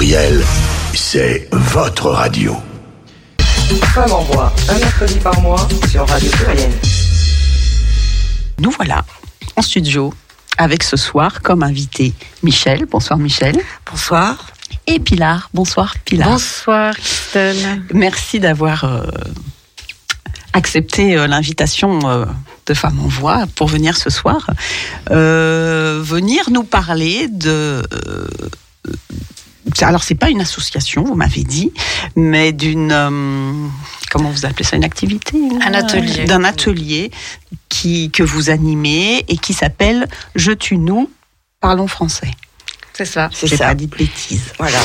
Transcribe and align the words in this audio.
pluriel, 0.00 0.42
c'est 0.94 1.46
votre 1.52 2.08
radio. 2.08 2.56
Femme 3.92 4.10
en 4.10 4.22
voix, 4.22 4.50
un 4.70 4.78
mercredi 4.78 5.18
par 5.18 5.38
mois 5.42 5.68
sur 5.90 6.08
Radio 6.08 6.30
Pluriel. 6.30 6.70
Nous 8.60 8.70
voilà 8.70 9.04
en 9.56 9.60
studio 9.60 10.14
avec 10.56 10.84
ce 10.84 10.96
soir 10.96 11.42
comme 11.42 11.62
invité 11.62 12.14
Michel. 12.42 12.86
Bonsoir 12.86 13.18
Michel. 13.18 13.60
Bonsoir. 13.90 14.52
Et 14.86 15.00
Pilar. 15.00 15.50
Bonsoir 15.52 15.94
Pilar. 16.06 16.30
Bonsoir 16.30 16.94
Christelle. 16.94 17.82
Merci 17.92 18.40
d'avoir 18.40 18.84
euh, 18.84 19.02
accepté 20.54 21.18
euh, 21.18 21.26
l'invitation 21.26 22.08
euh, 22.08 22.24
de 22.64 22.72
Femmes 22.72 23.00
en 23.00 23.08
Voix 23.08 23.44
pour 23.54 23.68
venir 23.68 23.98
ce 23.98 24.08
soir. 24.08 24.48
Euh, 25.10 26.00
venir 26.02 26.48
nous 26.50 26.64
parler 26.64 27.28
de... 27.28 27.82
alors 29.80 30.02
c'est 30.02 30.14
pas 30.14 30.30
une 30.30 30.40
association, 30.40 31.04
vous 31.04 31.14
m'avez 31.14 31.44
dit, 31.44 31.72
mais 32.16 32.52
d'une 32.52 32.92
euh, 32.92 33.68
comment 34.10 34.30
vous 34.30 34.44
appelez 34.46 34.64
ça 34.64 34.76
une 34.76 34.84
activité 34.84 35.36
Un 35.66 35.74
atelier. 35.74 36.24
d'un 36.24 36.44
atelier 36.44 37.10
qui 37.68 38.10
que 38.10 38.22
vous 38.22 38.50
animez 38.50 39.24
et 39.28 39.36
qui 39.36 39.52
s'appelle 39.54 40.08
Je 40.34 40.52
tue 40.52 40.76
nous 40.78 41.10
parlons 41.60 41.86
français. 41.86 42.30
C'est 42.92 43.04
ça. 43.06 43.30
C'est 43.32 43.46
J'ai 43.46 43.56
pas 43.56 43.74
dit 43.74 43.86
de 43.86 43.96
bêtises. 43.96 44.52
Voilà. 44.58 44.78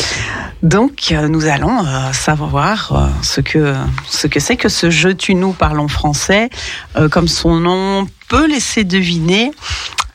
Donc 0.63 1.09
euh, 1.11 1.27
nous 1.27 1.45
allons 1.47 1.85
euh, 1.85 2.13
savoir 2.13 2.93
euh, 2.93 3.07
ce 3.21 3.41
que 3.41 3.75
ce 4.09 4.27
que 4.27 4.39
c'est 4.39 4.55
que 4.55 4.69
ce 4.69 4.89
Je 4.89 5.09
tue 5.09 5.35
nous 5.35 5.51
parlons 5.53 5.87
français, 5.89 6.49
Euh, 6.95 7.09
comme 7.09 7.27
son 7.27 7.59
nom 7.59 8.07
peut 8.29 8.47
laisser 8.47 8.83
deviner. 8.85 9.51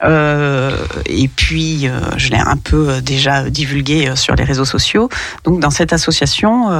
Euh, 0.02 0.86
et 1.06 1.28
puis, 1.28 1.86
euh, 1.88 2.00
je 2.16 2.30
l'ai 2.30 2.38
un 2.38 2.56
peu 2.56 2.88
euh, 2.88 3.00
déjà 3.00 3.50
divulgué 3.50 4.16
sur 4.16 4.34
les 4.34 4.44
réseaux 4.44 4.64
sociaux. 4.64 5.08
Donc, 5.44 5.60
dans 5.60 5.70
cette 5.70 5.92
association, 5.92 6.70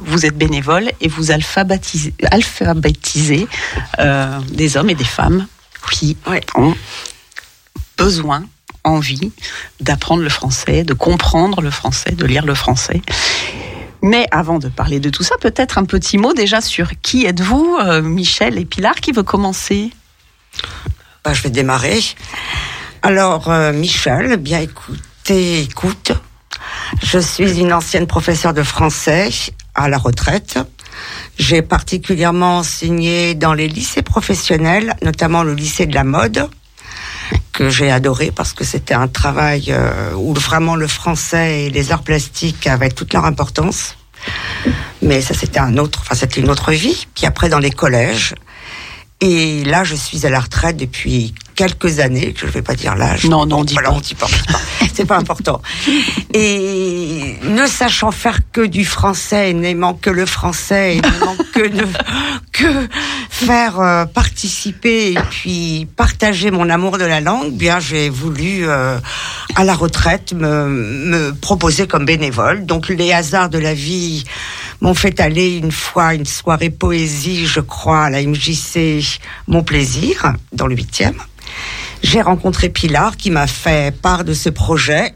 vous 0.00 0.26
êtes 0.26 0.36
bénévole 0.36 0.90
et 1.00 1.08
vous 1.08 1.30
alphabétisez, 1.30 2.14
alphabétisez 2.30 3.46
des 4.50 4.76
hommes 4.76 4.90
et 4.90 4.94
des 4.94 5.04
femmes 5.04 5.46
qui 5.90 6.16
Ouais. 6.26 6.42
ont 6.54 6.74
besoin, 7.96 8.44
envie 8.84 9.30
d'apprendre 9.80 10.22
le 10.22 10.28
français, 10.30 10.84
de 10.84 10.94
comprendre 10.94 11.60
le 11.60 11.70
français, 11.70 12.12
de 12.12 12.24
lire 12.24 12.46
le 12.46 12.54
français. 12.54 13.02
Mais 14.02 14.26
avant 14.30 14.58
de 14.58 14.68
parler 14.68 15.00
de 15.00 15.10
tout 15.10 15.22
ça, 15.22 15.34
peut-être 15.40 15.76
un 15.76 15.84
petit 15.84 16.16
mot 16.16 16.32
déjà 16.32 16.60
sur 16.62 16.92
qui 17.02 17.26
êtes-vous, 17.26 17.76
euh, 17.82 18.00
Michel 18.00 18.56
et 18.58 18.64
Pilar, 18.64 18.94
qui 18.94 19.12
veut 19.12 19.22
commencer? 19.22 19.90
Bah, 21.24 21.34
je 21.34 21.42
vais 21.42 21.50
démarrer. 21.50 22.00
Alors, 23.02 23.50
euh, 23.50 23.72
Michel, 23.72 24.38
bien 24.38 24.60
écoutez, 24.60 25.60
écoute. 25.60 26.12
Je 27.02 27.18
suis 27.18 27.58
une 27.58 27.74
ancienne 27.74 28.06
professeure 28.06 28.54
de 28.54 28.62
français 28.62 29.28
à 29.74 29.90
la 29.90 29.98
retraite. 29.98 30.58
J'ai 31.38 31.60
particulièrement 31.60 32.58
enseigné 32.58 33.34
dans 33.34 33.52
les 33.52 33.68
lycées 33.68 34.02
professionnels, 34.02 34.94
notamment 35.02 35.42
le 35.42 35.52
lycée 35.52 35.86
de 35.86 35.94
la 35.94 36.04
mode, 36.04 36.48
que 37.52 37.68
j'ai 37.68 37.90
adoré 37.90 38.32
parce 38.34 38.54
que 38.54 38.64
c'était 38.64 38.94
un 38.94 39.08
travail 39.08 39.66
euh, 39.68 40.12
où 40.14 40.32
vraiment 40.32 40.74
le 40.74 40.86
français 40.86 41.64
et 41.64 41.70
les 41.70 41.92
arts 41.92 42.02
plastiques 42.02 42.66
avaient 42.66 42.90
toute 42.90 43.12
leur 43.12 43.26
importance. 43.26 43.96
Mais 45.02 45.20
ça, 45.20 45.34
c'était 45.34 45.60
un 45.60 45.76
autre, 45.76 46.00
enfin, 46.02 46.14
c'était 46.14 46.40
une 46.40 46.50
autre 46.50 46.72
vie. 46.72 47.06
Puis 47.14 47.26
après, 47.26 47.50
dans 47.50 47.58
les 47.58 47.70
collèges. 47.70 48.34
Et 49.20 49.64
là, 49.64 49.84
je 49.84 49.94
suis 49.94 50.26
à 50.26 50.30
la 50.30 50.40
retraite 50.40 50.78
depuis 50.78 51.34
quelques 51.54 51.98
années. 51.98 52.32
Je 52.36 52.46
ne 52.46 52.50
vais 52.50 52.62
pas 52.62 52.74
dire 52.74 52.96
l'âge. 52.96 53.26
Non, 53.26 53.44
non, 53.44 53.58
on 53.58 53.64
dit 53.64 53.74
pas. 53.74 54.26
pas. 54.26 54.26
C'est 54.94 55.04
pas 55.04 55.18
important. 55.18 55.60
Et 56.32 57.36
ne 57.42 57.66
sachant 57.66 58.12
faire 58.12 58.40
que 58.50 58.62
du 58.62 58.86
français, 58.86 59.52
n'aimant 59.52 59.92
que 59.92 60.08
le 60.08 60.24
français, 60.24 60.96
et 60.96 61.00
n'aimant 61.02 61.36
que 61.54 61.68
de, 61.68 61.86
que 62.52 62.88
faire 63.28 63.78
euh, 63.78 64.06
participer 64.06 65.12
et 65.12 65.18
puis 65.30 65.86
partager 65.96 66.50
mon 66.50 66.70
amour 66.70 66.96
de 66.96 67.04
la 67.04 67.20
langue, 67.20 67.52
bien 67.52 67.78
j'ai 67.78 68.08
voulu 68.08 68.66
euh, 68.66 68.98
à 69.54 69.64
la 69.64 69.74
retraite 69.74 70.32
me, 70.32 70.66
me 70.66 71.34
proposer 71.34 71.86
comme 71.86 72.06
bénévole. 72.06 72.64
Donc 72.64 72.88
les 72.88 73.12
hasards 73.12 73.50
de 73.50 73.58
la 73.58 73.74
vie 73.74 74.24
m'ont 74.80 74.94
fait 74.94 75.20
aller 75.20 75.58
une 75.58 75.72
fois 75.72 76.14
une 76.14 76.24
soirée 76.24 76.70
poésie, 76.70 77.46
je 77.46 77.60
crois, 77.60 78.04
à 78.04 78.10
la 78.10 78.22
MJC 78.22 79.20
Mon 79.46 79.62
Plaisir, 79.62 80.34
dans 80.52 80.66
le 80.66 80.74
huitième. 80.74 81.20
J'ai 82.02 82.22
rencontré 82.22 82.70
Pilar 82.70 83.16
qui 83.16 83.30
m'a 83.30 83.46
fait 83.46 83.94
part 83.94 84.24
de 84.24 84.32
ce 84.32 84.48
projet. 84.48 85.14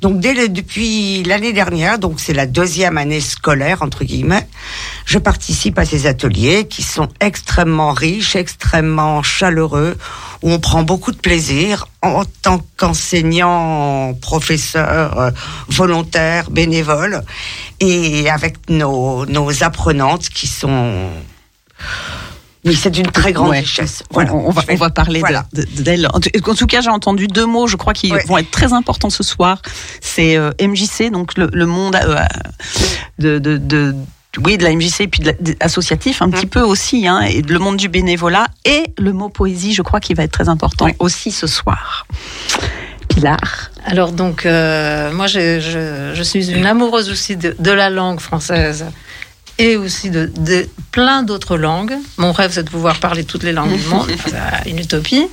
Donc 0.00 0.20
dès 0.20 0.32
le, 0.32 0.48
depuis 0.48 1.24
l'année 1.24 1.52
dernière, 1.52 1.98
donc 1.98 2.20
c'est 2.20 2.32
la 2.32 2.46
deuxième 2.46 2.98
année 2.98 3.20
scolaire 3.20 3.82
entre 3.82 4.04
guillemets, 4.04 4.46
je 5.04 5.18
participe 5.18 5.78
à 5.78 5.84
ces 5.84 6.06
ateliers 6.06 6.68
qui 6.68 6.82
sont 6.82 7.08
extrêmement 7.20 7.92
riches, 7.92 8.36
extrêmement 8.36 9.22
chaleureux, 9.22 9.96
où 10.42 10.52
on 10.52 10.60
prend 10.60 10.84
beaucoup 10.84 11.10
de 11.10 11.16
plaisir 11.16 11.88
en 12.02 12.24
tant 12.42 12.60
qu'enseignant, 12.76 14.14
professeur, 14.20 15.18
euh, 15.18 15.30
volontaire, 15.68 16.50
bénévole, 16.50 17.22
et 17.80 18.30
avec 18.30 18.70
nos, 18.70 19.26
nos 19.26 19.64
apprenantes 19.64 20.28
qui 20.28 20.46
sont 20.46 21.10
oui, 22.64 22.74
c'est 22.74 22.90
d'une 22.90 23.06
très 23.10 23.32
grande 23.32 23.50
Ouais. 23.50 23.60
richesse. 23.60 24.02
on, 24.12 24.20
on 24.22 24.50
va, 24.50 24.62
on 24.68 24.90
parler 24.90 25.20
de- 25.20 25.26
voilà. 25.26 25.46
de- 25.52 25.64
d'elle. 25.82 26.08
En, 26.12 26.20
tout- 26.20 26.30
en 26.50 26.54
tout 26.54 26.66
cas, 26.66 26.80
j'ai 26.80 26.90
entendu 26.90 27.26
deux 27.28 27.46
mots, 27.46 27.66
je 27.66 27.76
crois, 27.76 27.92
qui 27.92 28.12
Ouais. 28.12 28.24
vont 28.26 28.38
être 28.38 28.50
très 28.50 28.72
importants 28.72 29.10
ce 29.10 29.22
soir. 29.22 29.62
C'est 30.00 30.36
euh, 30.36 30.50
MJC, 30.60 31.10
donc 31.10 31.36
le, 31.38 31.48
le 31.52 31.66
monde 31.66 31.96
euh, 31.96 32.16
de, 33.18 33.38
de, 33.38 33.56
de- 33.56 33.94
oui, 34.44 34.58
de 34.58 34.64
la 34.64 34.70
MJC 34.74 35.00
et 35.02 35.08
puis 35.08 35.20
de 35.20 35.26
la- 35.26 35.32
de- 35.40 35.56
associatif 35.60 36.20
un 36.22 36.30
petit 36.30 36.46
peu 36.46 36.60
aussi, 36.60 37.06
hein, 37.08 37.20
et 37.22 37.42
le 37.42 37.58
monde 37.58 37.76
du 37.76 37.88
bénévolat 37.88 38.46
et 38.64 38.84
le 38.98 39.12
mot 39.12 39.28
poésie, 39.30 39.72
je 39.72 39.82
crois, 39.82 40.00
qui 40.00 40.14
va 40.14 40.24
être 40.24 40.32
très 40.32 40.48
important 40.48 40.88
aussi 40.98 41.30
ce 41.30 41.46
soir. 41.46 42.06
Pilar. 43.08 43.70
Alors 43.86 44.12
donc, 44.12 44.44
euh, 44.46 45.12
moi, 45.12 45.26
je, 45.26 45.60
je, 45.60 46.12
je 46.14 46.22
suis 46.22 46.50
une 46.50 46.66
amoureuse 46.66 47.08
aussi 47.10 47.36
de, 47.36 47.56
de 47.58 47.70
la 47.70 47.88
langue 47.90 48.20
française 48.20 48.84
et 49.58 49.76
aussi 49.76 50.10
de, 50.10 50.30
de 50.38 50.68
plein 50.92 51.22
d'autres 51.22 51.56
langues. 51.56 51.94
Mon 52.16 52.32
rêve, 52.32 52.52
c'est 52.52 52.62
de 52.62 52.70
pouvoir 52.70 53.00
parler 53.00 53.24
toutes 53.24 53.42
les 53.42 53.52
langues 53.52 53.76
du 53.76 53.84
monde. 53.88 54.08
C'est 54.26 54.70
une 54.70 54.78
utopie. 54.78 55.26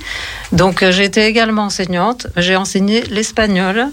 Donc, 0.52 0.82
euh, 0.82 0.92
j'ai 0.92 1.04
été 1.04 1.26
également 1.26 1.64
enseignante. 1.64 2.26
J'ai 2.36 2.56
enseigné 2.56 3.02
l'espagnol 3.02 3.86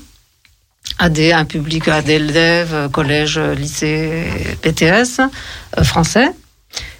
à 0.99 1.09
des, 1.09 1.31
un 1.31 1.45
public, 1.45 1.87
à 1.87 2.01
des 2.01 2.13
élèves, 2.13 2.89
collège, 2.91 3.39
lycée, 3.39 4.25
BTS, 4.63 5.21
euh, 5.77 5.83
français. 5.83 6.29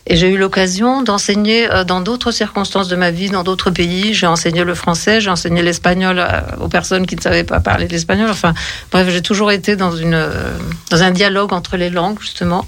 Et 0.05 0.17
j'ai 0.17 0.29
eu 0.29 0.37
l'occasion 0.37 1.01
d'enseigner 1.01 1.71
euh, 1.71 1.83
dans 1.85 2.01
d'autres 2.01 2.31
circonstances 2.31 2.89
de 2.89 2.95
ma 2.95 3.09
vie, 3.11 3.29
dans 3.29 3.43
d'autres 3.43 3.71
pays. 3.71 4.13
J'ai 4.13 4.27
enseigné 4.27 4.63
le 4.63 4.75
français, 4.75 5.21
j'ai 5.21 5.29
enseigné 5.29 5.61
l'espagnol 5.61 6.19
euh, 6.19 6.41
aux 6.59 6.67
personnes 6.67 7.07
qui 7.07 7.15
ne 7.15 7.21
savaient 7.21 7.45
pas 7.45 7.61
parler 7.61 7.87
l'espagnol. 7.87 8.29
Enfin, 8.29 8.53
bref, 8.91 9.07
j'ai 9.09 9.21
toujours 9.21 9.51
été 9.51 9.75
dans, 9.75 9.95
une, 9.95 10.13
euh, 10.13 10.57
dans 10.91 11.03
un 11.03 11.11
dialogue 11.11 11.53
entre 11.53 11.77
les 11.77 11.89
langues, 11.89 12.19
justement, 12.19 12.67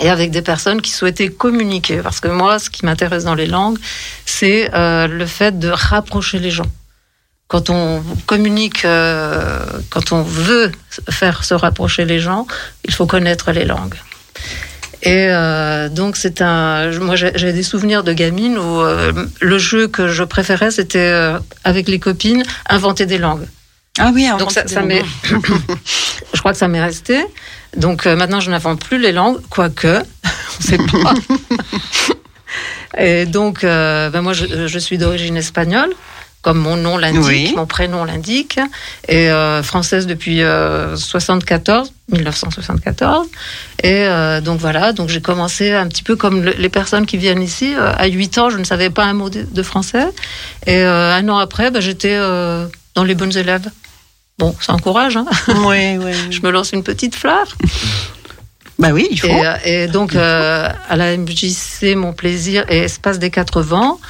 et 0.00 0.10
avec 0.10 0.30
des 0.30 0.42
personnes 0.42 0.82
qui 0.82 0.90
souhaitaient 0.90 1.30
communiquer. 1.30 1.98
Parce 2.02 2.20
que 2.20 2.28
moi, 2.28 2.58
ce 2.58 2.68
qui 2.70 2.84
m'intéresse 2.84 3.24
dans 3.24 3.34
les 3.34 3.46
langues, 3.46 3.78
c'est 4.26 4.70
euh, 4.74 5.06
le 5.06 5.26
fait 5.26 5.58
de 5.58 5.68
rapprocher 5.68 6.38
les 6.38 6.50
gens. 6.50 6.70
Quand 7.48 7.68
on 7.70 8.02
communique, 8.26 8.84
euh, 8.84 9.60
quand 9.90 10.12
on 10.12 10.22
veut 10.22 10.72
faire 11.10 11.44
se 11.44 11.52
rapprocher 11.54 12.04
les 12.04 12.18
gens, 12.18 12.46
il 12.84 12.94
faut 12.94 13.06
connaître 13.06 13.52
les 13.52 13.64
langues. 13.64 13.96
Et 15.02 15.26
euh, 15.30 15.88
donc 15.88 16.16
c'est 16.16 16.40
un, 16.42 16.92
moi 17.00 17.16
j'ai 17.16 17.52
des 17.52 17.62
souvenirs 17.64 18.04
de 18.04 18.12
gamine 18.12 18.56
où 18.56 18.80
euh, 18.80 19.12
le 19.40 19.58
jeu 19.58 19.88
que 19.88 20.06
je 20.06 20.22
préférais 20.22 20.70
c'était 20.70 20.98
euh, 21.00 21.40
avec 21.64 21.88
les 21.88 21.98
copines 21.98 22.44
inventer 22.68 23.04
des 23.04 23.18
langues. 23.18 23.46
Ah 23.98 24.10
oui, 24.14 24.28
Donc 24.38 24.52
ça, 24.52 24.66
ça 24.68 24.82
m'est, 24.82 25.02
je 26.34 26.38
crois 26.38 26.52
que 26.52 26.58
ça 26.58 26.68
m'est 26.68 26.80
resté. 26.80 27.20
Donc 27.76 28.06
maintenant 28.06 28.38
je 28.38 28.50
n'invente 28.50 28.80
plus 28.84 28.98
les 28.98 29.10
langues, 29.10 29.40
quoique 29.50 29.98
on 30.58 30.62
sait 30.62 30.78
pas. 30.78 31.14
Et 32.98 33.26
donc 33.26 33.62
ben 33.62 34.22
moi 34.22 34.34
je, 34.34 34.68
je 34.68 34.78
suis 34.78 34.98
d'origine 34.98 35.36
espagnole. 35.36 35.92
Comme 36.42 36.58
mon 36.58 36.76
nom 36.76 36.98
l'indique, 36.98 37.22
Oui. 37.24 37.52
mon 37.56 37.66
prénom 37.66 38.04
l'indique, 38.04 38.58
et 39.06 39.30
euh, 39.30 39.62
française 39.62 40.08
depuis 40.08 40.42
euh, 40.42 40.96
74, 40.96 41.92
1974. 42.10 43.28
Et 43.84 44.04
euh, 44.06 44.40
donc 44.40 44.58
voilà, 44.58 44.92
donc 44.92 45.08
j'ai 45.08 45.20
commencé 45.20 45.70
un 45.72 45.86
petit 45.86 46.02
peu 46.02 46.16
comme 46.16 46.42
le- 46.42 46.54
les 46.58 46.68
personnes 46.68 47.06
qui 47.06 47.16
viennent 47.16 47.42
ici. 47.42 47.74
Euh, 47.76 47.92
à 47.96 48.06
8 48.08 48.38
ans, 48.38 48.50
je 48.50 48.58
ne 48.58 48.64
savais 48.64 48.90
pas 48.90 49.04
un 49.04 49.12
mot 49.14 49.30
de, 49.30 49.42
de 49.48 49.62
français. 49.62 50.06
Et 50.66 50.78
euh, 50.82 51.14
un 51.14 51.28
an 51.28 51.38
après, 51.38 51.70
ben, 51.70 51.80
j'étais 51.80 52.16
euh, 52.18 52.66
dans 52.96 53.04
les 53.04 53.14
bonnes 53.14 53.36
élèves. 53.36 53.70
Bon, 54.38 54.52
ça 54.60 54.72
encourage, 54.72 55.16
hein 55.16 55.26
Oui, 55.46 55.96
oui. 55.98 56.12
je 56.30 56.40
me 56.40 56.50
lance 56.50 56.72
une 56.72 56.82
petite 56.82 57.14
fleur. 57.14 57.46
Bah 58.82 58.90
oui, 58.92 59.06
il 59.12 59.18
faut. 59.20 59.28
Et, 59.28 59.46
euh, 59.46 59.54
et 59.64 59.86
donc, 59.86 60.14
euh, 60.16 60.68
à 60.88 60.96
la 60.96 61.16
MJC, 61.16 61.94
Mon 61.94 62.12
Plaisir 62.12 62.64
et 62.68 62.78
Espace 62.78 63.18
des 63.20 63.30
Quatre 63.30 63.62
Vents. 63.62 64.00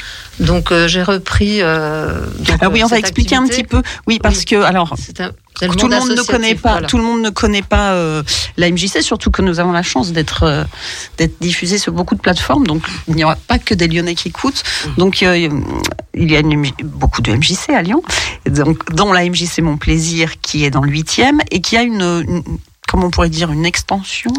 Donc, 0.41 0.73
euh, 0.73 0.89
j'ai 0.89 1.03
repris. 1.03 1.59
euh, 1.61 2.25
donc, 2.39 2.57
Ah 2.61 2.71
oui, 2.71 2.83
on 2.83 2.87
va 2.87 2.99
expliquer 2.99 3.37
un 3.37 3.47
petit 3.47 3.65
peu. 3.65 3.83
Oui, 4.07 4.19
parce 4.19 4.39
Oui. 4.39 4.45
que 4.47 4.57
alors 4.63 4.95
un- 5.21 5.29
tout 5.77 5.87
le 5.89 5.97
monde 5.99 6.11
ne 6.17 6.23
connaît 6.23 6.55
pas. 6.55 6.73
voilà. 6.73 6.87
Tout 6.89 6.97
le 6.97 7.05
monde 7.05 7.21
ne 7.23 7.29
connaît 7.31 7.61
pas 7.63 7.95
la 8.57 8.67
MJC, 8.71 9.03
surtout 9.03 9.31
que 9.31 9.43
nous 9.43 9.61
avons 9.61 9.73
la 9.73 9.83
chance 9.83 10.13
d'être 10.13 10.67
d'être 11.19 11.35
diffusés 11.41 11.77
sur 11.79 11.93
beaucoup 11.93 12.15
de 12.15 12.21
plateformes. 12.21 12.67
Donc 12.67 12.83
il 13.09 13.15
n'y 13.15 13.25
aura 13.25 13.37
pas 13.37 13.59
que 13.59 13.75
des 13.75 13.87
Lyonnais 13.87 14.15
qui 14.15 14.29
écoutent. 14.29 14.63
Donc 14.97 15.23
euh, 15.23 15.37
il 16.15 16.31
y 16.33 16.35
a 16.37 16.41
une 16.41 16.65
beaucoup 16.83 17.21
de 17.21 17.31
MJC 17.33 17.69
à 17.77 17.83
Lyon, 17.83 18.03
donc 18.47 18.91
dont 18.95 19.13
la 19.13 19.25
MJC 19.29 19.59
Mon 19.61 19.77
Plaisir 19.77 20.41
qui 20.41 20.65
est 20.65 20.71
dans 20.71 20.83
le 20.83 20.91
8e 20.91 21.41
et 21.51 21.61
qui 21.61 21.77
a 21.77 21.83
une, 21.83 22.03
une 22.27 22.43
comment 22.93 23.07
on 23.07 23.11
pourrait 23.11 23.31
dire 23.31 23.51
une 23.51 23.65
extension 23.67 24.31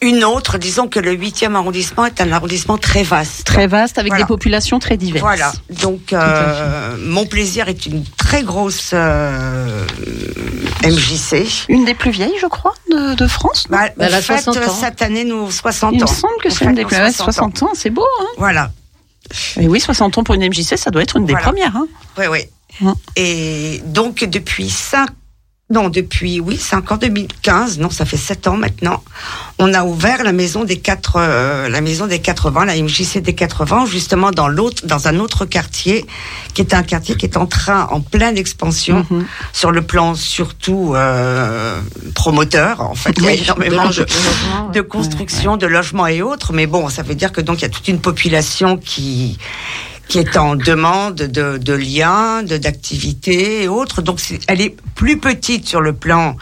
Une 0.00 0.24
autre, 0.24 0.58
disons 0.58 0.88
que 0.88 0.98
le 0.98 1.14
8e 1.14 1.54
arrondissement 1.54 2.06
est 2.06 2.20
un 2.20 2.32
arrondissement 2.32 2.78
très 2.78 3.02
vaste. 3.02 3.44
très 3.44 3.66
vaste 3.66 3.98
avec 3.98 4.12
Voilà. 4.12 4.24
des 4.24 4.28
populations 4.28 4.78
très 4.78 4.96
diverses. 4.96 5.22
Voilà, 5.22 5.52
donc 5.82 6.12
euh, 6.12 6.96
Mon 7.04 7.26
Plaisir 7.26 7.68
est 7.68 7.84
une 7.86 8.04
très 8.16 8.42
grosse 8.42 8.90
euh, 8.94 9.84
MJC. 10.84 11.66
Une 11.68 11.84
des 11.84 11.94
plus 11.94 12.10
vieilles, 12.10 12.38
je 12.40 12.46
crois, 12.46 12.74
de, 12.90 13.14
de 13.14 13.26
France. 13.26 13.66
Bah, 13.68 13.88
Elle 13.98 14.10
on 14.12 14.14
a 14.16 14.20
fête 14.22 14.44
60 14.44 14.56
ans. 14.56 14.72
cette 14.80 15.02
année 15.02 15.24
nos 15.24 15.50
60 15.50 15.92
il 15.94 16.02
ans. 16.02 16.06
me 16.08 16.14
semble 16.14 16.34
que 16.42 16.50
c'est 16.50 16.64
une 16.64 16.74
des 16.74 16.84
plus 16.84 16.96
nos 16.96 17.02
ouais, 17.04 17.12
60 17.12 17.28
ans. 17.28 17.32
60 17.32 17.62
ans, 17.64 17.70
c'est 17.74 17.90
beau. 17.90 18.06
Hein? 18.20 18.26
Voilà, 18.38 18.70
Et 19.60 19.68
oui, 19.68 19.80
60 19.80 20.16
ans 20.18 20.24
pour 20.24 20.34
une 20.34 20.48
MJC, 20.48 20.76
ça 20.78 20.90
doit 20.90 21.02
être 21.02 21.16
une 21.16 21.26
des 21.26 21.34
premières. 21.34 21.76
Hein 21.76 21.86
oui, 22.18 22.24
oui. 22.30 22.40
Hum. 22.82 22.94
Et 23.16 23.82
donc 23.86 24.22
depuis 24.24 24.70
5 24.70 25.08
non, 25.70 25.90
depuis, 25.90 26.40
oui, 26.40 26.56
c'est 26.58 26.76
encore 26.76 26.96
2015, 26.96 27.78
non, 27.78 27.90
ça 27.90 28.06
fait 28.06 28.16
7 28.16 28.46
ans 28.46 28.56
maintenant. 28.56 29.02
On 29.58 29.74
a 29.74 29.84
ouvert 29.84 30.24
la 30.24 30.32
maison 30.32 30.64
des 30.64 30.78
quatre, 30.78 31.16
euh, 31.16 31.68
la 31.68 31.82
maison 31.82 32.06
des 32.06 32.20
80, 32.20 32.64
la 32.64 32.74
MJC 32.76 33.18
des 33.20 33.34
80, 33.34 33.84
justement 33.84 34.30
dans 34.30 34.48
l'autre, 34.48 34.86
dans 34.86 35.08
un 35.08 35.18
autre 35.18 35.44
quartier, 35.44 36.06
qui 36.54 36.62
est 36.62 36.72
un 36.72 36.82
quartier 36.82 37.16
qui 37.16 37.26
est 37.26 37.36
en 37.36 37.44
train, 37.44 37.86
en 37.90 38.00
pleine 38.00 38.38
expansion, 38.38 39.04
Mhm. 39.10 39.26
sur 39.52 39.70
le 39.70 39.82
plan 39.82 40.14
surtout 40.14 40.92
euh, 40.94 41.78
promoteur. 42.14 42.80
En 42.80 42.94
fait, 42.94 43.12
il 43.18 43.24
y 43.24 43.28
a 43.28 43.32
énormément 43.32 43.90
de, 43.90 44.06
ouais. 44.80 44.86
construction, 44.86 45.58
de 45.58 45.66
logements 45.66 46.06
et 46.06 46.22
autres. 46.22 46.54
Mais 46.54 46.66
bon, 46.66 46.88
ça 46.88 47.02
veut 47.02 47.14
dire 47.14 47.30
que 47.30 47.42
donc 47.42 47.58
il 47.58 47.62
y 47.62 47.66
a 47.66 47.68
toute 47.68 47.88
une 47.88 48.00
population 48.00 48.78
qui 48.78 49.38
qui 50.08 50.18
est 50.18 50.36
en 50.36 50.56
demande 50.56 51.16
de, 51.16 51.58
de 51.58 51.72
liens, 51.72 52.42
d'activités 52.42 53.62
et 53.62 53.68
autres. 53.68 54.02
Donc 54.02 54.20
elle 54.46 54.60
est 54.60 54.74
plus 54.94 55.18
petite 55.18 55.68
sur 55.68 55.80
le 55.80 55.92
plan 55.92 56.36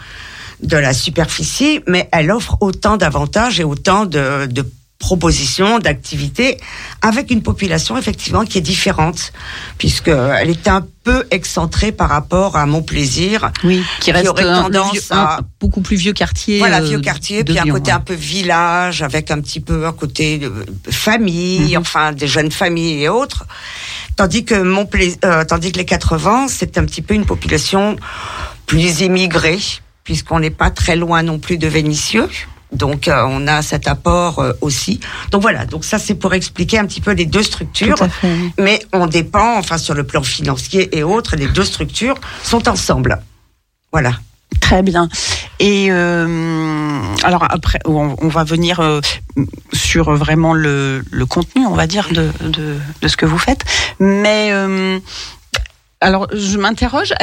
de 0.63 0.77
la 0.77 0.93
superficie, 0.93 1.81
mais 1.85 2.09
elle 2.11 2.31
offre 2.31 2.57
autant 2.61 2.97
d'avantages 2.97 3.59
et 3.59 3.63
autant 3.63 4.05
de, 4.05 4.47
de 4.47 4.65
propositions, 4.99 5.79
d'activités, 5.79 6.57
avec 7.01 7.29
une 7.31 7.43
population 7.43 7.97
effectivement 7.97 8.45
qui 8.45 8.57
est 8.57 8.61
différente, 8.61 9.31
puisque 9.77 10.07
elle 10.07 10.49
est 10.49 10.67
un 10.67 10.85
peu 11.03 11.25
excentrée 11.31 11.91
par 11.91 12.09
rapport 12.09 12.55
à 12.57 12.65
mon 12.65 12.81
plaisir. 12.81 13.51
Oui, 13.63 13.83
qui 13.99 14.11
reste 14.11 14.27
aurait 14.27 14.43
un, 14.43 14.63
tendance 14.63 14.91
vieux- 14.93 15.01
à- 15.11 15.37
un 15.37 15.39
beaucoup 15.59 15.81
plus 15.81 15.95
vieux 15.97 16.13
quartier. 16.13 16.57
Voilà, 16.59 16.79
euh, 16.81 16.85
vieux 16.85 16.99
quartier, 16.99 17.43
puis 17.43 17.57
un 17.59 17.63
côté 17.63 17.91
ouais. 17.91 17.97
un 17.97 17.99
peu 17.99 18.13
village, 18.15 19.01
avec 19.03 19.29
un 19.31 19.39
petit 19.39 19.59
peu 19.59 19.85
un 19.85 19.93
côté 19.93 20.39
de 20.39 20.51
famille, 20.89 21.75
Mhm. 21.75 21.81
enfin 21.81 22.11
des 22.11 22.27
jeunes 22.27 22.51
familles 22.51 23.03
et 23.03 23.09
autres. 23.09 23.45
Tandis 24.15 24.45
que 24.45 24.55
mon 24.55 24.89
euh, 25.25 25.43
tandis 25.45 25.71
que 25.71 25.77
les 25.77 25.85
80, 25.85 26.47
c'est 26.49 26.77
un 26.79 26.85
petit 26.85 27.03
peu 27.03 27.13
une 27.13 27.25
population 27.25 27.97
plus 28.65 29.01
immigrée, 29.01 29.59
puisqu'on 30.03 30.39
n'est 30.39 30.49
pas 30.49 30.71
très 30.71 30.95
loin 30.95 31.21
non 31.21 31.37
plus 31.37 31.57
de 31.57 31.67
Vénissieux. 31.67 32.27
Donc 32.71 33.07
euh, 33.07 33.23
on 33.27 33.47
a 33.47 33.61
cet 33.61 33.87
apport 33.87 34.39
euh, 34.39 34.53
aussi. 34.61 34.99
Donc 35.31 35.41
voilà, 35.41 35.65
donc 35.65 35.85
ça 35.85 35.99
c'est 35.99 36.15
pour 36.15 36.33
expliquer 36.33 36.79
un 36.79 36.85
petit 36.85 37.01
peu 37.01 37.11
les 37.11 37.25
deux 37.25 37.43
structures. 37.43 37.97
Fait. 37.97 38.09
oui. 38.23 38.51
Mais 38.59 38.81
on 38.93 39.07
dépend, 39.07 39.57
enfin 39.57 39.77
sur 39.77 39.93
le 39.93 40.03
plan 40.03 40.23
financier 40.23 40.95
et 40.97 41.03
autres, 41.03 41.35
les 41.35 41.47
deux 41.47 41.63
structures 41.65 42.15
sont 42.43 42.67
ensemble. 42.67 43.21
Voilà. 43.91 44.13
Très 44.61 44.81
bien. 44.81 45.07
Et 45.59 45.87
euh, 45.91 46.99
alors 47.23 47.45
après, 47.49 47.79
on, 47.85 48.15
on 48.19 48.27
va 48.27 48.43
venir 48.43 48.79
euh, 48.79 49.01
sur 49.71 50.13
vraiment 50.15 50.53
le, 50.53 51.03
le 51.11 51.25
contenu, 51.25 51.65
on 51.65 51.73
va 51.73 51.85
dire, 51.87 52.07
de, 52.11 52.31
de, 52.41 52.77
de 53.01 53.07
ce 53.07 53.17
que 53.17 53.25
vous 53.25 53.37
faites. 53.37 53.63
Mais 53.99 54.49
euh, 54.51 54.99
alors, 56.01 56.27
je 56.33 56.57
m'interroge. 56.57 57.13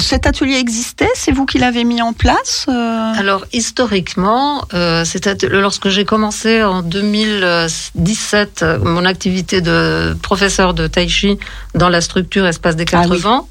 Cet 0.00 0.26
atelier 0.26 0.56
existait? 0.56 1.10
C'est 1.14 1.30
vous 1.30 1.46
qui 1.46 1.58
l'avez 1.58 1.84
mis 1.84 2.02
en 2.02 2.12
place 2.12 2.66
euh? 2.68 3.12
Alors 3.16 3.44
historiquement, 3.52 4.66
euh, 4.74 5.04
c'était 5.04 5.36
lorsque 5.48 5.88
j'ai 5.88 6.04
commencé 6.04 6.62
en 6.64 6.82
2017 6.82 8.62
euh, 8.62 8.78
mon 8.80 9.04
activité 9.04 9.60
de 9.60 10.16
professeur 10.20 10.74
de 10.74 10.88
tai 10.88 11.08
chi 11.08 11.38
dans 11.74 11.88
la 11.88 12.00
structure 12.00 12.46
Espace 12.46 12.74
des 12.74 12.86
Ah 12.92 13.02
oui. 13.02 13.18
80. 13.18 13.46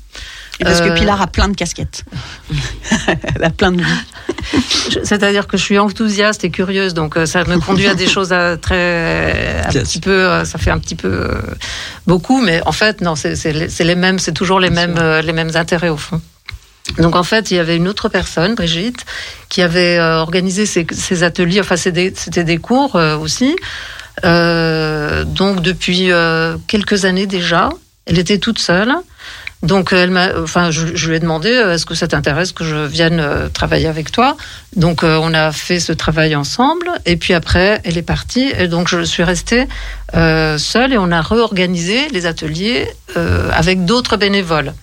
Parce 0.60 0.82
que 0.82 0.90
euh, 0.90 0.94
Pilar 0.94 1.20
a 1.22 1.28
plein 1.28 1.48
de 1.48 1.56
casquettes. 1.56 2.04
Elle 3.36 3.44
a 3.44 3.50
plein 3.50 3.72
de 3.72 3.82
vies. 3.82 4.64
C'est-à-dire 5.04 5.48
que 5.48 5.58
je 5.58 5.64
suis 5.64 5.80
enthousiaste 5.80 6.44
et 6.44 6.52
curieuse, 6.52 6.94
donc 6.94 7.18
ça 7.26 7.44
me 7.46 7.58
conduit 7.60 7.88
à 7.88 7.96
des 7.96 8.08
choses 8.08 8.32
à 8.32 8.56
très, 8.58 9.64
un 9.66 9.72
petit 9.72 10.00
peu, 10.00 10.46
ça 10.46 10.60
fait 10.60 10.70
un 10.70 10.78
petit 10.78 10.96
peu 10.96 11.32
beaucoup, 12.06 12.40
mais 12.40 12.62
en 12.68 12.72
fait 12.72 13.02
non, 13.02 13.16
c'est 13.16 13.34
les 13.80 13.96
mêmes, 13.96 14.20
c'est 14.20 14.32
toujours 14.32 14.60
les 14.60 14.70
mêmes, 14.70 15.00
les 15.24 15.34
mêmes 15.34 15.56
intérêts 15.56 15.90
au 15.90 15.98
fond. 15.98 16.22
Donc 16.98 17.16
en 17.16 17.24
fait, 17.24 17.50
il 17.52 17.58
y 17.58 17.60
avait 17.60 17.78
une 17.78 17.88
autre 17.88 18.10
personne, 18.10 18.56
Brigitte, 18.56 19.06
qui 19.50 19.62
avait 19.62 19.98
euh, 19.98 20.18
organisé 20.18 20.66
ces, 20.66 21.24
ateliers. 21.24 21.62
Enfin, 21.62 21.76
c'était 21.78 22.44
des 22.44 22.58
cours 22.58 22.96
euh, 22.96 23.18
aussi. 23.18 23.56
Euh, 24.26 25.24
donc 25.24 25.62
depuis 25.62 26.12
quelques 26.68 27.06
années 27.06 27.26
déjà, 27.26 27.70
elle 28.06 28.20
était 28.20 28.38
toute 28.38 28.60
seule. 28.60 28.94
Donc 29.64 29.94
elle 29.94 30.16
enfin, 30.44 30.72
je, 30.72 30.94
je 30.94 31.10
lui 31.10 31.16
ai 31.16 31.20
demandé, 31.22 31.50
est-ce 31.50 31.86
que 31.86 31.96
ça 31.96 32.06
t'intéresse 32.06 32.52
que 32.52 32.66
je 32.66 32.86
vienne 32.86 33.26
travailler 33.54 33.88
avec 33.88 34.12
toi? 34.12 34.36
Donc 34.76 35.04
on 35.04 35.34
a 35.34 35.54
fait 35.54 35.80
ce 35.80 35.94
travail 35.94 36.36
ensemble. 36.36 36.92
Et 37.06 37.16
puis 37.16 37.34
après, 37.34 37.80
elle 37.86 37.98
est 37.98 38.04
partie. 38.04 38.52
Et 38.60 38.68
donc 38.68 38.90
je 38.90 39.04
suis 39.04 39.24
restée 39.24 39.68
seule 40.14 40.92
et 40.92 40.98
on 40.98 41.12
a 41.12 41.22
réorganisé 41.22 42.10
les 42.10 42.26
ateliers 42.26 42.90
avec 43.16 43.86
d'autres 43.86 44.18
bénévoles. 44.18 44.74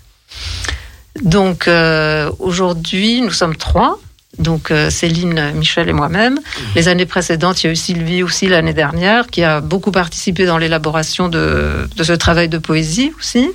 Donc 1.22 1.68
euh, 1.68 2.30
aujourd'hui, 2.38 3.20
nous 3.20 3.30
sommes 3.32 3.56
trois. 3.56 3.98
Donc 4.38 4.70
euh, 4.70 4.90
Céline, 4.90 5.52
Michel 5.54 5.88
et 5.88 5.92
moi-même. 5.92 6.38
Les 6.76 6.88
années 6.88 7.06
précédentes, 7.06 7.62
il 7.62 7.66
y 7.66 7.70
a 7.70 7.72
eu 7.72 7.76
Sylvie 7.76 8.22
aussi 8.22 8.46
l'année 8.46 8.72
dernière, 8.72 9.26
qui 9.26 9.42
a 9.42 9.60
beaucoup 9.60 9.90
participé 9.90 10.46
dans 10.46 10.56
l'élaboration 10.56 11.28
de, 11.28 11.88
de 11.96 12.04
ce 12.04 12.12
travail 12.12 12.48
de 12.48 12.58
poésie 12.58 13.12
aussi. 13.18 13.50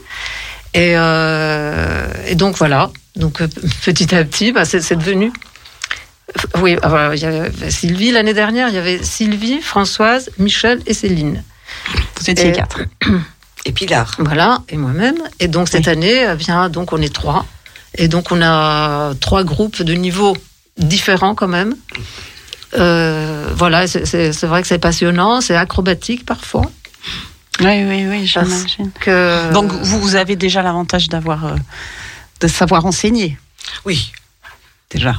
Et, 0.74 0.94
euh, 0.98 2.08
et 2.28 2.36
donc 2.36 2.58
voilà. 2.58 2.92
Donc 3.16 3.42
petit 3.86 4.14
à 4.14 4.24
petit, 4.26 4.52
bah, 4.52 4.66
c'est 4.66 4.82
c'est 4.82 4.98
devenu. 4.98 5.32
Oui, 6.62 6.76
il 7.14 7.20
y 7.22 7.26
avait 7.26 7.72
Sylvie 7.72 8.12
l'année 8.12 8.34
dernière. 8.34 8.68
Il 8.68 8.76
y 8.76 8.78
avait 8.78 9.02
Sylvie, 9.02 9.62
Françoise, 9.62 10.30
Michel 10.38 10.82
et 10.86 10.94
Céline. 10.94 11.44
Vous 12.20 12.30
étiez 12.30 12.50
Et- 12.50 12.52
quatre. 12.52 12.82
Et 13.66 13.72
Pilar. 13.72 14.14
Voilà, 14.20 14.62
et 14.70 14.78
moi-même. 14.78 15.18
Et 15.40 15.48
donc 15.48 15.68
cette 15.70 15.88
Oui. 15.88 15.92
année, 15.92 16.28
eh 16.32 16.36
bien, 16.36 16.70
donc 16.70 16.94
on 16.94 17.02
est 17.02 17.14
trois. 17.14 17.46
Et 17.98 18.08
donc 18.08 18.32
on 18.32 18.42
a 18.42 19.14
trois 19.20 19.44
groupes 19.44 19.82
de 19.82 19.94
niveaux 19.94 20.36
différents 20.78 21.34
quand 21.36 21.48
même. 21.48 21.76
Euh, 22.76 23.48
voilà, 23.56 23.88
c'est- 23.88 24.46
vrai 24.46 24.62
que 24.62 24.68
c'est 24.68 24.80
passionnant, 24.80 25.42
c'est 25.42 25.56
acrobatique 25.56 26.26
parfois. 26.26 26.70
Oui, 27.62 27.84
oui, 27.86 28.06
oui, 28.08 28.28
j'imagine. 28.28 28.92
Que... 29.00 29.52
Donc 29.54 29.72
vous, 29.72 30.00
vous 30.02 30.16
avez 30.16 30.36
déjà 30.36 30.62
l'avantage 30.62 31.08
d'avoir, 31.08 31.46
euh, 31.46 31.56
de 32.42 32.48
savoir 32.48 32.86
enseigner 32.86 33.38
Oui. 33.86 34.12
déjà. 34.92 35.16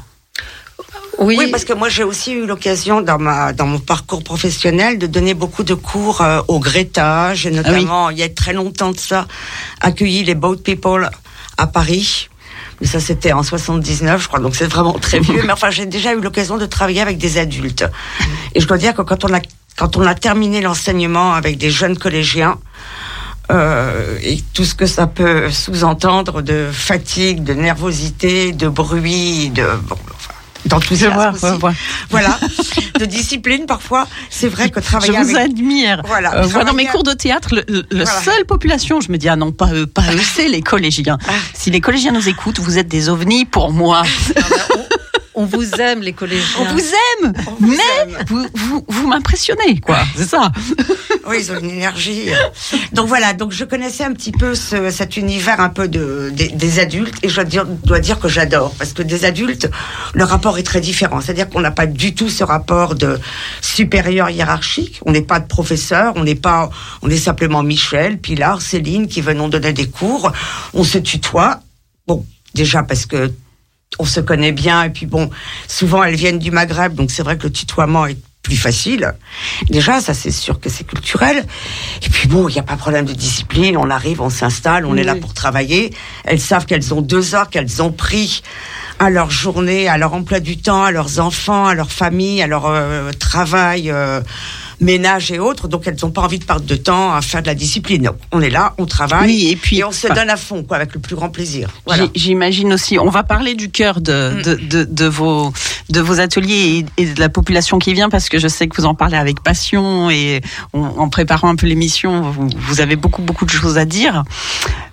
Oui, 1.18 1.36
Oui, 1.38 1.50
parce 1.50 1.64
que 1.64 1.72
moi 1.72 1.88
j'ai 1.88 2.04
aussi 2.04 2.32
eu 2.32 2.46
l'occasion 2.46 3.00
dans 3.00 3.18
ma 3.18 3.52
dans 3.52 3.66
mon 3.66 3.78
parcours 3.78 4.22
professionnel 4.22 4.98
de 4.98 5.06
donner 5.06 5.34
beaucoup 5.34 5.62
de 5.62 5.74
cours 5.74 6.20
euh, 6.20 6.40
au 6.48 6.60
Greta. 6.60 7.34
J'ai 7.34 7.50
notamment 7.50 8.10
il 8.10 8.18
y 8.18 8.22
a 8.22 8.28
très 8.28 8.52
longtemps 8.52 8.90
de 8.90 8.98
ça 8.98 9.26
accueilli 9.80 10.24
les 10.24 10.34
Boat 10.34 10.56
People 10.56 11.10
à 11.56 11.66
Paris. 11.66 12.28
Mais 12.80 12.86
ça 12.86 13.00
c'était 13.00 13.32
en 13.32 13.42
79, 13.42 14.22
je 14.22 14.28
crois, 14.28 14.40
donc 14.40 14.54
c'est 14.54 14.66
vraiment 14.66 14.92
très 14.92 15.20
vieux. 15.20 15.42
Mais 15.46 15.52
enfin, 15.52 15.70
j'ai 15.70 15.86
déjà 15.86 16.12
eu 16.12 16.20
l'occasion 16.20 16.58
de 16.58 16.66
travailler 16.66 17.00
avec 17.00 17.16
des 17.16 17.38
adultes. 17.38 17.86
Et 18.54 18.60
je 18.60 18.66
dois 18.66 18.76
dire 18.76 18.94
que 18.94 19.02
quand 19.02 19.24
on 19.24 19.32
a 19.32 19.40
quand 19.76 19.96
on 19.96 20.06
a 20.06 20.14
terminé 20.14 20.60
l'enseignement 20.60 21.34
avec 21.34 21.58
des 21.58 21.70
jeunes 21.70 21.96
collégiens, 21.96 22.58
euh, 23.50 24.18
et 24.22 24.42
tout 24.54 24.64
ce 24.64 24.74
que 24.74 24.86
ça 24.86 25.06
peut 25.06 25.50
sous-entendre 25.50 26.42
de 26.42 26.68
fatigue, 26.72 27.44
de 27.44 27.54
nervosité, 27.54 28.52
de 28.52 28.68
bruit, 28.68 29.50
de 29.50 29.64
bon, 29.88 29.96
d'enthousiasme 30.66 31.32
Je 31.40 31.46
je 31.46 31.52
vois. 31.54 31.72
Voilà, 32.10 32.38
de 32.98 33.04
discipline 33.04 33.66
parfois. 33.66 34.06
C'est 34.30 34.48
vrai 34.48 34.70
que 34.70 34.80
Je 34.80 34.86
travailler 34.86 35.12
vous 35.22 35.36
avec 35.36 35.50
admire. 35.50 36.02
Voilà, 36.06 36.34
Euh, 36.34 36.42
dans 36.42 36.48
mes 36.48 36.62
travailler- 36.84 36.88
cours 36.88 37.02
de 37.02 37.12
théâtre, 37.12 37.54
le, 37.54 37.64
le- 37.68 37.86
la 37.90 38.04
Voilà. 38.04 38.20
seule 38.22 38.44
population, 38.44 39.00
je 39.00 39.10
me 39.12 39.18
dis, 39.18 39.28
ah 39.28 39.36
non, 39.36 39.52
pas 39.52 39.72
eux, 39.72 39.86
pas 39.86 40.02
eux, 40.12 40.20
c'est 40.34 40.48
les 40.48 40.62
collégiens. 40.62 41.18
Ah. 41.28 41.32
Si 41.54 41.70
les 41.70 41.80
collégiens 41.80 42.12
nous 42.12 42.28
écoutent, 42.28 42.58
vous 42.60 42.78
êtes 42.78 42.88
des 42.88 43.08
ovnis 43.08 43.44
pour 43.44 43.72
moi. 43.72 44.02
Non, 44.04 44.42
mais 44.42 44.44
on 44.76 45.25
vous 45.44 45.70
aime, 45.78 46.00
les 46.00 46.14
collégiens. 46.14 46.60
On 46.60 46.64
vous 46.72 46.80
aime, 46.80 47.32
vous 47.60 47.68
mais 47.68 47.76
aime. 48.02 48.24
vous, 48.28 48.46
vous, 48.54 48.84
vous 48.88 49.06
m'impressionnez, 49.06 49.80
quoi. 49.80 49.98
C'est 50.16 50.28
ça. 50.28 50.50
Oui, 51.28 51.36
ils 51.40 51.52
ont 51.52 51.58
une 51.58 51.70
énergie. 51.70 52.28
Donc 52.92 53.08
voilà, 53.08 53.34
donc 53.34 53.52
je 53.52 53.64
connaissais 53.64 54.04
un 54.04 54.12
petit 54.14 54.32
peu 54.32 54.54
ce- 54.54 54.90
cet 54.90 55.16
univers 55.16 55.60
un 55.60 55.68
peu 55.68 55.88
de, 55.88 56.30
des, 56.32 56.48
des 56.48 56.78
adultes 56.78 57.16
et 57.22 57.28
je 57.28 57.34
dois 57.34 57.44
dire, 57.44 57.66
dois 57.66 58.00
dire 58.00 58.18
que 58.18 58.28
j'adore 58.28 58.72
parce 58.78 58.92
que 58.92 59.02
des 59.02 59.24
adultes, 59.24 59.68
le 60.14 60.24
rapport 60.24 60.56
est 60.58 60.62
très 60.62 60.80
différent. 60.80 61.20
C'est-à-dire 61.20 61.48
qu'on 61.50 61.60
n'a 61.60 61.70
pas 61.72 61.86
du 61.86 62.14
tout 62.14 62.28
ce 62.30 62.44
rapport 62.44 62.94
de 62.94 63.18
supérieur 63.60 64.30
hiérarchique. 64.30 65.00
On 65.04 65.12
n'est 65.12 65.20
pas 65.22 65.40
de 65.40 65.46
professeur, 65.46 66.12
on 66.16 66.24
n'est 66.24 66.34
pas, 66.34 66.70
on 67.02 67.10
est 67.10 67.16
simplement 67.18 67.62
Michel, 67.62 68.18
Pilar, 68.18 68.62
Céline 68.62 69.08
qui 69.08 69.20
venons 69.20 69.48
donner 69.48 69.72
des 69.72 69.88
cours. 69.88 70.32
On 70.74 70.84
se 70.84 70.98
tutoie. 70.98 71.60
Bon, 72.06 72.24
déjà 72.54 72.82
parce 72.84 73.04
que 73.04 73.32
on 73.98 74.04
se 74.04 74.20
connaît 74.20 74.52
bien 74.52 74.84
et 74.84 74.90
puis 74.90 75.06
bon, 75.06 75.30
souvent 75.68 76.02
elles 76.04 76.16
viennent 76.16 76.38
du 76.38 76.50
Maghreb, 76.50 76.94
donc 76.94 77.10
c'est 77.10 77.22
vrai 77.22 77.38
que 77.38 77.44
le 77.44 77.52
tutoiement 77.52 78.06
est 78.06 78.18
plus 78.42 78.56
facile. 78.56 79.12
Déjà, 79.70 80.00
ça 80.00 80.14
c'est 80.14 80.30
sûr 80.30 80.60
que 80.60 80.70
c'est 80.70 80.84
culturel. 80.84 81.44
Et 82.04 82.08
puis 82.08 82.28
bon, 82.28 82.48
il 82.48 82.52
n'y 82.52 82.60
a 82.60 82.62
pas 82.62 82.74
de 82.74 82.78
problème 82.78 83.04
de 83.04 83.12
discipline. 83.12 83.76
On 83.76 83.90
arrive, 83.90 84.20
on 84.20 84.30
s'installe, 84.30 84.86
on 84.86 84.96
est 84.96 85.02
là 85.02 85.16
pour 85.16 85.34
travailler. 85.34 85.92
Elles 86.24 86.40
savent 86.40 86.64
qu'elles 86.64 86.94
ont 86.94 87.02
deux 87.02 87.34
heures 87.34 87.50
qu'elles 87.50 87.82
ont 87.82 87.90
pris 87.90 88.42
à 89.00 89.10
leur 89.10 89.30
journée, 89.30 89.88
à 89.88 89.98
leur 89.98 90.14
emploi 90.14 90.38
du 90.38 90.58
temps, 90.58 90.84
à 90.84 90.92
leurs 90.92 91.18
enfants, 91.18 91.66
à 91.66 91.74
leur 91.74 91.90
famille, 91.90 92.40
à 92.40 92.46
leur 92.46 92.66
euh, 92.66 93.10
travail, 93.12 93.90
euh, 93.90 94.20
ménage 94.80 95.30
et 95.32 95.38
autres. 95.38 95.68
Donc 95.68 95.86
elles 95.86 95.96
n'ont 96.02 96.10
pas 96.10 96.22
envie 96.22 96.38
de 96.38 96.44
perdre 96.44 96.64
de 96.66 96.76
temps 96.76 97.14
à 97.14 97.22
faire 97.22 97.42
de 97.42 97.46
la 97.46 97.54
discipline. 97.54 98.02
Donc, 98.04 98.16
on 98.32 98.40
est 98.40 98.50
là, 98.50 98.74
on 98.78 98.86
travaille 98.86 99.26
Oui, 99.26 99.48
et 99.50 99.56
puis- 99.56 99.82
on 99.84 99.92
se 99.92 100.06
donne 100.08 100.30
à 100.30 100.36
fond, 100.36 100.62
quoi, 100.62 100.76
avec 100.76 100.94
le 100.94 101.00
plus 101.00 101.16
grand 101.16 101.30
plaisir. 101.30 101.68
Voilà. 101.86 102.06
J'imagine 102.14 102.72
aussi. 102.72 102.98
On 102.98 103.08
va 103.10 103.22
parler 103.22 103.54
du 103.54 103.70
cœur 103.70 104.00
de, 104.00 104.42
de, 104.42 104.54
de, 104.54 104.84
de 104.84 105.04
vos 105.06 105.52
de 105.88 106.00
vos 106.00 106.20
ateliers 106.20 106.84
et, 106.98 107.02
et 107.02 107.06
de 107.14 107.20
la 107.20 107.28
population 107.28 107.78
qui 107.78 107.92
vient 107.94 108.08
parce 108.08 108.28
que 108.28 108.38
je 108.38 108.48
sais 108.48 108.66
que 108.66 108.80
vous 108.80 108.86
en 108.86 108.94
parlez 108.94 109.16
avec 109.16 109.40
passion 109.42 110.10
et 110.10 110.40
on- 110.72 110.82
en 110.84 111.08
préparant 111.08 111.48
un 111.48 111.56
peu 111.56 111.66
l'émission, 111.66 112.20
vous, 112.30 112.48
vous 112.68 112.80
avez 112.80 112.96
beaucoup 112.96 113.22
beaucoup 113.22 113.44
de 113.44 113.50
choses 113.50 113.78
à 113.78 113.84
dire. 113.84 114.24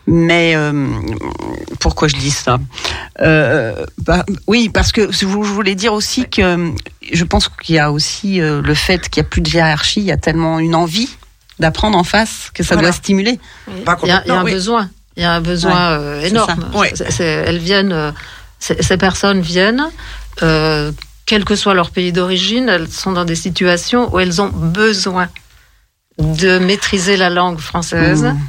Mais 0.05 0.53
euh, 0.55 0.73
pourquoi 1.79 2.07
je 2.09 2.15
dis 2.15 2.31
ça? 2.31 2.59
Euh, 3.21 3.85
bah, 3.99 4.25
Oui, 4.47 4.69
parce 4.69 4.91
que 4.91 5.11
je 5.11 5.25
voulais 5.25 5.75
dire 5.75 5.93
aussi 5.93 6.29
que 6.29 6.71
je 7.11 7.23
pense 7.23 7.47
qu'il 7.49 7.75
y 7.75 7.79
a 7.79 7.91
aussi 7.91 8.41
euh, 8.41 8.61
le 8.61 8.73
fait 8.73 9.09
qu'il 9.09 9.21
n'y 9.23 9.27
a 9.27 9.29
plus 9.29 9.41
de 9.41 9.49
hiérarchie, 9.49 10.01
il 10.01 10.05
y 10.05 10.11
a 10.11 10.17
tellement 10.17 10.59
une 10.59 10.75
envie 10.75 11.09
d'apprendre 11.59 11.97
en 11.97 12.03
face 12.03 12.49
que 12.53 12.63
ça 12.63 12.75
Voilà. 12.75 12.89
doit 12.89 12.97
stimuler. 12.97 13.39
Il 13.69 14.07
y 14.07 14.11
a, 14.11 14.23
il 14.25 14.27
y 14.29 14.31
a 14.31 14.39
un 14.39 14.43
oui. 14.43 14.51
besoin. 14.51 14.89
Il 15.15 15.23
y 15.23 15.25
a 15.25 15.31
un 15.33 15.41
besoin 15.41 15.91
euh, 15.91 16.21
énorme. 16.21 16.67
ça. 16.73 16.77
Ouais. 16.77 16.91
C'est- 16.95 17.11
c'est- 17.11 17.23
elles 17.47 17.59
viennent, 17.59 17.93
euh, 17.93 18.11
ces 18.59 18.81
ces 18.81 18.97
personnes 18.97 19.39
viennent, 19.41 19.85
euh, 20.41 20.91
quel 21.25 21.45
que 21.45 21.55
soit 21.55 21.75
leur 21.75 21.91
pays 21.91 22.11
d'origine, 22.11 22.67
elles 22.67 22.89
sont 22.89 23.11
dans 23.13 23.23
des 23.23 23.35
situations 23.35 24.13
où 24.13 24.19
elles 24.19 24.41
ont 24.41 24.49
besoin 24.49 25.29
de 26.17 26.57
maîtriser 26.59 27.15
la 27.17 27.29
langue 27.29 27.59
française 27.59 28.23
Mmh. 28.23 28.39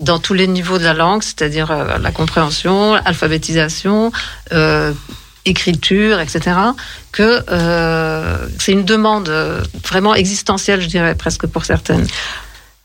Dans 0.00 0.18
tous 0.18 0.34
les 0.34 0.46
niveaux 0.46 0.78
de 0.78 0.84
la 0.84 0.94
langue, 0.94 1.22
c'est-à-dire 1.22 1.70
euh, 1.70 1.98
la 1.98 2.10
compréhension, 2.10 2.94
alphabétisation, 2.94 4.12
euh, 4.52 4.92
écriture, 5.44 6.20
etc. 6.20 6.56
Que 7.12 7.42
euh, 7.48 8.46
c'est 8.58 8.72
une 8.72 8.84
demande 8.84 9.28
euh, 9.28 9.62
vraiment 9.84 10.14
existentielle, 10.14 10.80
je 10.80 10.88
dirais 10.88 11.14
presque 11.14 11.46
pour 11.46 11.64
certaines. 11.64 12.06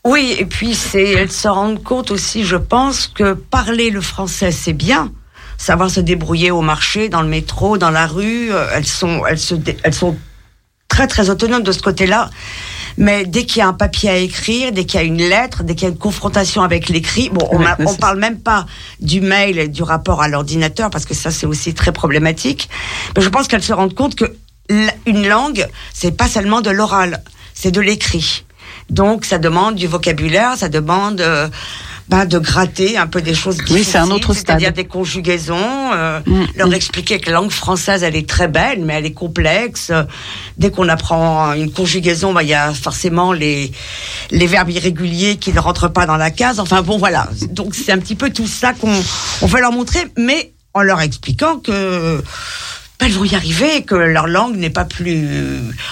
Oui, 0.04 0.34
et 0.38 0.46
puis 0.46 0.76
elles 0.94 1.32
se 1.32 1.48
rendent 1.48 1.82
compte 1.82 2.10
aussi, 2.10 2.44
je 2.44 2.56
pense, 2.56 3.06
que 3.06 3.34
parler 3.34 3.90
le 3.90 4.00
français 4.00 4.50
c'est 4.50 4.72
bien, 4.72 5.12
savoir 5.58 5.90
se 5.90 6.00
débrouiller 6.00 6.50
au 6.50 6.62
marché, 6.62 7.08
dans 7.08 7.20
le 7.20 7.28
métro, 7.28 7.76
dans 7.76 7.90
la 7.90 8.06
rue, 8.06 8.50
elles 8.72 8.86
sont, 8.86 9.26
elles 9.26 9.38
se, 9.38 9.54
elles 9.82 9.94
sont 9.94 10.16
très 10.88 11.06
très 11.06 11.28
autonomes 11.28 11.62
de 11.62 11.72
ce 11.72 11.82
côté-là. 11.82 12.30
Mais 12.98 13.24
dès 13.26 13.44
qu'il 13.44 13.58
y 13.58 13.62
a 13.62 13.68
un 13.68 13.72
papier 13.72 14.10
à 14.10 14.16
écrire, 14.16 14.72
dès 14.72 14.84
qu'il 14.84 15.00
y 15.00 15.02
a 15.02 15.06
une 15.06 15.16
lettre, 15.18 15.62
dès 15.62 15.74
qu'il 15.74 15.84
y 15.84 15.90
a 15.90 15.92
une 15.92 15.98
confrontation 15.98 16.62
avec 16.62 16.88
l'écrit, 16.88 17.30
bon, 17.30 17.48
on, 17.52 17.64
a- 17.64 17.76
on 17.80 17.94
parle 17.96 18.18
même 18.18 18.38
pas 18.40 18.66
du 19.00 19.20
mail 19.20 19.58
et 19.58 19.68
du 19.68 19.82
rapport 19.82 20.22
à 20.22 20.28
l'ordinateur 20.28 20.90
parce 20.90 21.04
que 21.06 21.14
ça 21.14 21.30
c'est 21.30 21.46
aussi 21.46 21.74
très 21.74 21.92
problématique. 21.92 22.68
Mais 23.16 23.22
je 23.22 23.28
pense 23.28 23.48
qu'elles 23.48 23.62
se 23.62 23.72
rendent 23.72 23.94
compte 23.94 24.14
que 24.14 24.24
une 25.06 25.26
langue, 25.28 25.66
c'est 25.92 26.16
pas 26.16 26.28
seulement 26.28 26.60
de 26.60 26.70
l'oral, 26.70 27.22
c'est 27.54 27.72
de 27.72 27.80
l'écrit. 27.80 28.44
Donc 28.88 29.24
ça 29.24 29.38
demande 29.38 29.74
du 29.76 29.86
vocabulaire, 29.86 30.56
ça 30.56 30.68
demande 30.68 31.20
euh, 31.20 31.48
ben, 32.10 32.26
de 32.26 32.38
gratter 32.38 32.98
un 32.98 33.06
peu 33.06 33.22
des 33.22 33.34
choses 33.34 33.58
difficiles, 33.58 33.84
c'est 33.84 33.98
un 33.98 34.10
autre 34.10 34.34
c'est-à-dire 34.34 34.72
des 34.72 34.84
conjugaisons, 34.84 35.92
euh, 35.94 36.20
Mm, 36.26 36.44
leur 36.56 36.68
mm. 36.68 36.74
expliquer 36.74 37.20
que 37.20 37.30
la 37.30 37.36
langue 37.36 37.50
française 37.50 38.02
elle 38.02 38.16
est 38.16 38.28
très 38.28 38.48
belle, 38.48 38.84
mais 38.84 38.94
elle 38.94 39.06
est 39.06 39.12
complexe. 39.12 39.92
Dès 40.58 40.70
qu'on 40.70 40.88
apprend 40.88 41.52
une 41.54 41.70
conjugaison, 41.70 42.32
ben, 42.32 42.42
il 42.42 42.48
y 42.48 42.54
a 42.54 42.72
forcément 42.72 43.32
les 43.32 43.72
les 44.30 44.46
verbes 44.46 44.70
irréguliers 44.70 45.36
qui 45.36 45.52
ne 45.52 45.60
rentrent 45.60 45.88
pas 45.88 46.06
dans 46.06 46.16
la 46.16 46.30
case. 46.30 46.60
Enfin 46.60 46.82
bon 46.82 46.98
voilà, 46.98 47.28
donc 47.50 47.74
c'est 47.74 47.92
un 47.92 47.98
petit 47.98 48.14
peu 48.14 48.30
tout 48.30 48.46
ça 48.46 48.72
qu'on 48.72 48.94
on 49.42 49.46
veut 49.46 49.60
leur 49.60 49.72
montrer, 49.72 50.06
mais 50.16 50.52
en 50.74 50.82
leur 50.82 51.00
expliquant 51.00 51.58
que 51.58 52.22
ben, 53.00 53.06
elles 53.06 53.12
vont 53.12 53.24
y 53.24 53.34
arriver, 53.34 53.82
que 53.82 53.94
leur 53.94 54.26
langue 54.26 54.56
n'est 54.56 54.70
pas 54.70 54.84
plus, 54.84 55.26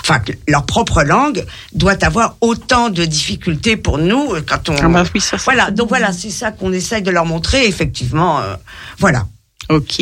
enfin 0.01 0.19
que 0.21 0.33
leur 0.47 0.67
propre 0.67 1.03
langue 1.03 1.45
doit 1.73 2.05
avoir 2.05 2.37
autant 2.41 2.91
de 2.91 3.05
difficultés 3.05 3.77
pour 3.77 3.99
nous 3.99 4.35
euh, 4.35 4.43
quand 4.47 4.69
on. 4.69 4.77
Ah 4.81 4.89
bah 4.89 5.05
oui, 5.15 5.21
ça, 5.21 5.37
voilà, 5.39 5.71
donc 5.71 5.89
voilà, 5.89 6.13
c'est 6.13 6.31
ça 6.31 6.53
qu'on 6.53 6.73
essaye 6.73 7.03
de 7.03 7.11
leur 7.11 7.25
montrer. 7.25 7.67
Effectivement, 7.67 8.41
euh, 8.41 8.57
voilà. 8.99 9.27
Ok. 9.69 10.01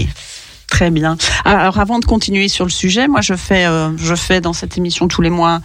Très 0.69 0.91
bien. 0.91 1.17
Alors 1.45 1.79
avant 1.79 2.01
de 2.01 2.05
continuer 2.05 2.49
sur 2.49 2.65
le 2.65 2.71
sujet, 2.71 3.07
moi 3.07 3.21
je 3.21 3.35
fais, 3.35 3.67
euh, 3.67 3.97
je 3.97 4.15
fais 4.15 4.41
dans 4.41 4.53
cette 4.53 4.77
émission 4.77 5.07
tous 5.07 5.23
les 5.23 5.31
mois 5.31 5.61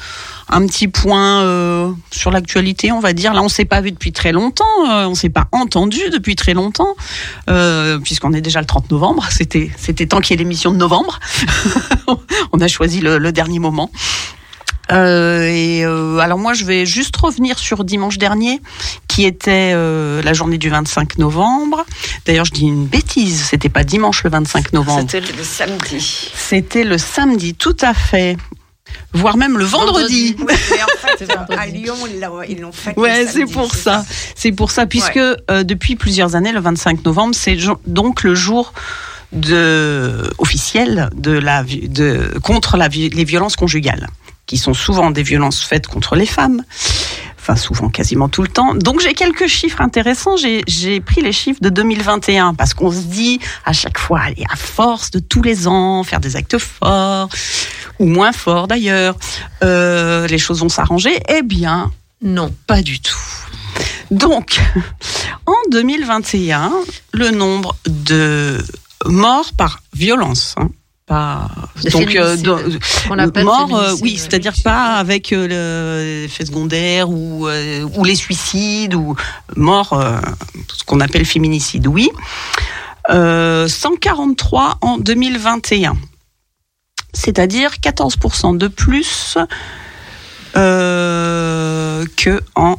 un 0.48 0.65
petit 0.67 0.88
point 0.88 1.41
euh, 1.41 1.91
sur 2.12 2.29
l'actualité, 2.29 2.91
on 2.91 3.00
va 3.00 3.13
dire. 3.13 3.34
Là, 3.34 3.41
on 3.41 3.50
s'est 3.50 3.65
pas 3.65 3.81
vu 3.81 3.91
depuis 3.91 4.12
très 4.12 4.31
longtemps, 4.31 4.65
euh, 4.89 5.05
on 5.08 5.15
s'est 5.15 5.29
pas 5.29 5.48
entendu 5.51 6.00
depuis 6.12 6.36
très 6.36 6.53
longtemps, 6.53 6.96
euh, 7.50 7.98
puisqu'on 8.00 8.34
est 8.34 8.41
déjà 8.41 8.60
le 8.60 8.67
30 8.67 8.91
novembre. 8.91 9.25
C'était, 9.31 9.72
c'était 9.77 10.05
temps 10.05 10.20
qu'il 10.20 10.31
y 10.31 10.34
ait 10.36 10.43
l'émission 10.43 10.72
de 10.72 10.77
novembre. 10.77 11.20
on 12.51 12.60
a 12.60 12.67
choisi 12.67 13.00
le, 13.00 13.17
le 13.17 13.31
dernier 13.31 13.60
moment. 13.60 13.89
Euh, 14.91 15.43
et 15.48 15.86
euh, 15.86 16.17
alors 16.19 16.38
moi, 16.38 16.53
je 16.53 16.65
vais 16.65 16.86
juste 16.86 17.15
revenir 17.15 17.57
sur 17.57 17.83
dimanche 17.83 18.17
dernier, 18.17 18.60
qui 19.07 19.25
était 19.25 19.71
euh, 19.74 20.21
la 20.21 20.33
journée 20.33 20.57
du 20.57 20.69
25 20.69 21.17
novembre. 21.17 21.86
D'ailleurs, 22.25 22.45
je 22.45 22.51
dis 22.51 22.65
une 22.65 22.86
bêtise, 22.86 23.45
c'était 23.50 23.69
pas 23.69 23.83
dimanche 23.83 24.24
le 24.24 24.29
25 24.29 24.74
novembre, 24.74 25.07
C'était 25.10 25.21
le 25.33 25.43
samedi. 25.43 26.31
c'était 26.36 26.83
le 26.83 26.98
samedi, 26.98 27.53
tout 27.53 27.77
à 27.81 27.93
fait, 27.93 28.36
voire 29.13 29.38
même 29.38 29.57
le 29.57 29.63
vendredi. 29.65 30.33
Vendredi. 30.33 30.36
Oui, 30.39 30.55
mais 30.71 30.83
en 30.83 31.15
fait, 31.17 31.25
vendredi. 31.25 31.60
à 31.60 31.65
Lyon, 31.67 31.95
ils 32.50 32.60
l'ont- 32.60 32.71
fait. 32.71 32.98
Ouais, 33.00 33.25
c'est 33.27 33.45
pour 33.45 33.74
ça. 33.74 34.03
C'est 34.36 34.51
pour 34.51 34.71
ça, 34.71 34.86
puisque 34.86 35.15
Ouais. 35.15 35.36
euh, 35.50 35.63
depuis 35.63 35.95
plusieurs 35.95 36.36
années, 36.36 36.51
le 36.51 36.60
25 36.60 37.05
novembre, 37.05 37.33
c'est 37.36 37.57
donc 37.88 38.24
le 38.24 38.36
jour 38.36 38.74
de 39.31 40.29
officiel 40.39 41.10
de 41.15 41.31
la 41.31 41.63
de 41.63 42.33
contre 42.43 42.75
la, 42.75 42.89
les 42.89 43.24
violences 43.24 43.55
conjugales, 43.55 44.07
qui 44.45 44.57
sont 44.57 44.74
souvent 44.74 45.12
des 45.12 45.24
violences 45.24 45.63
faites 45.63 45.88
contre 45.88 46.15
les 46.15 46.25
femmes. 46.25 46.63
Enfin, 47.39 47.55
souvent, 47.55 47.89
quasiment 47.89 48.29
tout 48.29 48.43
le 48.43 48.48
temps. 48.50 48.75
Donc, 48.75 49.00
j'ai 49.01 49.13
quelques 49.13 49.48
chiffres 49.48 49.81
intéressants. 49.81 50.36
J'ai- 50.38 51.00
pris 51.01 51.21
les 51.21 51.31
chiffres 51.31 51.60
de 51.62 51.69
2021 51.69 52.53
parce 52.53 52.74
qu'on 52.75 52.91
se 52.91 53.00
dit 53.00 53.39
à 53.65 53.74
chaque 53.74 53.98
fois, 53.98 54.19
allez, 54.19 54.43
à 54.51 54.55
force 54.55 55.10
de 55.10 55.19
tous 55.19 55.41
les 55.41 55.67
ans 55.67 56.03
faire 56.03 56.19
des 56.19 56.36
actes 56.36 56.57
forts 56.60 57.29
ou 58.00 58.05
moins 58.05 58.31
forts 58.31 58.67
d'ailleurs, 58.67 59.15
euh, 59.63 60.27
les 60.27 60.38
choses 60.38 60.60
vont 60.60 60.69
s'arranger. 60.69 61.17
Eh 61.29 61.41
bien, 61.41 61.91
Non. 62.21 62.53
pas 62.67 62.81
du 62.83 63.00
tout. 63.00 63.17
Donc, 64.12 64.60
en 65.48 65.55
2021, 65.71 66.71
le 67.13 67.31
nombre 67.31 67.75
de 67.88 68.63
morts 69.05 69.51
par 69.57 69.81
violence, 69.93 70.53
hein, 70.57 70.69
pas 71.12 71.50
donc 71.91 72.15
euh, 72.15 72.38
morts, 73.44 73.75
euh, 73.75 73.94
oui, 74.01 74.18
c'est-à-dire 74.18 74.53
pas 74.63 74.94
avec 74.96 75.34
euh, 75.34 76.22
le 76.22 76.25
effet 76.25 76.46
secondaire 76.46 77.10
ou 77.10 77.50
ou 77.50 78.03
les 78.06 78.15
suicides 78.15 78.96
ou 78.96 79.15
morts, 79.58 79.91
euh, 79.91 80.20
ce 80.74 80.86
qu'on 80.86 81.01
appelle 81.01 81.25
féminicide, 81.25 81.88
oui. 81.88 82.10
Euh, 83.10 83.68
143 83.68 84.77
en 84.82 84.98
2021, 85.00 85.98
c'est-à-dire 87.13 87.72
14% 87.84 88.58
de 88.58 88.68
plus 88.70 89.38
que 90.53 92.41
en 92.56 92.77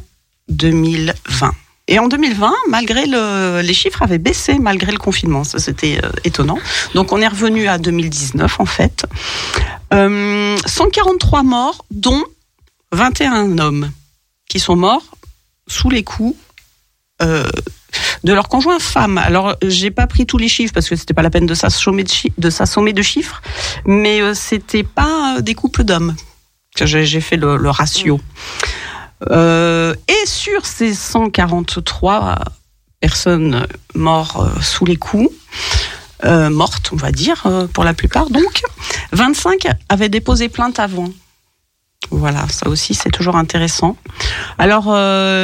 2020. 0.49 1.51
Et 1.87 1.99
en 1.99 2.07
2020, 2.07 2.53
malgré 2.69 3.05
le, 3.05 3.61
les 3.61 3.73
chiffres 3.73 4.01
avaient 4.01 4.17
baissé 4.17 4.57
malgré 4.57 4.91
le 4.91 4.97
confinement, 4.97 5.43
ça 5.43 5.59
c'était 5.59 5.99
euh, 6.03 6.09
étonnant. 6.23 6.57
Donc 6.95 7.11
on 7.11 7.19
est 7.19 7.27
revenu 7.27 7.67
à 7.67 7.77
2019 7.77 8.59
en 8.59 8.65
fait. 8.65 9.05
Euh, 9.93 10.57
143 10.65 11.43
morts, 11.43 11.85
dont 11.91 12.23
21 12.93 13.57
hommes 13.57 13.91
qui 14.47 14.59
sont 14.59 14.75
morts 14.75 15.03
sous 15.67 15.89
les 15.89 16.03
coups 16.03 16.37
euh, 17.21 17.49
de 18.23 18.33
leur 18.33 18.47
conjoint 18.47 18.79
femme. 18.79 19.17
Alors 19.17 19.55
j'ai 19.63 19.91
pas 19.91 20.07
pris 20.07 20.25
tous 20.25 20.37
les 20.37 20.47
chiffres 20.47 20.73
parce 20.73 20.89
que 20.89 20.95
c'était 20.95 21.13
pas 21.13 21.21
la 21.21 21.29
peine 21.29 21.45
de 21.45 21.53
s'assommer 21.53 22.03
de, 22.03 23.01
chiffres, 23.01 23.41
mais 23.85 24.21
euh, 24.21 24.33
c'était 24.33 24.83
pas 24.83 25.37
euh, 25.37 25.41
des 25.41 25.53
couples 25.53 25.83
d'hommes. 25.83 26.15
J'ai 26.75 27.21
fait 27.21 27.37
le 27.37 27.69
ratio. 27.69 28.19
Euh, 29.29 29.93
et 30.07 30.25
sur 30.25 30.65
ces 30.65 30.93
143 30.93 32.39
personnes 32.99 33.67
mortes 33.93 34.37
euh, 34.39 34.61
sous 34.61 34.85
les 34.85 34.95
coups, 34.95 35.29
euh, 36.25 36.49
mortes, 36.49 36.91
on 36.93 36.95
va 36.95 37.11
dire, 37.11 37.45
pour 37.73 37.83
la 37.83 37.93
plupart, 37.93 38.29
donc, 38.29 38.61
25 39.11 39.67
avaient 39.89 40.09
déposé 40.09 40.49
plainte 40.49 40.79
avant. 40.79 41.09
Voilà, 42.11 42.47
ça 42.49 42.69
aussi 42.69 42.93
c'est 42.93 43.09
toujours 43.09 43.35
intéressant. 43.35 43.97
Alors, 44.57 44.93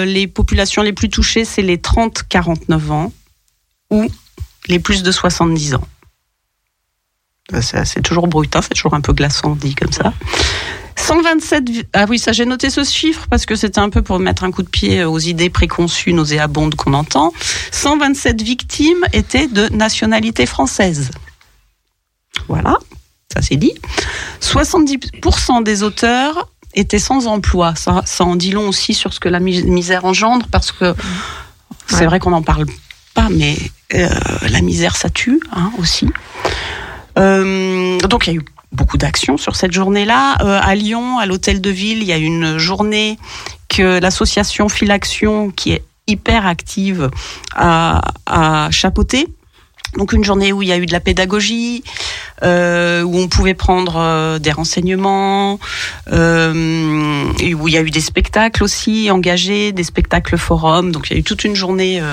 les 0.05 0.27
populations 0.27 0.81
les 0.81 0.93
plus 0.93 1.09
touchées, 1.09 1.45
c'est 1.45 1.61
les 1.61 1.77
30-49 1.77 2.91
ans 2.91 3.13
ou 3.89 4.07
les 4.67 4.79
plus 4.79 5.01
de 5.01 5.11
70 5.11 5.75
ans. 5.75 5.87
Euh, 7.53 7.61
C'est 7.85 8.01
toujours 8.01 8.27
brutal, 8.27 8.61
c'est 8.63 8.73
toujours 8.75 8.93
un 8.93 9.01
peu 9.01 9.13
glaçant 9.13 9.55
dit 9.55 9.75
comme 9.75 9.91
ça. 9.91 10.13
127. 10.95 11.69
vi- 11.69 11.83
Ah 11.93 12.05
oui, 12.09 12.19
ça 12.19 12.31
j'ai 12.33 12.45
noté 12.45 12.69
ce 12.69 12.83
chiffre 12.83 13.25
parce 13.29 13.45
que 13.45 13.55
c'était 13.55 13.79
un 13.79 13.89
peu 13.89 14.01
pour 14.01 14.19
mettre 14.19 14.43
un 14.43 14.51
coup 14.51 14.63
de 14.63 14.69
pied 14.69 15.03
aux 15.05 15.17
idées 15.19 15.49
préconçues, 15.49 16.13
nauséabondes 16.13 16.75
qu'on 16.75 16.93
entend. 16.93 17.31
127 17.71 18.41
victimes 18.41 19.03
étaient 19.13 19.47
de 19.47 19.69
nationalité 19.69 20.45
française. 20.45 21.09
Voilà, 22.47 22.77
ça 23.33 23.41
c'est 23.41 23.55
dit. 23.55 23.73
70% 24.41 25.63
des 25.63 25.83
auteurs 25.83 26.49
étaient 26.75 26.99
sans 26.99 27.27
emploi. 27.27 27.73
Ça, 27.75 28.01
ça 28.05 28.23
en 28.25 28.35
dit 28.35 28.51
long 28.51 28.67
aussi 28.67 28.93
sur 28.93 29.13
ce 29.13 29.19
que 29.19 29.29
la 29.29 29.39
mis- 29.39 29.63
misère 29.63 30.05
engendre 30.05 30.45
parce 30.51 30.71
que 30.71 30.93
c'est 31.87 31.95
Ouais. 32.01 32.05
vrai 32.05 32.19
qu'on 32.19 32.29
n'en 32.31 32.43
parle 32.43 32.65
pas, 33.15 33.27
mais 33.31 33.57
euh, 33.95 34.09
la 34.49 34.61
misère 34.61 34.95
ça 34.95 35.09
tue 35.09 35.39
hein, 35.51 35.71
aussi. 35.79 36.07
Euh, 37.19 37.99
donc 37.99 38.27
il 38.27 38.33
y 38.33 38.37
a 38.37 38.39
eu 38.39 38.45
beaucoup 38.71 38.97
d'actions 38.97 39.37
sur 39.37 39.55
cette 39.55 39.71
journée-là. 39.71 40.37
Euh, 40.41 40.59
à 40.61 40.75
Lyon, 40.75 41.19
à 41.19 41.25
l'hôtel 41.25 41.61
de 41.61 41.69
ville, 41.69 41.99
il 41.99 42.07
y 42.07 42.13
a 42.13 42.17
une 42.17 42.57
journée 42.57 43.17
que 43.67 43.99
l'association 43.99 44.69
Philaction, 44.69 45.51
qui 45.51 45.71
est 45.73 45.83
hyper 46.07 46.45
active, 46.47 47.09
a, 47.55 48.01
a 48.25 48.71
chapeauté. 48.71 49.27
Donc 49.97 50.13
une 50.13 50.23
journée 50.23 50.53
où 50.53 50.61
il 50.61 50.67
y 50.67 50.71
a 50.71 50.77
eu 50.77 50.85
de 50.85 50.91
la 50.91 50.99
pédagogie, 50.99 51.83
euh, 52.43 53.01
où 53.01 53.17
on 53.17 53.27
pouvait 53.27 53.55
prendre 53.55 54.37
des 54.37 54.51
renseignements, 54.51 55.55
où 55.55 55.57
il 56.11 57.73
y 57.73 57.77
a 57.77 57.81
eu 57.81 57.89
des 57.89 58.01
spectacles 58.01 58.63
aussi 58.63 59.09
engagés, 59.09 59.71
des 59.71 59.83
spectacles 59.83 60.37
forums. 60.37 60.91
Donc 60.91 61.09
il 61.09 61.13
y 61.13 61.15
a 61.15 61.19
eu 61.19 61.23
toute 61.23 61.43
une 61.43 61.55
journée 61.55 62.03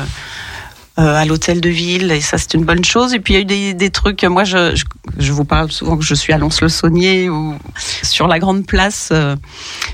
à 0.96 1.24
l'hôtel 1.26 1.60
de 1.60 1.68
ville 1.68 2.10
et 2.10 2.20
ça 2.20 2.38
c'est 2.38 2.54
une 2.54 2.64
bonne 2.64 2.84
chose. 2.84 3.12
Et 3.14 3.20
puis 3.20 3.34
il 3.34 3.36
y 3.36 3.38
a 3.38 3.42
eu 3.42 3.44
des, 3.44 3.74
des 3.74 3.90
trucs. 3.90 4.24
Moi 4.24 4.44
je, 4.44 4.74
je, 4.74 4.84
je 5.18 5.32
vous 5.32 5.44
parle 5.44 5.70
souvent 5.70 5.96
que 5.96 6.04
je 6.04 6.14
suis 6.14 6.32
à 6.32 6.38
Lons-le-Saunier 6.38 7.28
ou 7.28 7.54
sur 8.02 8.26
la 8.28 8.38
grande 8.38 8.66
place. 8.66 9.10
euh, 9.12 9.36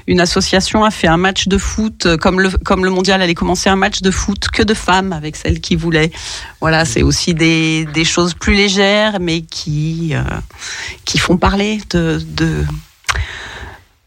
une 0.07 0.21
association 0.21 0.85
a 0.85 0.91
fait 0.91 1.09
un 1.09 1.17
match 1.17 1.49
de 1.49 1.59
foot 1.59 2.07
euh, 2.07 2.17
comme 2.17 2.41
le 2.41 2.51
comme 2.51 2.85
le 2.85 2.91
mondial 2.91 3.21
allait 3.23 3.35
commencer 3.35 3.69
un 3.69 3.77
match 3.77 4.01
de 4.03 4.11
foot 4.11 4.49
que 4.53 4.63
de 4.63 4.75
femmes 4.75 5.13
avec 5.13 5.37
celles 5.37 5.61
qui 5.61 5.77
voulaient. 5.77 6.13
Voilà, 6.61 6.85
c'est 6.85 7.03
aussi 7.03 7.35
des, 7.35 7.85
des 7.87 8.05
choses 8.05 8.35
plus 8.35 8.55
légères 8.55 9.19
mais 9.21 9.43
qui 9.43 10.11
euh, 10.15 10.23
qui 11.05 11.19
font 11.19 11.37
parler 11.37 11.81
de, 11.91 12.23
de 12.37 12.65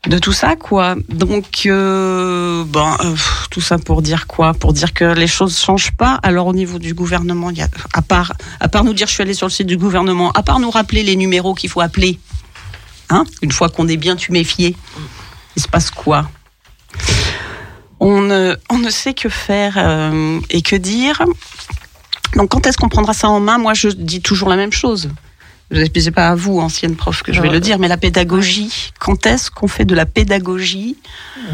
de 0.08 0.18
tout 0.20 0.34
ça 0.34 0.56
quoi. 0.56 0.96
Donc 1.10 1.64
euh, 1.66 2.64
ben 2.66 2.98
euh, 3.04 3.16
tout 3.50 3.62
ça 3.62 3.78
pour 3.78 4.02
dire 4.02 4.28
quoi? 4.28 4.54
Pour 4.54 4.74
dire 4.74 4.94
que 4.94 5.06
les 5.06 5.28
choses 5.28 5.58
changent 5.58 5.92
pas. 5.92 6.20
Alors 6.24 6.48
au 6.48 6.54
niveau 6.54 6.80
du 6.80 6.94
gouvernement 6.94 7.50
y 7.52 7.62
a 7.62 7.68
à 7.94 8.02
part 8.02 8.34
nous 8.84 8.94
dire 8.94 9.08
je 9.08 9.14
suis 9.14 9.24
allé 9.24 9.34
sur 9.34 9.48
le 9.48 9.52
site 9.52 9.68
du 9.68 9.78
gouvernement 9.78 10.32
à 10.32 10.44
part 10.44 10.60
nous 10.60 10.70
rappeler 10.70 11.04
les 11.04 11.16
numéros 11.16 11.54
qu'il 11.54 11.70
faut 11.70 11.82
appeler 11.82 12.20
hein 13.10 13.24
une 13.42 13.52
fois 13.52 13.70
qu'on 13.70 13.88
est 13.88 13.98
bien 13.98 14.16
tuméfié 14.16 14.76
il 15.56 15.62
se 15.62 15.68
passe 15.68 15.90
quoi? 15.90 16.30
On 18.00 18.22
ne, 18.22 18.56
on 18.70 18.78
ne 18.78 18.90
sait 18.90 19.14
que 19.14 19.30
faire 19.30 19.76
euh, 19.78 20.40
et 20.50 20.62
que 20.62 20.76
dire. 20.76 21.24
Donc 22.36 22.50
quand 22.50 22.68
est-ce 22.68 22.78
qu'on 22.78 22.90
prendra 22.90 23.14
ça 23.14 23.30
en 23.30 23.40
main? 23.40 23.58
Moi 23.58 23.74
je 23.74 23.88
dis 23.88 24.22
toujours 24.22 24.50
la 24.50 24.58
même 24.58 24.74
chose 24.74 25.10
je 25.72 25.82
ne 25.82 26.00
sais 26.00 26.12
pas 26.12 26.30
à 26.30 26.36
vous, 26.36 26.60
ancienne 26.60 26.96
prof, 26.96 27.22
que 27.24 27.34
je 27.34 27.42
vais 27.42 27.50
le 27.50 27.60
dire, 27.60 27.80
mais 27.80 27.88
la 27.88 27.98
pédagogie, 27.98 28.92
quand 29.00 29.26
est-ce 29.26 29.50
qu'on 29.52 29.68
fait 29.68 29.86
de 29.86 29.96
la 29.96 30.06
pédagogie, 30.06 30.96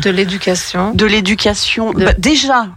De 0.01 0.09
l'éducation. 0.09 0.93
de 0.93 1.05
l'éducation 1.05 1.93
De- 1.93 2.05
Bah, 2.05 2.13
Déjà, 2.17 2.67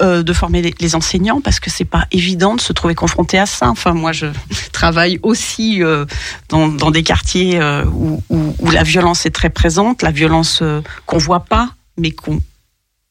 euh, 0.00 0.22
de 0.22 0.32
former 0.32 0.62
les, 0.62 0.74
les 0.80 0.94
enseignants, 0.94 1.40
parce 1.40 1.58
que 1.60 1.70
c'est 1.70 1.84
pas 1.84 2.06
évident 2.12 2.54
de 2.54 2.60
se 2.60 2.72
trouver 2.72 2.94
confronté 2.94 3.38
à 3.38 3.46
ça. 3.46 3.68
Enfin, 3.68 3.92
moi, 3.94 4.12
je 4.12 4.26
travaille 4.72 5.18
aussi 5.22 5.82
euh, 5.82 6.04
dans, 6.48 6.68
dans 6.68 6.90
des 6.92 7.02
quartiers 7.02 7.60
euh, 7.60 7.84
où, 7.86 8.22
où- 8.30 8.54
où 8.60 8.70
la 8.70 8.84
violence 8.84 9.26
est 9.26 9.30
très 9.34 9.50
présente, 9.50 10.02
la 10.02 10.12
violence 10.12 10.62
qu'on 11.06 11.18
voit 11.18 11.40
pas, 11.44 11.70
mais 11.98 12.12
qu'on 12.12 12.40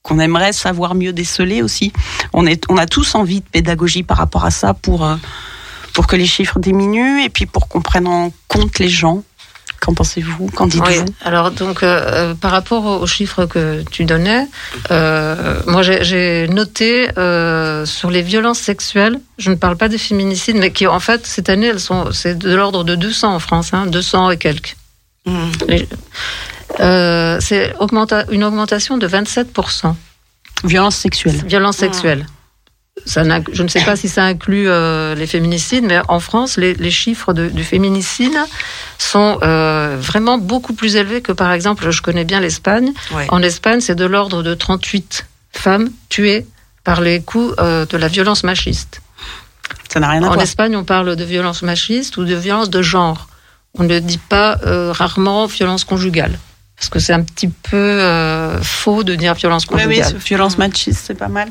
qu'on 0.02 0.18
aimerait 0.18 0.54
savoir 0.54 0.96
mieux 0.96 1.12
déceler 1.12 1.62
aussi. 1.62 1.92
On, 2.32 2.48
est, 2.48 2.64
on 2.70 2.78
a 2.78 2.86
tous 2.86 3.16
envie 3.16 3.42
de 3.42 3.46
pédagogie 3.46 4.02
par 4.02 4.18
rapport 4.18 4.46
à 4.46 4.50
ça 4.50 4.74
pour, 4.74 5.04
pour 6.00 6.08
que 6.08 6.16
les 6.16 6.26
chiffres 6.26 6.60
diminuent 6.60 7.22
et 7.26 7.28
puis 7.28 7.46
pour 7.46 7.68
qu'on 7.68 7.82
prenne 7.82 8.08
en 8.08 8.32
compte 8.48 8.80
les 8.80 8.88
gens. 8.88 9.22
Qu'en 9.82 9.94
pensez-vous? 9.94 10.48
Qu'en 10.56 10.66
dites-vous? 10.66 10.88
Oui, 10.90 11.14
alors 11.26 11.52
donc 11.52 11.84
euh, 11.84 11.88
euh, 12.32 12.34
par 12.36 12.52
rapport 12.52 12.86
aux, 13.02 13.06
chiffres 13.06 13.46
que 13.46 13.84
tu 13.92 14.06
donnais, 14.06 14.48
euh, 14.92 15.62
moi 15.68 15.82
j'ai- 15.82 16.48
noté 16.48 17.10
euh, 17.18 17.86
sur 17.86 18.10
les 18.12 18.22
violences 18.22 18.60
sexuelles, 18.60 19.20
je 19.38 19.50
ne 19.52 19.56
parle 19.56 19.76
pas 19.76 19.90
des 19.90 19.98
féminicides, 19.98 20.56
mais 20.56 20.72
qui 20.72 20.88
en 20.88 21.02
fait 21.02 21.28
cette 21.28 21.50
année 21.50 21.68
elles 21.68 21.82
sont 21.82 22.14
c'est 22.14 22.38
de 22.38 22.56
l'ordre 22.56 22.86
de 22.86 22.96
200 22.96 23.36
en 23.36 23.40
France, 23.40 23.74
hein, 23.74 23.86
200 23.86 24.32
et 24.32 24.38
quelques. 24.38 24.78
Mmh. 25.26 25.34
Euh, 26.80 27.38
c'est 27.42 27.74
augmenta- 27.82 28.24
une 28.32 28.46
augmentation 28.46 28.98
de 28.98 29.06
27%. 29.06 29.96
Violence 30.64 30.96
sexuelle. 30.96 31.44
Violence 31.46 31.76
sexuelle. 31.76 32.26
Ça 33.06 33.24
je 33.54 33.64
ne 33.64 33.68
sais 33.68 33.82
pas 33.82 33.96
si 33.96 34.08
ça 34.10 34.24
inclut 34.24 34.68
euh, 34.70 35.16
les 35.16 35.26
féminicides, 35.28 35.84
mais 35.84 36.00
en 36.08 36.20
France, 36.20 36.58
les, 36.58 36.74
les 36.76 36.92
chiffres 36.92 37.34
de- 37.34 37.48
du 37.50 37.64
féminicide 37.64 38.38
sont 38.98 39.40
euh, 39.42 39.98
vraiment 40.00 40.38
beaucoup 40.38 40.74
plus 40.74 40.96
élevés 40.96 41.22
que, 41.22 41.32
par 41.32 41.52
exemple, 41.52 41.90
je 41.90 42.02
connais 42.02 42.26
bien 42.26 42.40
l'Espagne. 42.40 42.92
Ouais. 43.12 43.26
En 43.30 43.42
Espagne, 43.42 43.80
c'est 43.82 43.96
de 43.96 44.06
l'ordre 44.06 44.44
de 44.44 44.54
38 44.54 45.26
femmes 45.54 45.90
tuées 46.10 46.46
par 46.84 47.02
les 47.02 47.22
coups 47.22 47.54
euh, 47.60 47.86
de 47.86 47.98
la 47.98 48.08
violence 48.08 48.44
machiste. 48.44 49.02
Ça 49.92 50.00
n'a 50.00 50.10
rien 50.10 50.22
à 50.24 50.28
En 50.28 50.34
voir. 50.34 50.42
Espagne, 50.42 50.76
on 50.76 50.84
parle 50.84 51.16
de 51.16 51.24
violence 51.24 51.62
machiste 51.64 52.18
ou 52.18 52.26
de 52.26 52.36
violence 52.36 52.70
de 52.70 52.82
genre. 52.82 53.28
On 53.78 53.84
ne 53.84 54.00
dit 54.00 54.20
pas 54.20 54.60
rarement 54.92 55.46
violence 55.48 55.84
conjugale. 55.84 56.38
Parce 56.76 56.90
que 56.90 57.00
c'est 57.00 57.14
un 57.14 57.24
petit 57.24 57.50
peu 57.50 57.76
euh, 57.76 58.62
faux 58.62 59.04
de 59.04 59.14
dire 59.16 59.34
violence 59.34 59.64
Oui, 59.70 59.84
conjugale. 59.84 60.14
oui, 60.14 60.20
violence 60.26 60.58
machiste, 60.58 61.02
c'est 61.08 61.14
pas 61.18 61.28
mal. 61.28 61.50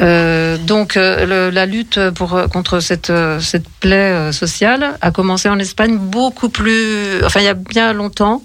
Euh, 0.00 0.56
donc 0.58 0.96
euh, 0.96 1.26
le- 1.26 1.50
la 1.50 1.66
lutte 1.66 1.98
pour 2.10 2.38
contre 2.52 2.80
cette 2.80 3.10
euh, 3.10 3.40
cette 3.40 3.68
plaie 3.80 4.12
euh, 4.12 4.32
sociale 4.32 4.96
a 5.00 5.10
commencé 5.10 5.48
en 5.48 5.58
Espagne 5.58 5.96
beaucoup 5.98 6.48
plus 6.48 7.24
enfin 7.24 7.40
il 7.40 7.44
y 7.46 7.48
a 7.48 7.54
bien 7.54 7.92
longtemps 7.92 8.42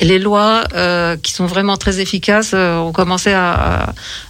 les 0.00 0.18
lois 0.18 0.64
euh, 0.74 1.16
qui 1.22 1.32
sont 1.32 1.46
vraiment 1.46 1.76
très 1.76 2.00
efficaces 2.00 2.50
euh, 2.54 2.76
ont 2.78 2.92
commencé 2.92 3.32
à, 3.32 3.52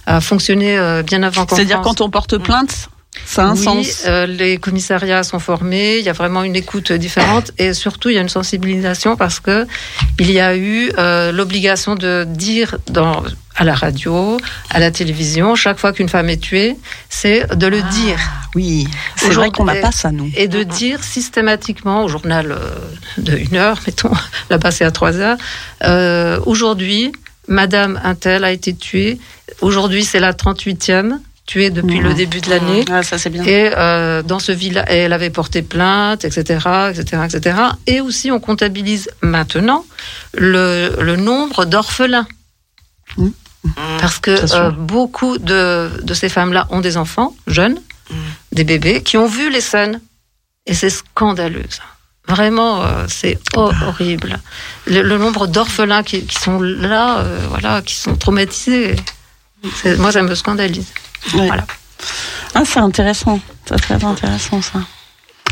à, 0.05 0.15
à 0.17 0.21
fonctionner 0.21 0.77
euh, 0.77 1.01
bien 1.03 1.23
avant 1.23 1.45
C'est-à-dire 1.49 1.81
quand 1.81 2.01
on 2.01 2.09
porte 2.09 2.37
plainte, 2.37 2.89
ça 3.25 3.43
a 3.43 3.47
un 3.47 3.55
oui, 3.55 3.63
sens? 3.63 4.03
euh, 4.05 4.27
les 4.27 4.57
commissariats 4.59 5.23
sont 5.23 5.39
formés, 5.39 5.97
il 5.97 6.05
y 6.05 6.09
a 6.09 6.13
vraiment 6.13 6.43
une 6.43 6.55
écoute 6.55 6.91
différente 6.93 7.51
et 7.57 7.73
surtout 7.73 8.09
il 8.09 8.15
y 8.15 8.17
a 8.19 8.21
une 8.21 8.29
sensibilisation 8.29 9.15
parce 9.17 9.39
que 9.39 9.65
il 10.19 10.31
y 10.31 10.39
a 10.39 10.55
eu 10.55 10.91
euh, 10.99 11.31
l'obligation 11.31 11.95
de 11.95 12.25
dire 12.29 12.77
dans 12.91 13.23
à 13.57 13.63
la 13.63 13.73
radio, 13.73 14.37
à 14.69 14.79
la 14.79 14.91
télévision, 14.91 15.55
chaque 15.55 15.79
fois 15.79 15.91
qu'une 15.91 16.09
femme 16.09 16.29
est 16.29 16.37
tuée, 16.41 16.77
c'est 17.09 17.55
de 17.55 17.67
le 17.67 17.81
dire 17.81 18.19
Oui, 18.55 18.87
c'est 19.15 19.31
vrai 19.33 19.49
qu'on 19.49 19.65
n'a 19.65 19.75
pas 19.75 19.91
ça, 19.91 20.11
nous. 20.11 20.29
et 20.35 20.47
de 20.47 20.63
dire 20.63 21.03
systématiquement 21.03 22.03
au 22.03 22.07
journal 22.07 22.51
euh, 22.51 22.57
de 23.17 23.35
une 23.35 23.55
heure, 23.55 23.79
mettons, 23.87 24.11
là-bas 24.49 24.71
c'est 24.71 24.85
à 24.85 24.91
trois 24.91 25.17
heures, 25.17 25.37
euh, 25.83 26.39
aujourd'hui, 26.45 27.11
Madame 27.47 27.99
Intel 28.03 28.43
a 28.43 28.51
été 28.51 28.75
tuée, 28.75 29.17
aujourd'hui 29.61 30.03
c'est 30.03 30.19
la 30.19 30.33
38e 30.33 31.17
tuée 31.47 31.69
depuis 31.69 31.99
Mmh. 32.01 32.03
le 32.03 32.13
début 32.13 32.41
de 32.41 32.49
l'année. 32.49 32.83
Ah, 32.91 33.03
ça 33.03 33.17
c'est 33.17 33.29
bien. 33.29 33.41
Et 33.43 33.71
euh, 33.75 34.21
dans 34.21 34.37
ce 34.39 34.51
village, 34.51 34.85
elle 34.89 35.13
avait 35.13 35.29
porté 35.29 35.61
plainte, 35.61 36.25
etc., 36.25 36.41
etc., 36.91 37.23
etc. 37.25 37.57
Et 37.87 38.01
aussi, 38.01 38.31
on 38.31 38.39
comptabilise 38.41 39.09
maintenant 39.21 39.85
le, 40.33 40.91
le 40.99 41.15
nombre 41.15 41.63
d'orphelins. 41.65 42.27
Mmh. 43.17 43.29
Parce 43.99 44.19
que 44.19 44.31
euh, 44.55 44.71
beaucoup 44.71 45.37
de, 45.37 45.89
de 46.03 46.13
ces 46.13 46.29
femmes-là 46.29 46.67
ont 46.69 46.79
des 46.81 46.97
enfants 46.97 47.35
jeunes, 47.47 47.79
Mmh. 48.09 48.15
des 48.53 48.63
bébés, 48.63 49.03
qui 49.03 49.17
ont 49.17 49.27
vu 49.27 49.49
les 49.49 49.59
scènes. 49.59 49.99
Et 50.65 50.73
c'est 50.73 50.89
scandaleux, 50.89 51.65
ça. 51.69 51.83
Vraiment, 52.29 52.81
euh, 52.83 53.05
c'est 53.09 53.37
ho- 53.55 53.71
horrible. 53.85 54.37
Le, 54.85 55.01
le 55.01 55.17
nombre 55.17 55.47
d'orphelins 55.47 56.03
qui, 56.03 56.25
qui 56.25 56.35
sont 56.39 56.61
là, 56.61 57.19
euh, 57.19 57.45
voilà, 57.49 57.81
qui 57.81 57.95
sont 57.95 58.15
traumatisés. 58.15 58.95
Moi, 59.97 60.11
ça 60.13 60.21
me 60.21 60.33
scandalise. 60.35 60.87
Voilà. 61.33 61.65
Ah, 62.55 62.63
c'est 62.65 62.79
intéressant. 62.79 63.39
C'est 63.65 63.75
très 63.77 64.01
intéressant, 64.03 64.61
ça. 64.61 64.79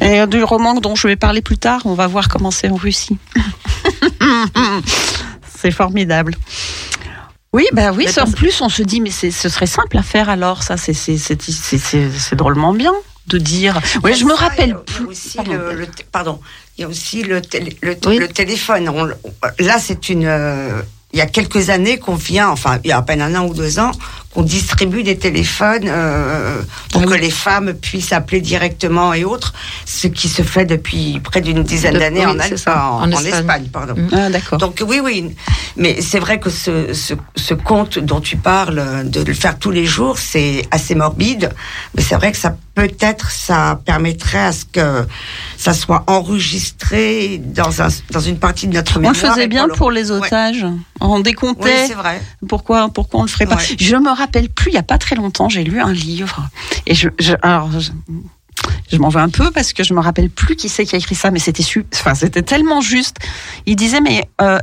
Et 0.01 0.25
du 0.28 0.43
roman 0.43 0.75
dont 0.75 0.95
je 0.95 1.08
vais 1.08 1.15
parler 1.17 1.41
plus 1.41 1.58
tard, 1.58 1.82
on 1.86 1.93
va 1.93 2.08
voir 2.08 2.28
comment 2.30 2.51
c'est 2.51 2.69
en 2.69 2.75
Russie. 2.75 3.17
c'est 5.58 5.71
formidable. 5.71 6.36
Oui, 7.56 7.65
bah 7.72 7.91
oui, 7.94 8.06
en 8.22 8.30
plus 8.30 8.60
on 8.62 8.68
se 8.70 8.84
dit 8.84 9.00
mais 9.00 9.12
c'est- 9.12 9.32
ce 9.32 9.48
serait 9.48 9.65
simple 9.78 9.98
à 9.98 10.04
faire 10.04 10.28
alors 10.30 10.62
ça, 10.62 10.76
c'est 10.78 12.36
drôlement 12.36 12.74
bien 12.74 12.94
de 13.28 13.38
dire. 13.38 13.80
Oui, 14.04 14.13
je 14.13 14.26
me 14.26 14.36
Ça, 14.36 14.41
rappelle 14.46 14.76
plus. 14.86 15.06
Aussi 15.06 15.38
Pardon. 15.38 15.54
le, 15.54 15.74
le 15.74 15.88
t- 15.88 16.06
pardon, 16.12 16.39
il 16.78 16.82
y 16.82 16.84
a 16.84 16.88
aussi 16.89 17.24
le, 17.24 17.41
télé- 17.41 17.78
le, 17.82 17.96
t- 17.96 18.10
Oui. 18.10 18.18
le 18.20 18.28
téléphone. 18.28 18.89
On 18.89 19.06
là, 19.60 19.78
c'est 19.80 20.10
une. 20.10 20.26
euh, 20.26 20.82
il 21.13 21.20
y 21.20 21.22
a 21.22 21.26
quelques 21.28 21.70
années 21.70 21.98
qu'on 21.98 22.15
vient, 22.15 22.50
enfin, 22.50 22.78
il 22.84 22.89
y 22.89 22.91
a 22.91 22.98
à 22.98 23.02
peine 23.02 23.22
un 23.22 23.34
an 23.36 23.46
ou 23.48 23.54
deux 23.54 23.80
ans, 23.80 23.91
qu'on 24.36 24.43
distribue 24.43 25.02
des 25.04 25.17
téléphones 25.17 25.86
euh, 25.88 26.62
pour 26.91 27.02
Ah 27.04 27.06
que 27.06 27.12
oui. 27.13 27.19
les 27.21 27.30
femmes 27.32 27.74
puissent 27.74 28.12
appeler 28.12 28.41
directement 28.41 29.13
et 29.13 29.24
autres, 29.24 29.54
ce 29.86 30.08
qui 30.08 30.28
se 30.28 30.41
fait 30.41 30.65
depuis 30.65 31.21
près 31.24 31.39
d'une 31.39 31.63
dizaine 31.63 31.98
d'années 31.98 32.26
oui, 32.26 32.34
en, 32.34 33.10
Espagne. 33.12 33.67
Pardon. 33.71 33.93
Mm. 33.95 34.10
Ah 34.12 34.30
d'accord. 34.30 34.60
Donc 34.60 34.84
oui, 34.86 35.00
oui, 35.02 35.34
mais 35.78 36.02
c'est 36.02 36.19
vrai 36.19 36.39
que 36.39 36.50
ce, 36.50 36.93
ce, 36.93 37.13
ce 37.36 37.54
conte 37.54 37.98
dont 37.98 38.19
tu 38.19 38.36
parles, 38.36 39.10
de 39.10 39.21
le 39.21 39.34
faire 39.34 39.58
tous 39.58 39.71
les 39.71 39.86
jours, 39.86 40.17
c'est 40.19 40.65
assez 40.69 40.95
morbide, 40.95 41.52
mais 41.95 42.02
c'est 42.02 42.15
vrai 42.15 42.32
que 42.34 42.38
ça 42.38 42.56
peut-être 42.76 43.32
ça 43.32 43.80
permettrait 43.86 44.38
à 44.39 44.52
ce 44.52 44.65
que 44.65 45.06
ça 45.58 45.74
soit 45.74 46.04
enregistré 46.08 47.38
dans, 47.38 47.82
un, 47.82 47.88
dans 48.12 48.19
une 48.19 48.38
partie 48.38 48.67
de 48.67 48.74
notre 48.74 48.98
On 48.98 49.02
mémoire. 49.02 49.15
le 49.24 49.30
faisait 49.30 49.48
bien 49.48 49.67
pour 49.69 49.91
les 49.91 50.12
Ouais. 50.12 50.17
otages. 50.17 50.65
On 51.00 51.15
Oui, 51.17 51.24
décomptait. 51.24 51.88
c'est 51.88 51.93
vrai. 51.93 52.21
pourquoi, 52.50 52.89
pourquoi 52.93 53.21
on 53.21 53.24
le 53.24 53.30
ferait 53.30 53.45
pas? 53.45 53.56
Ouais. 53.56 53.76
Je 53.80 53.95
me 53.95 54.10
rappelle 54.25 54.49
plus. 54.49 54.71
Il 54.71 54.75
y 54.75 54.77
a 54.77 54.83
pas 54.83 54.97
très 54.97 55.15
longtemps, 55.15 55.49
j'ai 55.49 55.63
lu 55.63 55.79
un 55.79 55.93
livre 55.93 56.47
et 56.85 56.95
je, 56.95 57.09
je 57.19 57.33
alors 57.41 57.69
je, 57.79 57.91
je 58.91 58.97
m'en 58.97 59.09
veux 59.09 59.21
un 59.21 59.29
peu 59.29 59.51
parce 59.51 59.73
que 59.73 59.83
je 59.83 59.93
me 59.93 59.99
rappelle 59.99 60.29
plus 60.29 60.55
qui 60.55 60.69
c'est 60.69 60.85
qui 60.85 60.95
a 60.95 60.97
écrit 60.97 61.15
ça, 61.15 61.31
mais 61.31 61.39
c'était 61.39 61.63
enfin 61.93 62.15
c'était 62.15 62.43
tellement 62.43 62.81
juste. 62.81 63.17
Il 63.65 63.75
disait 63.75 64.01
mais 64.01 64.27
euh, 64.41 64.59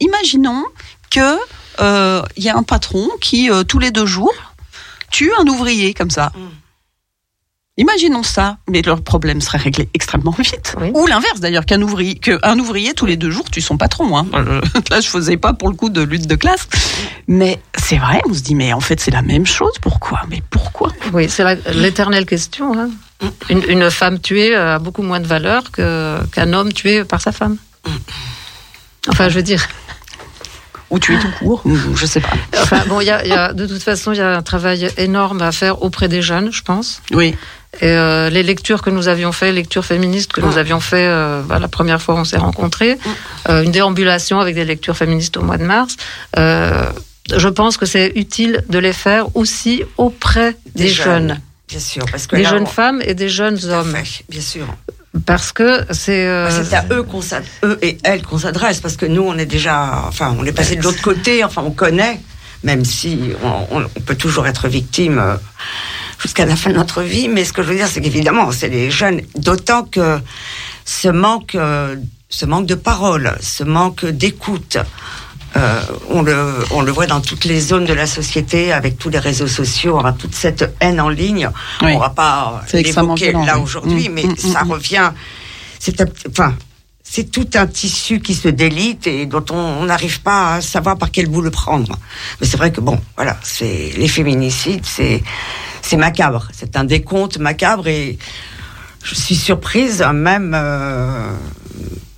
imaginons 0.00 0.64
que 1.10 1.36
euh, 1.80 2.22
y 2.36 2.48
a 2.48 2.56
un 2.56 2.62
patron 2.62 3.08
qui 3.20 3.50
euh, 3.50 3.64
tous 3.64 3.78
les 3.78 3.90
deux 3.90 4.06
jours 4.06 4.34
tue 5.10 5.32
un 5.38 5.46
ouvrier 5.46 5.94
comme 5.94 6.10
ça. 6.10 6.32
Mm. 6.34 6.40
Imaginons 7.76 8.22
ça, 8.22 8.58
mais 8.68 8.82
leur 8.82 9.00
problème 9.02 9.40
serait 9.40 9.56
réglé 9.58 9.88
extrêmement 9.94 10.32
vite. 10.38 10.74
Oui. 10.80 10.90
Ou 10.92 11.06
l'inverse 11.06 11.40
d'ailleurs, 11.40 11.64
qu'un 11.64 11.80
ouvrier, 11.80 12.14
qu'un 12.16 12.58
ouvrier 12.58 12.92
tous 12.94 13.06
les 13.06 13.16
deux 13.16 13.30
jours 13.30 13.48
tue 13.50 13.60
son 13.62 13.78
patron. 13.78 14.18
Hein. 14.18 14.26
Euh, 14.34 14.60
Là, 14.90 15.00
je 15.00 15.08
faisais 15.08 15.36
pas 15.38 15.54
pour 15.54 15.70
le 15.70 15.76
coup 15.76 15.88
de 15.88 16.02
lutte 16.02 16.26
de 16.26 16.34
classe, 16.34 16.68
mais 17.26 17.58
c'est 17.78 17.96
vrai. 17.96 18.20
On 18.28 18.34
se 18.34 18.40
dit, 18.42 18.54
mais 18.54 18.72
en 18.74 18.80
fait, 18.80 19.00
c'est 19.00 19.12
la 19.12 19.22
même 19.22 19.46
chose. 19.46 19.72
Pourquoi? 19.80 20.20
Mais 20.28 20.42
pourquoi? 20.50 20.90
Oui, 21.14 21.28
c'est 21.30 21.44
l'éternelle 21.72 22.26
question. 22.26 22.78
hein. 22.78 22.90
Une, 23.48 23.62
une 23.68 23.90
femme 23.90 24.18
tuée 24.18 24.54
a 24.54 24.78
beaucoup 24.78 25.02
moins 25.02 25.20
de 25.20 25.26
valeur 25.26 25.70
qu'un 25.72 26.52
homme 26.52 26.72
tué 26.72 27.04
par 27.04 27.20
sa 27.20 27.32
femme. 27.32 27.56
Enfin, 29.08 29.28
je 29.30 29.36
veux 29.36 29.42
dire. 29.42 29.66
Ou 30.90 30.98
tuer 30.98 31.16
tout 31.20 31.30
court 31.38 31.62
ou 31.64 31.76
Je 31.94 32.04
sais 32.04 32.20
pas. 32.20 32.32
Enfin, 32.60 32.82
bon, 32.88 33.00
y 33.00 33.10
a, 33.10 33.24
y 33.24 33.30
a- 33.32 33.52
de 33.52 33.64
toute 33.66 33.82
façon, 33.82 34.10
il 34.12 34.18
y 34.18 34.20
a 34.20 34.36
un 34.36 34.42
travail 34.42 34.90
énorme 34.96 35.40
à 35.40 35.52
faire 35.52 35.82
auprès 35.82 36.08
des 36.08 36.20
jeunes, 36.20 36.50
je 36.52 36.62
pense. 36.62 37.00
Oui. 37.12 37.36
Et 37.80 37.86
euh, 37.86 38.30
les 38.30 38.42
lectures 38.42 38.82
que 38.82 38.90
nous 38.90 39.06
avions 39.08 39.30
fait, 39.32 39.52
lectures 39.52 39.84
féministes 39.84 40.32
que 40.32 40.40
nous 40.40 40.58
avions 40.58 40.80
fait 40.80 41.06
euh, 41.06 41.40
bah, 41.42 41.58
la 41.60 41.68
première 41.68 42.02
fois 42.02 42.16
où 42.16 42.18
on 42.18 42.24
s'est 42.24 42.36
rencontrés, 42.36 42.98
euh, 43.48 43.62
une 43.62 43.70
déambulation 43.70 44.40
avec 44.40 44.54
des 44.56 44.64
lectures 44.64 44.96
féministes 44.96 45.36
au 45.36 45.42
mois 45.42 45.56
de 45.56 45.64
mars. 45.64 45.96
je 46.36 47.48
pense 47.48 47.76
que 47.76 47.86
c'est 47.86 48.12
utile 48.16 48.64
de 48.68 48.78
les 48.78 48.92
faire 48.92 49.34
aussi 49.36 49.84
auprès 49.98 50.56
des, 50.74 50.88
jeunes, 50.88 51.40
Bien 51.68 51.78
sûr, 51.78 52.04
parce 52.10 52.26
que 52.26 52.34
des 52.36 52.42
là, 52.42 52.50
jeunes 52.50 52.62
on- 52.64 52.66
femmes 52.66 53.00
et 53.04 53.14
des 53.14 53.28
jeunes 53.28 53.58
hommes, 53.66 53.94
fait, 53.94 54.24
bien 54.28 54.40
sûr. 54.40 54.66
parce 55.24 55.52
que 55.52 55.84
c'est 55.92 56.26
Bah, 56.26 56.50
c'est 56.50 56.74
à 56.76 56.84
eux 56.90 57.04
qu'on 57.04 57.22
s'ad- 57.22 57.44
eux 57.64 57.78
et 57.82 57.98
elles 58.02 58.22
qu'on 58.22 58.38
s'adresse 58.38 58.80
parce 58.80 58.96
que 58.96 59.06
nous 59.06 59.22
on 59.22 59.38
est 59.38 59.46
déjà 59.46 60.02
enfin 60.08 60.34
on 60.38 60.44
est 60.44 60.52
passé 60.52 60.74
de 60.74 60.82
l'autre 60.82 61.02
côté 61.02 61.44
enfin 61.44 61.62
on 61.64 61.70
connaît 61.70 62.20
même 62.64 62.84
si 62.84 63.30
on, 63.70 63.84
peut 64.04 64.16
toujours 64.16 64.46
être 64.48 64.66
victime 64.68 65.22
jusqu'à 66.20 66.44
la 66.44 66.56
fin 66.56 66.70
de 66.70 66.76
notre 66.76 67.02
vie 67.02 67.28
mais 67.28 67.44
ce 67.44 67.52
que 67.52 67.62
je 67.62 67.68
veux 67.68 67.76
dire 67.76 67.88
c'est 67.88 68.00
qu'évidemment 68.00 68.50
c'est 68.52 68.68
les 68.68 68.90
jeunes 68.90 69.22
d'autant 69.36 69.82
que 69.84 70.18
ce 70.84 71.08
manque 71.08 71.54
euh, 71.54 71.96
ce 72.28 72.46
manque 72.46 72.66
de 72.66 72.74
parole 72.74 73.36
ce 73.40 73.64
manque 73.64 74.04
d'écoute 74.04 74.78
euh, 75.56 75.80
on, 76.08 76.22
le, 76.22 76.54
on 76.70 76.80
le 76.80 76.92
voit 76.92 77.06
dans 77.06 77.20
toutes 77.20 77.44
les 77.44 77.60
zones 77.60 77.84
de 77.84 77.92
la 77.92 78.06
société 78.06 78.72
avec 78.72 78.98
tous 78.98 79.08
les 79.08 79.18
réseaux 79.18 79.48
sociaux, 79.48 79.98
enfin, 79.98 80.12
toute 80.12 80.34
cette 80.34 80.76
haine 80.78 81.00
en 81.00 81.08
ligne. 81.08 81.50
Oui. 81.82 81.92
On 81.94 81.98
va 81.98 82.10
pas 82.10 82.62
l'évoquer 82.72 83.32
là 83.32 83.56
oui. 83.56 83.62
aujourd'hui, 83.64 84.08
Mm, 84.08 84.12
mais 84.12 84.24
mm, 84.26 84.36
ça 84.36 84.62
mm, 84.62 84.70
revient. 84.70 85.10
C'est 85.80 86.00
enfin, 86.28 86.54
c'est 87.12 87.28
tout 87.32 87.48
un 87.54 87.66
tissu 87.66 88.20
qui 88.20 88.34
se 88.36 88.46
délite 88.48 89.08
et 89.08 89.26
dont 89.26 89.44
on 89.50 89.84
n'arrive 89.86 90.20
pas 90.20 90.54
à 90.54 90.60
savoir 90.60 90.96
par 90.96 91.10
quel 91.10 91.26
bout 91.26 91.40
le 91.42 91.50
prendre. 91.50 91.96
Mais 92.40 92.46
c'est 92.46 92.56
vrai 92.56 92.70
que 92.70 92.80
bon, 92.80 93.00
voilà, 93.16 93.36
c'est 93.42 93.90
les 93.96 94.06
féminicides, 94.06 94.86
c'est 94.86 95.20
c'est 95.82 95.96
macabre. 95.96 96.46
C'est 96.52 96.76
un 96.76 96.84
décompte 96.84 97.38
macabre 97.38 97.88
et 97.88 98.16
je 99.02 99.14
suis 99.16 99.34
surprise 99.34 100.04
même. 100.14 100.52
Euh, 100.54 101.32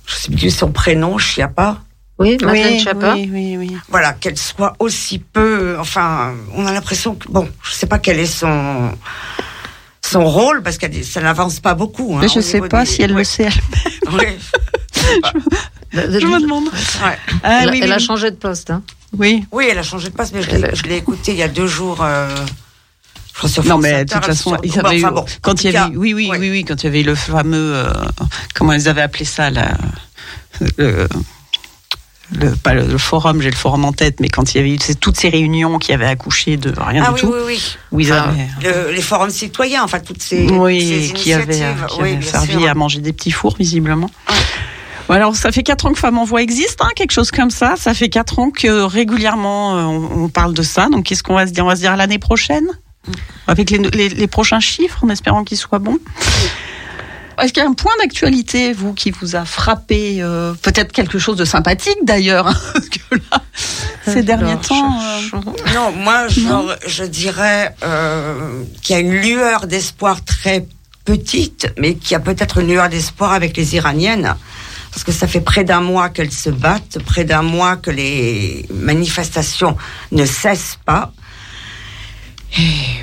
je 0.05 0.15
sais 0.15 0.31
plus 0.31 0.51
son 0.51 0.71
prénom, 0.71 1.17
Chiappa. 1.17 1.79
oui, 2.19 2.37
Madeleine 2.43 2.77
oui, 2.95 3.11
oui, 3.15 3.29
oui, 3.31 3.57
oui. 3.57 3.77
Voilà, 3.89 4.13
qu'elle 4.13 4.37
soit 4.37 4.75
aussi 4.77 5.17
peu. 5.17 5.75
Enfin, 5.79 6.33
on 6.53 6.67
a 6.67 6.71
l'impression 6.71 7.15
que 7.15 7.27
bon, 7.29 7.49
je 7.63 7.71
sais 7.71 7.87
pas 7.87 7.97
quel 7.97 8.19
est 8.19 8.27
son 8.27 8.91
son 10.05 10.25
rôle 10.25 10.61
parce 10.61 10.77
que 10.77 10.85
ça 11.03 11.21
n'avance 11.21 11.59
pas 11.59 11.73
beaucoup. 11.73 12.13
hein, 12.15 12.19
Mais 12.21 12.27
je 12.27 12.39
au 12.39 12.41
sais 12.43 12.61
pas 12.61 12.83
des- 12.83 12.89
si 12.91 13.01
elle 13.01 13.13
le 13.13 13.23
sait. 13.23 13.49
ouais. 14.11 14.37
Je 15.93 16.25
me 16.25 16.41
demande. 16.41 16.65
Ouais. 16.65 17.17
Ah, 17.43 17.59
elle, 17.63 17.69
oui, 17.69 17.79
elle 17.81 17.89
oui, 17.89 17.91
a 17.93 17.97
oui. 17.97 18.03
changé 18.03 18.31
de 18.31 18.35
poste. 18.35 18.71
hein. 18.71 18.81
Oui. 19.17 19.45
Oui, 19.51 19.67
elle 19.69 19.77
a 19.77 19.83
changé 19.83 20.09
de 20.09 20.15
passe, 20.15 20.31
mais 20.33 20.41
je 20.41 20.49
Elle 20.49 20.61
l'ai- 20.61 20.67
a- 20.69 20.73
je 20.73 20.83
l'ai 20.83 20.97
écouté 20.97 21.33
il 21.33 21.37
y 21.37 21.43
a 21.43 21.47
deux 21.47 21.67
jours. 21.67 21.99
euh, 22.01 22.35
je 23.31 23.37
crois 23.37 23.49
sur 23.49 23.63
Non, 23.63 23.69
France 23.71 23.81
mais 23.83 24.05
de 24.05 24.13
toute 24.13 24.25
façon, 24.25 24.49
sur- 24.51 24.63
eu, 24.63 24.79
enfin, 25.03 25.11
bon, 25.11 25.21
en 25.21 25.25
quand 25.41 25.63
il 25.63 25.71
y 25.71 25.77
avait, 25.77 25.95
oui, 25.95 26.13
oui, 26.13 26.27
ouais. 26.29 26.37
oui, 26.39 26.49
oui, 26.49 26.65
quand 26.65 26.81
il 26.81 26.85
y 26.85 26.89
avait 26.89 27.01
eu 27.01 27.05
le 27.05 27.15
fameux, 27.15 27.75
euh, 27.75 27.93
comment 28.55 28.73
ils 28.73 28.87
avaient 28.89 29.01
appelé 29.01 29.25
ça, 29.25 29.49
la, 29.51 29.73
le, 30.77 31.07
le- 32.39 32.55
pas 32.55 32.73
le, 32.73 32.87
le 32.87 32.97
forum, 32.97 33.41
j'ai 33.41 33.51
le 33.51 33.55
forum 33.55 33.85
en 33.85 33.93
tête, 33.93 34.19
mais 34.19 34.29
quand 34.29 34.53
il 34.53 34.57
y 34.57 34.59
avait 34.61 34.71
eu 34.71 34.95
toutes 34.99 35.17
ces 35.17 35.29
réunions 35.29 35.77
qui 35.77 35.93
avaient 35.93 36.07
accouché 36.07 36.57
de 36.57 36.73
rien 36.79 37.03
Ah 37.07 37.09
du 37.09 37.13
oui, 37.13 37.19
tout, 37.21 37.33
oui, 37.45 37.59
oui. 37.91 38.11
Enfin, 38.11 38.29
avaient, 38.29 38.47
Le- 38.87 38.91
les 38.93 39.01
forums 39.01 39.29
citoyens, 39.29 39.83
enfin 39.83 39.99
toutes 39.99 40.23
ces, 40.23 40.47
oui, 40.47 41.07
ces 41.07 41.13
qui 41.13 41.33
avaient, 41.33 41.53
qui 41.87 42.01
oui, 42.01 42.13
avaient 42.13 42.21
servi 42.23 42.51
sûr. 42.53 42.67
à 42.69 42.73
manger 42.73 42.99
des 42.99 43.13
petits 43.13 43.31
fours, 43.31 43.55
visiblement. 43.57 44.09
Ouais. 44.29 44.35
Alors, 45.09 45.35
ça 45.35 45.51
fait 45.51 45.63
quatre 45.63 45.85
ans 45.85 45.91
que 45.93 45.99
Femmes 45.99 46.17
en 46.17 46.23
Voix 46.25 46.41
existe, 46.41 46.79
hein, 46.81 46.89
quelque 46.95 47.11
chose 47.11 47.29
comme 47.31 47.51
ça. 47.51 47.75
Ça 47.77 47.93
fait 47.93 48.09
quatre 48.09 48.39
ans 48.39 48.49
que 48.51 48.81
régulièrement 48.83 49.77
euh, 49.77 49.81
on, 49.83 50.23
on 50.25 50.29
parle 50.29 50.53
de 50.53 50.63
ça. 50.63 50.87
Donc, 50.89 51.05
qu'est-ce 51.05 51.23
qu'on 51.23 51.35
va 51.35 51.45
se 51.45 51.51
dire? 51.51 51.65
On 51.65 51.67
va 51.67 51.75
se 51.75 51.81
dire 51.81 51.95
l'année 51.95 52.19
prochaine, 52.19 52.67
avec 53.47 53.69
les, 53.69 53.77
les- 53.77 54.09
les 54.09 54.27
prochains 54.27 54.59
chiffres, 54.61 55.03
en 55.03 55.09
espérant 55.09 55.43
qu'ils 55.43 55.57
soient 55.57 55.79
bons. 55.79 55.99
Est-ce 57.41 57.51
qu'il 57.51 57.63
y 57.63 57.65
a 57.65 57.69
un 57.69 57.73
point 57.73 57.91
d'actualité, 57.99 58.73
vous, 58.73 58.93
qui 58.93 59.09
vous 59.11 59.35
a 59.35 59.43
frappé 59.43 60.17
euh, 60.21 60.53
Peut-être 60.61 60.91
quelque 60.91 61.17
chose 61.19 61.35
de 61.35 61.45
sympathique, 61.45 61.97
d'ailleurs, 62.03 62.47
hein, 62.47 62.55
parce 62.73 62.89
que 62.89 63.15
là, 63.15 63.41
ces 64.05 64.21
derniers 64.23 64.55
temps. 64.57 64.99
je- 65.19 65.35
euh, 65.35 65.41
je- 65.67 65.73
Non, 65.75 65.91
moi, 65.91 66.27
genre, 66.27 66.73
je 66.87 67.03
dirais 67.03 67.75
euh, 67.83 68.63
qu'il 68.81 68.95
y 68.95 68.99
a 68.99 69.01
une 69.01 69.11
lueur 69.19 69.65
d'espoir 69.67 70.23
très 70.23 70.65
petite, 71.05 71.67
mais 71.77 71.95
qu'il 71.95 72.11
y 72.11 72.15
a 72.15 72.19
peut-être 72.19 72.59
une 72.59 72.67
lueur 72.67 72.87
d'espoir 72.89 73.33
avec 73.33 73.57
les 73.57 73.75
Iraniennes. 73.75 74.35
Parce 74.93 75.03
que 75.03 75.11
ça 75.11 75.27
fait 75.27 75.41
près 75.41 75.63
d'un 75.63 75.81
mois 75.81 76.09
qu'elles 76.09 76.31
se 76.31 76.51
battent, 76.51 76.99
près 77.03 77.23
d'un 77.25 77.41
mois 77.41 77.77
que 77.77 77.89
les 77.89 78.65
manifestations 78.71 79.75
ne 80.11 80.23
cessent 80.25 80.77
pas. 80.85 81.11
Et 82.59 82.61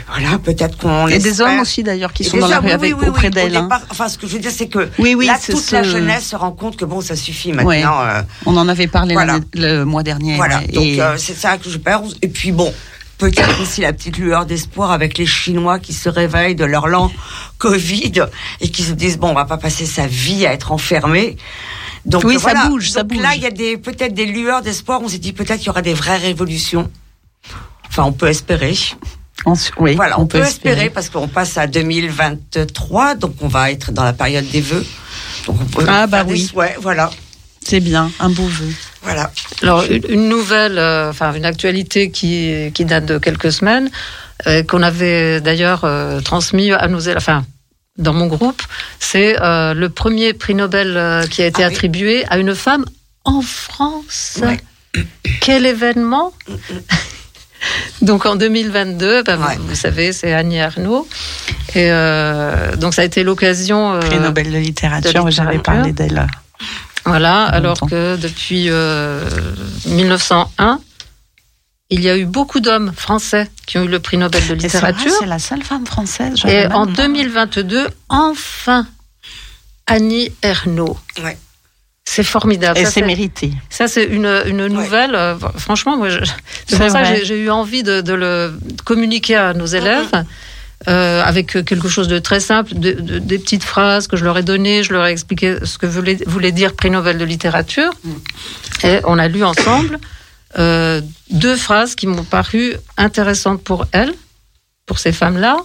voilà, 0.08 0.38
peut-être 0.38 0.78
qu'on 0.78 1.08
Et 1.08 1.18
des 1.18 1.40
hommes 1.40 1.58
aussi, 1.58 1.82
d'ailleurs, 1.82 2.12
qui 2.12 2.22
Et 2.22 2.26
sont 2.26 2.36
dans 2.36 2.46
la 2.46 2.58
hommes, 2.58 2.66
rue 2.66 2.68
oui, 2.68 2.74
avec, 2.74 2.92
oui, 2.94 2.98
oui, 3.02 3.08
auprès 3.08 3.22
oui. 3.22 3.28
Au 3.28 3.34
d'elles. 3.34 3.56
hein. 3.56 3.68
Enfin, 3.90 4.08
ce 4.08 4.16
que 4.16 4.28
je 4.28 4.34
veux 4.34 4.38
dire, 4.38 4.52
c'est 4.54 4.68
que 4.68 4.78
là, 4.78 5.38
toute 5.44 5.56
ce- 5.60 5.74
la 5.74 5.82
jeunesse 5.82 6.28
se 6.28 6.36
rend 6.36 6.52
compte 6.52 6.76
que 6.76 6.84
bon, 6.84 7.00
ça 7.00 7.16
suffit 7.16 7.52
maintenant. 7.52 8.00
Euh, 8.02 8.22
On 8.46 8.56
en 8.56 8.68
avait 8.68 8.86
parlé 8.86 9.14
Voilà. 9.14 9.40
le 9.54 9.82
mois 9.82 10.04
dernier. 10.04 10.36
voilà, 10.36 10.60
donc 10.60 10.86
euh, 11.00 11.16
c'est 11.18 11.36
ça 11.36 11.58
que 11.58 11.68
je 11.68 11.78
pense. 11.78 12.14
Et 12.22 12.28
puis 12.28 12.52
bon, 12.52 12.72
peut-être 13.18 13.60
aussi 13.60 13.80
la 13.80 13.92
petite 13.92 14.18
lueur 14.18 14.46
d'espoir 14.46 14.92
avec 14.92 15.18
les 15.18 15.26
Chinois 15.26 15.80
qui 15.80 15.94
se 15.94 16.08
réveillent 16.08 16.54
de 16.54 16.64
leur 16.64 16.86
lent 16.86 17.10
Covid 17.58 18.22
et 18.60 18.70
qui 18.70 18.84
se 18.84 18.92
disent 18.92 19.18
bon, 19.18 19.30
on 19.30 19.34
va 19.34 19.46
pas 19.46 19.58
passer 19.58 19.84
sa 19.84 20.06
vie 20.06 20.46
à 20.46 20.52
être 20.52 20.70
enfermé. 20.70 21.36
Donc 22.06 22.24
Oui, 22.24 22.34
ça 22.34 22.40
voilà. 22.40 22.66
bouge, 22.68 22.90
ça 22.90 23.02
Donc 23.02 23.12
bouge. 23.14 23.22
là, 23.22 23.34
il 23.34 23.42
y 23.42 23.46
a 23.46 23.50
des 23.50 23.76
peut-être 23.76 24.14
des 24.14 24.26
lueurs 24.26 24.62
d'espoir. 24.62 25.00
On 25.02 25.08
s'est 25.08 25.18
dit 25.18 25.32
peut-être 25.32 25.58
qu'il 25.58 25.66
y 25.66 25.70
aura 25.70 25.82
des 25.82 25.94
vraies 25.94 26.16
révolutions. 26.18 26.90
Enfin, 27.88 28.04
on 28.04 28.12
peut 28.12 28.28
espérer. 28.28 28.74
on 29.46 29.54
oui, 29.78 29.94
Voilà, 29.96 30.18
on, 30.20 30.26
peut, 30.26 30.38
espérer, 30.38 30.90
parce 30.90 31.10
qu'on 31.10 31.28
passe 31.28 31.58
à 31.58 31.66
2023, 31.66 33.14
donc 33.16 33.34
on 33.40 33.48
va 33.48 33.70
être 33.70 33.90
dans 33.92 34.04
la 34.04 34.12
période 34.12 34.48
des 34.50 34.60
vœux. 34.60 34.84
Donc 35.46 35.56
on 35.60 35.64
peut 35.64 35.84
Ah, 35.88 36.06
bah 36.06 36.18
faire 36.18 36.26
des 36.26 36.32
oui. 36.34 36.46
souhaits, 36.46 36.76
voilà, 36.80 37.10
C'est 37.64 37.80
bien, 37.80 38.10
un 38.20 38.28
beau 38.30 38.44
vœu. 38.46 38.72
voilà. 39.02 39.30
Alors, 39.62 39.84
une, 40.08 40.28
nouvelle, 40.28 40.78
euh, 40.78 41.10
enfin, 41.10 41.32
une 41.34 41.44
actualité 41.44 42.10
qui, 42.10 42.70
qui 42.74 42.84
date 42.84 43.06
de 43.06 43.18
quelques 43.18 43.52
semaines, 43.52 43.90
euh, 44.46 44.62
qu'on 44.62 44.82
avait 44.82 45.40
d'ailleurs 45.40 45.84
euh, 45.84 46.20
transmis 46.20 46.70
à 46.72 46.86
nos 46.88 47.00
élèves, 47.00 47.16
enfin, 47.18 47.44
dans 48.00 48.12
mon 48.12 48.26
groupe, 48.26 48.62
c'est 48.98 49.40
euh, 49.40 49.74
le 49.74 49.88
premier 49.88 50.32
prix 50.32 50.54
Nobel 50.54 50.96
euh, 50.96 51.26
qui 51.26 51.42
a 51.42 51.46
été 51.46 51.62
Ah 51.62 51.68
oui. 51.68 51.72
attribué 51.74 52.24
à 52.28 52.38
une 52.38 52.54
femme 52.54 52.84
en 53.24 53.40
France. 53.42 54.38
Ouais. 54.42 54.58
Quel 55.40 55.66
événement 55.66 56.32
Donc 58.02 58.24
en 58.26 58.36
2022, 58.36 59.22
ben, 59.22 59.36
vous- 59.36 59.46
Ouais. 59.46 59.58
vous, 59.60 59.74
savez, 59.74 60.12
c'est 60.12 60.32
Annie 60.32 60.56
Ernaux. 60.56 61.06
Et 61.74 61.90
euh, 61.92 62.74
donc 62.76 62.94
ça 62.94 63.02
a 63.02 63.04
été 63.04 63.22
l'occasion. 63.22 64.00
Prix 64.00 64.18
Nobel 64.18 64.50
de 64.50 64.58
littérature, 64.58 65.24
de 65.24 65.30
j'avais 65.30 65.52
littérature. 65.56 65.62
parlé 65.62 65.92
d'elle. 65.92 66.26
Voilà, 67.04 67.44
alors 67.44 67.78
que 67.80 68.16
depuis 68.16 68.66
euh, 68.68 69.24
1901, 69.86 70.80
il 71.90 72.00
y 72.02 72.08
a 72.10 72.16
eu 72.16 72.24
beaucoup 72.24 72.60
d'hommes 72.60 72.92
français 72.96 73.50
qui 73.66 73.78
ont 73.78 73.84
eu 73.84 73.88
le 73.88 73.98
prix 74.00 74.16
Nobel 74.16 74.46
de 74.46 74.54
littérature. 74.54 75.12
c'est 75.18 75.26
la 75.26 75.38
seule 75.38 75.62
femme 75.62 75.86
française. 75.86 76.34
Et 76.46 76.66
en 76.66 76.86
même- 76.86 76.94
2022, 76.94 77.88
enfin, 78.08 78.86
Annie 79.86 80.30
Ernaux. 80.42 80.96
Ouais. 81.22 81.36
C'est 82.04 82.22
formidable. 82.24 82.78
Et 82.78 82.84
Ça, 82.84 82.90
c'est 82.90 83.00
c'est- 83.00 83.06
mérité. 83.06 83.52
Ça, 83.68 83.86
c'est 83.86 84.04
une, 84.04 84.26
une 84.46 84.66
nouvelle. 84.68 85.14
euh, 85.14 85.36
franchement, 85.58 85.96
moi, 85.96 86.08
c'est 86.66 86.76
pour 86.78 86.90
ça 86.90 87.02
que 87.02 87.24
j'ai- 87.24 87.38
eu 87.38 87.50
envie 87.50 87.82
de, 87.82 88.00
de 88.00 88.12
le 88.14 88.52
communiquer 88.84 89.36
à 89.36 89.54
nos 89.54 89.66
élèves. 89.66 90.24
euh, 90.88 91.22
avec 91.22 91.48
quelque 91.66 91.90
chose 91.90 92.08
de 92.08 92.18
très 92.18 92.40
simple, 92.40 92.72
de- 92.72 92.92
de- 92.92 93.18
des 93.18 93.38
petites 93.38 93.62
phrases 93.64 94.06
que 94.06 94.16
je 94.16 94.24
leur 94.24 94.38
ai 94.38 94.42
données, 94.42 94.82
je 94.82 94.94
leur 94.94 95.04
ai 95.04 95.10
expliqué 95.12 95.56
ce 95.62 95.76
que 95.76 95.84
voulait, 95.84 96.16
voulait 96.26 96.52
dire 96.52 96.74
prix 96.74 96.88
Nobel 96.88 97.18
de 97.18 97.24
littérature. 97.26 97.92
Et 98.82 99.00
on 99.04 99.18
a 99.18 99.28
lu 99.28 99.44
ensemble 99.44 99.98
euh, 100.58 101.00
deux 101.30 101.56
phrases 101.56 101.94
qui 101.94 102.06
m'ont 102.06 102.24
paru 102.24 102.74
intéressantes 102.96 103.62
pour 103.62 103.86
elles, 103.92 104.14
pour 104.86 104.98
ces 104.98 105.12
femmes-là, 105.12 105.58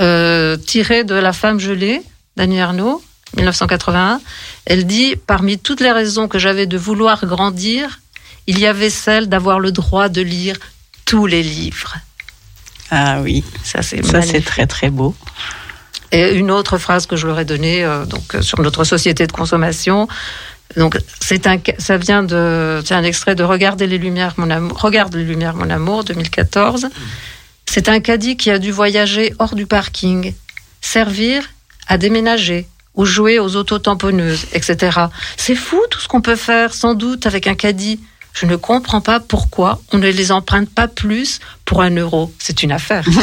euh, 0.00 0.56
tirées 0.56 1.04
de 1.04 1.14
La 1.14 1.32
femme 1.32 1.60
gelée 1.60 2.02
d'Annie 2.36 2.56
Ernaux, 2.56 3.02
1981. 3.36 4.20
Elle 4.64 4.86
dit 4.86 5.16
Parmi 5.16 5.58
toutes 5.58 5.80
les 5.80 5.92
raisons 5.92 6.28
que 6.28 6.38
j'avais 6.38 6.66
de 6.66 6.78
vouloir 6.78 7.26
grandir, 7.26 8.00
il 8.46 8.58
y 8.58 8.66
avait 8.66 8.90
celle 8.90 9.28
d'avoir 9.28 9.60
le 9.60 9.70
droit 9.70 10.08
de 10.08 10.22
lire 10.22 10.56
tous 11.04 11.26
les 11.26 11.42
livres. 11.42 11.96
Ah 12.90 13.20
oui, 13.22 13.44
Ça, 13.64 13.82
c'est 13.82 14.04
ça 14.04 14.22
c'est 14.22 14.42
très 14.42 14.66
très 14.66 14.90
beau. 14.90 15.14
Et 16.10 16.34
une 16.34 16.50
autre 16.50 16.76
phrase 16.76 17.06
que 17.06 17.16
je 17.16 17.26
leur 17.26 17.38
ai 17.40 17.46
donnée 17.46 17.84
euh, 17.84 18.04
donc, 18.04 18.36
sur 18.42 18.60
notre 18.60 18.84
société 18.84 19.26
de 19.26 19.32
consommation. 19.32 20.08
Donc, 20.76 20.98
ça 21.20 21.96
vient 21.96 22.22
de, 22.22 22.80
c'est 22.84 22.94
un 22.94 23.04
extrait 23.04 23.34
de 23.34 23.42
Regarder 23.42 23.86
les 23.86 23.98
lumières, 23.98 24.34
mon 24.36 24.50
amour, 24.50 24.80
Regarde 24.80 25.14
les 25.14 25.24
lumières, 25.24 25.54
mon 25.54 25.70
amour, 25.70 26.04
2014. 26.04 26.88
C'est 27.66 27.88
un 27.88 28.00
caddie 28.00 28.36
qui 28.36 28.50
a 28.50 28.58
dû 28.58 28.70
voyager 28.70 29.34
hors 29.38 29.54
du 29.54 29.66
parking, 29.66 30.34
servir 30.80 31.48
à 31.88 31.98
déménager 31.98 32.66
ou 32.94 33.04
jouer 33.04 33.38
aux 33.38 33.56
autotamponneuses, 33.56 34.46
etc. 34.52 35.06
C'est 35.36 35.54
fou 35.54 35.80
tout 35.90 36.00
ce 36.00 36.08
qu'on 36.08 36.20
peut 36.20 36.36
faire, 36.36 36.74
sans 36.74 36.94
doute, 36.94 37.26
avec 37.26 37.46
un 37.46 37.54
caddie. 37.54 38.00
Je 38.34 38.46
ne 38.46 38.56
comprends 38.56 39.00
pas 39.02 39.20
pourquoi 39.20 39.80
on 39.92 39.98
ne 39.98 40.08
les 40.08 40.32
emprunte 40.32 40.70
pas 40.70 40.88
plus 40.88 41.38
pour 41.64 41.82
un 41.82 41.90
euro. 41.90 42.32
C'est 42.38 42.62
une 42.62 42.72
affaire. 42.72 43.04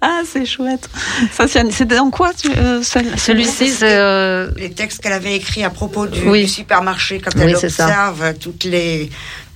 Ah, 0.00 0.22
c'est 0.30 0.44
chouette. 0.44 0.88
Ça, 1.32 1.46
c'est 1.48 1.84
dans 1.84 2.10
quoi 2.10 2.32
euh, 2.56 2.82
Celui-ci, 2.82 3.72
euh, 3.82 4.50
Les 4.56 4.70
textes 4.72 5.00
qu'elle 5.00 5.12
avait 5.12 5.36
écrits 5.36 5.64
à 5.64 5.70
propos 5.70 6.06
du, 6.06 6.20
Oui. 6.28 6.42
du 6.42 6.48
supermarché, 6.48 7.20
quand 7.20 7.30
Oui, 7.36 7.52
elle 7.52 7.70
ça. 7.70 7.84
observe 7.84 8.34
toutes 8.38 8.64
les, 8.64 9.10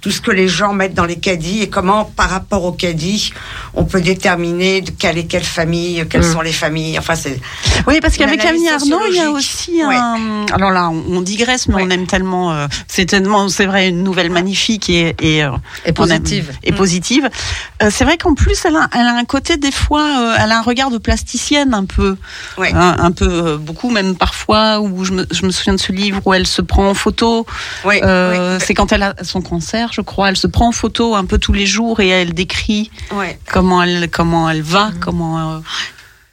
tout 0.07 0.13
ce 0.13 0.21
que 0.21 0.31
les 0.31 0.47
gens 0.47 0.73
mettent 0.73 0.95
dans 0.95 1.05
les 1.05 1.17
caddies 1.17 1.63
et 1.63 1.69
comment, 1.69 2.05
par 2.05 2.31
rapport 2.31 2.65
aux 2.65 2.71
caddies, 2.71 3.33
on 3.75 3.85
peut 3.85 4.01
déterminer 4.01 4.81
de 4.81 4.93
quelle 4.93 5.19
est 5.19 5.25
quelle 5.25 5.43
famille, 5.43 6.07
quelles 6.09 6.21
Mm. 6.25 6.33
sont 6.33 6.43
les 6.43 6.53
familles. 6.53 6.97
Enfin, 6.97 7.17
c'est. 7.17 7.41
Oui, 7.89 7.99
parce 8.01 8.17
qu'avec 8.17 8.41
Camille 8.41 8.69
Arnaud, 8.69 9.01
il 9.11 9.17
y 9.17 9.21
a 9.21 9.31
aussi 9.33 9.83
un. 9.83 10.47
Alors 10.53 10.71
là, 10.71 10.91
on, 10.91 11.17
on 11.17 11.23
digresse, 11.23 11.67
mais 11.67 11.75
Ouais. 11.75 11.83
on 11.87 11.91
aime 11.91 12.07
tellement. 12.07 12.53
euh, 12.53 12.69
c'est 12.87 13.05
tellement, 13.07 13.49
c'est 13.49 13.67
vrai, 13.67 13.89
une 13.89 14.05
nouvelle 14.05 14.31
magnifique 14.31 14.89
et 14.91 15.17
et, 15.21 15.43
euh, 15.43 15.49
et 15.85 15.93
on 15.99 16.05
aime- 16.05 16.21
positive. 16.21 16.53
et 16.63 16.71
positive. 16.71 17.29
Euh, 17.83 17.91
c'est 17.93 18.05
vrai 18.05 18.17
qu'en 18.17 18.35
plus, 18.35 18.65
elle 18.65 18.77
a, 18.77 18.89
elle 18.95 19.07
a 19.07 19.15
un 19.17 19.25
côté 19.25 19.57
des 19.57 19.73
fois, 19.73 20.37
elle 20.39 20.53
a 20.53 20.59
un 20.59 20.63
regard 20.63 20.91
de 20.93 20.99
plasticienne 20.99 21.75
un 21.75 21.85
peu, 21.85 22.17
Ouais. 22.59 22.71
hein, 22.73 22.95
un 23.01 23.11
peu 23.11 23.57
beaucoup 23.57 23.91
même 23.91 24.15
parfois. 24.15 24.79
Où 24.81 25.05
je 25.05 25.11
me, 25.11 25.27
je 25.33 25.45
me 25.45 25.51
souviens 25.51 25.75
de 25.75 25.81
ce 25.81 25.91
livre 25.91 26.21
où 26.25 26.33
elle 26.33 26.47
se 26.47 26.63
prend 26.63 26.89
en 26.89 26.95
photo. 26.95 27.45
Oui, 27.85 27.97
oui, 28.01 28.37
C'est 28.65 28.75
quand 28.75 28.93
elle 28.93 29.03
a 29.03 29.15
son 29.25 29.41
cancer, 29.43 29.93
je 29.97 30.01
crois. 30.03 30.29
Elle 30.29 30.37
se 30.37 30.47
prend 30.47 30.69
en 30.69 30.73
photo 30.73 31.15
un 31.15 31.25
peu 31.25 31.39
tous 31.39 31.53
les 31.53 31.67
jours 31.67 32.01
et 32.01 32.09
elle 32.09 32.35
décrit 32.35 32.91
ouais. 33.13 33.39
comment 33.51 33.83
elle 33.83 34.09
comment 34.11 34.49
elle 34.51 34.63
va, 34.63 34.89
Mm. 34.91 34.99
comment. 35.01 35.39
euh, 35.57 35.59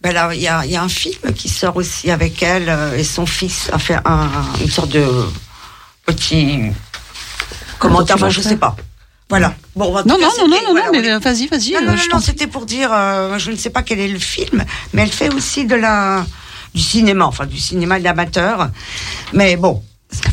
Ben 0.02 0.14
là, 0.14 0.34
il 0.34 0.42
y 0.42 0.48
a, 0.50 0.66
y 0.66 0.76
a 0.76 0.84
un 0.84 0.90
film 0.90 1.34
qui 1.34 1.48
sort 1.50 1.76
aussi 1.78 2.12
avec 2.12 2.44
elle 2.44 2.68
euh, 2.70 2.98
et 2.98 3.04
son 3.06 3.26
fils, 3.26 3.70
enfin, 3.74 4.02
un, 4.06 4.30
une 4.62 4.70
sorte 4.70 4.90
de 4.92 5.06
petit 6.06 6.72
commentaire, 7.80 8.18
enfin, 8.18 8.30
je 8.30 8.42
sais 8.42 8.58
pas. 8.58 8.76
Voilà. 9.30 9.54
Bon, 9.76 9.86
tout 10.02 10.08
Non, 10.08 10.18
non, 10.20 10.28
non, 10.40 10.48
non, 10.48 10.58
non, 10.66 10.72
voilà, 10.72 10.86
non, 10.88 10.90
on 10.90 11.02
mais 11.02 11.08
est- 11.08 11.12
euh, 11.14 11.20
vas-y, 11.20 11.48
vas-y. 11.48 11.72
Non, 11.74 11.80
euh, 11.80 11.92
non, 11.92 11.98
je 11.98 12.10
non, 12.10 12.20
c'était 12.20 12.48
pour 12.48 12.66
dire, 12.66 12.90
euh, 12.94 13.40
je 13.40 13.50
ne 13.52 13.56
sais 13.56 13.70
pas 13.72 13.82
quel 13.82 14.00
est 14.00 14.08
le 14.10 14.20
film, 14.20 14.64
mais 14.94 15.04
elle 15.04 15.12
fait 15.12 15.34
aussi 15.34 15.66
de 15.66 15.76
la 15.76 16.26
du 16.76 16.82
cinéma, 16.82 17.26
enfin 17.26 17.46
du 17.46 17.58
cinéma 17.60 18.00
de 18.00 18.04
l'amateur. 18.04 18.70
Mais 19.32 19.56
bon. 19.56 19.82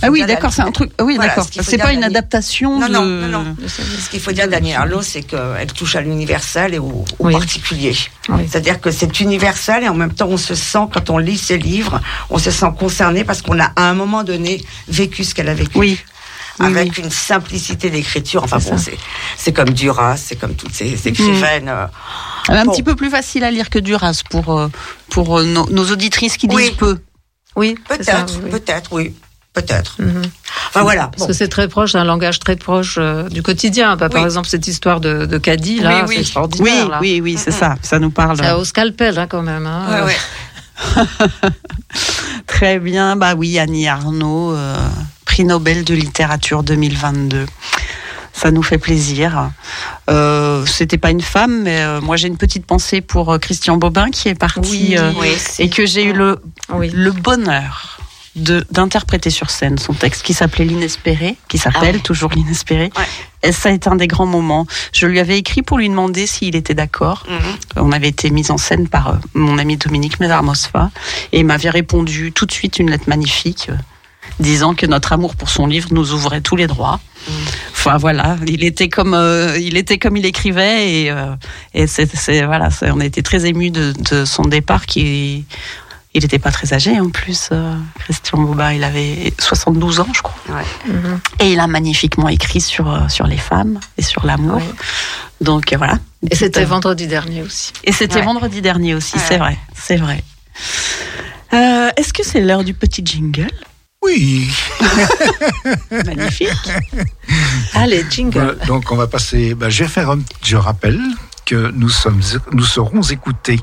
Ah 0.03 0.11
oui, 0.11 0.25
d'accord, 0.27 0.53
c'est 0.53 0.63
un 0.63 0.71
truc. 0.71 0.91
Oui, 1.01 1.17
Voilà, 1.17 1.29
d'accord. 1.35 1.47
C'est 1.63 1.79
pas 1.79 1.93
une 1.93 2.05
adaptation 2.05 2.79
Non, 2.81 2.87
de. 2.89 2.93
non, 2.93 3.05
non, 3.05 3.29
non. 3.45 3.57
Ce 3.67 4.09
qu'il 4.11 4.21
faut 4.21 4.33
dire 4.33 4.49
d'Annie 4.49 4.75
Arnaud, 4.75 5.03
c'est 5.03 5.23
qu'elle 5.23 5.73
touche 5.75 5.97
à 5.97 6.01
l'universel 6.01 6.75
et 6.75 6.79
au, 6.79 7.05
au 7.19 7.27
Oui. 7.27 7.33
particulier. 7.33 7.97
Oui. 8.29 8.43
C'est-à-dire 8.49 8.81
que 8.81 8.91
c'est 8.91 9.21
universel 9.21 9.85
et 9.85 9.89
en 9.89 9.95
même 9.95 10.13
temps, 10.15 10.29
on 10.29 10.37
se 10.37 10.55
sent, 10.55 10.87
quand 10.93 11.11
on 11.11 11.19
lit 11.19 11.39
ses 11.39 11.59
livres, 11.59 12.01
on 12.31 12.39
se 12.39 12.51
sent 12.51 12.67
concerné 12.79 13.25
parce 13.25 13.43
qu'on 13.43 13.59
a 13.61 13.73
à 13.77 13.83
un 13.91 13.95
moment 13.95 14.25
donné 14.25 14.65
vécu 14.89 15.25
ce 15.25 15.35
qu'elle 15.35 15.49
a 15.49 15.55
vécu. 15.55 15.79
Oui. 15.79 15.99
Oui, 16.59 16.67
Avec 16.67 16.99
une 16.99 17.11
simplicité 17.11 17.89
d'écriture. 17.89 18.43
Enfin 18.45 18.59
C'est 18.61 18.71
bon, 18.73 18.77
c'est, 18.77 18.99
c'est 19.39 19.53
comme 19.53 19.71
Duras, 19.71 20.19
c'est 20.19 20.37
comme 20.37 20.55
toutes 20.55 20.75
ces, 20.75 20.95
ces 20.97 21.09
écrivaines. 21.09 21.69
euh, 21.71 21.87
Elle 22.49 22.57
est 22.57 22.59
un 22.59 22.65
Bon. 22.67 22.73
petit 22.73 22.83
peu 22.83 22.95
plus 22.97 23.09
facile 23.09 23.45
à 23.45 23.51
lire 23.51 23.71
que 23.71 23.79
Duras 23.79 24.21
pour, 24.29 24.59
euh, 24.59 24.69
pour 25.09 25.39
euh, 25.39 25.45
nos, 25.45 25.67
nos 25.71 25.91
auditrices 25.91 26.37
qui 26.37 26.49
Oui. 26.51 26.65
disent 26.65 26.77
peu. 26.77 26.99
Oui, 27.57 27.77
Peut-être, 27.89 28.41
oui, 28.45 28.51
oui. 28.93 29.15
Peut-être. 29.53 29.97
Mhm. 30.01 30.23
Enfin 30.69 30.83
voilà. 30.83 31.09
Parce 31.09 31.23
Bon. 31.23 31.27
que 31.29 31.33
c'est 31.33 31.49
très 31.49 31.67
proche, 31.69 31.95
un 31.95 32.05
langage 32.05 32.39
très 32.39 32.57
proche 32.57 32.97
euh, 32.99 33.29
du 33.29 33.43
quotidien. 33.43 33.97
Bah, 33.97 34.09
Par 34.09 34.25
exemple, 34.25 34.49
cette 34.49 34.67
histoire 34.69 35.01
de, 35.01 35.27
de 35.27 35.39
caddie, 35.39 35.81
là, 35.81 35.91
Oui, 35.91 36.05
oui. 36.09 36.15
c'est 36.17 36.21
extraordinaire. 36.23 36.85
Oui, 36.85 36.91
là. 36.91 36.99
oui, 37.01 37.21
oui, 37.23 37.37
c'est 37.39 37.51
ça. 37.51 37.77
Ça 37.83 37.99
nous 37.99 38.11
parle. 38.11 38.37
C'est 38.39 38.53
au 38.53 38.65
scalpel, 38.65 39.19
hein, 39.19 39.27
quand 39.29 39.43
même. 39.43 39.67
hein. 39.67 39.87
Ouais, 39.91 40.03
ouais. 40.07 40.17
Très 42.47 42.79
bien. 42.79 43.17
Bah 43.17 43.35
oui, 43.35 43.59
Annie 43.59 43.89
Arnaud, 43.89 44.53
euh, 44.55 44.77
prix 45.25 45.45
Nobel 45.45 45.85
de 45.85 45.95
littérature 45.95 46.63
2022. 46.63 47.47
Ça 48.33 48.51
nous 48.51 48.63
fait 48.63 48.79
plaisir. 48.79 49.51
Euh, 50.09 50.65
C'était 50.67 50.97
pas 50.99 51.11
une 51.11 51.21
femme, 51.21 51.63
mais 51.65 51.83
euh, 51.83 52.01
moi 52.01 52.17
j'ai 52.17 52.29
une 52.29 52.39
petite 52.39 52.65
pensée 52.65 53.01
pour 53.01 53.39
Christian 53.39 53.77
Bobin 53.77 54.11
qui 54.11 54.29
est 54.29 54.35
parti 54.35 54.61
Oui, 54.71 54.97
euh, 54.97 55.13
Oui, 55.19 55.37
et 55.59 55.69
que 55.69 55.85
j'ai 55.85 56.05
eu 56.05 56.13
le, 56.13 56.41
Oui. 56.73 56.91
le 56.95 57.11
bonheur 57.13 58.00
d'interpréter 58.37 59.31
sur 59.31 59.51
scène 59.51 59.79
son 59.79 59.93
texte 59.93 60.23
qui 60.23 60.35
s'appelait 60.35 60.65
l'inespéré, 60.65 61.37
qui 61.49 61.59
s'appelle 61.59 61.81
Ah 61.83 61.97
ouais. 61.97 61.99
toujours 61.99 62.31
l'inespéré. 62.31 62.91
Ouais. 62.97 63.05
Et 63.49 63.53
ça 63.53 63.71
a 63.71 63.73
été 63.73 63.89
un 63.89 63.97
des 63.97 64.07
grands 64.07 64.27
moments. 64.27 64.67
Je 64.93 65.07
lui 65.07 65.19
avais 65.19 65.39
écrit 65.39 65.63
pour 65.63 65.79
lui 65.79 65.89
demander 65.89 66.27
s'il 66.27 66.55
était 66.57 66.75
d'accord. 66.75 67.27
Mhm. 67.29 67.85
On 67.85 67.93
avait 67.93 68.09
été 68.09 68.31
mis 68.31 68.51
en 68.51 68.59
scène 68.59 68.87
par 68.89 69.09
euh, 69.09 69.13
mon 69.35 69.59
ami 69.59 69.77
Dominique 69.77 70.21
Mézard-Mosfa 70.21 70.91
et 71.33 71.41
il 71.41 71.47
m'avait 71.47 71.71
répondu 71.71 72.33
tout 72.33 72.47
de 72.47 72.53
suite 72.53 72.79
une 72.79 72.91
lettre 72.91 73.09
magnifique 73.09 73.69
euh, 73.71 73.75
disant 74.39 74.75
que 74.75 74.87
notre 74.87 75.13
amour 75.13 75.35
pour 75.35 75.49
son 75.51 75.67
livre 75.67 75.89
nous 75.93 76.13
ouvrait 76.13 76.41
tous 76.41 76.57
les 76.57 76.67
droits. 76.67 77.01
Enfin 77.73 77.97
voilà, 77.99 78.37
il 78.47 78.63
était 78.65 78.89
comme 78.89 79.13
euh, 79.15 79.59
il 79.59 79.77
était 79.77 79.99
comme 79.99 80.17
il 80.17 80.25
écrivait 80.25 81.03
et 81.03 81.11
euh, 81.11 81.35
et 81.75 81.87
c'est 81.87 82.15
c'est- 82.15 82.45
voilà, 82.45 82.69
on 82.83 83.01
a 83.01 83.05
été 83.05 83.23
très 83.23 83.45
émus 83.47 83.71
de, 83.71 83.93
de 84.11 84.25
son 84.25 84.43
départ 84.43 84.87
qui 84.87 85.45
il 86.15 86.23
n'était 86.23 86.39
pas 86.41 86.51
très 86.51 86.73
âgé 86.75 86.99
en 86.99 87.09
plus 87.11 87.51
euh, 87.53 87.75
Christian 88.01 88.39
Bouba, 88.39 88.75
il 88.75 88.83
avait 88.85 89.33
72 89.39 90.01
ans 90.01 90.09
je 90.13 90.23
crois. 90.23 90.57
Ouais. 90.57 90.65
Et 91.39 91.53
il 91.53 91.61
a 91.61 91.67
magnifiquement 91.67 92.29
écrit 92.29 92.61
sur 92.61 92.91
euh, 92.91 93.09
sur 93.09 93.27
les 93.27 93.37
femmes 93.39 93.79
et 93.97 94.03
sur 94.03 94.25
l'amour. 94.27 94.57
Ouais. 94.57 94.65
Donc 95.41 95.73
euh, 95.73 95.77
voilà. 95.77 95.99
Et 96.31 96.35
c'était 96.35 96.63
Euh, 96.63 96.67
vendredi 96.67 97.07
dernier 97.07 97.43
aussi. 97.43 97.73
et 97.85 97.93
c'était 97.93 98.17
Ouais. 98.17 98.23
vendredi 98.25 98.61
dernier 98.61 98.95
aussi, 98.95 99.17
Ouais. 99.17 99.23
c'est 99.27 99.39
vrai, 99.39 99.57
c'est 99.75 99.97
vrai. 99.97 100.23
Euh, 101.53 101.91
Est-ce 101.97 102.13
que 102.13 102.25
c'est 102.25 102.41
l'heure 102.41 102.65
du 102.65 102.75
petit 102.75 103.03
jingle? 103.05 103.51
Oui. 104.03 104.51
Magnifique. 105.91 106.49
Allez, 107.75 108.05
jingle. 108.11 108.57
Donc 108.67 108.91
on 108.91 108.97
va 108.97 109.07
passer. 109.07 109.55
bah, 109.55 109.69
je 109.71 109.85
vais 109.85 109.89
faire. 109.91 110.11
un- 110.11 110.21
Je 110.43 110.57
rappelle 110.57 111.01
que 111.47 111.71
nous 111.73 111.89
sommes, 111.89 112.21
nous 112.53 112.65
serons 112.65 113.03
écoutés 113.03 113.61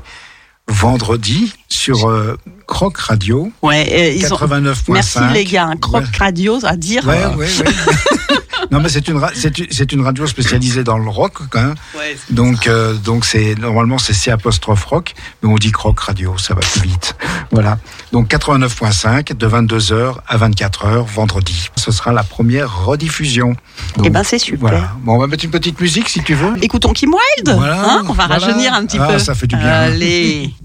vendredi 0.68 1.52
sur 1.68 2.08
euh, 2.08 2.36
Croc 2.66 2.96
Radio 2.98 3.50
Ouais, 3.62 3.88
euh, 3.90 4.12
ils 4.16 4.32
ont. 4.32 4.36
89.5. 4.36 4.74
Merci 4.88 5.18
les 5.32 5.44
gars, 5.44 5.66
un 5.66 5.76
croc 5.76 6.04
radio 6.18 6.58
à 6.64 6.76
dire. 6.76 7.06
Ouais, 7.06 7.22
euh, 7.22 7.34
ouais, 7.36 7.46
ouais. 7.46 8.36
non, 8.70 8.80
mais 8.80 8.88
c'est 8.88 9.06
une, 9.08 9.16
ra- 9.16 9.30
c'est 9.34 9.92
une- 9.92 10.02
radio 10.02 10.26
spécialisée 10.26 10.84
dans 10.84 10.98
le 10.98 11.08
rock, 11.08 11.34
quand 11.50 11.62
même. 11.62 11.74
Donc, 12.30 12.66
euh, 12.66 12.94
donc 12.94 13.24
c'est 13.24 13.54
normalement 13.58 13.98
c'est 13.98 14.12
C 14.12 14.30
apostrophe 14.30 14.84
rock, 14.84 15.14
mais 15.42 15.48
on 15.50 15.56
dit 15.56 15.72
croc 15.72 15.98
radio, 16.00 16.36
ça 16.38 16.54
va 16.54 16.60
plus 16.60 16.82
vite. 16.82 17.16
Voilà. 17.50 17.78
Donc 18.12 18.28
89.5 18.30 19.34
de 19.34 19.46
22h 19.48 20.16
à 20.28 20.36
24h 20.36 21.04
vendredi. 21.06 21.70
Ce 21.76 21.90
sera 21.90 22.12
la 22.12 22.22
première 22.22 22.84
rediffusion. 22.84 23.56
Eh 23.96 24.02
Donc, 24.02 24.12
ben, 24.12 24.22
c'est 24.22 24.38
super. 24.38 24.60
Voilà. 24.60 24.92
Bon, 25.00 25.14
on 25.14 25.18
va 25.18 25.26
mettre 25.26 25.44
une 25.46 25.50
petite 25.50 25.80
musique 25.80 26.08
si 26.10 26.22
tu 26.22 26.34
veux. 26.34 26.52
Écoutons 26.62 26.92
Kim 26.92 27.10
Wilde. 27.10 27.56
Voilà, 27.56 27.80
hein, 27.82 28.02
on 28.06 28.12
va 28.12 28.26
voilà. 28.26 28.44
rajeunir 28.44 28.74
un 28.74 28.84
petit 28.84 28.98
Ah, 29.00 29.08
peu. 29.12 29.18
ça 29.18 29.34
fait 29.34 29.46
du 29.46 29.56
bien. 29.56 29.66
Allez. 29.66 30.52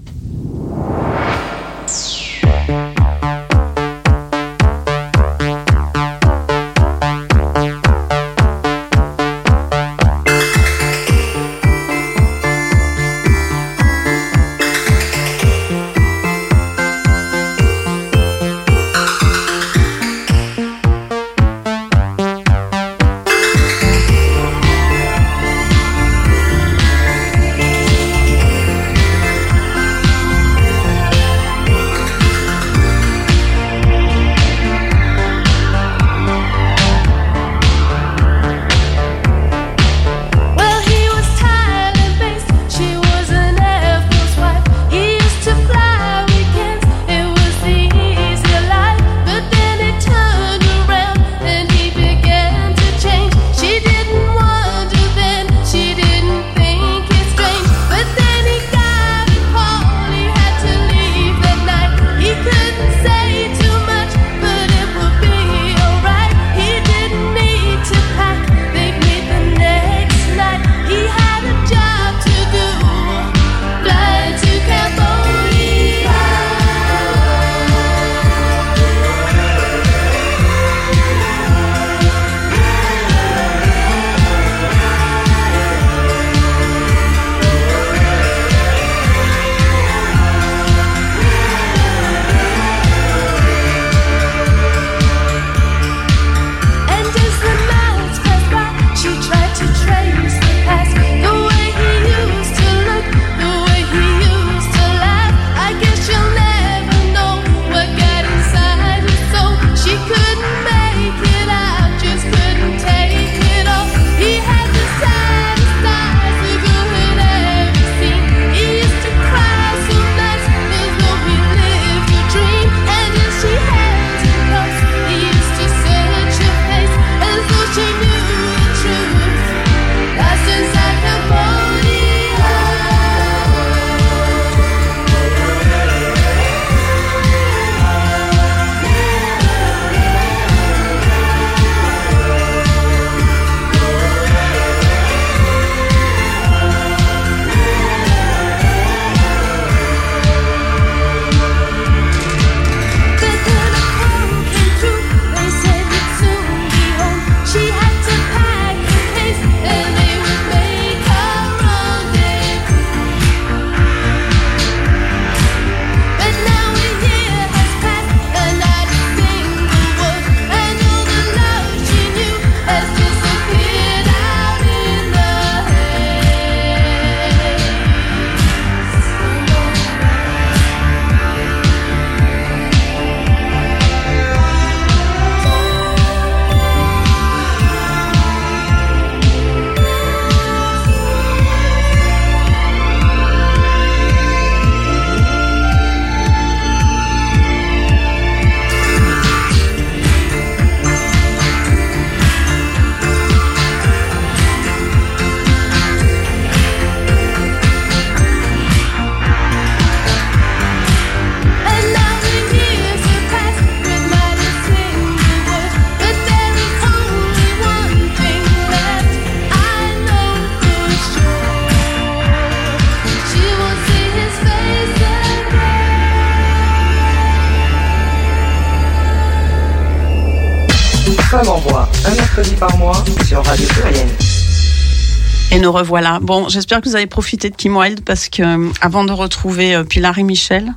nous 235.64 235.72
revoilà. 235.72 236.20
Bon, 236.22 236.50
j'espère 236.50 236.82
que 236.82 236.90
vous 236.90 236.96
avez 236.96 237.08
profité 237.08 237.50
de 237.50 237.56
Kim 237.56 237.78
Wilde 237.78 238.04
parce 238.04 238.28
que 238.28 238.44
euh, 238.44 238.70
avant 238.82 239.06
de 239.06 239.14
retrouver 239.14 239.76
euh, 239.76 239.86
Pilar 239.86 240.18
et 240.20 240.24
Michel, 240.24 240.74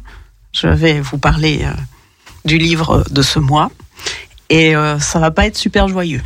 je 0.53 0.69
vais 0.69 1.01
vous 1.01 1.19
parler 1.19 1.63
euh, 1.65 1.73
du 2.45 2.57
livre 2.57 3.05
de 3.11 3.21
ce 3.21 3.41
mois. 3.41 3.71
Et 4.49 4.77
euh, 4.77 5.01
ça 5.01 5.19
va 5.19 5.33
pas 5.33 5.47
être 5.47 5.57
super 5.57 5.89
joyeux. 5.89 6.23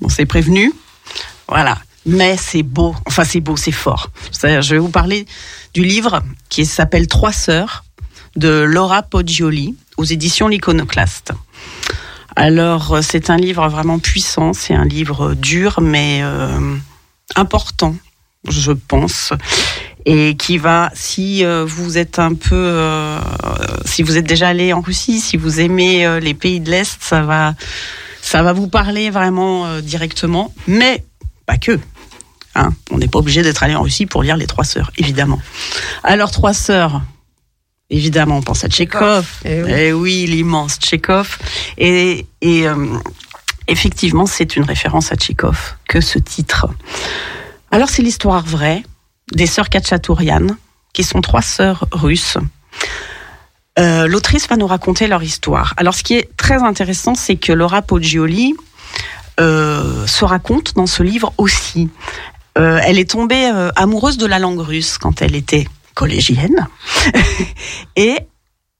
Bon, 0.00 0.08
c'est 0.08 0.26
prévenu. 0.26 0.72
Voilà. 1.48 1.76
Mais 2.06 2.36
c'est 2.36 2.62
beau. 2.62 2.94
Enfin, 3.04 3.24
c'est 3.24 3.40
beau, 3.40 3.56
c'est 3.56 3.72
fort. 3.72 4.10
Je 4.32 4.74
vais 4.74 4.78
vous 4.78 4.90
parler 4.90 5.26
du 5.74 5.82
livre 5.82 6.22
qui 6.48 6.64
s'appelle 6.64 7.08
Trois 7.08 7.32
sœurs 7.32 7.84
de 8.36 8.60
Laura 8.60 9.02
Poggioli 9.02 9.76
aux 9.96 10.04
éditions 10.04 10.46
L'Iconoclaste. 10.46 11.32
Alors, 12.36 12.98
c'est 13.02 13.28
un 13.30 13.36
livre 13.36 13.68
vraiment 13.68 13.98
puissant, 13.98 14.52
c'est 14.52 14.74
un 14.74 14.84
livre 14.84 15.34
dur, 15.34 15.80
mais 15.82 16.22
important, 17.36 17.94
je 18.48 18.72
pense, 18.72 19.32
et 20.06 20.36
qui 20.36 20.58
va, 20.58 20.90
si 20.94 21.44
euh, 21.44 21.64
vous 21.66 21.98
êtes 21.98 22.18
un 22.18 22.34
peu, 22.34 22.54
euh, 22.54 23.20
si 23.84 24.02
vous 24.02 24.16
êtes 24.16 24.26
déjà 24.26 24.48
allé 24.48 24.72
en 24.72 24.80
Russie, 24.80 25.20
si 25.20 25.36
vous 25.36 25.60
aimez 25.60 26.06
euh, 26.06 26.20
les 26.20 26.34
pays 26.34 26.60
de 26.60 26.70
l'Est, 26.70 26.98
ça 27.00 27.22
va, 27.22 27.54
ça 28.22 28.42
va 28.42 28.52
vous 28.52 28.68
parler 28.68 29.10
vraiment 29.10 29.66
euh, 29.66 29.80
directement, 29.80 30.54
mais 30.66 31.04
pas 31.46 31.58
que. 31.58 31.78
Hein, 32.54 32.70
on 32.90 32.98
n'est 32.98 33.08
pas 33.08 33.18
obligé 33.18 33.42
d'être 33.42 33.62
allé 33.62 33.74
en 33.74 33.82
Russie 33.82 34.06
pour 34.06 34.22
lire 34.22 34.36
Les 34.36 34.46
Trois 34.46 34.64
Sœurs, 34.64 34.90
évidemment. 34.96 35.40
Alors, 36.02 36.30
Trois 36.30 36.54
Sœurs, 36.54 37.02
évidemment, 37.90 38.38
on 38.38 38.42
pense 38.42 38.64
à 38.64 38.68
Tchékov. 38.68 39.26
Eh 39.44 39.62
oui. 39.62 39.70
Eh 39.72 39.92
oui, 39.92 40.26
l'immense 40.26 40.76
Tchékov. 40.76 41.38
Et, 41.76 42.26
et 42.40 42.66
euh, 42.66 42.74
effectivement, 43.68 44.26
c'est 44.26 44.56
une 44.56 44.64
référence 44.64 45.12
à 45.12 45.16
Tchékov 45.16 45.76
que 45.88 46.00
ce 46.00 46.18
titre. 46.18 46.66
Alors, 47.70 47.88
c'est 47.88 48.02
l'histoire 48.02 48.44
vraie 48.44 48.82
des 49.32 49.46
sœurs 49.46 49.68
Khatchatourian, 49.68 50.46
qui 50.92 51.04
sont 51.04 51.20
trois 51.20 51.42
sœurs 51.42 51.86
russes. 51.92 52.38
Euh, 53.78 54.06
L'autrice 54.08 54.48
va 54.48 54.56
nous 54.56 54.66
raconter 54.66 55.06
leur 55.06 55.22
histoire. 55.22 55.74
Alors, 55.76 55.94
ce 55.94 56.02
qui 56.02 56.14
est 56.14 56.34
très 56.36 56.62
intéressant, 56.62 57.14
c'est 57.14 57.36
que 57.36 57.52
Laura 57.52 57.82
Poggioli 57.82 58.54
euh, 59.38 60.06
se 60.06 60.24
raconte 60.24 60.74
dans 60.74 60.86
ce 60.86 61.02
livre 61.02 61.32
aussi. 61.38 61.88
Euh, 62.56 62.80
elle 62.82 62.98
est 62.98 63.10
tombée 63.10 63.52
amoureuse 63.76 64.18
de 64.18 64.26
la 64.26 64.38
langue 64.38 64.60
russe 64.60 64.98
quand 64.98 65.22
elle 65.22 65.36
était 65.36 65.68
collégienne. 65.94 66.66
Et 67.96 68.16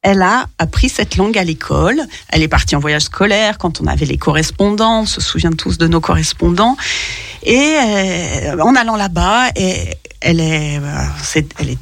elle 0.02 0.22
a 0.22 0.46
appris 0.58 0.88
cette 0.88 1.16
langue 1.16 1.36
à 1.36 1.44
l'école. 1.44 2.00
Elle 2.28 2.42
est 2.42 2.48
partie 2.48 2.76
en 2.76 2.78
voyage 2.78 3.02
scolaire 3.02 3.58
quand 3.58 3.80
on 3.80 3.86
avait 3.86 4.06
les 4.06 4.16
correspondants. 4.16 5.02
On 5.02 5.06
se 5.06 5.20
souvient 5.20 5.50
tous 5.50 5.76
de 5.76 5.88
nos 5.88 6.00
correspondants. 6.00 6.76
Et 7.42 7.56
euh, 7.56 8.62
en 8.62 8.74
allant 8.76 8.96
là-bas, 8.96 9.48
et 9.56 9.94
elle 10.20 10.40
est, 10.40 10.78
euh, 10.78 11.42
elle 11.58 11.70
est 11.70 11.78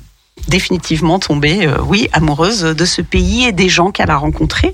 définitivement 0.48 1.18
tombée, 1.18 1.66
euh, 1.66 1.76
oui, 1.86 2.08
amoureuse 2.12 2.62
de 2.62 2.84
ce 2.84 3.02
pays 3.02 3.44
et 3.44 3.52
des 3.52 3.68
gens 3.68 3.90
qu'elle 3.90 4.10
a 4.10 4.16
rencontrés. 4.16 4.72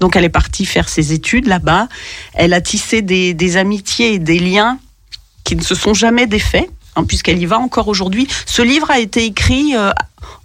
Donc 0.00 0.14
elle 0.16 0.24
est 0.24 0.28
partie 0.30 0.66
faire 0.66 0.88
ses 0.88 1.12
études 1.12 1.46
là-bas. 1.46 1.88
Elle 2.34 2.52
a 2.52 2.60
tissé 2.60 3.00
des, 3.00 3.56
amitiés 3.56 4.14
et 4.14 4.18
des 4.18 4.38
liens 4.38 4.78
qui 5.44 5.56
ne 5.56 5.62
se 5.62 5.74
sont 5.74 5.94
jamais 5.94 6.26
défaits, 6.26 6.68
hein, 6.96 7.04
puisqu'elle 7.04 7.40
y 7.40 7.46
va 7.46 7.58
encore 7.58 7.88
aujourd'hui. 7.88 8.28
Ce 8.44 8.60
livre 8.60 8.90
a 8.90 8.98
été 8.98 9.24
écrit 9.24 9.74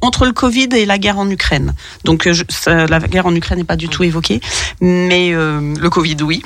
entre 0.02 0.26
le 0.26 0.34
Covid 0.34 0.70
et 0.74 0.86
la 0.86 0.98
guerre 0.98 1.18
en 1.20 1.30
Ukraine. 1.30 1.74
Donc 2.04 2.28
euh, 2.28 2.88
la 2.88 3.00
guerre 3.00 3.26
en 3.26 3.36
Ukraine 3.36 3.60
n'est 3.60 3.66
pas 3.66 3.76
du 3.76 3.90
tout 3.90 4.04
évoquée, 4.04 4.42
mais 4.82 5.34
euh, 5.34 5.76
le 5.80 5.90
Covid, 5.90 6.18
oui. 6.22 6.42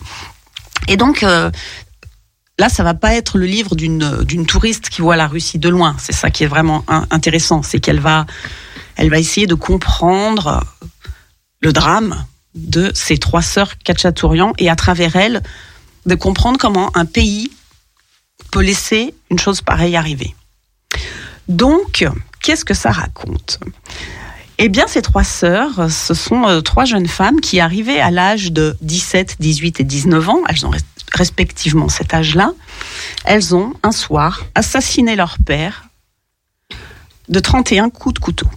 Et 0.88 0.98
donc 0.98 1.24
euh, 1.24 1.52
là, 2.58 2.70
ça 2.70 2.84
va 2.84 2.94
pas 2.94 3.14
être 3.16 3.38
le 3.38 3.46
livre 3.46 3.76
d'une 3.76 4.46
touriste 4.46 4.90
qui 4.90 5.02
voit 5.02 5.16
la 5.16 5.28
Russie 5.28 5.60
de 5.60 5.70
loin. 5.70 5.96
C'est 6.00 6.14
ça 6.14 6.30
qui 6.30 6.44
est 6.44 6.48
vraiment 6.48 6.84
in- 6.88 7.08
intéressant, 7.12 7.64
c'est 7.64 7.80
qu'elle 7.80 8.00
va 8.00 8.26
elle 8.96 9.10
va 9.10 9.20
essayer 9.20 9.48
de 9.48 9.56
comprendre 9.56 10.64
le 11.62 11.74
drame 11.74 12.26
de 12.54 12.92
ces 12.94 13.18
trois 13.18 13.42
sœurs 13.42 13.78
Khatchatourian 13.80 14.54
et 14.58 14.70
à 14.70 14.76
travers 14.76 15.16
elles 15.16 15.42
de 16.06 16.16
comprendre 16.16 16.58
comment 16.60 16.96
un 16.96 17.06
pays 17.06 17.52
peut 18.52 18.62
laisser 18.62 19.14
une 19.30 19.40
chose 19.40 19.62
pareille 19.62 19.96
arriver. 19.96 20.36
Donc, 21.48 22.06
qu'est-ce 22.42 22.66
que 22.66 22.74
ça 22.74 22.92
raconte? 22.92 23.60
Eh 24.58 24.70
bien, 24.70 24.86
ces 24.88 25.02
trois 25.02 25.24
sœurs, 25.24 25.90
ce 25.90 26.14
sont 26.14 26.48
euh, 26.48 26.62
trois 26.62 26.86
jeunes 26.86 27.08
femmes 27.08 27.40
qui 27.42 27.60
arrivaient 27.60 28.00
à 28.00 28.12
l'âge 28.12 28.52
de 28.52 28.78
17, 28.82 29.38
18 29.40 29.80
et 29.80 29.84
19 29.84 30.30
ans, 30.30 30.40
elles 30.50 30.66
ont 30.66 30.72
res- 30.72 30.82
respectivement 31.14 31.90
cet 31.90 32.14
âge-là, 32.14 32.52
elles 33.26 33.56
ont, 33.56 33.74
un 33.82 33.92
soir, 33.92 34.46
assassiné 34.54 35.16
leur 35.16 35.38
père 35.46 35.86
de 37.30 37.40
31 37.40 37.90
coups 37.90 38.16
de 38.16 38.20
couteau. 38.20 38.48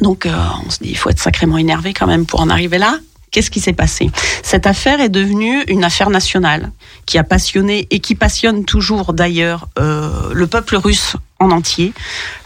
Donc, 0.00 0.26
euh, 0.26 0.34
on 0.66 0.70
se 0.70 0.78
dit, 0.82 0.90
il 0.90 0.96
faut 0.96 1.08
être 1.10 1.20
sacrément 1.20 1.56
énervé 1.56 1.94
quand 1.94 2.06
même 2.06 2.26
pour 2.26 2.40
en 2.40 2.50
arriver 2.50 2.78
là. 2.78 2.98
Qu'est-ce 3.30 3.50
qui 3.50 3.60
s'est 3.60 3.72
passé? 3.72 4.10
Cette 4.42 4.66
affaire 4.66 5.00
est 5.00 5.08
devenue 5.08 5.62
une 5.68 5.84
affaire 5.84 6.10
nationale 6.10 6.70
qui 7.04 7.18
a 7.18 7.24
passionné 7.24 7.86
et 7.90 8.00
qui 8.00 8.14
passionne 8.14 8.64
toujours 8.64 9.12
d'ailleurs 9.12 9.68
euh, 9.78 10.32
le 10.32 10.46
peuple 10.46 10.76
russe 10.76 11.16
en 11.38 11.50
entier. 11.50 11.92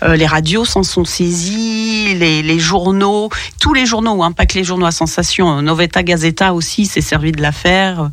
Euh, 0.03 0.16
les 0.16 0.26
radios 0.26 0.64
s'en 0.64 0.83
sont 0.83 1.05
saisis, 1.05 2.14
les, 2.14 2.59
journaux, 2.59 3.31
tous 3.61 3.72
les 3.72 3.87
journaux, 3.87 4.22
hein, 4.22 4.33
pas 4.33 4.47
que 4.47 4.55
les 4.55 4.64
journaux 4.64 4.87
à 4.87 4.91
sensation. 4.91 5.62
Noveta 5.62 6.03
Gazeta 6.03 6.55
aussi 6.55 6.87
s'est 6.87 7.01
servi 7.01 7.31
de 7.31 7.41
l'affaire, 7.41 8.11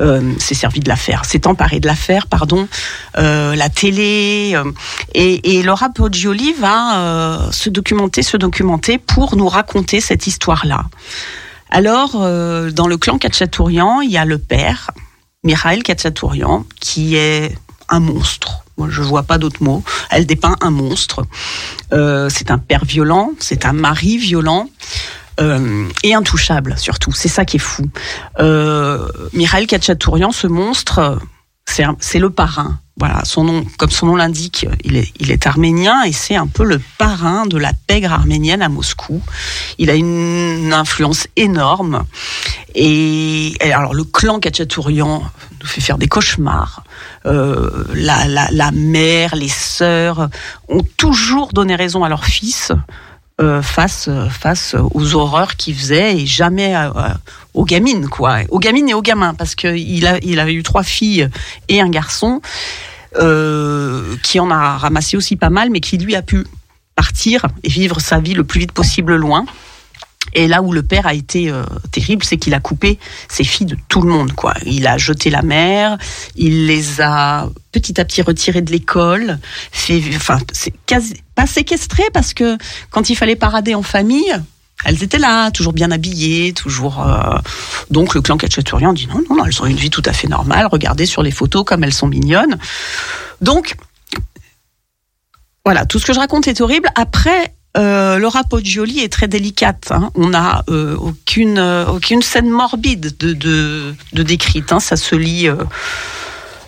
euh, 0.00 0.32
s'est 0.38 0.54
servi 0.54 0.80
de 0.80 0.88
l'affaire, 0.88 1.24
s'est 1.24 1.46
emparé 1.46 1.78
de 1.78 1.86
l'affaire, 1.86 2.26
pardon. 2.26 2.66
Euh, 3.16 3.54
la 3.54 3.68
télé 3.68 4.52
euh, 4.54 4.64
et, 5.14 5.62
Laura 5.62 5.90
Poggioli 5.90 6.52
va 6.54 6.98
euh, 6.98 7.52
se 7.52 7.70
documenter, 7.70 8.22
se 8.22 8.36
documenter 8.36 8.98
pour 8.98 9.36
nous 9.36 9.48
raconter 9.48 10.00
cette 10.00 10.26
histoire-là. 10.26 10.84
Alors, 11.70 12.12
euh, 12.16 12.70
dans 12.70 12.86
le 12.86 12.96
clan 12.96 13.18
Khatchatourian, 13.18 14.00
il 14.00 14.10
y 14.10 14.16
a 14.16 14.24
le 14.24 14.38
père, 14.38 14.90
Mikhail 15.44 15.82
Khatchatourian, 15.82 16.64
qui 16.80 17.16
est 17.16 17.56
un 17.88 18.00
monstre. 18.00 18.64
Moi, 18.76 18.88
je 18.90 19.02
vois 19.02 19.24
pas 19.24 19.38
d'autre 19.38 19.62
mot. 19.62 19.82
Elle 20.10 20.24
dépeint 20.26 20.56
un 20.60 20.70
monstre. 20.70 21.26
Euh, 21.92 22.28
c'est 22.30 22.50
un 22.50 22.58
père 22.58 22.84
violent, 22.84 23.32
c'est 23.38 23.66
un 23.66 23.72
mari 23.72 24.18
violent. 24.18 24.68
euh, 25.40 25.86
et 26.02 26.14
intouchable 26.14 26.76
surtout, 26.76 27.12
c'est 27.12 27.28
ça 27.28 27.44
qui 27.44 27.56
est 27.58 27.60
fou. 27.60 27.84
Euh, 28.40 29.06
Mikhail 29.32 29.66
Khatchatourian, 29.68 30.32
ce 30.32 30.48
monstre, 30.48 31.18
c'est 32.00 32.18
le 32.18 32.30
parrain. 32.30 32.78
Voilà, 32.96 33.24
son 33.24 33.44
nom, 33.44 33.64
comme 33.76 33.90
son 33.90 34.06
nom 34.06 34.16
l'indique, 34.16 34.66
il 34.82 34.96
est, 35.30 35.46
arménien 35.46 36.02
et 36.02 36.10
c'est 36.10 36.34
un 36.34 36.48
peu 36.48 36.64
le 36.64 36.80
parrain 36.98 37.46
de 37.46 37.56
la 37.56 37.72
pègre 37.72 38.12
arménienne 38.12 38.60
à 38.60 38.68
Moscou. 38.68 39.22
Il 39.78 39.88
a 39.88 39.94
une 39.94 40.72
influence 40.72 41.28
énorme. 41.36 42.04
Et, 42.74 43.56
alors 43.72 43.94
le 43.94 44.02
clan 44.02 44.40
Khatchatourian 44.40 45.22
nous 45.60 45.66
fait 45.66 45.80
faire 45.80 45.98
des 45.98 46.08
cauchemars. 46.08 46.82
Euh, 47.26 47.84
la, 47.94 48.50
la 48.50 48.70
mère, 48.72 49.36
les 49.36 49.48
sœurs 49.48 50.28
ont 50.68 50.82
toujours 50.96 51.52
donné 51.52 51.76
raison 51.76 52.02
à 52.02 52.08
leur 52.08 52.24
fils 52.24 52.72
euh, 53.40 53.62
face 53.62 54.10
face 54.30 54.74
aux 54.94 55.14
horreurs 55.14 55.56
qu'il 55.56 55.76
faisait 55.76 56.16
et 56.18 56.26
jamais 56.26 56.74
euh, 56.74 56.90
euh, 56.96 57.08
aux 57.54 57.64
gamines 57.64 58.08
quoi, 58.08 58.38
aux 58.48 58.58
gamines 58.58 58.88
et 58.88 58.94
aux 58.94 59.02
gamins 59.02 59.34
parce 59.34 59.54
que 59.54 59.76
il 59.76 60.06
a 60.06 60.18
il 60.22 60.40
a 60.40 60.50
eu 60.50 60.62
trois 60.62 60.82
filles 60.82 61.28
et 61.68 61.80
un 61.80 61.88
garçon 61.88 62.40
euh, 63.16 64.16
qui 64.22 64.38
en 64.38 64.50
a 64.50 64.76
ramassé 64.76 65.16
aussi 65.16 65.36
pas 65.36 65.48
mal, 65.48 65.70
mais 65.70 65.80
qui 65.80 65.96
lui 65.96 66.14
a 66.14 66.20
pu 66.20 66.46
partir 66.94 67.46
et 67.64 67.68
vivre 67.68 68.00
sa 68.00 68.20
vie 68.20 68.34
le 68.34 68.44
plus 68.44 68.60
vite 68.60 68.72
possible 68.72 69.16
loin. 69.16 69.46
Et 70.34 70.46
là 70.48 70.62
où 70.62 70.72
le 70.72 70.82
père 70.82 71.06
a 71.06 71.14
été 71.14 71.50
euh, 71.50 71.62
terrible, 71.90 72.24
c'est 72.24 72.36
qu'il 72.36 72.54
a 72.54 72.60
coupé 72.60 72.98
ses 73.28 73.44
filles 73.44 73.66
de 73.66 73.76
tout 73.88 74.02
le 74.02 74.10
monde. 74.10 74.32
Quoi. 74.32 74.54
Il 74.64 74.86
a 74.86 74.98
jeté 74.98 75.30
la 75.30 75.42
mère, 75.42 75.98
il 76.36 76.66
les 76.66 77.00
a 77.00 77.48
petit 77.72 78.00
à 78.00 78.04
petit 78.04 78.22
retirées 78.22 78.62
de 78.62 78.70
l'école, 78.70 79.38
enfin, 80.16 80.38
c'est 80.52 80.72
pas 81.34 81.46
séquestré 81.46 82.02
parce 82.12 82.34
que 82.34 82.56
quand 82.90 83.10
il 83.10 83.16
fallait 83.16 83.36
parader 83.36 83.74
en 83.74 83.82
famille, 83.82 84.34
elles 84.84 85.02
étaient 85.02 85.18
là, 85.18 85.50
toujours 85.50 85.72
bien 85.72 85.90
habillées, 85.90 86.52
toujours. 86.52 87.04
euh, 87.06 87.36
Donc 87.90 88.14
le 88.14 88.20
clan 88.20 88.36
Khatchatourian 88.36 88.92
dit 88.92 89.06
non, 89.08 89.22
non, 89.28 89.36
non, 89.36 89.44
elles 89.44 89.60
ont 89.62 89.66
une 89.66 89.76
vie 89.76 89.90
tout 89.90 90.02
à 90.04 90.12
fait 90.12 90.28
normale. 90.28 90.66
Regardez 90.70 91.06
sur 91.06 91.22
les 91.22 91.30
photos 91.32 91.64
comme 91.64 91.82
elles 91.84 91.92
sont 91.94 92.06
mignonnes. 92.06 92.58
Donc 93.40 93.74
voilà, 95.64 95.84
tout 95.84 95.98
ce 95.98 96.06
que 96.06 96.12
je 96.12 96.18
raconte 96.18 96.48
est 96.48 96.60
horrible. 96.60 96.88
Après, 96.94 97.54
euh, 97.78 98.18
Laura 98.18 98.42
Poggioli 98.44 99.00
est 99.00 99.12
très 99.12 99.28
délicate. 99.28 99.88
hein. 99.92 100.10
On 100.14 100.28
n'a 100.30 100.64
euh, 100.68 100.96
aucune 100.96 101.58
euh, 101.58 101.86
aucune 101.86 102.22
scène 102.22 102.50
morbide 102.50 103.16
de 103.18 103.32
de, 103.32 104.22
décrite. 104.22 104.72
hein. 104.72 104.80
Ça 104.80 104.96
se 104.96 105.14
lit. 105.14 105.48
euh, 105.48 105.56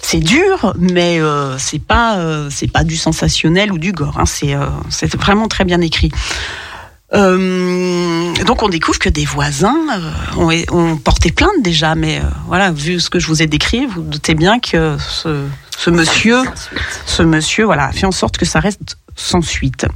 c'est 0.03 0.21
dur, 0.21 0.73
mais 0.79 1.21
c'est 1.59 1.79
pas 1.83 2.17
pas 2.73 2.85
du 2.85 2.97
sensationnel 2.97 3.71
ou 3.71 3.79
du 3.79 3.93
gore. 3.93 4.19
hein. 4.19 4.25
C'est 4.27 5.15
vraiment 5.17 5.47
très 5.47 5.65
bien 5.65 5.81
écrit. 5.83 6.11
Donc 7.13 8.63
on 8.63 8.69
découvre 8.71 8.99
que 8.99 9.09
des 9.11 9.25
voisins 9.27 9.77
ont, 10.39 10.97
porté 10.97 11.31
plainte 11.33 11.63
déjà, 11.63 11.95
mais 11.97 12.23
voilà, 12.47 12.71
vu 12.73 12.99
ce 12.99 13.11
que 13.11 13.19
je 13.19 13.27
vous 13.27 13.43
ai 13.43 13.47
décrit, 13.47 13.85
vous 13.87 14.01
doutez 14.03 14.35
bien 14.35 14.59
que 14.59 14.97
ce, 14.99 15.45
ce 15.77 15.91
monsieur, 15.91 16.39
ce 17.07 17.23
monsieur, 17.23 17.65
voilà, 17.65 17.93
fait 17.93 18.07
en 18.07 18.13
sorte 18.13 18.39
que 18.39 18.47
ça 18.47 18.59
reste 18.61 18.97
sans 19.17 19.43
suite. 19.43 19.87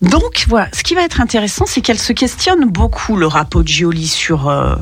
Donc 0.00 0.46
voilà, 0.48 0.68
ce 0.72 0.82
qui 0.82 0.94
va 0.94 1.02
être 1.02 1.20
intéressant, 1.20 1.66
c'est 1.66 1.82
qu'elle 1.82 1.98
se 1.98 2.12
questionne 2.12 2.64
beaucoup, 2.64 3.16
Laura 3.16 3.44
Poggioli, 3.44 4.06
sur 4.06 4.48
euh, 4.48 4.76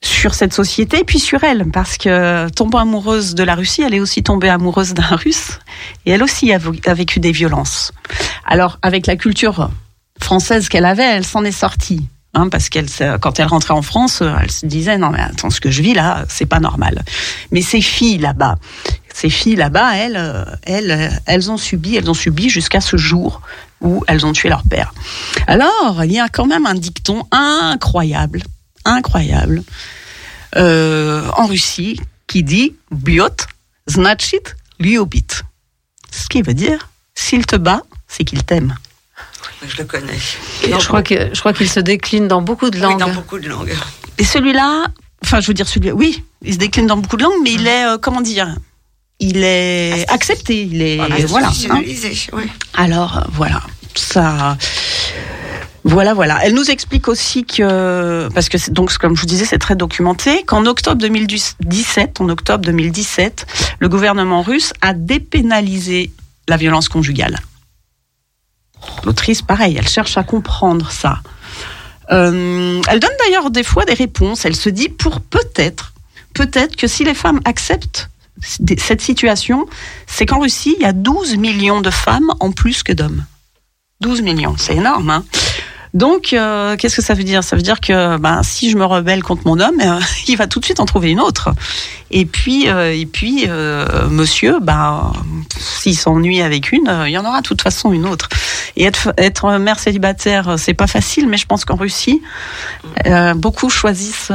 sur 0.00 0.34
cette 0.34 0.52
société 0.52 1.00
et 1.00 1.04
puis 1.04 1.18
sur 1.18 1.44
elle, 1.44 1.70
parce 1.70 1.96
que 1.96 2.48
tombant 2.50 2.78
amoureuse 2.78 3.34
de 3.34 3.42
la 3.42 3.54
Russie, 3.54 3.82
elle 3.82 3.94
est 3.94 4.00
aussi 4.00 4.22
tombée 4.22 4.48
amoureuse 4.48 4.94
d'un 4.94 5.16
Russe, 5.16 5.58
et 6.06 6.12
elle 6.12 6.22
aussi 6.22 6.52
a 6.52 6.94
vécu 6.94 7.20
des 7.20 7.32
violences. 7.32 7.92
Alors 8.46 8.78
avec 8.82 9.06
la 9.06 9.16
culture 9.16 9.70
française 10.20 10.68
qu'elle 10.68 10.84
avait, 10.84 11.04
elle 11.04 11.24
s'en 11.24 11.44
est 11.44 11.52
sortie. 11.52 12.06
Hein, 12.35 12.49
parce 12.49 12.69
qu'elle, 12.69 12.87
se- 12.89 13.17
quand 13.17 13.39
elle 13.39 13.47
rentrait 13.47 13.73
en 13.73 13.81
France, 13.81 14.21
euh, 14.21 14.31
elle 14.39 14.51
se 14.51 14.67
disait 14.67 14.99
non 14.99 15.09
mais 15.09 15.19
attends, 15.19 15.49
ce 15.49 15.59
que 15.59 15.71
je 15.71 15.81
vis 15.81 15.95
là, 15.95 16.25
c'est 16.29 16.45
pas 16.45 16.59
normal. 16.59 17.03
Mais 17.51 17.63
ces 17.63 17.81
filles 17.81 18.19
là-bas, 18.19 18.57
ces 19.13 19.31
filles 19.31 19.55
là-bas, 19.55 19.95
elles, 19.97 20.15
euh, 20.15 20.45
elles, 20.63 20.91
euh, 20.91 21.09
elles 21.25 21.49
ont 21.49 21.57
subi, 21.57 21.95
elles 21.95 22.07
ont 22.09 22.13
subi 22.13 22.47
jusqu'à 22.49 22.81
ce 22.81 22.97
jour 22.97 23.41
où 23.81 24.03
elles 24.07 24.27
ont 24.27 24.31
tué 24.33 24.47
leur 24.49 24.61
père. 24.63 24.93
Alors, 25.47 26.03
il 26.03 26.11
y 26.11 26.19
a 26.19 26.29
quand 26.29 26.45
même 26.45 26.67
un 26.67 26.75
dicton 26.75 27.25
incroyable, 27.31 28.43
incroyable. 28.85 29.63
euh, 30.55 31.27
en 31.35 31.45
Russie 31.47 31.99
qui 32.27 32.43
dit 32.43 32.75
biot 32.91 33.29
значит 33.87 34.55
любит. 34.79 35.43
Ce 36.11 36.27
qui 36.27 36.41
veut 36.43 36.53
dire 36.53 36.89
s'il 37.15 37.45
te 37.45 37.55
bat, 37.55 37.81
c'est 38.07 38.23
qu'il 38.23 38.43
t'aime. 38.43 38.75
Je 39.66 39.76
le 39.78 39.84
connais. 39.84 40.18
je 40.62 40.86
crois 40.86 41.02
que 41.02 41.30
je 41.34 41.40
crois 41.40 41.52
qu'il 41.52 41.68
se 41.68 41.80
décline 41.80 42.28
dans 42.28 42.42
beaucoup 42.42 42.70
de 42.70 42.76
Oui, 42.76 42.82
langues. 42.82 42.98
dans 43.00 43.12
beaucoup 43.12 43.38
de 43.38 43.48
langues. 43.48 43.74
Et 44.18 44.24
celui-là, 44.24 44.86
enfin, 45.24 45.40
je 45.40 45.46
veux 45.48 45.54
dire 45.54 45.68
celui 45.68 45.90
oui, 45.92 46.22
il 46.42 46.54
se 46.54 46.58
décline 46.58 46.86
dans 46.86 46.96
beaucoup 46.96 47.16
de 47.16 47.22
langues, 47.22 47.40
mais 47.42 47.52
il 47.52 47.66
est, 47.66 47.84
euh, 47.86 47.98
comment 47.98 48.20
dire, 48.20 48.54
il 49.20 49.42
est 49.44 50.04
accepté, 50.10 50.62
il 50.62 50.82
est, 50.82 50.96
voilà. 51.26 51.46
hein. 51.46 51.50
Institutionnalisé, 51.50 52.12
oui. 52.32 52.44
Alors, 52.74 53.18
euh, 53.18 53.20
voilà, 53.32 53.62
ça. 53.94 54.56
Voilà, 55.86 56.14
voilà. 56.14 56.38
Elle 56.42 56.54
nous 56.54 56.70
explique 56.70 57.08
aussi 57.08 57.44
que, 57.44 58.28
parce 58.34 58.48
que 58.48 58.56
c'est- 58.56 58.70
donc, 58.72 58.96
comme 58.96 59.14
je 59.16 59.20
vous 59.20 59.26
disais, 59.26 59.44
c'est 59.44 59.58
très 59.58 59.76
documenté, 59.76 60.42
qu'en 60.44 60.64
octobre 60.64 60.96
2017, 60.96 62.22
en 62.22 62.30
octobre 62.30 62.64
2017, 62.64 63.46
le 63.80 63.88
gouvernement 63.90 64.40
russe 64.42 64.72
a 64.80 64.94
dépénalisé 64.94 66.10
la 66.48 66.56
violence 66.56 66.88
conjugale. 66.88 67.38
L'autrice, 69.04 69.42
pareil, 69.42 69.76
elle 69.78 69.88
cherche 69.88 70.16
à 70.16 70.22
comprendre 70.22 70.90
ça. 70.90 71.18
Euh, 72.10 72.80
elle 72.88 73.00
donne 73.00 73.10
d'ailleurs 73.24 73.50
des 73.50 73.62
fois 73.62 73.84
des 73.84 73.94
réponses. 73.94 74.44
Elle 74.44 74.56
se 74.56 74.68
dit 74.68 74.88
pour 74.88 75.20
peut-être, 75.20 75.92
peut-être 76.34 76.76
que 76.76 76.86
si 76.86 77.04
les 77.04 77.14
femmes 77.14 77.40
acceptent 77.44 78.10
cette 78.42 79.00
situation, 79.00 79.66
c'est 80.06 80.26
qu'en 80.26 80.40
Russie, 80.40 80.74
il 80.78 80.82
y 80.82 80.86
a 80.86 80.92
12 80.92 81.36
millions 81.36 81.80
de 81.80 81.90
femmes 81.90 82.32
en 82.40 82.50
plus 82.50 82.82
que 82.82 82.92
d'hommes. 82.92 83.24
12 84.00 84.22
millions, 84.22 84.56
c'est 84.58 84.76
énorme. 84.76 85.10
Hein 85.10 85.24
donc, 85.94 86.32
euh, 86.32 86.76
qu'est-ce 86.76 86.96
que 86.96 87.02
ça 87.02 87.14
veut 87.14 87.22
dire? 87.22 87.44
Ça 87.44 87.54
veut 87.54 87.62
dire 87.62 87.80
que 87.80 88.16
ben, 88.16 88.42
si 88.42 88.68
je 88.68 88.76
me 88.76 88.84
rebelle 88.84 89.22
contre 89.22 89.42
mon 89.46 89.60
homme, 89.60 89.80
euh, 89.80 90.00
il 90.28 90.36
va 90.36 90.48
tout 90.48 90.58
de 90.58 90.64
suite 90.64 90.80
en 90.80 90.86
trouver 90.86 91.12
une 91.12 91.20
autre. 91.20 91.50
Et 92.10 92.26
puis, 92.26 92.68
euh, 92.68 92.92
et 92.92 93.06
puis 93.06 93.46
monsieur, 94.10 94.58
ben, 94.60 95.12
s'il 95.56 95.96
s'ennuie 95.96 96.42
avec 96.42 96.72
une, 96.72 96.92
il 97.06 97.12
y 97.12 97.18
en 97.18 97.24
aura 97.24 97.40
de 97.40 97.46
toute 97.46 97.62
façon 97.62 97.92
une 97.92 98.06
autre. 98.06 98.28
Et 98.76 98.84
être, 98.84 99.58
mère 99.58 99.78
célibataire, 99.78 100.56
c'est 100.58 100.74
pas 100.74 100.88
facile, 100.88 101.28
mais 101.28 101.36
je 101.36 101.46
pense 101.46 101.64
qu'en 101.64 101.76
Russie, 101.76 102.20
beaucoup 103.36 103.70
choisissent 103.70 104.32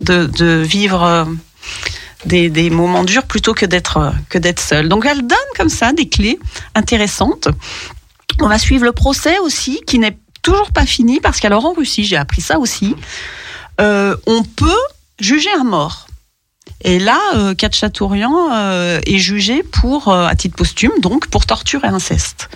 de, 0.00 0.62
vivre 0.62 1.26
des, 2.24 2.70
moments 2.70 3.04
durs 3.04 3.24
plutôt 3.24 3.54
que 3.54 3.66
d'être 3.66 4.12
que 4.28 4.38
d'être 4.38 4.60
seul. 4.60 4.88
Donc, 4.88 5.04
elle 5.04 5.26
donne 5.26 5.38
comme 5.56 5.68
ça 5.68 5.92
des 5.92 6.08
clés 6.08 6.38
intéressantes. 6.74 7.48
On 8.40 8.48
va 8.48 8.58
suivre 8.58 8.84
le 8.84 8.92
procès 8.92 9.38
aussi, 9.38 9.80
qui 9.86 9.98
n'est 9.98 10.16
toujours 10.46 10.70
pas 10.70 10.86
fini, 10.86 11.18
parce 11.18 11.40
qu'alors 11.40 11.64
en 11.64 11.72
Russie, 11.72 12.04
j'ai 12.04 12.16
appris 12.16 12.40
ça 12.40 12.60
aussi, 12.60 12.94
euh, 13.80 14.16
on 14.26 14.44
peut 14.44 14.84
juger 15.18 15.50
un 15.58 15.64
mort. 15.64 16.06
Et 16.82 17.00
là, 17.00 17.18
euh, 17.34 17.54
Katchatourian 17.54 18.52
euh, 18.52 19.00
est 19.04 19.18
jugé 19.18 19.64
pour, 19.64 20.08
euh, 20.08 20.26
à 20.26 20.36
titre 20.36 20.54
posthume, 20.54 20.92
donc 21.00 21.26
pour 21.26 21.46
torture 21.46 21.84
et 21.84 21.88
inceste. 21.88 22.48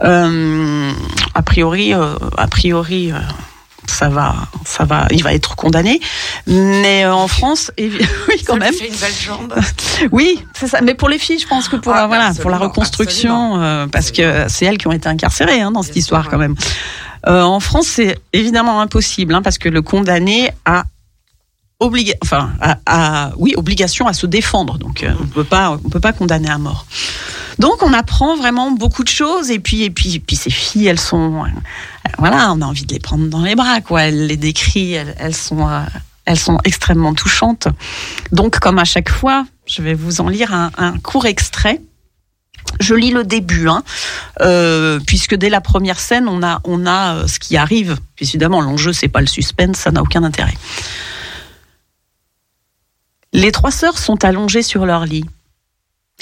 A 0.00 1.42
priori, 1.44 1.92
a 1.92 2.46
priori, 2.50 3.12
ça 3.86 4.08
va, 4.08 4.34
ça 4.64 4.84
va, 4.84 5.06
il 5.10 5.22
va 5.22 5.32
être 5.34 5.56
condamné. 5.56 6.00
Mais 6.46 7.04
euh, 7.04 7.14
en 7.14 7.28
France, 7.28 7.70
oui, 7.78 7.90
quand 8.46 8.54
Ça 8.54 8.58
même. 8.58 8.74
fait 8.74 8.88
une 8.88 8.96
belle 8.96 9.12
jambe. 9.12 9.54
Oui, 10.12 10.44
c'est 10.54 10.66
ça. 10.68 10.80
Mais 10.80 10.94
pour 10.94 11.08
les 11.08 11.18
filles, 11.18 11.38
je 11.38 11.46
pense 11.46 11.68
que 11.68 11.76
pour 11.76 11.92
Ah, 11.94 12.04
euh, 12.04 12.06
voilà, 12.06 12.32
pour 12.40 12.50
la 12.50 12.58
reconstruction, 12.58 13.60
euh, 13.60 13.86
parce 13.86 14.10
que 14.10 14.44
c'est 14.48 14.64
elles 14.66 14.78
qui 14.78 14.86
ont 14.88 14.92
été 14.92 15.08
incarcérées 15.08 15.60
hein, 15.60 15.70
dans 15.70 15.82
cette 15.82 15.96
histoire 15.96 16.28
quand 16.28 16.38
même. 16.38 16.54
Euh, 17.26 17.42
en 17.42 17.60
France, 17.60 17.86
c'est 17.86 18.18
évidemment 18.32 18.80
impossible 18.80 19.34
hein, 19.34 19.42
parce 19.42 19.56
que 19.58 19.68
le 19.68 19.80
condamné 19.82 20.50
a 20.66 20.84
obliga 21.80 22.14
enfin, 22.22 22.52
a- 22.86 23.32
oui, 23.36 23.54
obligation 23.56 24.06
à 24.06 24.12
se 24.12 24.26
défendre. 24.26 24.78
Donc, 24.78 25.02
euh, 25.02 25.12
on 25.20 25.26
peut 25.26 25.44
pas, 25.44 25.72
on 25.84 25.88
peut 25.88 26.00
pas 26.00 26.12
condamner 26.12 26.50
à 26.50 26.58
mort. 26.58 26.86
Donc, 27.58 27.82
on 27.82 27.92
apprend 27.92 28.36
vraiment 28.36 28.70
beaucoup 28.70 29.04
de 29.04 29.08
choses. 29.08 29.50
Et 29.50 29.58
puis, 29.58 29.82
et 29.82 29.90
puis, 29.90 30.18
puis 30.18 30.36
ces 30.36 30.50
filles, 30.50 30.86
elles 30.86 31.00
sont, 31.00 31.44
euh, 31.44 31.48
voilà, 32.18 32.52
on 32.52 32.60
a 32.60 32.66
envie 32.66 32.84
de 32.84 32.92
les 32.92 33.00
prendre 33.00 33.26
dans 33.28 33.42
les 33.42 33.54
bras, 33.54 33.80
quoi. 33.80 34.10
Les 34.10 34.36
décrit, 34.36 34.92
elles, 34.92 35.14
elles 35.18 35.34
sont, 35.34 35.68
euh, 35.68 35.80
elles 36.24 36.38
sont 36.38 36.58
extrêmement 36.64 37.14
touchantes. 37.14 37.68
Donc, 38.32 38.58
comme 38.58 38.78
à 38.78 38.84
chaque 38.84 39.10
fois, 39.10 39.44
je 39.66 39.82
vais 39.82 39.94
vous 39.94 40.20
en 40.20 40.28
lire 40.28 40.52
un, 40.52 40.98
court 40.98 41.26
extrait. 41.26 41.80
Je 42.80 42.94
lis 42.94 43.10
le 43.10 43.24
début, 43.24 43.68
hein, 43.68 43.82
puisque 45.06 45.34
dès 45.34 45.50
la 45.50 45.60
première 45.60 46.00
scène, 46.00 46.28
on 46.28 46.42
a, 46.42 46.60
on 46.64 46.86
a 46.86 47.28
ce 47.28 47.38
qui 47.38 47.56
arrive. 47.56 47.98
Puis 48.16 48.26
évidemment, 48.26 48.62
l'enjeu, 48.62 48.92
c'est 48.92 49.08
pas 49.08 49.20
le 49.20 49.26
suspense, 49.26 49.76
ça 49.76 49.90
n'a 49.90 50.02
aucun 50.02 50.24
intérêt. 50.24 50.54
Les 53.34 53.50
trois 53.50 53.72
sœurs 53.72 53.98
sont 53.98 54.24
allongées 54.24 54.62
sur 54.62 54.86
leur 54.86 55.06
lit. 55.06 55.24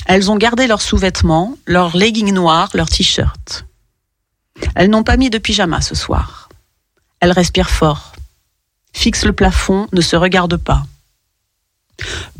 Elles 0.06 0.30
ont 0.30 0.36
gardé 0.36 0.66
leurs 0.66 0.80
sous-vêtements, 0.80 1.58
leurs 1.66 1.94
leggings 1.94 2.32
noirs, 2.32 2.70
leurs 2.72 2.88
t-shirts. 2.88 3.66
Elles 4.74 4.88
n'ont 4.88 5.02
pas 5.02 5.18
mis 5.18 5.28
de 5.28 5.36
pyjama 5.36 5.82
ce 5.82 5.94
soir. 5.94 6.48
Elles 7.20 7.32
respirent 7.32 7.68
fort, 7.68 8.14
fixent 8.94 9.26
le 9.26 9.34
plafond, 9.34 9.88
ne 9.92 10.00
se 10.00 10.16
regardent 10.16 10.56
pas. 10.56 10.84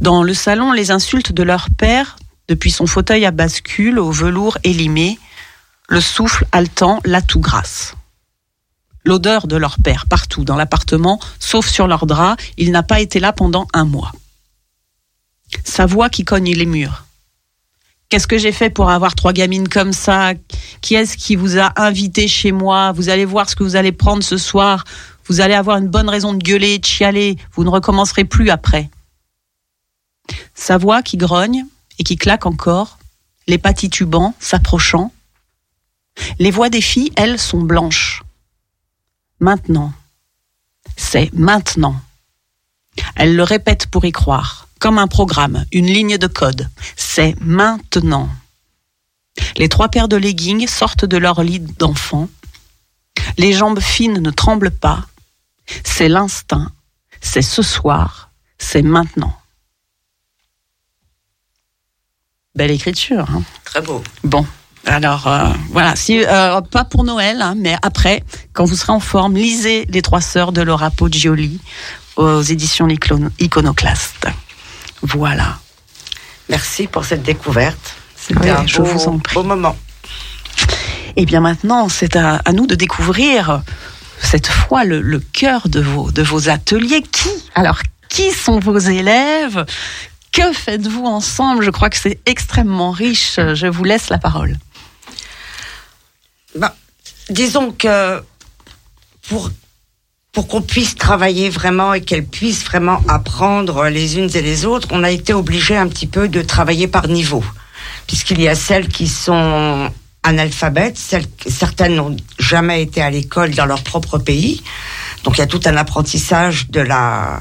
Dans 0.00 0.22
le 0.22 0.32
salon, 0.32 0.72
les 0.72 0.90
insultes 0.90 1.32
de 1.32 1.42
leur 1.42 1.68
père, 1.76 2.16
depuis 2.48 2.70
son 2.70 2.86
fauteuil 2.86 3.26
à 3.26 3.30
bascule 3.30 3.98
au 3.98 4.10
velours 4.10 4.56
élimé, 4.64 5.18
le 5.90 6.00
souffle 6.00 6.46
haletant, 6.50 6.98
la 7.04 7.20
toux 7.20 7.40
grasse. 7.40 7.94
L'odeur 9.04 9.46
de 9.46 9.56
leur 9.56 9.76
père 9.84 10.06
partout 10.06 10.44
dans 10.44 10.56
l'appartement, 10.56 11.20
sauf 11.38 11.68
sur 11.68 11.86
leur 11.86 12.06
drap, 12.06 12.36
il 12.56 12.70
n'a 12.70 12.82
pas 12.82 13.00
été 13.00 13.20
là 13.20 13.34
pendant 13.34 13.68
un 13.74 13.84
mois. 13.84 14.12
Sa 15.64 15.86
voix 15.86 16.08
qui 16.10 16.24
cogne 16.24 16.52
les 16.54 16.66
murs. 16.66 17.04
Qu'est-ce 18.08 18.26
que 18.26 18.36
j'ai 18.36 18.52
fait 18.52 18.68
pour 18.68 18.90
avoir 18.90 19.14
trois 19.14 19.32
gamines 19.32 19.68
comme 19.68 19.92
ça? 19.92 20.32
Qui 20.82 20.96
est-ce 20.96 21.16
qui 21.16 21.34
vous 21.34 21.58
a 21.58 21.72
invité 21.80 22.28
chez 22.28 22.52
moi? 22.52 22.92
Vous 22.92 23.08
allez 23.08 23.24
voir 23.24 23.48
ce 23.48 23.56
que 23.56 23.62
vous 23.62 23.76
allez 23.76 23.92
prendre 23.92 24.22
ce 24.22 24.36
soir. 24.36 24.84
Vous 25.26 25.40
allez 25.40 25.54
avoir 25.54 25.78
une 25.78 25.88
bonne 25.88 26.10
raison 26.10 26.34
de 26.34 26.42
gueuler, 26.42 26.78
de 26.78 26.84
chialer. 26.84 27.38
Vous 27.52 27.64
ne 27.64 27.70
recommencerez 27.70 28.24
plus 28.24 28.50
après. 28.50 28.90
Sa 30.54 30.76
voix 30.76 31.02
qui 31.02 31.16
grogne 31.16 31.64
et 31.98 32.04
qui 32.04 32.16
claque 32.16 32.46
encore, 32.46 32.98
les 33.46 33.58
pas 33.58 33.72
titubants, 33.72 34.34
s'approchant. 34.38 35.12
Les 36.38 36.50
voix 36.50 36.68
des 36.68 36.80
filles, 36.80 37.12
elles, 37.16 37.38
sont 37.38 37.62
blanches. 37.62 38.22
Maintenant. 39.40 39.92
C'est 40.96 41.32
maintenant. 41.32 41.96
Elles 43.16 43.34
le 43.34 43.42
répètent 43.42 43.86
pour 43.86 44.04
y 44.04 44.12
croire, 44.12 44.68
comme 44.82 44.98
un 44.98 45.06
programme, 45.06 45.64
une 45.70 45.86
ligne 45.86 46.18
de 46.18 46.26
code. 46.26 46.68
C'est 46.96 47.36
maintenant. 47.40 48.28
Les 49.56 49.68
trois 49.68 49.88
paires 49.88 50.08
de 50.08 50.16
leggings 50.16 50.66
sortent 50.66 51.04
de 51.04 51.16
leur 51.16 51.44
lit 51.44 51.60
d'enfant. 51.60 52.28
Les 53.38 53.52
jambes 53.52 53.78
fines 53.80 54.18
ne 54.20 54.30
tremblent 54.32 54.72
pas. 54.72 55.06
C'est 55.84 56.08
l'instinct. 56.08 56.72
C'est 57.20 57.42
ce 57.42 57.62
soir. 57.62 58.30
C'est 58.58 58.82
maintenant. 58.82 59.32
Belle 62.56 62.72
écriture. 62.72 63.26
Hein 63.30 63.42
Très 63.64 63.80
beau. 63.82 64.02
bon, 64.24 64.44
alors 64.84 65.28
euh, 65.28 65.48
voilà, 65.70 65.94
si 65.94 66.24
euh, 66.26 66.60
pas 66.60 66.84
pour 66.84 67.04
Noël, 67.04 67.40
hein, 67.40 67.54
mais 67.56 67.76
après, 67.82 68.24
quand 68.52 68.64
vous 68.64 68.74
serez 68.76 68.92
en 68.92 69.00
forme, 69.00 69.36
lisez 69.36 69.86
Les 69.90 70.02
Trois 70.02 70.20
Sœurs 70.20 70.50
de 70.52 70.60
Laura 70.60 70.90
Poggioli 70.90 71.60
aux 72.16 72.42
éditions 72.42 72.88
Icon- 72.88 73.30
Iconoclaste. 73.38 74.26
Voilà. 75.02 75.58
Merci 76.48 76.86
pour 76.86 77.04
cette 77.04 77.22
découverte. 77.22 77.94
C'était 78.16 78.40
Oui, 78.40 78.50
un 78.50 78.66
je 78.66 78.78
beau, 78.78 78.84
vous 78.84 79.08
en 79.08 79.18
prie. 79.18 79.34
beau 79.34 79.42
moment. 79.42 79.76
Et 81.16 81.26
bien 81.26 81.40
maintenant, 81.40 81.88
c'est 81.88 82.16
à, 82.16 82.36
à 82.44 82.52
nous 82.52 82.66
de 82.66 82.74
découvrir 82.74 83.62
cette 84.20 84.46
fois 84.46 84.84
le, 84.84 85.00
le 85.00 85.18
cœur 85.20 85.68
de 85.68 85.80
vos, 85.80 86.10
de 86.10 86.22
vos 86.22 86.48
ateliers. 86.48 87.02
Qui 87.02 87.28
Alors, 87.54 87.80
qui 88.08 88.30
sont 88.30 88.60
vos 88.60 88.78
élèves? 88.78 89.64
Que 90.30 90.52
faites-vous 90.52 91.04
ensemble? 91.04 91.64
Je 91.64 91.70
crois 91.70 91.90
que 91.90 91.96
c'est 91.98 92.20
extrêmement 92.26 92.90
riche. 92.92 93.38
Je 93.54 93.66
vous 93.66 93.84
laisse 93.84 94.08
la 94.08 94.18
parole. 94.18 94.56
Bah, 96.54 96.74
disons 97.30 97.72
que 97.72 98.22
pour, 99.28 99.50
pour 100.32 100.48
qu'on 100.48 100.62
puisse 100.62 100.96
travailler 100.96 101.50
vraiment 101.50 101.92
et 101.92 102.00
qu'elles 102.00 102.24
puissent 102.24 102.64
vraiment 102.64 103.02
apprendre 103.06 103.88
les 103.88 104.16
unes 104.16 104.30
et 104.34 104.40
les 104.40 104.64
autres, 104.64 104.88
on 104.90 105.04
a 105.04 105.10
été 105.10 105.34
obligé 105.34 105.76
un 105.76 105.86
petit 105.88 106.06
peu 106.06 106.26
de 106.26 106.40
travailler 106.40 106.88
par 106.88 107.06
niveau. 107.06 107.44
Puisqu'il 108.06 108.40
y 108.40 108.48
a 108.48 108.54
celles 108.54 108.88
qui 108.88 109.08
sont 109.08 109.90
analphabètes, 110.22 110.96
celles, 110.96 111.26
certaines 111.46 111.96
n'ont 111.96 112.16
jamais 112.38 112.82
été 112.82 113.02
à 113.02 113.10
l'école 113.10 113.50
dans 113.50 113.66
leur 113.66 113.82
propre 113.82 114.16
pays. 114.16 114.62
Donc 115.22 115.36
il 115.36 115.40
y 115.40 115.44
a 115.44 115.46
tout 115.46 115.60
un 115.66 115.76
apprentissage 115.76 116.70
de 116.70 116.80
la 116.80 117.40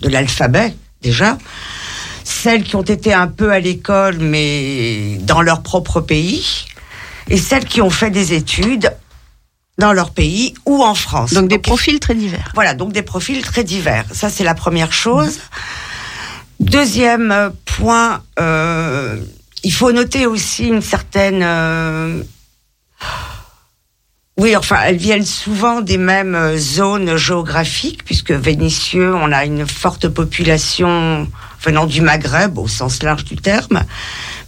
de 0.00 0.08
l'alphabet 0.08 0.74
déjà. 1.02 1.36
Celles 2.24 2.62
qui 2.62 2.74
ont 2.74 2.82
été 2.82 3.12
un 3.12 3.26
peu 3.26 3.52
à 3.52 3.60
l'école 3.60 4.18
mais 4.18 5.18
dans 5.20 5.42
leur 5.42 5.62
propre 5.62 6.00
pays 6.00 6.66
et 7.28 7.36
celles 7.36 7.66
qui 7.66 7.82
ont 7.82 7.90
fait 7.90 8.10
des 8.10 8.32
études 8.32 8.90
dans 9.80 9.92
leur 9.92 10.10
pays 10.12 10.54
ou 10.66 10.84
en 10.84 10.94
France. 10.94 11.32
Donc 11.32 11.48
des 11.48 11.56
il 11.56 11.60
profils 11.70 11.98
très 11.98 12.14
divers. 12.14 12.52
voilà, 12.54 12.74
donc 12.74 12.92
des 12.92 13.02
profils 13.02 13.42
très 13.42 13.64
divers. 13.64 14.04
Ça, 14.12 14.30
c'est 14.30 14.44
la 14.44 14.54
première 14.54 14.92
chose. 14.92 15.40
Deuxième 16.60 17.32
euh, 17.32 17.50
point, 17.64 18.22
euh, 18.38 19.16
il 19.64 19.72
faut 19.72 19.90
noter 19.90 20.26
aussi 20.26 20.68
une 20.68 20.82
certaine... 20.82 21.40
euh, 21.42 22.22
oui, 24.36 24.54
enfin, 24.56 24.78
elles 24.84 24.96
viennent 24.96 25.26
souvent 25.26 25.80
des 25.80 25.98
mêmes 25.98 26.56
zones 26.56 27.16
géographiques, 27.16 28.04
puisque 28.04 28.32
Vénissieux, 28.32 29.14
on 29.14 29.32
a 29.32 29.44
une 29.44 29.66
forte 29.66 30.08
population 30.08 31.26
venant 31.62 31.86
du 31.86 32.00
Maghreb, 32.00 32.56
au 32.58 32.68
sens 32.68 33.02
large 33.02 33.24
du 33.24 33.36
terme. 33.36 33.82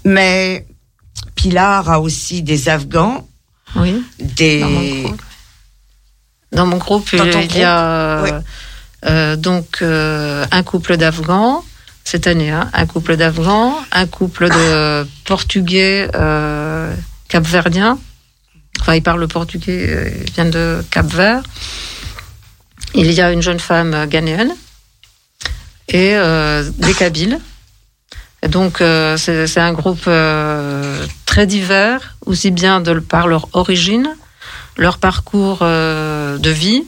Mais 0.05 0.66
Pilar 1.35 1.91
a 1.91 2.01
aussi 2.01 2.43
des 2.43 2.70
Afghans, 2.70 3.26
Oui. 3.76 4.04
des... 4.18 4.60
Dans 4.60 4.66
mon 4.68 4.76
groupe, 5.02 5.16
Dans 6.52 6.66
mon 6.66 6.76
groupe, 6.76 7.16
Dans 7.16 7.40
il 7.40 7.56
y 7.56 7.62
a 7.62 7.80
euh, 7.80 8.22
Oui. 8.24 8.30
euh, 9.06 9.36
donc 9.36 9.78
euh, 9.82 10.44
un 10.50 10.62
couple 10.62 10.96
d'Afghans 10.96 11.64
cette 12.04 12.26
année, 12.26 12.50
hein, 12.50 12.68
un 12.72 12.86
couple 12.86 13.16
d'Afghans, 13.16 13.76
un 13.92 14.06
couple 14.06 14.48
de 14.48 15.06
Portugais 15.24 16.10
euh, 16.14 16.92
capverdiens. 17.28 17.98
Enfin, 18.80 18.94
ils 18.96 19.02
parlent 19.02 19.20
le 19.20 19.28
portugais, 19.28 20.12
ils 20.26 20.32
viennent 20.32 20.50
de 20.50 20.84
Cap-Vert. 20.90 21.42
Il 22.94 23.10
y 23.10 23.20
a 23.20 23.30
une 23.32 23.40
jeune 23.40 23.60
femme 23.60 24.06
ghanéenne 24.06 24.52
et 25.88 26.14
euh, 26.14 26.68
des 26.78 26.92
Kabyles. 26.92 27.38
Et 28.42 28.48
donc, 28.48 28.80
euh, 28.80 29.16
c'est 29.16 29.46
c'est 29.46 29.60
un 29.60 29.72
groupe 29.72 30.04
euh, 30.08 31.06
très 31.24 31.46
divers, 31.46 32.11
aussi 32.26 32.50
bien 32.50 32.82
par 33.08 33.26
leur 33.26 33.48
origine, 33.52 34.08
leur 34.76 34.98
parcours 34.98 35.58
euh, 35.62 36.38
de 36.38 36.50
vie, 36.50 36.84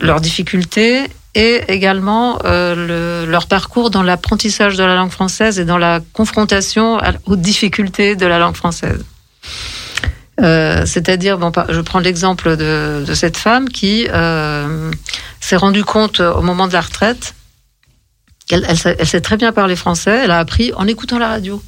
leurs 0.00 0.20
difficultés 0.20 1.06
et 1.34 1.62
également 1.68 2.38
euh, 2.44 3.24
le- 3.24 3.30
leur 3.30 3.46
parcours 3.46 3.90
dans 3.90 4.02
l'apprentissage 4.02 4.76
de 4.76 4.84
la 4.84 4.94
langue 4.94 5.10
française 5.10 5.58
et 5.58 5.64
dans 5.64 5.78
la 5.78 6.00
confrontation 6.12 6.98
aux 7.26 7.36
difficultés 7.36 8.16
de 8.16 8.26
la 8.26 8.38
langue 8.38 8.56
française. 8.56 9.04
Euh, 10.42 10.84
C'est-à-dire, 10.86 11.38
je 11.70 11.80
prends 11.80 11.98
l'exemple 12.00 12.56
de, 12.56 13.04
cette 13.14 13.36
femme 13.36 13.68
qui 13.68 14.06
s'est 15.40 15.56
rendue 15.56 15.84
compte 15.84 16.20
au 16.20 16.42
moment 16.42 16.68
de 16.68 16.72
la 16.72 16.80
retraite 16.82 17.34
qu'elle 18.48 18.64
elle 18.68 19.06
sait 19.06 19.20
très 19.20 19.36
bien 19.36 19.52
parler 19.52 19.76
français, 19.76 20.20
elle 20.24 20.30
a 20.30 20.38
appris 20.38 20.72
en 20.74 20.86
écoutant 20.86 21.18
la 21.18 21.28
radio. 21.28 21.60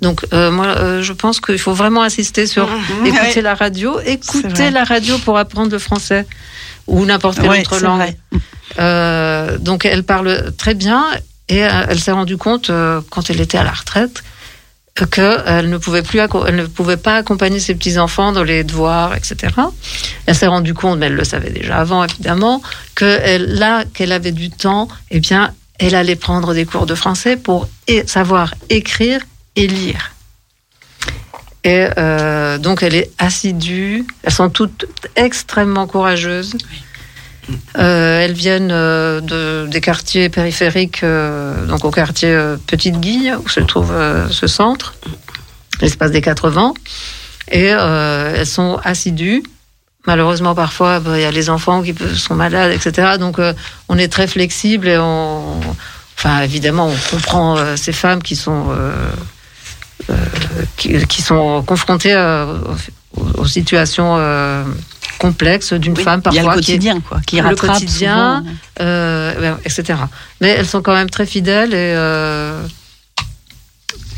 Donc, 0.00 0.24
euh, 0.32 0.50
moi, 0.50 0.66
euh, 0.66 1.02
je 1.02 1.12
pense 1.12 1.40
qu'il 1.40 1.58
faut 1.58 1.72
vraiment 1.74 2.02
insister 2.02 2.46
sur 2.46 2.68
écouter 3.04 3.20
Ouais. 3.36 3.42
la 3.42 3.54
radio, 3.54 3.98
écouter 4.00 4.70
la 4.70 4.84
radio 4.84 5.18
pour 5.18 5.38
apprendre 5.38 5.72
le 5.72 5.78
français 5.78 6.26
ou 6.86 7.04
n'importe 7.04 7.38
quelle 7.40 7.50
Ouais, 7.50 7.60
autre 7.60 7.78
c'est 7.78 7.84
langue. 7.84 7.98
vrai. 8.00 8.16
Euh, 8.78 9.58
donc, 9.58 9.84
elle 9.84 10.04
parle 10.04 10.52
très 10.56 10.74
bien 10.74 11.04
et 11.48 11.64
euh, 11.64 11.68
elle 11.88 11.98
s'est 11.98 12.12
rendue 12.12 12.36
compte 12.36 12.70
euh, 12.70 13.00
quand 13.10 13.28
elle 13.30 13.40
était 13.40 13.58
à 13.58 13.64
la 13.64 13.72
retraite 13.72 14.22
euh, 15.02 15.06
qu'elle 15.06 15.68
ne 15.68 15.78
pouvait 15.78 16.02
plus, 16.02 16.20
elle 16.46 16.54
ne 16.56 16.66
pouvait 16.66 16.96
pas 16.96 17.16
accompagner 17.16 17.58
ses 17.58 17.74
petits 17.74 17.98
enfants 17.98 18.30
dans 18.32 18.44
les 18.44 18.62
devoirs, 18.64 19.14
etc. 19.16 19.52
Elle 20.26 20.34
s'est 20.34 20.46
rendue 20.46 20.74
compte, 20.74 20.98
mais 20.98 21.06
elle 21.06 21.14
le 21.14 21.24
savait 21.24 21.50
déjà 21.50 21.78
avant 21.78 22.04
évidemment, 22.04 22.62
que 22.94 23.18
elle, 23.22 23.54
là 23.54 23.84
qu'elle 23.94 24.12
avait 24.12 24.32
du 24.32 24.50
temps, 24.50 24.86
eh 25.10 25.18
bien, 25.20 25.52
elle 25.80 25.94
allait 25.94 26.16
prendre 26.16 26.54
des 26.54 26.64
cours 26.66 26.86
de 26.86 26.94
français 26.94 27.36
pour 27.36 27.68
savoir 28.06 28.54
écrire 28.70 29.20
et 29.58 29.66
lire. 29.66 30.12
Et 31.64 31.88
euh, 31.98 32.58
donc 32.58 32.82
elle 32.82 32.94
est 32.94 33.10
assidue. 33.18 34.06
Elles 34.22 34.32
sont 34.32 34.48
toutes 34.48 34.86
extrêmement 35.16 35.86
courageuses. 35.86 36.56
Euh, 37.78 38.20
elles 38.20 38.32
viennent 38.32 38.70
euh, 38.72 39.20
de, 39.20 39.66
des 39.70 39.80
quartiers 39.80 40.28
périphériques, 40.28 41.02
euh, 41.02 41.66
donc 41.66 41.84
au 41.84 41.90
quartier 41.90 42.36
Petite 42.66 43.00
Guille, 43.00 43.34
où 43.44 43.48
se 43.48 43.60
trouve 43.60 43.92
ce 44.30 44.46
centre, 44.46 44.94
l'espace 45.80 46.10
des 46.10 46.20
quatre 46.20 46.50
vents. 46.50 46.74
Et 47.50 47.66
elles 47.66 48.46
sont 48.46 48.78
assidues. 48.84 49.42
Malheureusement, 50.06 50.54
parfois, 50.54 51.00
bah, 51.00 51.18
il 51.18 51.22
y 51.22 51.24
a 51.24 51.30
les 51.30 51.50
enfants 51.50 51.82
qui 51.82 51.94
sont 52.14 52.34
malades, 52.34 52.72
etc. 52.72 53.16
Donc, 53.18 53.38
on 53.88 53.98
est 53.98 54.08
très 54.08 54.26
flexible 54.26 54.88
et 54.88 54.98
on. 54.98 55.60
Enfin, 56.16 56.40
évidemment, 56.40 56.88
on 56.88 57.16
comprend 57.16 57.56
ces 57.76 57.92
femmes 57.92 58.22
qui 58.22 58.36
sont. 58.36 58.66
Euh, 60.10 60.14
qui, 60.76 61.04
qui 61.06 61.22
sont 61.22 61.62
confrontées 61.62 62.14
euh, 62.14 62.56
aux, 63.16 63.40
aux 63.42 63.46
situations 63.46 64.16
euh, 64.18 64.64
complexes 65.18 65.72
d'une 65.72 65.94
Oui, 65.96 66.02
femme 66.04 66.22
il 66.30 66.34
y 66.34 66.38
a 66.38 66.42
parfois 66.42 66.56
le 66.56 66.60
qui 66.62 66.72
est- 66.72 66.74
quotidien, 66.76 67.00
quoi, 67.00 67.20
qui 67.26 67.36
le 67.36 67.42
rattrape 67.42 67.72
quotidien, 67.72 68.38
souvent. 68.44 68.56
euh, 68.80 69.54
etc. 69.64 69.98
Mais 70.40 70.48
elles 70.50 70.66
sont 70.66 70.82
quand 70.82 70.94
même 70.94 71.10
très 71.10 71.26
fidèles 71.26 71.70
et, 71.74 71.92
euh, 71.96 72.62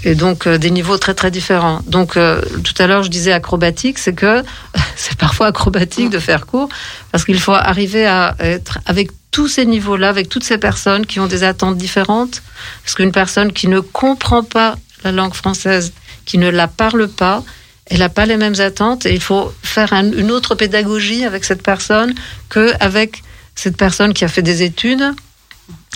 et 0.04 0.14
donc 0.14 0.46
euh, 0.46 0.58
des 0.58 0.70
niveaux 0.70 0.96
très 0.98 1.14
très 1.14 1.30
différents. 1.30 1.80
Donc 1.86 2.14
tout 2.14 2.74
à 2.82 2.86
l'heure 2.86 3.02
je 3.02 3.08
disais 3.10 3.32
acrobatique, 3.32 3.98
c'est 3.98 4.14
que 4.14 4.42
c'est 4.96 5.16
parfois 5.16 5.46
acrobatique 5.48 6.10
de 6.10 6.18
faire 6.18 6.46
cours 6.46 6.68
parce 7.12 7.24
qu'il 7.24 7.40
faut 7.40 7.52
arriver 7.54 8.06
à 8.06 8.34
être 8.38 8.78
avec 8.86 9.10
tous 9.30 9.46
ces 9.46 9.64
niveaux-là, 9.64 10.08
avec 10.08 10.28
toutes 10.28 10.42
ces 10.44 10.58
personnes 10.58 11.06
qui 11.06 11.20
ont 11.20 11.28
des 11.28 11.44
attentes 11.44 11.76
différentes. 11.76 12.42
Parce 12.84 12.94
qu'une 12.96 13.12
personne 13.12 13.52
qui 13.52 13.68
ne 13.68 13.78
comprend 13.80 14.42
pas 14.42 14.74
la 15.04 15.12
langue 15.12 15.34
française, 15.34 15.92
qui 16.26 16.38
ne 16.38 16.48
la 16.48 16.68
parle 16.68 17.08
pas, 17.08 17.42
elle 17.86 17.98
n'a 18.00 18.08
pas 18.08 18.26
les 18.26 18.36
mêmes 18.36 18.58
attentes 18.60 19.06
et 19.06 19.12
il 19.14 19.20
faut 19.20 19.52
faire 19.62 19.92
un- 19.92 20.12
une 20.12 20.30
autre 20.30 20.54
pédagogie 20.54 21.24
avec 21.24 21.44
cette 21.44 21.62
personne 21.62 22.14
qu'avec 22.48 23.22
cette 23.54 23.76
personne 23.76 24.14
qui 24.14 24.24
a 24.24 24.28
fait 24.28 24.42
des 24.42 24.62
études 24.62 25.04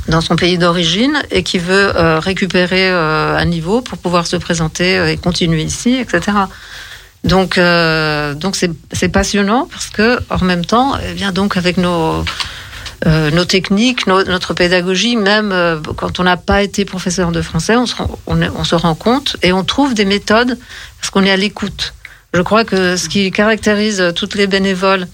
dans 0.08 0.20
son 0.20 0.36
pays 0.36 0.58
d'origine 0.58 1.22
et 1.30 1.42
qui 1.42 1.58
veut 1.58 1.92
euh, 1.96 2.18
récupérer 2.18 2.90
euh, 2.90 3.36
un 3.38 3.44
niveau 3.44 3.80
pour 3.80 3.96
pouvoir 3.98 4.26
se 4.26 4.36
présenter 4.36 4.98
euh, 4.98 5.10
et 5.12 5.16
continuer 5.16 5.62
ici, 5.62 5.94
etc. 5.94 6.32
Donc, 7.22 7.58
donc 8.38 8.54
c'est 8.54 8.70
c'est 8.92 9.08
passionnant 9.08 9.66
parce 9.70 9.88
que 9.88 10.18
en 10.28 10.44
même 10.44 10.64
temps, 10.66 10.92
eh 11.08 11.14
bien 11.14 11.32
donc 11.32 11.56
avec 11.56 11.78
nos 11.78 12.22
euh, 13.06 13.30
nos 13.30 13.44
techniques, 13.44 14.06
notre 14.06 14.54
pédagogie, 14.54 15.16
même 15.16 15.52
euh, 15.52 15.80
quand 15.96 16.20
on 16.20 16.24
n'a 16.24 16.36
pas 16.36 16.62
été 16.62 16.84
professeur 16.84 17.32
de 17.32 17.42
français, 17.42 17.76
on 17.76 17.86
se, 17.86 18.74
rend, 18.74 18.94
compte 18.94 19.36
et 19.42 19.52
on 19.52 19.64
trouve 19.64 19.94
des 19.94 20.04
méthodes 20.04 20.58
parce 21.00 21.10
qu'on 21.10 21.24
est 21.24 21.30
à 21.30 21.36
l'écoute. 21.36 21.94
Je 22.32 22.40
crois 22.40 22.64
que 22.64 22.96
ce 22.96 23.08
qui 23.08 23.30
caractérise 23.30 24.12
toutes 24.16 24.34
les 24.34 24.46
bénévoles 24.46 25.06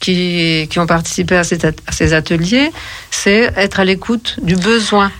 qui, 0.00 0.66
qui 0.70 0.78
ont 0.78 0.86
participé 0.86 1.36
à 1.36 1.44
ces 1.44 2.12
ateliers, 2.12 2.70
c'est 3.10 3.52
être 3.56 3.80
à 3.80 3.84
l'écoute 3.84 4.36
du 4.42 4.56
besoin 4.56 5.10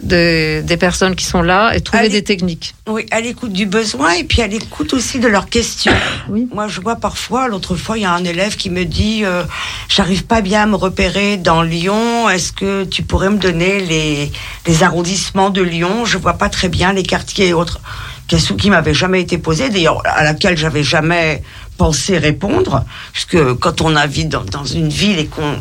des, 0.00 0.62
des 0.62 0.76
personnes 0.76 1.16
qui 1.16 1.24
sont 1.24 1.42
là 1.42 1.72
et 1.74 1.80
trouver 1.80 2.08
des 2.08 2.22
techniques. 2.22 2.74
Oui, 2.86 3.06
à 3.10 3.20
l'écoute 3.20 3.52
du 3.52 3.66
besoin 3.66 4.12
et 4.12 4.24
puis 4.24 4.42
à 4.42 4.46
l'écoute 4.46 4.92
aussi 4.94 5.18
de 5.18 5.28
leurs 5.28 5.48
questions. 5.48 5.92
Oui. 6.28 6.48
Moi, 6.52 6.66
je 6.66 6.80
vois 6.80 6.96
parfois, 6.96 7.46
l'autre 7.46 7.76
fois, 7.76 7.96
il 7.96 8.02
y 8.02 8.04
a 8.04 8.12
un 8.12 8.24
élève 8.24 8.56
qui 8.56 8.68
me 8.68 8.84
dit 8.84 9.24
euh, 9.24 9.44
J'arrive 9.88 10.24
pas 10.24 10.40
bien 10.40 10.64
à 10.64 10.66
me 10.66 10.74
repérer 10.74 11.36
dans 11.36 11.62
Lyon. 11.62 12.28
Est-ce 12.28 12.52
que 12.52 12.82
tu 12.82 13.04
pourrais 13.04 13.30
me 13.30 13.38
donner 13.38 13.78
les, 13.80 14.32
les 14.66 14.82
arrondissements 14.82 15.50
de 15.50 15.62
Lyon? 15.62 16.04
Je 16.04 16.18
vois 16.18 16.32
pas 16.34 16.48
très 16.48 16.68
bien 16.68 16.92
les 16.92 17.04
quartiers 17.04 17.48
et 17.48 17.52
autres. 17.52 17.80
Question 18.26 18.56
qui 18.56 18.70
m'avait 18.70 18.94
jamais 18.94 19.20
été 19.20 19.38
posée, 19.38 19.68
d'ailleurs, 19.68 20.02
à 20.04 20.24
laquelle 20.24 20.58
j'avais 20.58 20.82
jamais 20.82 21.44
pensé 21.78 22.18
répondre. 22.18 22.84
Puisque 23.12 23.54
quand 23.54 23.80
on 23.82 23.94
habite 23.94 24.28
dans, 24.28 24.44
dans 24.44 24.64
une 24.64 24.88
ville 24.88 25.20
et 25.20 25.26
qu'on. 25.26 25.60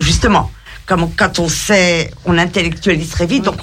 Justement, 0.00 0.50
quand 0.86 1.38
on 1.38 1.48
sait, 1.48 2.10
on 2.24 2.36
intellectualise 2.36 3.10
très 3.10 3.26
vite, 3.26 3.44
donc 3.44 3.58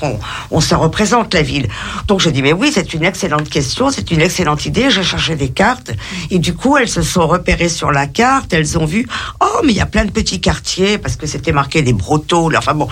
on, 0.50 0.62
se 0.62 0.76
représente 0.76 1.34
la 1.34 1.42
ville. 1.42 1.68
Donc 2.08 2.20
je 2.20 2.30
dis, 2.30 2.42
mais 2.42 2.54
oui, 2.54 2.72
c'est 2.74 2.94
une 2.94 3.04
excellente 3.04 3.50
question, 3.50 3.90
c'est 3.92 4.12
une 4.12 4.22
excellente 4.22 4.66
idée. 4.66 4.90
J'ai 4.90 5.04
cherché 5.04 5.36
des 5.36 5.50
cartes 5.50 5.92
et 6.30 6.40
du 6.40 6.54
coup, 6.54 6.78
elles 6.78 6.90
se 6.90 7.02
sont 7.02 7.28
repérées 7.28 7.70
sur 7.70 7.92
la 7.92 8.08
carte. 8.08 8.54
Elles 8.54 8.78
ont 8.78 8.86
vu, 8.86 9.08
oh, 9.40 9.62
mais 9.64 9.74
il 9.74 9.78
y 9.78 9.82
a 9.82 9.86
plein 9.86 10.06
de 10.06 10.12
petits 10.12 10.42
quartiers 10.42 10.98
parce 10.98 11.16
que 11.16 11.28
c'était 11.28 11.52
marqué 11.52 11.82
des 11.82 11.94
brotteaux. 11.94 12.52
Enfin 12.56 12.74
bon, 12.74 12.88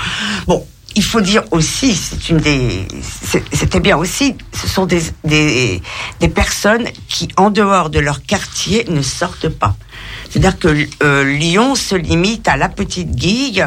bon. 0.48 0.66
Il 0.96 1.04
faut 1.04 1.22
dire 1.22 1.44
aussi, 1.52 1.96
c'est 1.96 2.30
une 2.30 2.38
des, 2.38 2.88
c'était 3.54 3.80
bien 3.80 3.96
aussi, 3.96 4.36
ce 4.52 4.68
sont 4.68 4.88
des, 4.88 5.04
des, 5.24 5.84
des 6.20 6.28
personnes 6.28 6.88
qui, 7.08 7.28
en 7.38 7.52
dehors 7.52 7.92
de 7.92 8.00
leur 8.00 8.24
quartier, 8.24 8.86
ne 8.90 9.04
sortent 9.04 9.50
pas. 9.50 9.76
C'est-à-dire 10.30 10.60
que 10.60 10.88
euh, 11.04 11.24
Lyon 11.24 11.76
se 11.76 11.96
limite 11.96 12.48
à 12.48 12.58
la 12.58 12.70
petite 12.70 13.12
guille, 13.16 13.66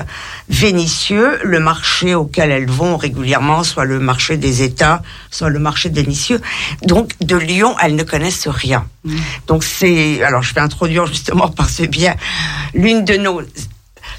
Vénissieux, 0.49 1.39
le 1.43 1.61
marché 1.61 2.15
auquel 2.15 2.51
elles 2.51 2.71
vont 2.71 2.97
régulièrement, 2.97 3.65
soit 3.65 3.85
le 3.85 3.99
marché 3.99 4.37
des 4.37 4.63
États, 4.63 5.03
soit 5.31 5.49
le 5.49 5.59
marché 5.59 5.89
de 5.91 6.01
Vénissieux. 6.01 6.41
Donc 6.83 7.13
de 7.21 7.37
Lyon, 7.37 7.75
elles 7.83 7.97
ne 7.97 8.05
connaissent 8.05 8.49
rien. 8.49 8.87
Donc 9.47 9.65
c'est, 9.65 10.23
alors 10.23 10.43
je 10.43 10.55
vais 10.55 10.61
introduire 10.61 11.07
justement 11.07 11.49
par 11.49 11.69
ce 11.69 11.83
biais 11.83 12.15
l'une 12.75 13.05
de 13.05 13.17
nos 13.17 13.43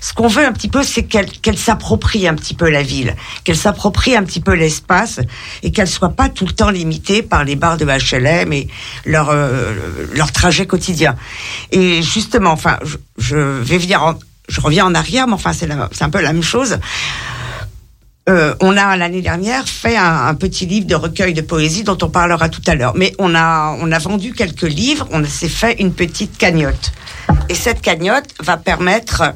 ce 0.04 0.12
qu'on 0.12 0.28
veut 0.28 0.46
un 0.46 0.52
petit 0.52 0.68
peu, 0.68 0.84
c'est 0.84 1.04
qu'elle 1.04 1.58
s'approprie 1.58 2.28
un 2.28 2.34
petit 2.34 2.54
peu 2.54 2.70
la 2.70 2.84
ville, 2.84 3.16
qu'elle 3.46 3.56
s'approprie 3.56 4.18
un 4.18 4.24
petit 4.24 4.42
peu 4.42 4.54
l'espace 4.54 5.22
et 5.64 5.72
qu'elle 5.72 5.88
soit 5.88 6.10
pas 6.10 6.28
tout 6.28 6.46
le 6.46 6.52
temps 6.52 6.72
limitée 6.72 7.24
par 7.24 7.46
les 7.46 7.56
bars 7.56 7.78
de 7.78 7.86
HLM 7.86 8.52
et 8.52 8.68
leur 9.06 9.30
euh, 9.30 9.74
leur 10.14 10.34
trajet 10.34 10.66
quotidien. 10.66 11.16
Et 11.72 12.02
justement, 12.02 12.52
enfin, 12.52 12.80
je, 13.18 13.38
vais 13.38 13.78
venir, 13.78 14.04
en, 14.04 14.20
je 14.50 14.60
reviens 14.60 14.86
en 14.86 14.94
arrière, 14.94 15.26
mais 15.26 15.36
enfin 15.36 15.54
c'est 15.54 15.72
un 15.72 16.10
peu 16.10 16.20
la 16.20 16.34
même 16.34 16.44
chose. 16.44 16.80
Euh, 18.28 18.56
on 18.60 18.76
a 18.76 18.98
l'année 18.98 19.22
dernière 19.22 19.70
fait 19.70 19.96
un, 19.96 20.28
un 20.28 20.36
petit 20.36 20.66
livre 20.66 20.86
de 20.86 20.96
recueil 20.96 21.34
de 21.34 21.42
poésie 21.42 21.84
dont 21.84 21.98
on 22.02 22.10
parlera 22.10 22.50
tout 22.50 22.62
à 22.68 22.76
l'heure. 22.76 22.94
Mais 22.96 23.14
on 23.20 23.34
a 23.36 23.74
on 23.80 23.90
a 23.90 24.00
vendu 24.00 24.34
quelques 24.34 24.64
livres, 24.64 25.08
on 25.14 25.24
s'est 25.24 25.48
fait 25.48 25.80
une 25.80 25.94
petite 25.94 26.38
cagnotte. 26.38 26.92
Et 27.48 27.56
cette 27.56 27.82
cagnotte 27.82 28.28
va 28.42 28.58
permettre 28.58 29.34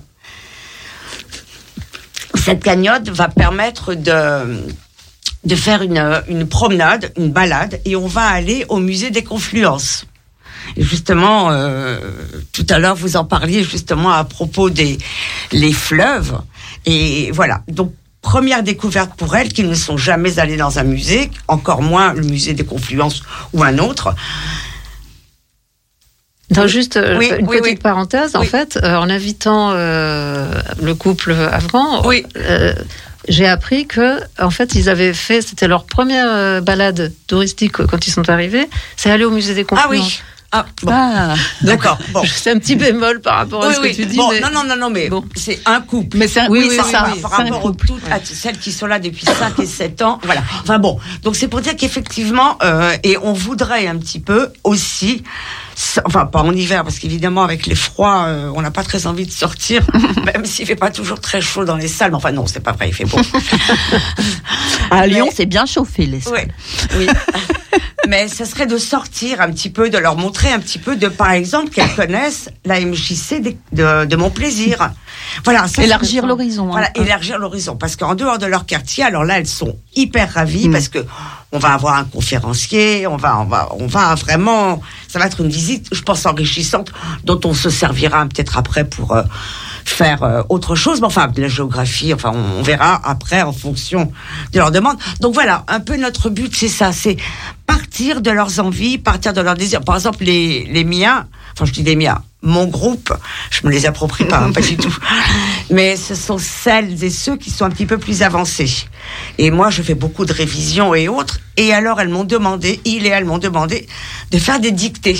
cette 2.47 2.63
cagnotte 2.63 3.09
va 3.09 3.27
permettre 3.27 3.93
de 3.93 5.55
faire 5.57 5.81
une, 5.81 6.47
promenade, 6.47 7.11
une 7.17 7.29
balade, 7.29 7.81
et 7.83 7.97
on 7.97 8.07
va 8.07 8.21
aller 8.21 8.63
au 8.69 8.79
musée 8.79 9.11
des 9.11 9.21
Confluences. 9.21 10.05
Justement, 10.77 11.51
euh, 11.51 11.99
tout 12.53 12.65
à 12.69 12.79
l'heure, 12.79 12.95
vous 12.95 13.17
en 13.17 13.25
parliez 13.25 13.65
justement 13.65 14.13
à 14.13 14.23
propos 14.23 14.69
des 14.69 14.97
fleuves. 15.73 16.39
Et 16.85 17.31
voilà. 17.31 17.63
Donc, 17.67 17.93
première 18.21 18.63
découverte 18.63 19.11
pour 19.17 19.35
elles 19.35 19.51
qui 19.51 19.65
ne 19.65 19.75
sont 19.75 19.97
jamais 19.97 20.39
allées 20.39 20.55
dans 20.55 20.79
un 20.79 20.83
musée, 20.85 21.29
encore 21.49 21.81
moins 21.81 22.13
le 22.13 22.23
musée 22.23 22.53
des 22.53 22.63
Confluences 22.63 23.23
ou 23.51 23.61
un 23.61 23.77
autre. 23.77 24.15
Non, 26.55 26.65
juste 26.67 26.95
euh, 26.97 27.17
Oui, 27.17 27.29
une 27.39 27.45
oui, 27.47 27.57
petite 27.59 27.63
oui. 27.63 27.75
parenthèse. 27.75 28.35
En 28.35 28.43
fait, 28.43 28.79
euh, 28.81 28.95
en 28.95 29.09
invitant 29.09 29.71
euh, 29.73 30.49
le 30.81 30.95
couple 30.95 31.33
afghan, 31.33 32.01
Oui. 32.05 32.25
euh, 32.37 32.73
j'ai 33.27 33.45
appris 33.47 33.85
que, 33.85 34.19
en 34.39 34.49
fait, 34.49 34.73
ils 34.75 34.87
avaient 34.89 35.13
fait, 35.13 35.41
c'était 35.41 35.67
leur 35.67 35.83
première 35.85 36.61
balade 36.61 37.11
touristique 37.27 37.73
quand 37.73 38.07
ils 38.07 38.11
sont 38.11 38.29
arrivés, 38.29 38.69
c'est 38.95 39.11
aller 39.11 39.25
au 39.25 39.31
musée 39.31 39.53
des 39.55 39.65
Ah 39.71 39.83
Confluences. 39.83 40.05
oui. 40.07 40.21
Ah, 40.53 40.65
bon. 40.81 40.91
Ah, 40.95 41.33
D'accord. 41.61 41.97
Bon. 42.13 42.23
C'est 42.33 42.51
un 42.51 42.57
petit 42.57 42.77
bémol 42.77 43.19
par 43.19 43.35
rapport 43.35 43.65
à 43.65 43.73
ce 43.73 43.81
oui. 43.81 43.91
que 43.91 43.95
tu 43.97 44.05
dis. 44.05 44.15
Bon, 44.15 44.29
mais- 44.31 44.39
non, 44.39 44.47
non, 44.53 44.63
non, 44.63 44.77
non, 44.77 44.89
mais 44.89 45.09
Bon. 45.09 45.21
c'est 45.35 45.59
un 45.65 45.81
couple. 45.81 46.15
mais 46.17 46.29
c'est 46.29 46.39
un- 46.39 46.47
Oui, 46.49 46.69
c'est 46.71 46.83
ça. 46.89 47.09
par 47.21 47.31
rapport 47.31 47.65
aux 47.65 47.71
toutes, 47.73 48.01
à 48.09 48.19
celles 48.23 48.57
qui 48.57 48.71
sont 48.71 48.85
là 48.87 48.97
depuis 48.99 49.25
5 49.25 49.59
et 49.59 49.65
7 49.65 50.01
ans. 50.01 50.19
Voilà. 50.23 50.41
Enfin 50.63 50.79
bon, 50.79 50.97
donc 51.23 51.35
c'est 51.35 51.49
pour 51.49 51.59
dire 51.59 51.75
qu'effectivement, 51.75 52.57
et 53.03 53.17
on 53.21 53.33
voudrait 53.33 53.87
un 53.87 53.97
petit 53.97 54.21
peu 54.21 54.53
aussi, 54.63 55.21
enfin 56.05 56.25
pas 56.25 56.41
en 56.41 56.53
hiver, 56.53 56.83
parce 56.83 56.99
qu'évidemment 56.99 57.43
avec 57.43 57.65
les 57.67 57.75
froids, 57.75 58.25
euh, 58.25 58.51
on 58.55 58.61
n'a 58.61 58.71
pas 58.71 58.83
très 58.83 59.07
envie 59.07 59.25
de 59.25 59.31
sortir, 59.31 59.85
même 60.25 60.45
s'il 60.45 60.65
fait 60.65 60.75
pas 60.75 60.89
toujours 60.89 61.19
très 61.19 61.41
chaud 61.41 61.65
dans 61.65 61.77
les 61.77 61.87
salles. 61.87 62.11
Mais 62.11 62.17
Enfin 62.17 62.31
non, 62.31 62.47
c'est 62.47 62.61
pas 62.61 62.71
vrai, 62.71 62.89
il 62.89 62.93
fait 62.93 63.05
beau. 63.05 63.17
À 64.91 65.05
Lyon, 65.05 65.29
c'est 65.33 65.45
bien 65.45 65.65
chauffé, 65.65 66.05
les 66.05 66.21
Oui, 66.29 66.39
oui. 66.97 67.07
Mais 68.07 68.27
ce 68.27 68.45
serait 68.45 68.67
de 68.67 68.77
sortir 68.77 69.41
un 69.41 69.51
petit 69.51 69.69
peu, 69.69 69.89
de 69.89 69.97
leur 69.97 70.15
montrer 70.15 70.51
un 70.51 70.59
petit 70.59 70.77
peu 70.77 70.95
de, 70.95 71.07
par 71.07 71.31
exemple, 71.31 71.69
qu'elles 71.71 71.93
connaissent 71.95 72.47
la 72.63 72.79
MJC 72.79 73.41
des- 73.41 73.57
de, 73.73 74.05
de 74.05 74.15
mon 74.15 74.29
plaisir. 74.29 74.91
Voilà. 75.43 75.67
ça, 75.67 75.83
Élargir 75.83 76.25
l'horizon, 76.25 76.67
Voilà, 76.67 76.87
hein. 76.95 77.01
élargir 77.03 77.39
l'horizon. 77.39 77.75
Parce 77.75 77.95
qu'en 77.95 78.13
dehors 78.15 78.37
de 78.37 78.45
leur 78.45 78.65
quartier, 78.65 79.03
alors 79.03 79.25
là, 79.25 79.39
elles 79.39 79.47
sont 79.47 79.75
hyper 79.95 80.31
ravies 80.33 80.69
Mm. 80.69 80.71
parce 80.71 80.87
que 80.89 80.99
on 81.51 81.59
va 81.59 81.73
avoir 81.73 81.95
un 81.95 82.03
conférencier, 82.05 83.07
on 83.07 83.17
va, 83.17 83.39
on 83.39 83.45
va, 83.45 83.69
on 83.79 83.87
va 83.87 84.13
vraiment, 84.15 84.81
ça 85.07 85.17
va 85.19 85.25
être 85.25 85.41
une 85.41 85.49
visite, 85.49 85.87
je 85.91 86.01
pense, 86.01 86.25
enrichissante, 86.25 86.91
dont 87.23 87.39
on 87.45 87.53
se 87.53 87.69
servira 87.69 88.23
peut-être 88.25 88.57
après 88.57 88.83
pour 88.85 89.13
euh, 89.15 89.23
faire 89.89 90.23
euh, 90.23 90.41
autre 90.49 90.75
chose. 90.75 91.01
Mais 91.01 91.07
enfin, 91.07 91.27
de 91.27 91.41
la 91.41 91.47
géographie, 91.47 92.13
enfin, 92.13 92.31
on, 92.33 92.59
on 92.59 92.61
verra 92.61 93.01
après 93.03 93.41
en 93.41 93.53
fonction 93.53 94.11
de 94.53 94.59
leurs 94.59 94.71
demandes. 94.71 94.97
Donc 95.21 95.33
voilà, 95.33 95.63
un 95.67 95.79
peu 95.79 95.97
notre 95.97 96.29
but, 96.29 96.55
c'est 96.55 96.67
ça, 96.67 96.91
c'est 96.91 97.17
partir 97.65 98.21
de 98.21 98.31
leurs 98.31 98.59
envies, 98.59 98.97
partir 98.97 99.33
de 99.33 99.41
leurs 99.41 99.55
désirs. 99.55 99.81
Par 99.81 99.95
exemple, 99.95 100.23
les, 100.23 100.65
les 100.65 100.83
miens, 100.83 101.27
enfin, 101.53 101.65
je 101.65 101.71
dis 101.71 101.83
les 101.83 101.95
miens, 101.95 102.21
mon 102.41 102.65
groupe, 102.65 103.13
je 103.49 103.65
me 103.65 103.71
les 103.71 103.85
approprie 103.85 104.25
pas, 104.25 104.39
hein, 104.39 104.51
pas 104.51 104.61
du 104.61 104.77
tout. 104.77 104.95
Mais 105.69 105.95
ce 105.95 106.15
sont 106.15 106.37
celles 106.37 107.03
et 107.03 107.09
ceux 107.09 107.35
qui 107.35 107.49
sont 107.49 107.65
un 107.65 107.69
petit 107.69 107.85
peu 107.85 107.97
plus 107.97 108.21
avancés. 108.21 108.87
Et 109.37 109.51
moi, 109.51 109.69
je 109.69 109.81
fais 109.81 109.95
beaucoup 109.95 110.25
de 110.25 110.33
révisions 110.33 110.95
et 110.95 111.07
autres. 111.07 111.39
Et 111.57 111.73
alors, 111.73 111.99
elles 111.99 112.09
m'ont 112.09 112.23
demandé, 112.23 112.79
il 112.85 113.05
et 113.05 113.09
elles 113.09 113.25
m'ont 113.25 113.39
demandé 113.39 113.87
de 114.31 114.37
faire 114.37 114.59
des 114.59 114.71
dictées. 114.71 115.19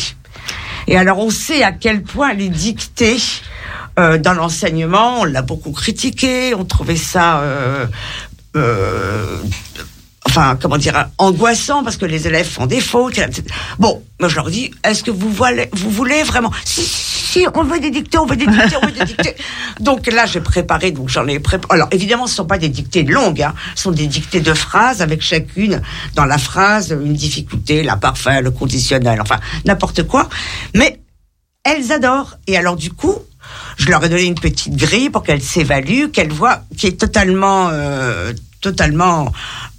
Et 0.88 0.98
alors, 0.98 1.20
on 1.20 1.30
sait 1.30 1.64
à 1.64 1.72
quel 1.72 2.04
point 2.04 2.34
les 2.34 2.50
dictées 2.50 3.18
euh, 4.00 4.18
dans 4.20 4.34
l'enseignement, 4.34 5.22
on 5.22 5.26
l'a 5.26 5.42
beaucoup 5.42 5.72
critiqué, 5.72 6.54
on 6.54 6.66
trouvait 6.66 6.96
ça, 6.96 7.40
euh, 7.40 7.88
euh, 8.56 9.38
enfin, 10.28 10.56
comment 10.62 10.78
dire, 10.78 11.08
angoissant 11.18 11.84
parce 11.84 11.98
que 11.98 12.06
les 12.06 12.28
élèves 12.28 12.48
font 12.48 12.68
des 12.68 12.80
fautes. 12.80 13.18
etc. 13.18 13.44
Bon, 13.80 14.04
moi 14.20 14.30
je 14.30 14.36
leur 14.36 14.52
dis, 14.52 14.70
est-ce 14.84 15.04
que 15.04 15.10
vous 15.10 15.32
voulez, 15.32 15.68
vous 15.74 15.90
voulez 15.90 16.22
vraiment? 16.22 16.52
Si, 16.64 16.84
si, 16.84 17.48
on 17.56 17.64
veut 17.64 17.80
des 17.80 17.90
dictées, 17.90 18.20
on 18.20 18.28
veut 18.28 18.36
des 18.36 18.46
dictées, 18.46 18.78
on 18.80 18.86
veut 18.86 18.92
des 18.92 19.06
dictées. 19.16 19.36
Donc 19.80 20.06
là, 20.06 20.28
j'ai 20.28 20.42
préparé, 20.42 20.92
donc 20.92 21.10
j'en 21.10 21.26
ai 21.26 21.40
préparé. 21.40 21.74
Alors 21.74 21.88
évidemment, 21.90 22.28
ce 22.28 22.36
sont 22.36 22.46
pas 22.46 22.60
des 22.60 22.70
dictées 22.70 23.02
longues, 23.02 23.42
hein, 23.42 23.56
ce 23.74 23.84
sont 23.84 23.92
des 23.92 24.06
dictées 24.06 24.42
de 24.42 24.54
phrases 24.54 25.02
avec 25.02 25.24
chacune 25.24 25.82
dans 26.14 26.26
la 26.26 26.38
phrase 26.38 26.92
une 26.92 27.14
difficulté, 27.14 27.82
l'imparfait, 27.82 28.44
le 28.44 28.52
conditionnel, 28.52 29.20
enfin 29.22 29.40
n'importe 29.66 30.04
quoi. 30.04 30.30
Mais 30.76 31.00
elles 31.64 31.92
adorent. 31.92 32.38
Et 32.46 32.58
alors 32.58 32.76
du 32.76 32.92
coup, 32.92 33.16
je 33.78 33.90
leur 33.90 34.04
ai 34.04 34.10
donné 34.10 34.24
une 34.24 34.36
petite 34.36 34.76
grille 34.76 35.10
pour 35.10 35.24
qu'elles 35.24 35.42
s'évaluent, 35.42 36.10
qu'elles 36.12 36.32
voient, 36.32 36.62
qui 36.78 36.88
est 36.88 37.00
totalement, 37.00 37.70
euh, 37.72 38.34
totalement 38.62 39.32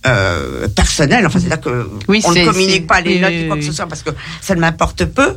euh, 0.09 0.69
personnelle. 0.69 1.27
Enfin, 1.27 1.39
c'est-à-dire 1.39 1.61
que 1.61 1.89
Oui, 2.09 2.21
on 2.25 2.33
ne 2.33 2.45
communique 2.45 2.87
pas 2.87 3.01
les 3.01 3.21
notes 3.21 3.33
ou 3.45 3.47
quoi 3.49 3.57
que 3.57 3.63
ce 3.65 3.73
soit 3.73 3.87
parce 3.87 4.03
que 4.03 4.11
ça 4.41 4.55
ne 4.55 4.61
m'importe 4.61 5.05
peu. 5.05 5.37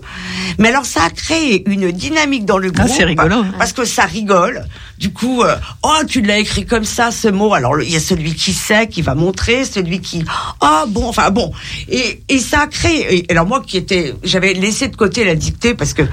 Mais 0.57 0.69
alors, 0.69 0.85
ça 0.85 1.03
a 1.03 1.09
créé 1.09 1.63
une 1.69 1.91
dynamique 1.91 2.45
dans 2.45 2.57
le 2.57 2.71
Ah, 2.75 2.83
groupe. 2.83 2.93
c'est 2.95 3.03
rigolo. 3.03 3.43
Parce 3.57 3.73
que 3.73 3.85
ça 3.85 4.05
rigole. 4.05 4.65
Du 4.97 5.11
coup, 5.11 5.43
euh, 5.43 5.55
oh, 5.83 5.97
tu 6.07 6.21
l'as 6.21 6.37
écrit 6.39 6.65
comme 6.65 6.85
ça, 6.85 7.11
ce 7.11 7.27
mot. 7.27 7.53
Alors, 7.53 7.81
il 7.81 7.91
y 7.91 7.95
a 7.95 7.99
celui 7.99 8.35
qui 8.35 8.53
sait, 8.53 8.87
qui 8.87 9.01
va 9.01 9.15
montrer, 9.15 9.65
celui 9.65 9.99
qui, 9.99 10.23
ah 10.61 10.85
bon, 10.87 11.07
enfin 11.07 11.29
bon. 11.31 11.51
Et, 11.89 12.21
et 12.29 12.39
ça 12.39 12.61
a 12.61 12.67
créé. 12.67 13.25
Et 13.25 13.31
alors 13.31 13.47
moi, 13.47 13.61
qui 13.65 13.77
était, 13.77 14.13
j'avais 14.23 14.53
laissé 14.53 14.87
de 14.87 14.95
côté 14.95 15.23
la 15.23 15.35
dictée 15.35 15.73
parce 15.73 15.93
que 15.93 16.03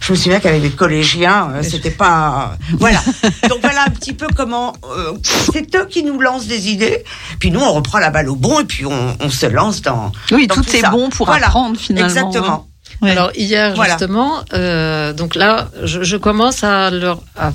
je 0.00 0.12
me 0.12 0.16
souviens 0.18 0.40
qu'avec 0.40 0.62
les 0.62 0.70
collégiens, 0.70 1.50
euh, 1.54 1.62
c'était 1.62 1.90
pas, 1.90 2.56
voilà. 2.78 3.00
Donc 3.48 3.60
voilà 3.62 3.84
un 3.86 3.90
petit 3.90 4.12
peu 4.12 4.26
comment, 4.36 4.74
c'est 5.52 5.74
eux 5.76 5.86
qui 5.88 6.02
nous 6.02 6.20
lancent 6.20 6.46
des 6.46 6.68
idées, 6.68 7.04
puis 7.38 7.50
nous 7.50 7.60
on 7.60 7.72
reprend 7.72 7.93
la 8.00 8.10
balle 8.10 8.28
au 8.28 8.36
bon 8.36 8.60
et 8.60 8.64
puis 8.64 8.86
on, 8.86 9.16
on 9.20 9.30
se 9.30 9.46
lance 9.46 9.82
dans. 9.82 10.12
Oui, 10.30 10.46
dans 10.46 10.54
tout 10.56 10.68
est 10.76 10.80
ça. 10.80 10.90
bon 10.90 11.08
pour 11.10 11.26
Voilà. 11.26 11.46
apprendre, 11.46 11.78
finalement, 11.78 12.08
Exactement. 12.08 12.66
Ouais. 13.02 13.10
Alors 13.10 13.30
hier 13.34 13.74
Voilà. 13.74 13.92
justement, 13.98 14.40
euh, 14.52 15.12
donc 15.12 15.34
là, 15.34 15.68
je, 15.82 16.02
je 16.04 16.16
commence 16.16 16.62
à 16.64 16.90
leur 16.90 17.20
à, 17.36 17.52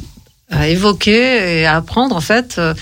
à 0.51 0.67
évoquer 0.67 1.61
et 1.61 1.65
à 1.65 1.77
apprendre 1.77 2.15
en 2.15 2.21
fait 2.21 2.55
euh, 2.57 2.73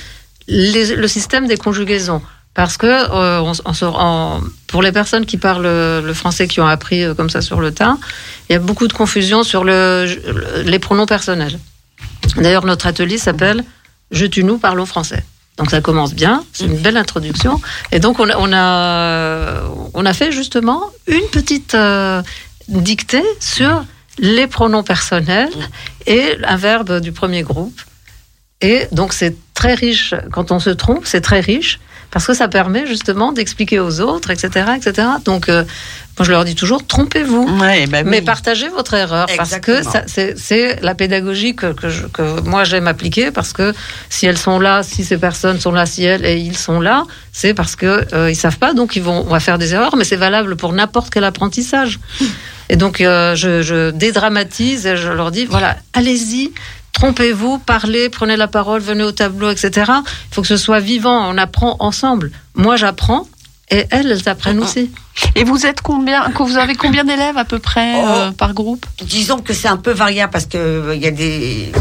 les- 0.47 0.95
le 0.95 1.07
système 1.07 1.47
des 1.47 1.57
conjugaisons. 1.57 2.21
Parce 2.53 2.77
que 2.77 2.87
euh, 2.87 3.39
on, 3.41 3.51
on 3.65 3.73
se- 3.73 3.85
en- 3.85 4.41
pour 4.65 4.81
les 4.81 4.91
personnes 4.91 5.25
qui 5.27 5.37
parlent 5.37 5.67
le 5.67 6.13
français, 6.15 6.47
qui 6.47 6.59
ont 6.59 6.65
appris 6.67 7.03
euh, 7.03 7.13
comme 7.13 7.29
ça 7.29 7.41
sur 7.41 7.59
le 7.61 7.71
tas, 7.71 7.97
il 8.49 8.53
y 8.53 8.55
a 8.55 8.59
beaucoup 8.59 8.87
de 8.87 8.93
confusion 8.93 9.43
sur 9.43 9.63
le, 9.63 10.05
le- 10.25 10.61
les 10.63 10.79
pronoms 10.79 11.05
personnels. 11.05 11.59
D'ailleurs, 12.37 12.65
notre 12.65 12.87
atelier 12.87 13.19
s'appelle 13.19 13.63
Je 14.09 14.25
tu 14.25 14.43
nous 14.43 14.57
parlons 14.57 14.87
français. 14.87 15.23
Donc 15.57 15.71
ça 15.71 15.81
commence 15.81 16.13
bien, 16.13 16.43
c'est 16.53 16.65
une 16.65 16.77
belle 16.77 16.97
introduction. 16.97 17.59
Et 17.91 17.99
donc 17.99 18.19
on 18.19 18.29
a, 18.29 18.37
on 18.37 18.53
a, 18.53 19.63
on 19.93 20.05
a 20.05 20.13
fait 20.13 20.31
justement 20.31 20.83
une 21.07 21.27
petite 21.31 21.73
euh, 21.73 22.21
dictée 22.67 23.23
sur 23.39 23.83
les 24.19 24.47
pronoms 24.47 24.83
personnels 24.83 25.53
et 26.05 26.37
un 26.43 26.57
verbe 26.57 26.99
du 26.99 27.11
premier 27.11 27.41
groupe. 27.41 27.79
Et 28.61 28.87
donc 28.91 29.13
c'est 29.13 29.35
très 29.53 29.73
riche, 29.73 30.13
quand 30.31 30.51
on 30.51 30.59
se 30.59 30.69
trompe, 30.69 31.05
c'est 31.05 31.21
très 31.21 31.39
riche, 31.39 31.79
parce 32.11 32.25
que 32.25 32.33
ça 32.33 32.47
permet 32.47 32.87
justement 32.87 33.31
d'expliquer 33.31 33.79
aux 33.79 33.99
autres, 34.01 34.29
etc. 34.31 34.65
etc. 34.77 35.07
Donc 35.25 35.49
euh, 35.49 35.63
moi 36.17 36.25
je 36.25 36.31
leur 36.31 36.45
dis 36.45 36.55
toujours, 36.55 36.85
trompez-vous. 36.87 37.59
Ouais, 37.59 37.85
bah 37.85 37.99
oui. 38.03 38.09
Mais 38.09 38.21
partagez 38.21 38.69
votre 38.69 38.93
erreur 38.95 39.27
parce 39.37 39.49
que 39.59 39.83
c'est 40.07 40.37
c'est 40.39 40.81
la 40.81 40.95
pédagogie 40.95 41.55
que, 41.55 41.73
que, 41.73 41.89
je- 41.89 42.07
que 42.07 42.41
moi 42.41 42.63
j'aime 42.63 42.87
appliquer 42.87 43.29
parce 43.31 43.53
que 43.53 43.73
si 44.09 44.25
elles 44.25 44.37
sont 44.37 44.59
là, 44.59 44.83
si 44.83 45.03
ces 45.03 45.17
personnes 45.17 45.59
sont 45.59 45.71
là, 45.71 45.85
si 45.85 46.03
elles 46.05 46.25
et 46.25 46.37
ils 46.37 46.57
sont 46.57 46.79
là, 46.79 47.03
c'est 47.33 47.53
parce 47.53 47.75
que 47.75 48.05
euh, 48.13 48.31
ils 48.31 48.35
savent 48.35 48.57
pas 48.57 48.73
donc 48.73 48.95
ils 48.95 49.03
vont 49.03 49.25
on 49.27 49.29
va 49.31 49.39
faire 49.39 49.57
des 49.59 49.73
erreurs, 49.73 49.95
mais 49.95 50.05
c'est 50.05 50.15
valable 50.15 50.55
pour 50.55 50.73
n'importe 50.73 51.09
quel 51.13 51.23
apprentissage. 51.25 51.99
Et 52.69 52.77
donc 52.77 52.99
euh, 53.01 53.35
je, 53.35 53.61
je 53.61 53.91
dédramatise 53.91 54.85
et 54.87 54.97
je 54.97 55.09
leur 55.09 55.29
dis 55.31 55.45
voilà 55.45 55.77
allez-y. 55.93 56.51
Trompez-vous, 56.97 57.59
parlez, 57.59 58.09
prenez 58.09 58.35
la 58.37 58.47
parole, 58.47 58.81
venez 58.81 59.03
au 59.03 59.11
tableau, 59.11 59.51
etc. 59.51 59.69
Il 60.31 60.33
faut 60.33 60.41
que 60.41 60.47
ce 60.47 60.57
soit 60.57 60.79
vivant, 60.79 61.29
on 61.31 61.37
apprend 61.37 61.75
ensemble. 61.79 62.31
Moi, 62.55 62.75
j'apprends 62.75 63.27
et 63.69 63.85
elles, 63.91 64.11
elles 64.11 64.27
apprennent 64.27 64.59
aussi. 64.59 64.89
Et 65.35 65.43
vous 65.43 65.67
êtes 65.67 65.81
combien 65.81 66.27
Vous 66.39 66.57
avez 66.57 66.73
combien 66.73 67.03
d'élèves 67.03 67.37
à 67.37 67.45
peu 67.45 67.59
près 67.59 67.93
Oh. 67.97 68.07
euh, 68.07 68.31
par 68.31 68.55
groupe? 68.55 68.83
Disons 69.03 69.37
que 69.37 69.53
c'est 69.53 69.67
un 69.67 69.77
peu 69.77 69.91
variable 69.91 70.31
parce 70.31 70.47
que 70.47 70.57
euh, 70.57 70.95
il 70.95 71.03
y 71.03 71.05
a 71.07 71.11
des 71.11 71.71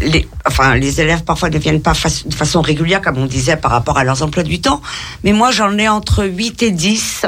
les, 0.00 0.28
enfin, 0.46 0.76
les 0.76 1.00
élèves 1.00 1.24
parfois 1.24 1.50
ne 1.50 1.58
viennent 1.58 1.82
pas 1.82 1.94
de 2.24 2.32
façon 2.34 2.60
régulière, 2.60 3.02
comme 3.02 3.18
on 3.18 3.26
disait, 3.26 3.56
par 3.56 3.72
rapport 3.72 3.98
à 3.98 4.04
leurs 4.04 4.22
emplois 4.22 4.44
du 4.44 4.60
temps. 4.60 4.80
Mais 5.24 5.32
moi, 5.32 5.50
j'en 5.50 5.76
ai 5.76 5.88
entre 5.88 6.24
8 6.24 6.62
et 6.62 6.70
10, 6.70 7.26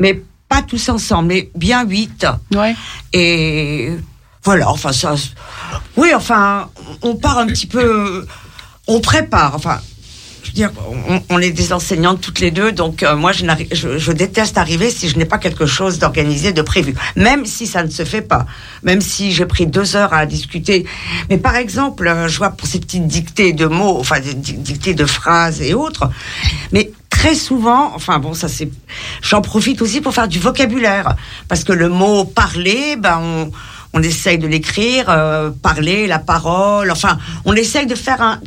mais 0.00 0.20
pas 0.48 0.62
tous 0.62 0.88
ensemble, 0.88 1.28
mais 1.28 1.50
bien 1.54 1.84
8. 1.86 2.26
Ouais. 2.56 2.74
Et 3.12 3.90
voilà, 4.44 4.70
enfin, 4.70 4.92
ça. 4.92 5.14
Oui, 5.96 6.12
enfin, 6.14 6.70
on 7.02 7.16
part 7.16 7.38
un 7.38 7.46
petit 7.46 7.66
peu. 7.66 8.26
On 8.86 9.00
prépare, 9.00 9.54
enfin. 9.54 9.80
Je 10.40 10.50
veux 10.50 10.54
dire, 10.54 10.70
on, 11.28 11.40
est 11.40 11.50
des 11.50 11.74
enseignantes 11.74 12.22
toutes 12.22 12.40
les 12.40 12.50
deux, 12.50 12.72
donc 12.72 13.02
euh, 13.02 13.16
moi 13.16 13.32
je, 13.32 14.12
déteste 14.12 14.56
arriver 14.56 14.88
si 14.88 15.08
je 15.08 15.18
n'ai 15.18 15.26
pas 15.26 15.36
quelque 15.36 15.66
chose 15.66 15.98
d'organisé, 15.98 16.52
de 16.52 16.62
prévu. 16.62 16.94
Même 17.16 17.44
si 17.44 17.66
ça 17.66 17.82
ne 17.82 17.90
se 17.90 18.04
fait 18.04 18.22
pas, 18.22 18.46
même 18.82 19.02
si 19.02 19.32
j'ai 19.32 19.44
pris 19.44 19.66
deux 19.66 19.94
heures 19.94 20.14
à 20.14 20.24
discuter. 20.24 20.86
Mais 21.28 21.36
par 21.36 21.56
exemple, 21.56 22.06
euh, 22.08 22.28
je 22.28 22.38
vois 22.38 22.50
pour 22.50 22.66
ces 22.66 22.78
petites 22.80 23.06
dictées 23.06 23.52
de 23.52 23.66
mots, 23.66 23.98
enfin 23.98 24.20
dictées 24.20 24.94
de 24.94 25.04
phrases 25.04 25.60
et 25.60 25.74
autres, 25.74 26.08
mais 26.72 26.92
très 27.10 27.34
souvent, 27.34 27.92
enfin 27.94 28.18
bon, 28.18 28.32
ça 28.32 28.48
c'est, 28.48 28.70
j'en 29.22 29.42
profite 29.42 29.82
aussi 29.82 30.00
pour 30.00 30.14
faire 30.14 30.28
du 30.28 30.38
vocabulaire, 30.38 31.16
parce 31.48 31.64
que 31.64 31.72
le 31.72 31.88
mot 31.88 32.24
parler, 32.24 32.96
ben 32.96 33.18
on, 33.20 33.50
on 33.94 34.02
essaye 34.02 34.38
de 34.38 34.46
l'écrire, 34.46 35.06
euh, 35.08 35.50
parler, 35.50 36.06
la 36.06 36.18
parole, 36.18 36.90
enfin, 36.90 37.18
on 37.44 37.54
essaye 37.54 37.86
de 37.86 37.94
faire 37.94 38.20
un, 38.22 38.40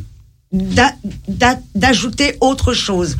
d'a- 0.52 0.94
d'a- 1.28 1.60
d'ajouter 1.76 2.38
autre 2.42 2.74
chose. 2.74 3.18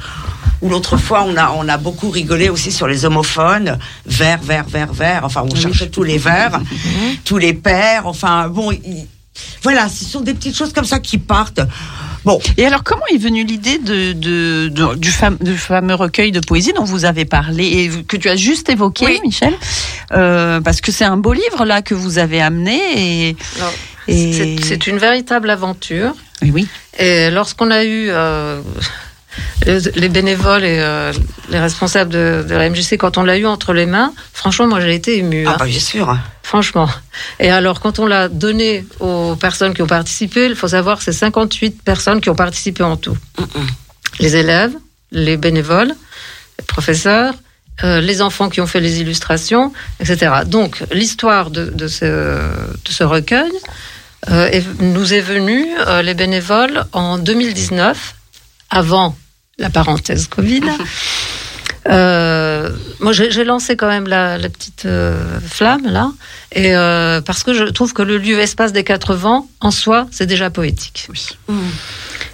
Ou 0.62 0.70
l'autre 0.70 0.96
fois, 0.98 1.24
on 1.28 1.36
a, 1.38 1.50
on 1.58 1.68
a 1.68 1.78
beaucoup 1.78 2.12
rigolé 2.12 2.50
aussi 2.50 2.72
sur 2.72 2.88
les 2.88 3.04
homophones, 3.06 3.80
vers, 4.06 4.40
vers, 4.42 4.66
vers, 4.68 4.94
vers. 4.94 5.26
Enfin, 5.26 5.44
on 5.52 5.56
cherchait 5.56 5.90
tous 5.90 6.04
les 6.04 6.20
vers, 6.20 6.62
tous 7.26 7.38
les 7.40 7.54
pères. 7.54 8.06
Enfin, 8.06 8.48
bon, 8.48 8.72
il- 8.72 9.08
voilà, 9.64 9.90
ce 9.90 10.06
sont 10.06 10.22
des 10.22 10.34
petites 10.36 10.56
choses 10.56 10.74
comme 10.74 10.86
ça 10.86 11.00
qui 11.00 11.18
partent. 11.18 11.62
Bon, 12.24 12.40
Et 12.58 12.66
alors, 12.66 12.84
comment 12.84 13.02
est 13.12 13.18
venue 13.18 13.44
l'idée 13.44 13.80
de, 13.80 14.14
de- 14.14 14.68
de- 14.70 14.96
du, 14.96 15.10
fam- 15.10 15.42
du 15.44 15.58
fameux 15.58 15.96
recueil 15.96 16.32
de 16.32 16.40
poésie 16.40 16.72
dont 16.74 16.84
vous 16.84 17.06
avez 17.06 17.26
parlé 17.26 17.66
et 17.66 18.04
que 18.04 18.16
tu 18.16 18.30
as 18.30 18.36
juste 18.36 18.70
évoqué, 18.70 19.06
Oui. 19.06 19.20
Michel 19.24 19.54
Euh, 20.14 20.62
Parce 20.62 20.82
que 20.82 20.92
c'est 20.92 21.06
un 21.06 21.18
beau 21.18 21.34
livre 21.34 21.66
là 21.66 21.82
que 21.82 21.96
vous 21.96 22.18
avez 22.20 22.42
amené 22.42 23.30
et, 23.30 23.36
et- 24.08 24.58
C'est 24.62 24.88
une 24.88 24.98
véritable 25.00 25.50
aventure. 25.50 26.14
Oui, 26.44 26.52
oui. 26.54 26.68
Et 27.00 27.32
lorsqu'on 27.32 27.72
a 27.72 27.84
eu 27.84 28.08
euh, 28.10 28.62
les 29.66 29.80
les 29.96 30.10
bénévoles 30.10 30.64
et 30.64 30.80
euh, 30.80 31.12
les 31.50 31.60
responsables 31.60 32.12
de, 32.12 32.46
de 32.48 32.54
la 32.56 32.70
MJC, 32.70 32.98
quand 32.98 33.18
on 33.18 33.24
l'a 33.24 33.38
eu 33.38 33.46
entre 33.46 33.74
les 33.74 33.86
mains, 33.86 34.14
franchement, 34.34 34.68
moi 34.68 34.80
j'ai 34.82 34.94
été 34.96 35.18
émue. 35.18 35.46
ah 35.48 35.52
hein. 35.52 35.56
bah, 35.60 35.66
bien 35.66 35.80
sûr. 35.80 36.18
Franchement. 36.44 36.90
Et 37.40 37.50
alors, 37.50 37.80
quand 37.80 38.00
on 38.00 38.06
l'a 38.08 38.28
donné 38.28 38.86
aux 39.00 39.36
personnes 39.38 39.74
qui 39.74 39.82
ont 39.82 39.88
participé, 39.88 40.46
il 40.48 40.56
faut 40.56 40.68
savoir 40.68 40.98
que 40.98 41.04
c'est 41.04 41.14
58 41.14 41.82
personnes 41.84 42.20
qui 42.20 42.30
ont 42.30 42.36
participé 42.36 42.84
en 42.84 42.98
tout. 42.98 43.18
Les 44.20 44.36
élèves, 44.36 44.74
les 45.12 45.38
bénévoles, 45.38 45.94
les 46.60 46.66
professeurs, 46.66 47.34
euh, 47.86 48.02
les 48.02 48.22
enfants 48.22 48.50
qui 48.50 48.60
ont 48.60 48.68
fait 48.68 48.82
les 48.82 49.00
illustrations, 49.00 49.72
etc. 50.02 50.42
Donc, 50.46 50.84
l'histoire 50.92 51.52
de, 51.52 51.66
de 51.68 51.88
ce, 51.88 52.06
de 52.06 52.92
ce 52.92 53.04
recueil 53.06 53.52
euh, 54.30 54.48
est- 54.50 54.82
nous 54.82 55.14
est 55.14 55.22
venue, 55.22 55.66
les 56.04 56.14
bénévoles, 56.14 56.84
en 56.92 57.18
2019, 57.18 58.16
avant 58.70 59.16
la 59.62 59.70
parenthèse 59.70 60.28
Covid. 60.28 60.64
Euh, 61.90 62.70
moi, 63.00 63.12
j'ai 63.12 63.44
lancé 63.44 63.76
quand 63.76 63.88
même 63.88 64.08
la, 64.08 64.38
la 64.38 64.50
petite 64.50 64.86
euh, 64.86 65.40
flamme 65.44 65.88
là, 65.92 66.12
et 66.54 66.76
euh, 66.76 67.22
parce 67.22 67.42
que 67.44 67.56
je 67.56 67.64
trouve 67.64 67.92
que 67.94 68.04
le 68.04 68.20
lieu 68.20 68.38
espace 68.40 68.72
des 68.72 68.84
quatre 68.84 69.16
vents 69.16 69.48
en 69.62 69.72
soi, 69.72 70.06
c'est 70.12 70.28
déjà 70.28 70.52
poétique. 70.52 71.08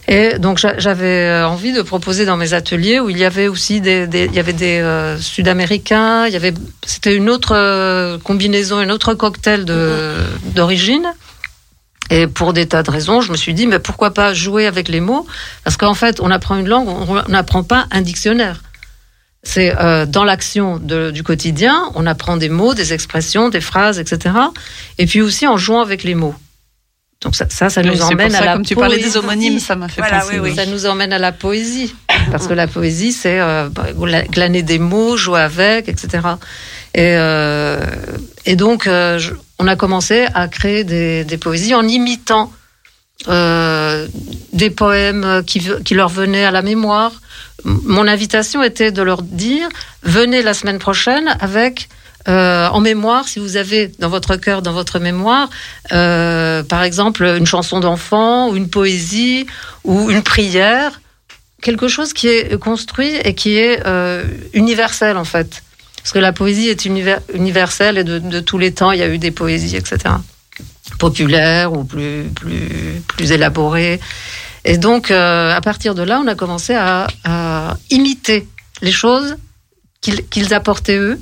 Et 0.10 0.38
donc 0.38 0.58
j'a- 0.58 0.78
j'avais 0.78 1.44
envie 1.46 1.72
de 1.72 1.82
proposer 1.82 2.26
dans 2.26 2.36
mes 2.36 2.52
ateliers 2.54 3.00
où 3.00 3.10
il 3.10 3.18
y 3.18 3.24
avait 3.24 3.48
aussi 3.48 3.80
des, 3.80 4.06
des- 4.06 4.26
il 4.26 4.34
y 4.36 4.40
avait 4.40 4.52
des 4.52 4.84
Sud-Américains, 5.22 6.28
il 6.28 6.34
y 6.34 6.36
avait, 6.36 6.54
c'était 6.86 7.16
une 7.16 7.30
autre 7.30 8.18
combinaison, 8.26 8.80
un 8.80 8.90
autre 8.90 9.14
cocktail 9.14 9.64
de 9.64 10.14
d'origine. 10.56 11.06
Et 12.10 12.28
pour 12.28 12.54
des 12.54 12.68
tas 12.68 12.84
de 12.84 12.92
raisons, 12.92 13.22
je 13.22 13.32
me 13.32 13.38
suis 13.38 13.54
dit, 13.54 13.68
mais 13.68 13.80
pourquoi 13.80 14.14
pas 14.14 14.34
jouer 14.34 14.66
avec 14.66 14.88
les 14.88 15.02
mots? 15.02 15.28
Parce 15.64 15.76
qu'en 15.78 15.94
fait, 15.94 16.20
on 16.22 16.32
apprend 16.32 16.56
une 16.58 16.68
langue, 16.68 16.88
on 16.88 17.22
n'apprend 17.30 17.64
pas 17.64 17.86
un 17.92 18.02
dictionnaire. 18.02 18.62
C'est 19.44 19.76
euh, 19.80 20.06
dans 20.06 20.24
l'action 20.24 20.78
du 20.78 21.24
quotidien, 21.24 21.92
on 21.96 22.06
apprend 22.06 22.38
des 22.38 22.50
mots, 22.50 22.74
des 22.74 22.94
expressions, 22.94 23.50
des 23.50 23.62
phrases, 23.62 24.00
etc. 24.00 24.36
Et 24.98 25.06
puis 25.06 25.22
aussi 25.22 25.48
en 25.48 25.58
jouant 25.58 25.82
avec 25.82 26.04
les 26.04 26.16
mots. 26.16 26.36
Donc 27.22 27.36
ça, 27.36 27.46
ça, 27.50 27.70
ça 27.70 27.82
Oui, 27.82 27.88
nous 27.90 28.02
emmène 28.04 28.30
ça, 28.32 28.40
à 28.40 28.46
la 28.46 28.54
comme 28.54 28.66
tu 28.66 28.76
parlais 28.76 28.98
des 28.98 29.02
poésie. 29.04 29.18
homonymes, 29.18 29.60
ça 29.60 29.76
m'a 29.76 29.88
fait 29.88 30.02
Voilà, 30.02 30.20
penser. 30.20 30.40
oui, 30.40 30.50
oui. 30.52 30.56
Ça 30.56 30.66
nous 30.66 30.86
emmène 30.86 31.12
à 31.14 31.18
la 31.20 31.32
poésie. 31.32 31.96
Parce 32.32 32.48
que 32.48 32.54
la 32.54 32.68
poésie, 32.68 33.12
c'est 33.12 33.40
euh, 33.40 33.70
bah, 33.72 33.88
gla- 33.94 34.28
glaner 34.30 34.62
des 34.64 34.80
mots, 34.80 35.18
jouer 35.18 35.40
avec, 35.42 35.88
etc. 35.90 36.20
Et, 36.94 37.16
euh, 37.18 37.80
et 38.46 38.56
donc, 38.56 38.86
euh, 38.86 39.18
je- 39.18 39.34
on 39.60 39.68
a 39.68 39.76
commencé 39.76 40.28
à 40.34 40.48
créer 40.48 40.84
des, 40.84 41.24
des 41.24 41.38
poésies 41.38 41.76
en 41.76 41.88
imitant 41.88 42.52
euh, 43.28 44.08
des 44.54 44.70
poèmes 44.70 45.44
qui, 45.46 45.68
qui 45.84 45.94
leur 45.96 46.10
venaient 46.10 46.46
à 46.46 46.52
la 46.52 46.62
mémoire. 46.62 47.12
Mon 47.64 48.08
invitation 48.08 48.62
était 48.62 48.92
de 48.92 49.02
leur 49.02 49.24
dire 49.24 49.68
venez 50.04 50.44
la 50.44 50.54
semaine 50.54 50.80
prochaine 50.80 51.36
avec 51.40 51.90
euh, 52.28 52.68
en 52.68 52.82
mémoire, 52.82 53.28
si 53.28 53.40
vous 53.40 53.56
avez 53.56 53.90
dans 54.00 54.10
votre 54.10 54.36
cœur, 54.36 54.62
dans 54.62 54.74
votre 54.74 55.00
mémoire, 55.00 55.50
euh, 55.94 56.62
par 56.62 56.84
exemple, 56.84 57.24
une 57.24 57.46
chanson 57.46 57.80
d'enfant, 57.80 58.50
ou 58.50 58.58
une 58.58 58.70
poésie, 58.70 59.48
ou 59.86 60.12
une 60.12 60.22
prière, 60.24 61.00
quelque 61.62 61.88
chose 61.88 62.12
qui 62.12 62.28
est 62.28 62.60
construit 62.60 63.16
et 63.24 63.34
qui 63.34 63.58
est 63.58 63.82
euh, 63.86 64.26
universel 64.54 65.16
en 65.16 65.24
fait. 65.24 65.64
Parce 66.08 66.14
que 66.14 66.20
la 66.20 66.32
poésie 66.32 66.70
est 66.70 66.86
univer- 66.86 67.20
universelle 67.34 67.98
et 67.98 68.06
de, 68.06 68.40
tous 68.40 68.58
les 68.58 68.74
temps, 68.74 68.94
il 68.94 69.00
y 69.00 69.04
a 69.04 69.10
eu 69.10 69.18
des 69.18 69.32
poésies, 69.32 69.76
etc. 69.76 70.16
Populaires 71.00 71.74
ou 71.74 71.84
plus, 71.84 72.30
plus, 72.34 73.02
plus 73.08 73.34
élaborées. 73.34 74.00
Et 74.64 74.78
donc, 74.78 75.12
euh, 75.12 75.54
à 75.54 75.60
partir 75.60 75.96
de 75.96 76.04
là, 76.04 76.22
on 76.24 76.28
a 76.28 76.36
commencé 76.36 76.74
à, 76.74 77.08
imiter 77.90 78.48
les 78.82 78.94
choses 78.94 79.36
qu'ils 80.00 80.54
apportaient 80.54 80.96
eux. 80.96 81.20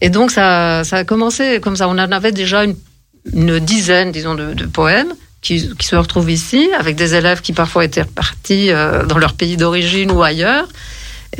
Et 0.00 0.10
donc, 0.10 0.32
ça, 0.32 0.82
ça 0.82 0.96
a 0.96 1.04
commencé 1.04 1.60
comme 1.60 1.76
ça. 1.76 1.86
On 1.86 1.92
en 1.92 2.10
avait 2.10 2.32
déjà 2.32 2.64
une, 2.64 3.58
dizaine, 3.60 4.10
disons, 4.10 4.34
de, 4.34 4.66
poèmes 4.66 5.14
qui, 5.42 5.70
qui 5.78 5.86
se 5.86 5.94
retrouvent 5.94 6.32
ici, 6.32 6.68
avec 6.76 6.96
des 6.96 7.14
élèves 7.14 7.40
qui 7.40 7.52
parfois 7.52 7.84
étaient 7.84 8.02
repartis 8.02 8.72
euh, 8.72 9.06
dans 9.06 9.18
leur 9.18 9.34
pays 9.34 9.56
d'origine 9.56 10.10
ou 10.10 10.24
ailleurs, 10.24 10.66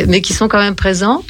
mais 0.06 0.20
qui 0.20 0.32
sont 0.32 0.46
quand 0.46 0.60
même 0.60 0.76
présents. 0.76 1.24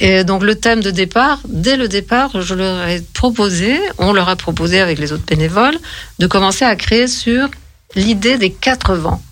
Et 0.00 0.24
donc 0.24 0.42
le 0.42 0.56
thème 0.56 0.82
de 0.82 0.90
départ, 0.90 1.40
dès 1.48 1.76
le 1.76 1.88
départ, 1.88 2.40
je 2.40 2.54
leur 2.54 2.88
ai 2.88 3.00
proposé, 3.00 3.78
on 3.98 4.12
leur 4.12 4.28
a 4.28 4.36
proposé 4.36 4.80
avec 4.80 4.98
les 4.98 5.12
autres 5.12 5.26
bénévoles, 5.26 5.78
de 6.18 6.26
commencer 6.26 6.64
à 6.64 6.74
créer 6.74 7.06
sur 7.06 7.48
l'idée 7.94 8.38
des 8.38 8.50
quatre 8.50 8.94
vents. 8.94 9.22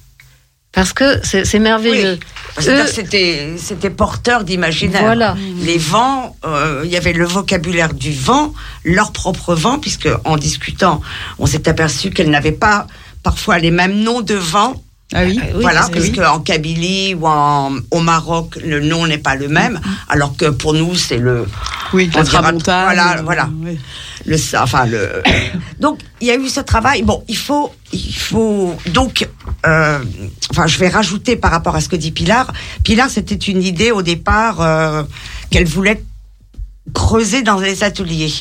Parce 0.72 0.94
que 0.94 1.20
c'est 1.22 1.58
merveilleux. 1.58 2.18
C'était, 2.58 3.56
c'était 3.58 3.90
porteur 3.90 4.42
d'imaginaire. 4.44 5.02
Voilà. 5.02 5.36
Les 5.60 5.76
vents, 5.76 6.34
euh, 6.46 6.82
il 6.84 6.90
y 6.90 6.96
avait 6.96 7.12
le 7.12 7.26
vocabulaire 7.26 7.92
du 7.92 8.12
vent, 8.12 8.54
leur 8.84 9.12
propre 9.12 9.54
vent, 9.54 9.78
puisque 9.78 10.08
en 10.24 10.36
discutant, 10.36 11.02
on 11.38 11.44
s'est 11.44 11.68
aperçu 11.68 12.10
qu'elles 12.10 12.30
n'avaient 12.30 12.52
pas 12.52 12.86
parfois 13.22 13.58
les 13.58 13.70
mêmes 13.70 14.00
noms 14.00 14.22
de 14.22 14.34
vent. 14.34 14.82
Ah 15.14 15.24
oui. 15.24 15.38
Oui, 15.42 15.60
voilà, 15.60 15.80
parce 15.80 15.90
que 15.90 15.98
puisque 16.00 16.18
en 16.18 16.40
Kabylie 16.40 17.14
ou 17.14 17.26
en, 17.26 17.72
au 17.90 18.00
Maroc, 18.00 18.56
le 18.64 18.80
nom 18.80 19.06
n'est 19.06 19.18
pas 19.18 19.34
le 19.34 19.48
même, 19.48 19.80
alors 20.08 20.36
que 20.36 20.46
pour 20.50 20.72
nous, 20.74 20.94
c'est 20.94 21.18
le, 21.18 21.46
Oui, 21.92 22.10
On 22.14 22.22
dira- 22.22 22.40
voilà, 22.84 23.18
euh, 23.18 23.22
voilà. 23.22 23.48
oui. 23.62 23.78
le 24.24 24.36
enfin 24.56 24.86
le 24.86 25.22
donc 25.80 25.98
il 26.20 26.28
y 26.28 26.30
a 26.30 26.36
eu 26.36 26.48
ce 26.48 26.60
travail 26.60 27.02
bon 27.02 27.24
il 27.28 27.36
faut 27.36 27.72
il 27.92 28.14
faut 28.14 28.74
donc 28.94 29.28
euh, 29.66 29.98
enfin 30.50 30.66
je 30.68 30.78
vais 30.78 30.88
rajouter 30.88 31.34
par 31.36 31.50
rapport 31.50 31.74
à 31.74 31.80
ce 31.80 31.88
que 31.88 31.96
dit 31.96 32.12
Pilar 32.12 32.46
Pilar 32.84 33.10
c'était 33.10 33.34
une 33.34 33.62
idée 33.62 33.90
au 33.90 34.00
départ 34.02 34.60
euh, 34.60 35.02
qu'elle 35.50 35.66
voulait 35.66 36.02
creuser 36.94 37.42
dans 37.42 37.58
les 37.58 37.82
ateliers 37.84 38.32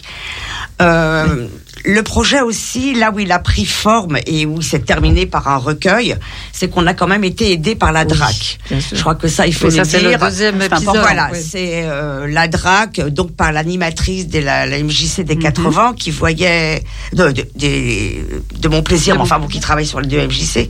Euh, 0.81 1.47
le 1.85 2.03
projet 2.03 2.41
aussi, 2.41 2.93
là 2.93 3.11
où 3.11 3.19
il 3.19 3.31
a 3.31 3.39
pris 3.39 3.65
forme 3.65 4.17
et 4.25 4.45
où 4.45 4.57
il 4.59 4.63
s'est 4.63 4.79
terminé 4.79 5.25
par 5.25 5.47
un 5.47 5.57
recueil, 5.57 6.15
c'est 6.51 6.69
qu'on 6.69 6.85
a 6.87 6.93
quand 6.93 7.07
même 7.07 7.23
été 7.23 7.51
aidé 7.51 7.75
par 7.75 7.91
la 7.91 8.05
DRAC. 8.05 8.59
Je 8.69 8.99
crois 8.99 9.15
que 9.15 9.27
ça, 9.27 9.47
il 9.47 9.53
faut 9.53 9.67
le 9.67 9.71
ça, 9.71 9.83
c'est 9.85 9.99
dire. 9.99 10.11
le 10.11 10.17
deuxième 10.17 10.61
épisode. 10.61 10.97
Voilà, 10.97 11.29
oui. 11.31 11.39
c'est 11.41 11.83
euh, 11.83 12.27
la 12.27 12.47
DRAC, 12.47 13.01
donc 13.09 13.35
par 13.35 13.51
l'animatrice 13.51 14.27
de 14.27 14.39
la, 14.39 14.65
la 14.65 14.81
MJC 14.83 15.21
des 15.21 15.37
80, 15.37 15.95
qui 15.97 16.11
voyait, 16.11 16.83
de, 17.13 17.31
de, 17.31 18.59
de 18.59 18.67
mon 18.67 18.83
plaisir, 18.83 19.15
mais 19.15 19.21
enfin 19.21 19.39
bon, 19.39 19.47
qui 19.47 19.59
travaille 19.59 19.85
sur 19.85 20.01
les 20.01 20.07
deux 20.07 20.25
MJC, 20.27 20.69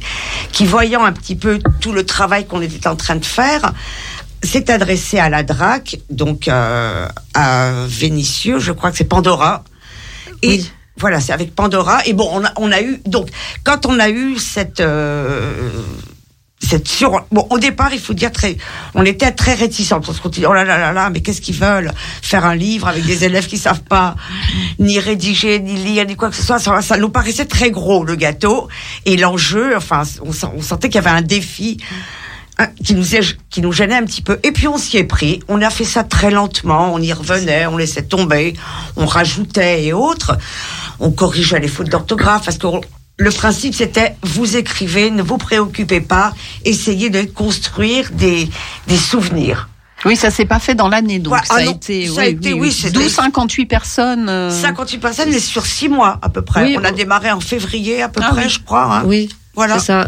qui 0.52 0.66
voyant 0.66 1.04
un 1.04 1.12
petit 1.12 1.36
peu 1.36 1.60
tout 1.80 1.92
le 1.92 2.06
travail 2.06 2.46
qu'on 2.46 2.62
était 2.62 2.88
en 2.88 2.96
train 2.96 3.16
de 3.16 3.26
faire, 3.26 3.74
s'est 4.44 4.72
adressé 4.72 5.20
à 5.20 5.30
la 5.30 5.44
DRAC, 5.44 6.00
donc 6.10 6.48
euh, 6.48 7.08
à 7.34 7.72
Vénitieux, 7.88 8.60
je 8.60 8.72
crois 8.72 8.92
que 8.92 8.98
c'est 8.98 9.04
Pandora, 9.04 9.64
et 10.42 10.48
Oui. 10.48 10.72
Voilà, 10.98 11.20
c'est 11.20 11.34
avec 11.34 11.56
Pandora. 11.56 12.06
Et 12.06 12.14
bon, 12.14 12.30
on 12.32 12.44
a, 12.44 12.52
on 12.58 12.72
a 12.72 12.82
eu 12.82 13.02
donc 13.06 13.30
quand 13.64 13.86
on 13.86 14.00
a 14.00 14.10
eu 14.10 14.38
cette 14.38 14.82
euh, 14.82 15.70
cette 16.62 16.88
sur 16.88 17.26
bon 17.32 17.48
au 17.50 17.58
départ 17.58 17.92
il 17.94 18.00
faut 18.00 18.14
dire 18.14 18.32
très 18.32 18.56
on 18.94 19.04
était 19.04 19.32
très 19.32 19.56
réticents 19.56 20.00
parce 20.00 20.20
qu'on 20.20 20.30
dit 20.30 20.46
oh 20.46 20.54
là 20.54 20.64
là 20.64 20.78
là 20.78 20.94
là 20.94 21.10
mais 21.10 21.22
qu'est-ce 21.22 21.42
qu'ils 21.42 21.56
veulent? 21.56 21.92
Faire 22.22 22.46
un 22.46 22.56
livre 22.56 22.88
avec 22.88 23.04
des 23.06 23.24
élèves 23.24 23.48
qui 23.48 23.58
savent 23.58 23.82
pas 23.82 24.16
ni 24.80 25.00
rédiger 25.00 25.60
ni 25.60 25.76
lire 25.76 26.06
ni 26.06 26.16
quoi 26.16 26.30
que 26.30 26.36
ce 26.36 26.44
soit. 26.44 26.60
Ça, 26.60 26.82
ça 26.82 26.98
nous 26.98 27.10
paraissait 27.10 27.46
très 27.46 27.72
gros 27.72 28.04
le 28.04 28.16
gâteau. 28.16 28.68
Et 29.06 29.18
l'enjeu 29.18 29.76
enfin 29.76 30.04
on, 30.22 30.30
on 30.56 30.62
sentait 30.62 30.90
qu'il 30.90 30.96
y 30.96 31.06
avait 31.06 31.18
un 31.18 31.24
défi 31.24 31.78
qui 32.84 32.94
nous, 32.94 33.16
est- 33.16 33.38
qui 33.50 33.62
nous 33.62 33.72
gênait 33.72 33.96
un 33.96 34.06
petit 34.06 34.22
peu. 34.22 34.40
Et 34.44 34.52
puis 34.52 34.68
on 34.68 34.78
s'y 34.78 34.98
est 34.98 35.04
pris. 35.04 35.42
On 35.48 35.62
a 35.62 35.70
fait 35.70 35.84
ça 35.86 36.04
très 36.04 36.30
lentement. 36.32 36.94
On 36.94 37.00
y 37.00 37.12
revenait, 37.14 37.66
on 37.66 37.78
laissait 37.78 38.04
tomber, 38.04 38.54
on 38.96 39.06
rajoutait 39.06 39.86
et 39.86 39.94
autres. 39.94 40.38
On 41.00 41.12
corrigeait 41.12 41.60
les 41.60 41.68
fautes 41.68 41.90
d'orthographe 41.90 42.46
parce 42.46 42.58
que 42.58 42.68
on- 42.68 42.82
le 43.18 43.30
principe 43.32 43.74
c'était 43.76 44.16
vous 44.24 44.58
écrivez, 44.58 45.12
ne 45.12 45.22
vous 45.24 45.38
préoccupez 45.38 46.02
pas, 46.02 46.34
essayez 46.66 47.10
de 47.10 47.24
construire 47.24 48.10
des, 48.12 48.50
des 48.88 48.98
souvenirs. 48.98 49.68
Oui, 50.06 50.16
ça 50.16 50.32
s'est 50.32 50.46
pas 50.46 50.58
fait 50.58 50.74
dans 50.74 50.88
l'année, 50.90 51.20
donc 51.20 51.34
Ouais, 51.36 51.40
ça, 51.44 51.54
ah 51.58 51.60
a 51.60 51.64
non, 51.66 51.74
été, 51.74 52.08
ça 52.08 52.22
a 52.22 52.26
été, 52.26 52.54
oui, 52.54 52.76
12, 52.92 53.08
58 53.14 53.68
personnes. 53.68 54.30
euh, 54.30 54.50
58 54.50 54.98
personnes, 54.98 55.30
mais 55.30 55.40
sur 55.40 55.66
six 55.68 55.90
mois 55.90 56.18
à 56.24 56.30
peu 56.30 56.42
près. 56.42 56.76
On 56.76 56.84
a 56.84 56.90
on- 56.92 56.96
démarré 56.96 57.32
en 57.32 57.40
février 57.40 58.02
à 58.02 58.10
peu 58.10 58.20
Ah 58.24 58.30
près, 58.32 58.50
je 58.50 58.60
crois. 58.60 58.98
hein. 58.98 59.04
Oui, 59.06 59.30
Voilà. 59.54 59.78
c'est 59.78 59.86
ça. 59.88 60.08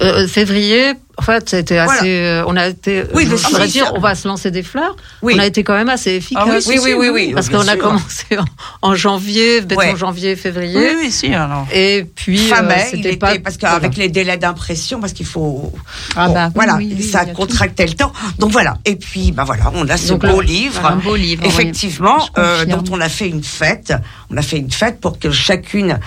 Euh, 0.00 0.28
février, 0.28 0.92
en 1.16 1.22
fait, 1.22 1.48
c'était 1.48 1.78
assez. 1.78 1.88
Voilà. 2.20 2.42
euh, 2.42 2.44
on 2.46 2.56
a 2.56 2.68
été. 2.68 3.02
Oui, 3.14 3.26
je 3.28 3.34
voudrais 3.34 3.66
dire, 3.66 3.86
ça- 3.86 3.92
on 3.96 4.00
va 4.00 4.14
se 4.14 4.28
lancer 4.28 4.52
des 4.52 4.62
fleurs. 4.62 4.94
Oui. 5.22 5.34
On 5.36 5.40
a 5.40 5.46
été 5.46 5.64
quand 5.64 5.74
même 5.74 5.88
assez 5.88 6.12
efficace. 6.12 6.44
Ah 6.46 6.52
oui, 6.54 6.62
si, 6.62 6.68
Oui, 6.68 6.78
si, 6.78 6.84
oui, 6.84 6.94
oui, 6.96 7.08
oui. 7.12 7.32
Parce 7.34 7.48
qu'on 7.48 7.66
a 7.66 7.76
commencé 7.76 8.24
en, 8.38 8.44
en 8.90 8.94
janvier, 8.94 9.60
mettons 9.62 9.76
Ouais. 9.76 9.96
janvier, 9.96 10.36
février. 10.36 10.78
Oui, 10.78 10.96
oui, 11.00 11.10
si, 11.10 11.34
alors. 11.34 11.66
Et 11.72 12.06
puis, 12.14 12.38
Fin 12.38 12.62
euh, 12.64 12.68
mai, 12.68 12.88
était, 12.92 13.16
pas. 13.16 13.36
parce 13.40 13.56
qu'avec 13.56 13.96
les 13.96 14.08
délais 14.08 14.36
d'impression, 14.36 15.00
parce 15.00 15.12
qu'il 15.12 15.26
faut. 15.26 15.72
Ah 16.14 16.28
Bon, 16.28 16.34
bah 16.34 16.50
voilà, 16.54 16.78
ça 17.10 17.20
a 17.20 17.26
tout. 17.26 17.32
contractait 17.34 17.86
le 17.86 17.94
temps. 17.94 18.12
Donc 18.38 18.52
voilà. 18.52 18.78
Et 18.84 18.94
puis, 18.94 19.32
bah 19.32 19.42
voilà, 19.44 19.72
on 19.74 19.88
a 19.88 19.96
ce 19.96 20.10
Donc, 20.10 20.24
beau 20.24 20.40
livre. 20.40 20.86
Un 20.86 20.96
beau 20.96 21.16
livre. 21.16 21.42
Effectivement, 21.44 22.24
euh, 22.38 22.64
dont 22.66 22.84
on 22.92 23.00
a 23.00 23.08
fait 23.08 23.28
une 23.28 23.42
fête. 23.42 23.92
On 24.30 24.36
a 24.36 24.42
fait 24.42 24.58
une 24.58 24.70
fête 24.70 25.00
pour 25.00 25.18
que 25.18 25.32
chacune, 25.32 25.98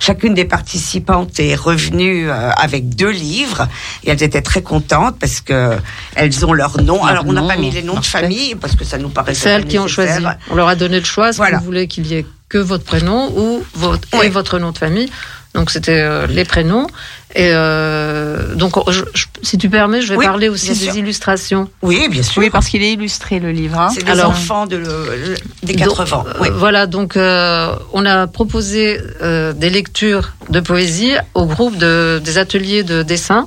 chacune 0.00 0.34
des 0.34 0.44
participantes 0.44 1.38
est 1.40 1.54
revenue 1.54 2.28
euh, 2.30 2.50
avec 2.52 2.90
deux 2.94 3.10
livres. 3.10 3.68
Et 4.04 4.10
elles 4.10 4.22
étaient 4.22 4.42
très 4.42 4.62
contentes 4.62 5.16
parce 5.18 5.40
que 5.40 5.76
elles 6.14 6.44
ont 6.46 6.52
leur 6.52 6.80
nom. 6.82 7.04
Alors, 7.04 7.24
on 7.26 7.32
n'a 7.32 7.42
pas 7.42 7.56
mis 7.56 7.70
les 7.70 7.82
noms 7.82 7.98
de 8.00 8.04
famille 8.04 8.54
parce 8.54 8.76
que 8.76 8.84
ça 8.84 8.98
nous 8.98 9.08
paraissait 9.08 9.40
C'est 9.42 9.50
elles 9.50 9.62
pas 9.64 9.68
qui 9.68 9.78
ont 9.78 9.88
choisi. 9.88 10.24
On 10.50 10.54
leur 10.54 10.68
a 10.68 10.74
donné 10.74 10.98
le 10.98 11.04
choix. 11.04 11.28
Est-ce 11.30 11.36
Voilà. 11.38 11.58
vous 11.58 11.64
voulez 11.64 11.86
qu'il 11.88 12.06
y 12.06 12.14
ait 12.14 12.26
que 12.48 12.58
votre 12.58 12.84
prénom 12.84 13.30
ou 13.36 13.62
votre, 13.74 14.08
Oui. 14.14 14.26
et 14.26 14.28
votre 14.28 14.58
nom 14.58 14.70
de 14.72 14.78
famille 14.78 15.10
Donc, 15.54 15.70
c'était 15.70 16.00
euh, 16.00 16.26
les 16.26 16.44
prénoms. 16.44 16.86
Et 17.34 17.50
euh, 17.52 18.54
donc, 18.54 18.72
je- 18.90 19.04
je- 19.12 19.26
si 19.42 19.58
tu 19.58 19.68
permets, 19.68 20.00
je 20.00 20.08
vais 20.08 20.16
Oui, 20.16 20.24
parler 20.24 20.48
aussi 20.48 20.68
des 20.70 20.74
sûr. 20.74 20.96
illustrations. 20.96 21.68
Oui, 21.82 22.08
bien 22.08 22.22
sûr. 22.22 22.40
Oui, 22.40 22.48
parce 22.48 22.68
qu'il 22.68 22.82
est 22.82 22.92
illustré, 22.94 23.38
le 23.38 23.50
livre. 23.50 23.78
hein. 23.78 23.90
C'est 23.94 24.02
des 24.02 24.10
Alors- 24.12 24.30
enfants 24.30 24.66
de 24.66 24.76
le- 24.76 25.34
des 25.62 25.74
Donc, 25.74 25.88
80. 25.88 26.24
euh, 26.26 26.32
oui. 26.40 26.48
Voilà, 26.52 26.86
donc 26.86 27.16
euh, 27.18 27.74
on 27.92 28.06
a 28.06 28.26
proposé 28.26 28.98
euh, 29.22 29.52
des 29.52 29.68
lectures 29.68 30.30
de 30.48 30.60
poésie 30.60 31.12
au 31.34 31.44
groupe 31.44 31.76
de, 31.76 32.18
des 32.24 32.38
ateliers 32.38 32.82
de 32.82 33.02
dessin 33.02 33.46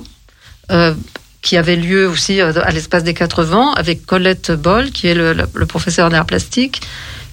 euh, 0.70 0.94
qui 1.42 1.56
avaient 1.56 1.74
lieu 1.74 2.06
aussi 2.08 2.40
euh, 2.40 2.52
à 2.62 2.70
l'espace 2.70 3.02
des 3.02 3.14
quatre 3.14 3.42
vents 3.42 3.72
avec 3.74 4.06
Colette 4.06 4.52
Boll, 4.52 4.92
qui 4.92 5.08
est 5.08 5.14
le, 5.14 5.32
le- 5.32 5.48
le 5.52 5.66
professeur 5.66 6.08
d'art 6.08 6.24
plastique, 6.24 6.82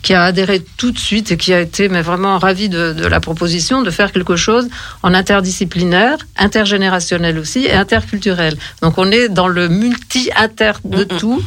qui 0.02 0.14
a 0.14 0.24
adhéré 0.24 0.64
tout 0.78 0.92
de 0.92 1.00
suite 1.00 1.32
et 1.32 1.38
qui 1.38 1.54
a 1.54 1.60
été 1.60 1.90
mais 1.90 2.02
vraiment 2.02 2.38
ravi 2.38 2.70
de, 2.70 2.94
de 2.94 3.06
la 3.06 3.20
proposition 3.20 3.82
de 3.82 3.92
faire 3.92 4.12
quelque 4.12 4.36
chose 4.36 4.70
en 5.04 5.14
interdisciplinaire, 5.14 6.18
intergénérationnel 6.38 7.38
aussi 7.38 7.66
et 7.66 7.74
interculturel. 7.74 8.58
Donc 8.82 8.98
on 8.98 9.12
est 9.12 9.30
dans 9.30 9.48
le 9.48 9.68
multi-inter 9.68 10.74
de 10.86 11.04
tout. 11.04 11.44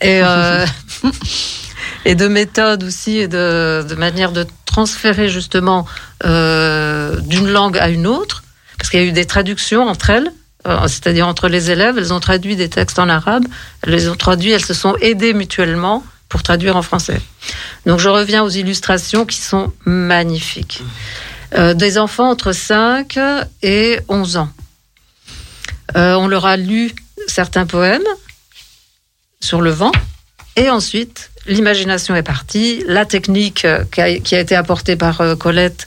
Et 0.00 0.20
euh, 0.22 0.66
et 2.04 2.14
de 2.14 2.28
méthode 2.28 2.84
aussi 2.84 3.18
et 3.18 3.28
de, 3.28 3.84
de 3.88 3.94
manière 3.94 4.32
de 4.32 4.46
transférer 4.66 5.28
justement 5.28 5.86
euh, 6.24 7.18
d'une 7.20 7.48
langue 7.48 7.78
à 7.78 7.88
une 7.88 8.06
autre. 8.06 8.44
Parce 8.78 8.90
qu'il 8.90 9.00
y 9.00 9.02
a 9.02 9.06
eu 9.06 9.12
des 9.12 9.26
traductions 9.26 9.88
entre 9.88 10.10
elles 10.10 10.30
euh, 10.66 10.86
c'est-à-dire 10.86 11.28
entre 11.28 11.48
les 11.48 11.70
élèves, 11.70 11.98
elles 11.98 12.14
ont 12.14 12.20
traduit 12.20 12.56
des 12.56 12.70
textes 12.70 12.98
en 12.98 13.10
arabe, 13.10 13.44
elles 13.82 13.92
les 13.92 14.08
ont 14.08 14.14
traduits, 14.14 14.50
elles 14.50 14.64
se 14.64 14.72
sont 14.72 14.96
aidées 15.02 15.34
mutuellement 15.34 16.02
pour 16.28 16.42
traduire 16.42 16.76
en 16.76 16.82
français. 16.82 17.20
Donc 17.86 18.00
je 18.00 18.08
reviens 18.08 18.42
aux 18.42 18.48
illustrations 18.48 19.24
qui 19.24 19.38
sont 19.38 19.72
magnifiques. 19.84 20.82
Euh, 21.54 21.74
des 21.74 21.98
enfants 21.98 22.30
entre 22.30 22.52
5 22.52 23.18
et 23.62 24.00
11 24.08 24.36
ans. 24.38 24.48
Euh, 25.96 26.14
on 26.14 26.26
leur 26.26 26.46
a 26.46 26.56
lu 26.56 26.90
certains 27.28 27.66
poèmes 27.66 28.02
sur 29.40 29.60
le 29.60 29.70
vent 29.70 29.92
et 30.56 30.70
ensuite 30.70 31.30
l'imagination 31.46 32.16
est 32.16 32.22
partie, 32.22 32.82
la 32.86 33.04
technique 33.04 33.64
euh, 33.64 33.84
qui 33.92 34.00
a, 34.00 34.18
qui 34.18 34.34
a 34.34 34.40
été 34.40 34.56
apportée 34.56 34.96
par 34.96 35.22
Colette, 35.38 35.86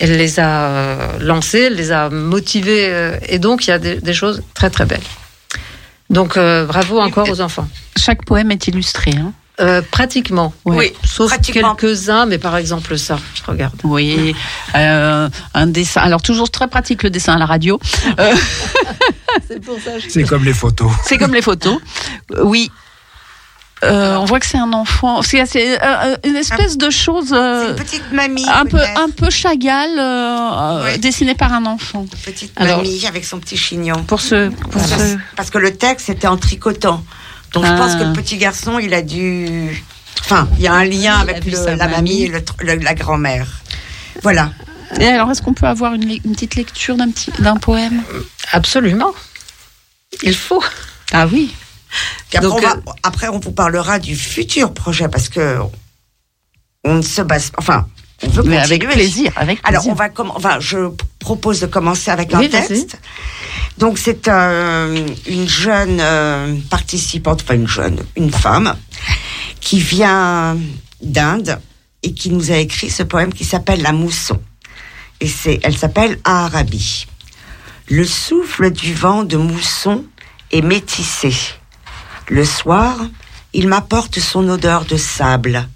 elle 0.00 0.16
les 0.16 0.40
a 0.40 1.18
lancées, 1.18 1.64
elle 1.66 1.74
les 1.74 1.92
a 1.92 2.08
motivés 2.08 3.18
et 3.28 3.38
donc 3.38 3.66
il 3.66 3.70
y 3.70 3.72
a 3.72 3.78
des, 3.78 3.96
des 4.00 4.14
choses 4.14 4.42
très 4.54 4.70
très 4.70 4.86
belles. 4.86 5.02
Donc 6.12 6.36
euh, 6.36 6.66
bravo 6.66 7.00
encore 7.00 7.28
aux 7.28 7.40
enfants. 7.40 7.66
Chaque 7.96 8.24
poème 8.24 8.50
est 8.50 8.68
illustré. 8.68 9.12
Hein. 9.12 9.32
Euh, 9.60 9.82
pratiquement. 9.90 10.52
Oui, 10.64 10.92
sauf 11.04 11.28
pratiquement. 11.28 11.74
quelques-uns, 11.74 12.24
mais 12.26 12.38
par 12.38 12.56
exemple 12.56 12.96
ça, 12.96 13.18
regarde. 13.46 13.74
Oui, 13.84 14.34
euh, 14.74 15.28
un 15.54 15.66
dessin. 15.66 16.00
Alors 16.00 16.22
toujours 16.22 16.50
très 16.50 16.68
pratique 16.68 17.02
le 17.02 17.10
dessin 17.10 17.34
à 17.34 17.38
la 17.38 17.46
radio. 17.46 17.78
Euh, 18.18 18.34
C'est 19.48 19.60
pour 19.64 19.76
ça. 19.78 19.90
C'est 20.08 20.24
comme 20.24 20.44
les 20.44 20.54
photos. 20.54 20.90
c'est 21.04 21.18
comme 21.18 21.34
les 21.34 21.42
photos. 21.42 21.78
Oui. 22.42 22.70
Euh, 23.84 24.14
on 24.16 24.24
voit 24.26 24.38
que 24.38 24.46
c'est 24.46 24.58
un 24.58 24.72
enfant. 24.72 25.22
C'est 25.22 25.44
c'est, 25.44 25.76
euh, 25.84 26.16
une 26.24 26.36
espèce 26.36 26.78
de 26.78 26.88
chose 26.88 27.28
C'est 27.30 27.34
euh, 27.34 27.70
une 27.70 27.76
petite 27.76 28.12
mamie. 28.12 28.46
un 28.48 28.64
peu 28.64 28.78
un 28.80 29.10
peu 29.10 29.28
Chagall 29.28 30.82
Ouais. 30.84 30.98
dessinée 30.98 31.34
par 31.34 31.52
un 31.52 31.66
enfant. 31.66 32.06
petite 32.24 32.52
Alors- 32.56 32.78
mamie 32.78 33.04
avec 33.06 33.24
son 33.24 33.38
petit 33.40 33.56
chignon. 33.56 34.04
Pour 34.04 34.20
ce, 34.20 34.50
pour 34.50 34.70
Parce 34.70 34.88
ce- 34.92 34.96
que- 35.16 35.20
Parce 35.36 35.50
que 35.50 35.58
le 35.58 35.74
texte 35.74 36.08
était 36.10 36.28
en 36.28 36.36
tricotant. 36.36 37.02
Donc 37.52 37.64
je 37.66 37.70
Ah. 37.70 37.76
pense 37.76 37.94
que 37.96 38.04
le 38.04 38.12
petit 38.12 38.36
garçon, 38.38 38.78
il 38.78 38.94
a 38.94 39.02
dû. 39.02 39.84
Enfin, 40.20 40.48
il 40.56 40.62
y 40.62 40.66
a 40.68 40.74
un 40.74 40.84
lien 40.84 41.22
Il 41.24 41.30
avec 41.30 41.44
le- 41.44 41.52
la 41.76 41.76
mamie 41.88 41.92
mamie. 41.96 42.22
et 42.22 42.28
le 42.28 42.38
tr- 42.40 42.62
le- 42.64 42.76
la 42.76 42.94
grand-mère. 42.94 43.46
Voilà. 44.22 44.52
Et 45.00 45.06
alors, 45.06 45.30
est-ce 45.30 45.42
qu'on 45.42 45.54
peut 45.54 45.66
avoir 45.66 45.94
une, 45.94 46.02
une 46.10 46.32
petite 46.34 46.54
lecture 46.54 46.96
d'un 46.96 47.10
petit 47.10 47.30
d'un 47.38 47.56
poème? 47.56 48.02
Absolument. 48.52 49.12
Il 50.22 50.34
faut. 50.34 50.62
Ah 51.12 51.26
oui. 51.26 51.54
Après, 52.34 52.40
Donc, 52.48 52.58
on 52.58 52.60
va- 52.60 52.72
euh, 52.74 52.92
après, 53.02 53.28
on 53.28 53.38
vous 53.38 53.52
parlera 53.52 53.98
du 53.98 54.16
futur 54.16 54.72
projet 54.72 55.08
parce 55.08 55.28
que 55.28 55.58
on 56.84 56.94
ne 56.96 57.02
se 57.02 57.22
base. 57.22 57.50
Enfin, 57.58 57.86
on 58.22 58.28
veut 58.28 58.42
Mais 58.44 58.56
continuer. 58.58 58.58
avec 58.58 58.88
plaisir, 58.88 59.32
avec 59.36 59.62
plaisir. 59.62 59.64
Alors, 59.64 59.86
on 59.88 59.94
va 59.94 60.08
comm- 60.08 60.32
enfin, 60.34 60.58
je 60.60 60.90
propose 61.18 61.60
de 61.60 61.66
commencer 61.66 62.10
avec 62.10 62.30
Oui, 62.34 62.46
un 62.46 62.48
vas-y. 62.60 62.86
Donc, 63.78 63.98
c'est 63.98 64.28
euh, 64.28 65.08
une 65.26 65.48
jeune 65.48 65.98
euh, 66.00 66.56
participante, 66.70 67.42
enfin 67.42 67.54
une 67.54 67.68
jeune, 67.68 68.04
une 68.16 68.30
femme, 68.30 68.76
qui 69.60 69.80
vient 69.80 70.56
d'Inde 71.00 71.58
et 72.02 72.12
qui 72.12 72.30
nous 72.30 72.50
a 72.50 72.56
écrit 72.56 72.90
ce 72.90 73.02
poème 73.02 73.32
qui 73.32 73.44
s'appelle 73.44 73.82
La 73.82 73.92
mousson. 73.92 74.40
Et 75.20 75.28
c'est, 75.28 75.60
elle 75.62 75.76
s'appelle 75.76 76.18
Arabi. 76.24 77.06
Le 77.88 78.04
souffle 78.04 78.70
du 78.70 78.94
vent 78.94 79.22
de 79.22 79.36
mousson 79.36 80.04
est 80.50 80.62
métissé. 80.62 81.34
Le 82.28 82.44
soir, 82.44 82.96
il 83.52 83.68
m'apporte 83.68 84.18
son 84.18 84.48
odeur 84.48 84.84
de 84.84 84.96
sable 84.96 85.68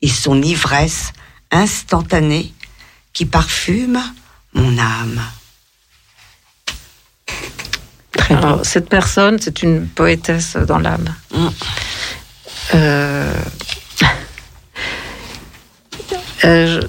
et 0.00 0.08
son 0.08 0.42
ivresse 0.42 1.12
instantanée 1.50 2.52
qui 3.12 3.26
parfume 3.26 4.00
mon 4.54 4.76
âme. 4.78 5.22
Très. 8.16 8.34
Alors, 8.34 8.64
cette 8.64 8.88
personne, 8.88 9.38
c'est 9.40 9.62
une 9.62 9.86
poétesse 9.88 10.56
dans 10.56 10.78
l'âme. 10.78 11.14
Mm. 11.34 11.46
Euh, 12.74 13.34
euh, 16.44 16.80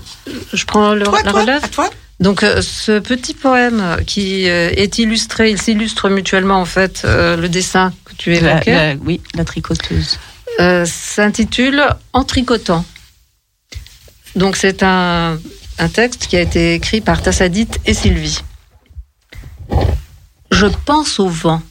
je, 0.52 0.58
je 0.58 0.66
prends 0.66 0.94
le- 0.94 1.04
Toi, 1.06 1.22
la 1.24 1.32
toi, 1.32 1.42
relève. 1.42 1.64
à 1.64 1.68
toi 1.68 1.90
Donc, 2.20 2.44
euh, 2.44 2.62
ce 2.62 3.00
petit 3.00 3.34
poème 3.34 3.98
qui 4.06 4.50
euh, 4.50 4.70
est 4.76 4.98
illustré, 5.00 5.50
il 5.52 5.62
s'illustre 5.62 6.10
mutuellement 6.10 6.60
en 6.60 6.66
fait 6.66 7.02
euh, 7.06 7.38
le 7.38 7.50
dessin 7.50 7.94
que 8.06 8.14
tu 8.16 8.36
évoquais. 8.36 8.96
la- 8.96 9.02
oui, 9.04 9.22
la 9.36 9.46
tricoteuse. 9.46 10.20
euh, 10.60 10.86
s'intitule 10.86 11.84
En 12.14 12.24
tricotant. 12.24 12.86
Donc 14.36 14.56
c'est 14.56 14.82
un, 14.84 15.38
un 15.80 15.90
texte 15.90 16.28
qui 16.28 16.38
a 16.38 16.42
été 16.42 16.74
écrit 16.74 17.02
par 17.02 17.22
Tassadite 17.22 17.80
et 17.86 17.94
Sylvie. 17.94 18.40
Je 20.64 20.70
pense 20.86 21.20
au 21.20 21.28
vent, 21.28 21.62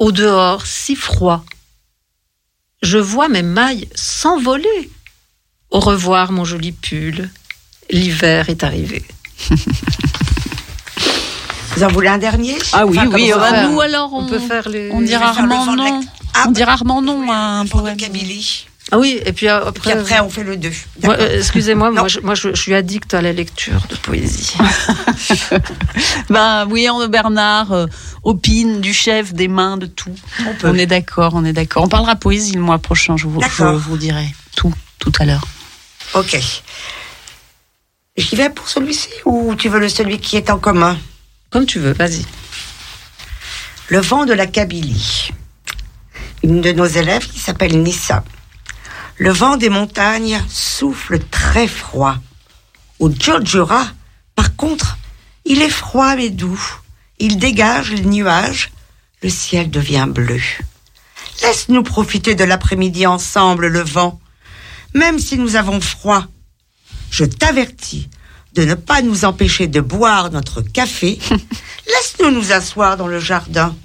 au 0.00 0.10
dehors 0.10 0.66
si 0.66 0.96
froid. 0.96 1.44
Je 2.82 2.98
vois 2.98 3.28
mes 3.28 3.44
mailles 3.44 3.88
s'envoler. 3.94 4.90
Au 5.70 5.78
revoir 5.78 6.32
mon 6.32 6.44
joli 6.44 6.72
pull 6.72 7.30
l'hiver 7.88 8.48
est 8.50 8.64
arrivé. 8.64 9.04
Vous 11.76 11.84
en 11.84 11.88
voulez 11.88 12.08
un 12.08 12.18
dernier? 12.18 12.58
Ah 12.72 12.84
oui, 12.86 12.98
Enfin, 12.98 13.08
oui, 13.12 13.30
nous 13.68 13.80
alors 13.80 14.12
On 14.14 14.24
on, 14.24 14.26
peut 14.26 14.40
faire 14.40 14.68
les. 14.68 14.90
on 14.90 14.98
le 14.98 15.16
rarement 15.16 15.76
non. 15.76 16.00
Ah, 16.34 16.46
on 16.48 16.50
dira 16.50 16.72
rarement 16.72 17.02
non 17.02 17.30
à 17.30 17.36
un 17.36 17.64
vent 17.66 17.82
de 17.82 17.94
poème. 17.94 17.96
Ah 18.92 18.98
oui, 18.98 19.20
et 19.24 19.32
puis 19.32 19.48
euh, 19.48 19.60
Et 19.68 19.72
puis 19.72 19.90
après. 19.90 20.00
après, 20.00 20.20
on 20.20 20.30
fait 20.30 20.42
le 20.42 20.56
2. 20.56 20.70
moi, 21.04 21.16
euh, 21.18 21.38
Excusez-moi, 21.38 21.90
moi, 21.92 22.08
je, 22.08 22.20
moi 22.20 22.34
je, 22.34 22.48
je 22.54 22.60
suis 22.60 22.74
addict 22.74 23.14
à 23.14 23.22
la 23.22 23.32
lecture 23.32 23.86
de 23.88 23.96
poésie. 23.96 24.54
Ben 26.30 26.66
oui, 26.68 26.88
on 26.90 27.06
Bernard 27.08 27.72
euh, 27.72 27.86
opine 28.24 28.80
du 28.80 28.92
chef, 28.92 29.32
des 29.32 29.48
mains, 29.48 29.76
de 29.76 29.86
tout. 29.86 30.14
On 30.46 30.54
peut. 30.54 30.68
On 30.68 30.74
est 30.74 30.86
d'accord, 30.86 31.34
on 31.34 31.44
est 31.44 31.52
d'accord. 31.52 31.84
On 31.84 31.88
parlera 31.88 32.16
poésie 32.16 32.54
le 32.54 32.60
mois 32.60 32.78
prochain, 32.78 33.16
je 33.16 33.26
vous, 33.26 33.40
je 33.42 33.64
vous 33.64 33.96
dirai 33.96 34.26
tout, 34.56 34.72
tout 34.98 35.12
à 35.18 35.24
l'heure. 35.24 35.46
Ok. 36.14 36.38
J'y 38.16 38.36
vais 38.36 38.50
pour 38.50 38.68
celui-ci 38.68 39.08
ou 39.24 39.54
tu 39.54 39.68
veux 39.68 39.78
le 39.78 39.88
celui 39.88 40.18
qui 40.18 40.36
est 40.36 40.50
en 40.50 40.58
commun? 40.58 40.98
Comme 41.50 41.66
tu 41.66 41.78
veux, 41.78 41.92
vas-y. 41.92 42.24
Le 43.88 44.00
vent 44.00 44.24
de 44.24 44.32
la 44.32 44.46
Kabylie. 44.46 45.30
Une 46.42 46.60
de 46.60 46.72
nos 46.72 46.86
élèves 46.86 47.26
qui 47.28 47.38
s'appelle 47.38 47.80
Nissa. 47.82 48.24
Le 49.20 49.32
vent 49.32 49.58
des 49.58 49.68
montagnes 49.68 50.42
souffle 50.48 51.18
très 51.18 51.68
froid. 51.68 52.16
Au 53.00 53.10
Jojura, 53.10 53.86
par 54.34 54.56
contre, 54.56 54.96
il 55.44 55.60
est 55.60 55.68
froid 55.68 56.16
mais 56.16 56.30
doux. 56.30 56.58
Il 57.18 57.36
dégage 57.36 57.92
les 57.92 58.06
nuages. 58.06 58.72
Le 59.22 59.28
ciel 59.28 59.70
devient 59.70 60.06
bleu. 60.08 60.40
Laisse-nous 61.42 61.82
profiter 61.82 62.34
de 62.34 62.44
l'après-midi 62.44 63.06
ensemble, 63.06 63.66
le 63.66 63.82
vent. 63.82 64.18
Même 64.94 65.18
si 65.18 65.36
nous 65.36 65.54
avons 65.54 65.82
froid, 65.82 66.24
je 67.10 67.26
t'avertis 67.26 68.08
de 68.54 68.64
ne 68.64 68.74
pas 68.74 69.02
nous 69.02 69.26
empêcher 69.26 69.66
de 69.66 69.82
boire 69.82 70.30
notre 70.30 70.62
café. 70.62 71.18
Laisse-nous 71.86 72.30
nous 72.30 72.52
asseoir 72.52 72.96
dans 72.96 73.06
le 73.06 73.20
jardin. 73.20 73.76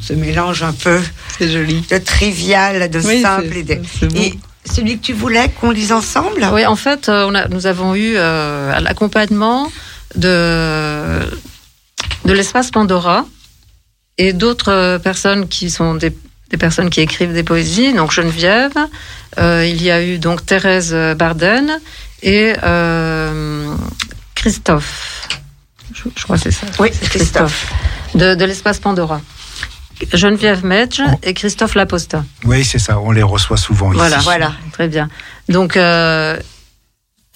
Ce 0.00 0.12
mélange 0.12 0.62
un 0.62 0.72
peu 0.72 1.00
C'est 1.38 1.50
joli. 1.50 1.80
de 1.90 1.98
trivial, 1.98 2.88
de 2.90 3.00
Oui, 3.00 3.20
simple 3.22 3.56
et 3.56 3.62
de... 3.62 3.78
Et 4.16 4.38
celui 4.64 4.98
que 4.98 5.04
tu 5.04 5.12
voulais 5.12 5.48
qu'on 5.60 5.70
lise 5.72 5.90
ensemble? 5.92 6.48
Oui, 6.52 6.64
en 6.66 6.76
fait, 6.76 7.08
euh, 7.08 7.26
on 7.28 7.34
a, 7.34 7.48
nous 7.48 7.66
avons 7.66 7.94
eu 7.96 8.14
euh, 8.16 8.78
l'accompagnement 8.80 9.70
de, 10.14 11.18
de 12.24 12.32
l'espace 12.32 12.70
Pandora 12.70 13.26
et 14.18 14.32
d'autres 14.32 14.98
personnes 15.02 15.48
qui 15.48 15.68
sont 15.68 15.94
des, 15.96 16.16
des 16.50 16.56
personnes 16.58 16.90
qui 16.90 17.00
écrivent 17.00 17.32
des 17.32 17.42
poésies. 17.42 17.92
Donc 17.92 18.12
Geneviève, 18.12 18.76
euh, 19.38 19.66
il 19.66 19.82
y 19.82 19.90
a 19.90 20.02
eu 20.02 20.18
donc 20.18 20.46
Thérèse 20.46 20.94
Barden 21.16 21.80
et 22.22 22.52
euh, 22.62 23.74
Christophe. 24.36 25.28
Je, 25.92 26.02
je 26.16 26.22
crois 26.22 26.36
que 26.36 26.42
c'est 26.44 26.52
ça. 26.52 26.66
Oui, 26.78 26.90
c'est 26.92 27.08
Christophe. 27.08 27.72
De, 28.14 28.34
de 28.34 28.44
l'espace 28.44 28.78
Pandora. 28.78 29.20
Geneviève 30.12 30.64
Medge 30.64 31.00
et 31.22 31.34
Christophe 31.34 31.74
Laposta. 31.74 32.24
Oui, 32.44 32.64
c'est 32.64 32.78
ça. 32.78 32.98
On 33.00 33.10
les 33.12 33.22
reçoit 33.22 33.56
souvent 33.56 33.90
Voilà, 33.90 34.16
ici. 34.16 34.24
Voilà. 34.24 34.52
Très 34.72 34.88
bien. 34.88 35.08
Donc, 35.48 35.76
euh, 35.76 36.36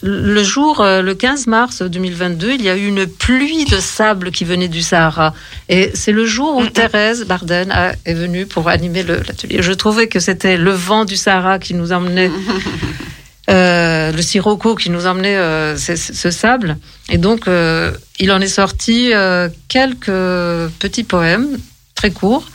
le 0.02 0.42
jour, 0.44 0.80
euh, 0.82 1.00
le 1.00 1.14
15 1.14 1.46
mars 1.46 1.80
2022, 1.82 2.52
il 2.52 2.62
y 2.62 2.68
a 2.68 2.76
eu 2.76 2.86
une 2.86 3.06
pluie 3.06 3.64
de 3.64 3.78
sable 3.78 4.30
qui 4.30 4.44
venait 4.44 4.68
du 4.68 4.82
Sahara. 4.82 5.32
Et 5.70 5.90
c'est 5.94 6.12
le 6.12 6.26
jour 6.26 6.56
où 6.56 6.66
Thérèse 6.66 7.24
Barden 7.26 7.70
a- 7.70 7.92
est 8.04 8.14
venue 8.14 8.44
pour 8.46 8.68
animer 8.68 9.02
l'atelier. 9.04 9.62
Je 9.62 9.72
trouvais 9.72 10.06
que 10.06 10.20
c'était 10.20 10.58
le 10.58 10.72
vent 10.72 11.04
du 11.06 11.16
Sahara 11.16 11.58
qui 11.58 11.72
nous 11.72 11.92
emmenait, 11.92 12.30
euh, 13.50 14.12
le 14.12 14.22
sirocco 14.22 14.74
qui 14.74 14.90
nous 14.90 15.06
emmenait 15.06 15.36
euh, 15.38 15.76
ce, 15.78 15.96
ce 15.96 16.30
sable. 16.30 16.76
Et 17.08 17.16
donc, 17.18 17.48
euh, 17.48 17.92
il 18.18 18.30
en 18.32 18.40
est 18.40 18.48
sorti 18.48 19.12
euh, 19.14 19.48
quelques 19.68 20.06
petits 20.78 21.04
poèmes 21.04 21.56
très 21.96 22.12
courts. 22.12 22.46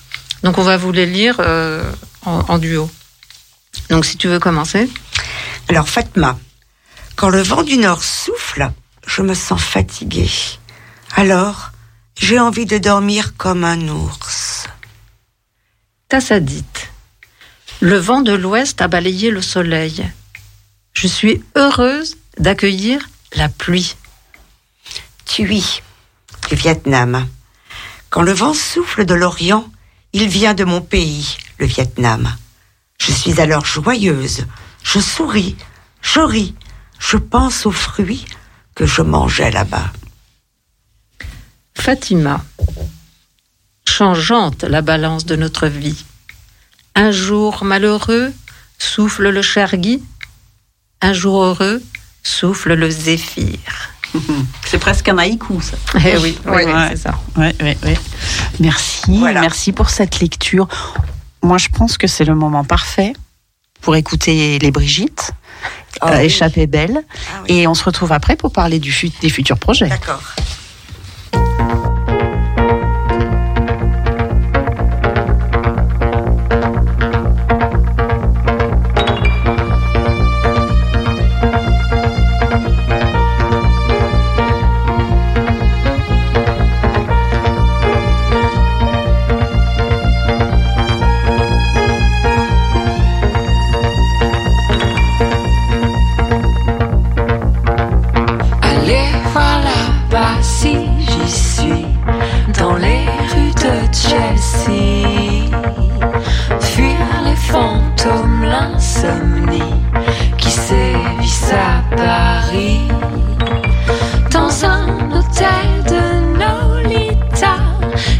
Donc, 0.43 0.57
on 0.57 0.63
va 0.63 0.77
vous 0.77 0.91
les 0.93 1.05
lire 1.05 1.35
euh, 1.39 1.83
en- 2.25 2.45
en 2.47 2.57
duo. 2.57 2.89
Donc, 3.89 4.05
si 4.05 4.15
tu 4.17 4.27
veux 4.29 4.39
commencer. 4.39 4.89
Alors, 5.67 5.89
Fatma, 5.89 6.39
quand 7.17 7.29
le 7.29 7.41
vent 7.41 7.63
du 7.63 7.77
nord 7.77 8.03
souffle, 8.03 8.71
je 9.05 9.21
me 9.21 9.33
sens 9.33 9.61
fatiguée. 9.61 10.31
Alors, 11.15 11.71
j'ai 12.17 12.39
envie 12.39 12.65
de 12.65 12.77
dormir 12.77 13.35
comme 13.35 13.63
un 13.65 13.87
ours. 13.89 14.67
Tassadite. 16.09 16.89
Le 17.79 17.97
vent 17.97 18.21
de 18.21 18.33
l'ouest 18.33 18.81
a 18.81 18.87
balayé 18.87 19.31
le 19.31 19.41
soleil. 19.41 20.09
Je 20.93 21.07
suis 21.07 21.43
heureuse 21.55 22.17
d'accueillir 22.37 23.07
la 23.35 23.49
pluie. 23.49 23.95
Tui, 25.25 25.81
du 26.49 26.55
Vietnam. 26.55 27.27
Quand 28.11 28.23
le 28.23 28.33
vent 28.33 28.53
souffle 28.53 29.05
de 29.05 29.13
l'Orient, 29.13 29.71
il 30.11 30.27
vient 30.27 30.53
de 30.53 30.65
mon 30.65 30.81
pays, 30.81 31.37
le 31.59 31.65
Vietnam. 31.65 32.35
Je 32.99 33.13
suis 33.13 33.39
alors 33.39 33.65
joyeuse, 33.65 34.45
je 34.83 34.99
souris, 34.99 35.55
je 36.01 36.19
ris, 36.19 36.53
je 36.99 37.15
pense 37.15 37.65
aux 37.65 37.71
fruits 37.71 38.25
que 38.75 38.85
je 38.85 39.01
mangeais 39.01 39.49
là-bas. 39.49 39.93
Fatima. 41.73 42.43
Changeante 43.87 44.65
la 44.65 44.81
balance 44.81 45.25
de 45.25 45.37
notre 45.37 45.67
vie. 45.67 46.03
Un 46.95 47.11
jour 47.11 47.63
malheureux 47.63 48.33
souffle 48.77 49.29
le 49.29 49.41
chargui. 49.41 50.03
Un 50.99 51.13
jour 51.13 51.41
heureux 51.41 51.81
souffle 52.23 52.73
le 52.73 52.89
zéphyr. 52.89 53.57
C'est 54.65 54.77
presque 54.79 55.07
un 55.09 55.17
haïku, 55.17 55.61
ça. 55.61 55.77
Eh 56.05 56.17
oui, 56.17 56.37
oui, 56.45 56.51
Ouais. 56.63 56.65
c'est 56.91 56.97
ça. 56.97 57.19
Ouais. 57.37 57.55
Merci, 58.59 59.17
Voilà. 59.19 59.41
merci 59.41 59.71
pour 59.71 59.89
cette 59.89 60.19
lecture. 60.19 60.67
Moi, 61.43 61.57
je 61.57 61.69
pense 61.69 61.97
que 61.97 62.07
c'est 62.07 62.25
le 62.25 62.35
moment 62.35 62.63
parfait 62.63 63.13
pour 63.81 63.95
écouter 63.95 64.59
les 64.59 64.71
Brigitte, 64.71 65.31
euh, 66.03 66.17
oui. 66.19 66.25
Échappée 66.25 66.67
belle. 66.67 67.01
Ah 67.33 67.41
oui. 67.49 67.53
Et 67.61 67.67
on 67.67 67.73
se 67.73 67.83
retrouve 67.83 68.11
après 68.11 68.35
pour 68.35 68.51
parler 68.51 68.79
du 68.79 68.91
fut- 68.91 69.11
des 69.21 69.29
futurs 69.29 69.57
projets. 69.57 69.87
D'accord. 69.87 70.21
À 111.49 111.81
Paris. 111.95 112.87
Dans 114.31 114.65
un 114.65 114.87
hôtel 115.11 115.83
de 115.91 116.01
Nolita, 116.39 117.55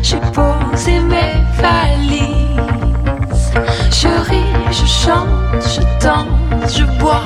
j'ai 0.01 0.19
posé 0.33 0.99
mes 0.99 1.35
valises. 1.61 3.53
Je 3.91 4.07
ris, 4.29 4.53
je 4.71 4.85
chante, 4.85 5.63
je 5.75 5.81
danse, 6.03 6.77
je 6.77 6.85
bois 6.99 7.23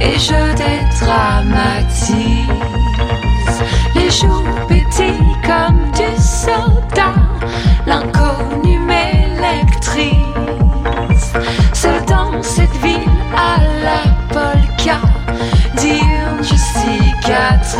et 0.00 0.18
je 0.18 0.40
dédramatise. 0.56 2.16
Les 3.94 4.10
jours 4.10 4.44
pétillent 4.68 5.36
comme 5.44 5.90
du 5.92 6.10
soda, 6.22 6.75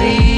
body 0.06 0.35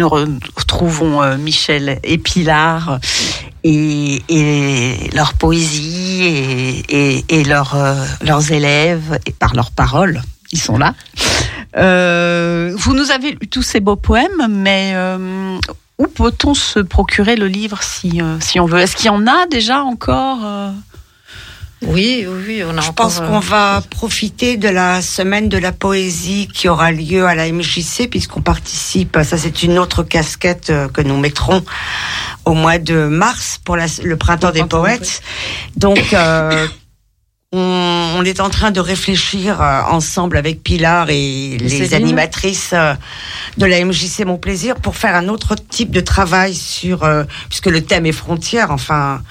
nous 0.00 0.08
retrouvons 0.08 1.22
euh, 1.22 1.36
Michel 1.36 2.00
et 2.02 2.16
Pilar 2.16 2.98
et, 3.62 4.22
leur 5.14 5.34
poésie 5.34 6.82
et, 6.88 7.24
et, 7.28 7.44
euh, 7.52 8.06
leurs 8.22 8.50
élèves 8.50 9.18
et 9.26 9.32
par 9.32 9.54
leurs 9.54 9.70
paroles. 9.70 10.22
Ils 10.52 10.58
sont 10.58 10.78
là. 10.78 10.94
Euh, 11.76 12.72
vous 12.76 12.94
nous 12.94 13.10
avez 13.10 13.32
lu 13.32 13.46
tous 13.48 13.62
ces 13.62 13.80
beaux 13.80 13.96
poèmes, 13.96 14.48
mais 14.48 14.94
où 15.98 16.06
peut-on 16.06 16.54
se 16.54 16.80
procurer 16.80 17.36
le 17.36 17.46
livre 17.46 17.82
si, 17.82 18.20
si 18.40 18.58
on 18.58 18.66
veut? 18.66 18.80
Est-ce 18.80 18.96
qu'il 18.96 19.06
y 19.06 19.10
en 19.10 19.26
a 19.26 19.46
déjà 19.46 19.82
encore 19.82 20.38
Oui, 21.82 22.26
oui, 22.28 22.42
oui, 22.46 22.62
on 22.66 22.76
a 22.76 22.80
Je 22.82 22.88
encore, 22.90 23.06
pense 23.06 23.20
euh, 23.20 23.26
qu'on 23.26 23.38
va 23.38 23.82
profiter 23.88 24.56
de 24.58 24.68
la 24.68 25.00
semaine 25.00 25.48
de 25.48 25.56
la 25.56 25.72
poésie 25.72 26.46
qui 26.52 26.68
aura 26.68 26.92
lieu 26.92 27.26
à 27.26 27.34
la 27.34 27.50
MJC 27.50 28.08
puisqu'on 28.10 28.42
participe. 28.42 29.18
Ça, 29.24 29.38
c'est 29.38 29.62
une 29.62 29.78
autre 29.78 30.02
casquette 30.02 30.68
euh, 30.70 30.88
que 30.88 31.00
nous 31.00 31.16
mettrons 31.18 31.64
au 32.44 32.52
mois 32.54 32.78
de 32.78 33.06
mars 33.06 33.58
pour 33.64 33.76
la- 33.76 33.86
le 34.02 34.16
printemps 34.16 34.50
des 34.50 34.58
printemps, 34.60 34.80
poètes. 34.80 35.22
Donc, 35.76 36.12
euh, 36.12 36.66
on, 37.52 38.14
on 38.18 38.24
est 38.26 38.40
en 38.40 38.50
train 38.50 38.70
de 38.72 38.80
réfléchir 38.80 39.60
ensemble 39.90 40.36
avec 40.36 40.62
Pilar 40.62 41.08
et 41.08 41.56
les 41.58 41.94
animatrices 41.94 42.74
de 43.56 43.64
la 43.66 43.82
MJC 43.84 44.24
Mon 44.26 44.36
Plaisir 44.36 44.76
pour 44.76 44.96
faire 44.96 45.14
un 45.16 45.28
autre 45.28 45.54
type 45.54 45.90
de 45.90 46.00
travail 46.00 46.54
sur, 46.54 47.04
euh, 47.04 47.24
puisque 47.48 47.66
le 47.66 47.82
thème 47.82 48.04
est 48.04 48.12
frontière, 48.12 48.70
enfin, 48.70 49.22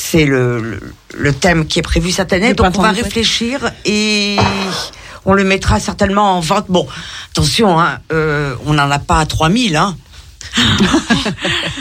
c'est 0.00 0.26
le, 0.26 0.60
le, 0.60 0.80
le 1.16 1.32
thème 1.32 1.66
qui 1.66 1.80
est 1.80 1.82
prévu 1.82 2.12
cette 2.12 2.32
année. 2.32 2.50
Le 2.50 2.54
Donc 2.54 2.78
on 2.78 2.82
va 2.82 2.92
réfléchir 2.92 3.72
et 3.84 4.36
on 5.24 5.34
le 5.34 5.42
mettra 5.42 5.80
certainement 5.80 6.36
en 6.36 6.40
vente. 6.40 6.66
Bon, 6.68 6.86
attention, 7.32 7.80
hein, 7.80 7.98
euh, 8.12 8.54
on 8.66 8.74
n'en 8.74 8.88
a 8.92 9.00
pas 9.00 9.18
à 9.18 9.26
3000, 9.26 9.74
hein. 9.76 9.96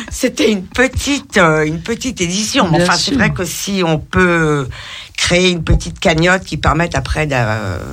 C'était 0.10 0.52
une 0.52 0.64
petite, 0.66 1.38
euh, 1.38 1.64
une 1.66 1.80
petite 1.82 2.20
édition. 2.20 2.68
Mais 2.72 2.80
Bien 2.80 2.88
enfin, 2.88 2.98
c'est 2.98 3.14
vrai 3.14 3.30
que 3.32 3.46
si 3.46 3.84
on 3.86 4.00
peut 4.00 4.68
créer 5.16 5.52
une 5.52 5.64
petite 5.64 6.00
cagnotte 6.00 6.44
qui 6.44 6.58
permette 6.58 6.96
après 6.96 7.28
d'organiser 7.28 7.86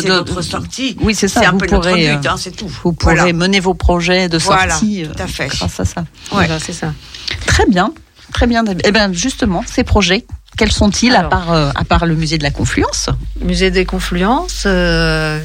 Voilà, 0.00 0.16
notre 0.16 0.40
sortie, 0.40 0.96
Oui, 1.02 1.14
c'est 1.14 1.28
ça. 1.28 1.40
c'est 1.40 1.46
un 1.46 1.52
vous 1.52 1.58
peu 1.58 1.66
pourrez, 1.66 1.90
notre 2.06 2.20
but, 2.20 2.26
euh, 2.26 2.30
hein, 2.32 2.36
c'est 2.38 2.56
tout. 2.56 2.68
Vous 2.82 2.94
pourrez 2.94 3.16
Voilà. 3.16 3.32
mener 3.34 3.60
vos 3.60 3.74
projets 3.74 4.30
de 4.30 4.38
Voilà, 4.38 4.70
sortie 4.72 5.04
tout 5.04 5.20
à 5.22 5.24
euh, 5.24 5.28
fait. 5.28 5.48
grâce 5.48 5.78
à 5.78 5.84
ça. 5.84 6.00
Ouais. 6.00 6.06
Voilà, 6.46 6.58
c'est 6.58 6.72
ça. 6.72 6.94
Très 7.46 7.66
bien, 7.66 7.92
très 8.32 8.46
bien. 8.46 8.62
David. 8.62 8.82
Eh 8.84 8.92
bien, 8.92 9.12
justement, 9.12 9.62
ces 9.66 9.84
projets, 9.84 10.24
quels 10.56 10.72
sont-ils 10.72 11.14
à 11.14 11.22
part, 11.24 11.52
euh, 11.52 11.70
à 11.74 11.84
part 11.84 12.04
le 12.06 12.14
musée 12.14 12.36
de 12.38 12.42
la 12.42 12.50
Confluence 12.50 13.08
Musée 13.42 13.70
des 13.70 13.84
Confluences, 13.86 14.64
euh, 14.66 15.40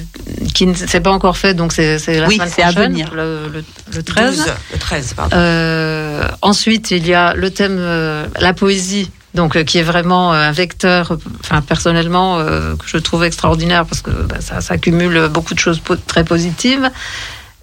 qui 0.53 0.65
ne 0.67 0.73
s'est 0.73 0.99
pas 1.01 1.11
encore 1.11 1.37
fait, 1.37 1.53
donc 1.53 1.71
c'est 1.73 1.97
c'est 1.99 2.19
la 2.19 2.27
Oui, 2.27 2.35
semaine 2.35 2.51
à 2.67 2.71
venir. 2.71 3.13
le, 3.13 3.47
le- 3.53 3.63
le 3.93 4.03
13. 4.03 4.37
12, 4.37 4.45
le 4.73 4.77
13, 4.79 5.13
pardon. 5.15 5.35
Euh, 5.37 6.23
ensuite, 6.41 6.91
il 6.91 7.07
y 7.07 7.13
a 7.13 7.33
le 7.33 7.49
thème 7.51 7.77
euh, 7.79 8.25
la 8.39 8.53
poésie, 8.53 9.09
donc 9.33 9.55
euh, 9.55 9.63
qui 9.63 9.77
est 9.77 9.83
vraiment 9.83 10.33
un 10.33 10.51
vecteur, 10.51 11.17
enfin 11.41 11.61
personnellement 11.61 12.39
euh, 12.39 12.75
que 12.75 12.85
je 12.87 12.97
trouve 12.97 13.23
extraordinaire 13.23 13.85
parce 13.85 14.01
que 14.01 14.11
bah, 14.11 14.37
ça, 14.41 14.59
ça 14.61 14.77
cumule 14.77 15.29
beaucoup 15.29 15.53
de 15.53 15.59
choses 15.59 15.79
po- 15.79 15.95
très 15.95 16.23
positives. 16.25 16.89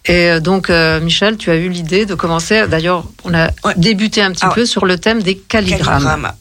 Et 0.07 0.31
euh, 0.31 0.41
donc, 0.41 0.69
euh, 0.71 1.01
Michel, 1.01 1.37
tu 1.39 1.51
as 1.51 1.57
eu 1.57 1.69
l'idée 1.69 2.05
de 2.07 2.15
commencer. 2.15 2.67
D'ailleurs, 2.69 3.05
on 3.25 3.33
a 3.35 3.47
Ouais. 3.65 3.75
débuté 3.77 4.21
un 4.23 4.33
petit 4.33 4.45
Ah 4.45 4.53
peu 4.55 4.67
sur 4.67 4.85
le 4.85 4.99
thème 4.99 5.23
des 5.23 5.37
calligrammes. 5.37 5.85
calligramme. 6.03 6.33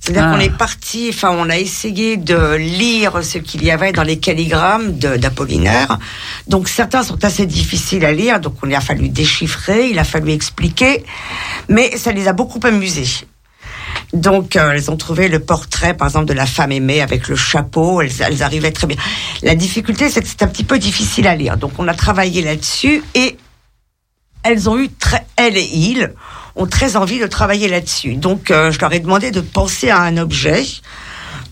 C'est-à-dire 0.00 0.24
Ah. 0.28 0.34
qu'on 0.34 0.40
est 0.40 0.56
parti, 0.56 1.10
enfin, 1.10 1.30
on 1.38 1.50
a 1.50 1.58
essayé 1.58 2.16
de 2.16 2.54
lire 2.54 3.22
ce 3.22 3.36
qu'il 3.38 3.62
y 3.62 3.70
avait 3.70 3.92
dans 3.92 4.02
les 4.02 4.18
calligrammes 4.18 4.92
d'Apollinaire. 4.98 5.98
Donc 6.48 6.68
certains 6.70 7.02
sont 7.02 7.22
assez 7.22 7.44
difficiles 7.46 8.04
à 8.06 8.12
lire, 8.12 8.40
donc 8.40 8.54
on 8.62 8.72
a 8.72 8.80
fallu 8.80 9.10
déchiffrer, 9.10 9.90
il 9.90 9.98
a 9.98 10.04
fallu 10.04 10.32
expliquer, 10.32 11.04
mais 11.68 11.96
ça 11.98 12.12
les 12.12 12.28
a 12.28 12.32
beaucoup 12.32 12.60
amusés. 12.64 13.26
Donc, 14.12 14.56
euh, 14.56 14.72
elles 14.72 14.90
ont 14.90 14.96
trouvé 14.96 15.28
le 15.28 15.38
portrait, 15.38 15.94
par 15.94 16.08
exemple, 16.08 16.26
de 16.26 16.32
la 16.32 16.46
femme 16.46 16.72
aimée 16.72 17.00
avec 17.00 17.28
le 17.28 17.36
chapeau. 17.36 18.02
Elles, 18.02 18.42
arrivaient 18.42 18.72
très 18.72 18.86
bien. 18.86 18.96
La 19.42 19.54
difficulté, 19.54 20.10
c'est 20.10 20.20
que 20.20 20.28
c'est 20.28 20.42
un 20.42 20.48
petit 20.48 20.64
peu 20.64 20.78
difficile 20.78 21.26
à 21.26 21.36
lire. 21.36 21.56
Donc, 21.56 21.72
on 21.78 21.86
a 21.86 21.94
travaillé 21.94 22.42
là-dessus 22.42 23.02
et 23.14 23.36
elles 24.42 24.68
ont 24.68 24.78
eu 24.78 24.88
très, 24.88 25.24
elles 25.36 25.56
et 25.56 25.68
ils 25.72 26.10
ont 26.56 26.66
très 26.66 26.96
envie 26.96 27.20
de 27.20 27.26
travailler 27.26 27.68
là-dessus. 27.68 28.14
Donc, 28.14 28.50
euh, 28.50 28.72
je 28.72 28.80
leur 28.80 28.92
ai 28.92 29.00
demandé 29.00 29.30
de 29.30 29.40
penser 29.40 29.90
à 29.90 30.00
un 30.00 30.16
objet 30.16 30.64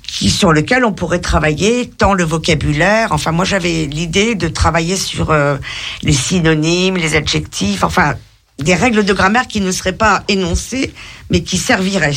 qui, 0.03 0.31
sur 0.31 0.53
lequel 0.53 0.85
on 0.85 0.93
pourrait 0.93 1.21
travailler 1.21 1.89
tant 1.89 2.15
le 2.15 2.25
vocabulaire. 2.25 3.13
Enfin, 3.13 3.31
moi, 3.31 3.45
j'avais 3.45 3.85
l'idée 3.85 4.35
de 4.35 4.49
travailler 4.49 4.97
sur 4.97 5.31
euh, 5.31 5.59
les 6.03 6.13
synonymes, 6.13 6.97
les 6.97 7.15
adjectifs, 7.15 7.85
enfin, 7.85 8.15
des 8.59 8.75
règles 8.75 9.05
de 9.05 9.13
grammaire 9.13 9.47
qui 9.47 9.61
ne 9.61 9.71
seraient 9.71 9.93
pas 9.93 10.25
énoncées, 10.29 10.93
mais 11.31 11.43
qui 11.43 11.59
serviraient. 11.59 12.13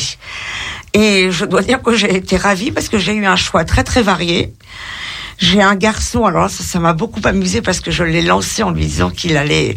Et 0.94 1.30
je 1.30 1.44
dois 1.44 1.62
dire 1.62 1.82
que 1.82 1.94
j'ai 1.94 2.14
été 2.14 2.36
ravie 2.36 2.70
parce 2.70 2.88
que 2.88 2.98
j'ai 2.98 3.14
eu 3.14 3.26
un 3.26 3.36
choix 3.36 3.64
très, 3.64 3.84
très 3.84 4.02
varié. 4.02 4.52
J'ai 5.38 5.62
un 5.62 5.74
garçon, 5.74 6.24
alors 6.24 6.50
ça 6.50 6.78
m'a 6.78 6.92
beaucoup 6.92 7.20
amusé 7.24 7.62
parce 7.62 7.80
que 7.80 7.90
je 7.90 8.04
l'ai 8.04 8.22
lancé 8.22 8.62
en 8.62 8.70
lui 8.70 8.84
disant 8.86 9.10
qu'il 9.10 9.36
allait 9.36 9.76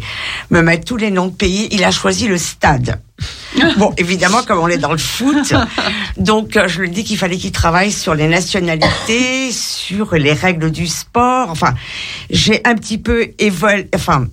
me 0.50 0.60
mettre 0.60 0.84
tous 0.84 0.96
les 0.96 1.10
noms 1.10 1.26
de 1.26 1.32
pays. 1.32 1.68
Il 1.72 1.82
a 1.84 1.90
choisi 1.90 2.28
le 2.28 2.38
stade. 2.38 3.00
Bon, 3.78 3.92
évidemment, 3.96 4.42
comme 4.42 4.58
on 4.58 4.68
est 4.68 4.78
dans 4.78 4.92
le 4.92 4.98
foot, 4.98 5.54
donc 6.18 6.56
euh, 6.56 6.68
je 6.68 6.80
lui 6.80 6.90
dis 6.90 7.04
qu'il 7.04 7.16
fallait 7.16 7.38
qu'il 7.38 7.52
travaille 7.52 7.90
sur 7.90 8.14
les 8.14 8.28
nationalités, 8.28 9.50
sur 9.50 10.14
les 10.14 10.34
règles 10.34 10.70
du 10.70 10.86
sport. 10.86 11.50
Enfin, 11.50 11.74
j'ai 12.28 12.60
un 12.66 12.74
petit 12.74 12.98
peu 12.98 13.28
évolué, 13.38 13.88
enfin, 13.94 14.26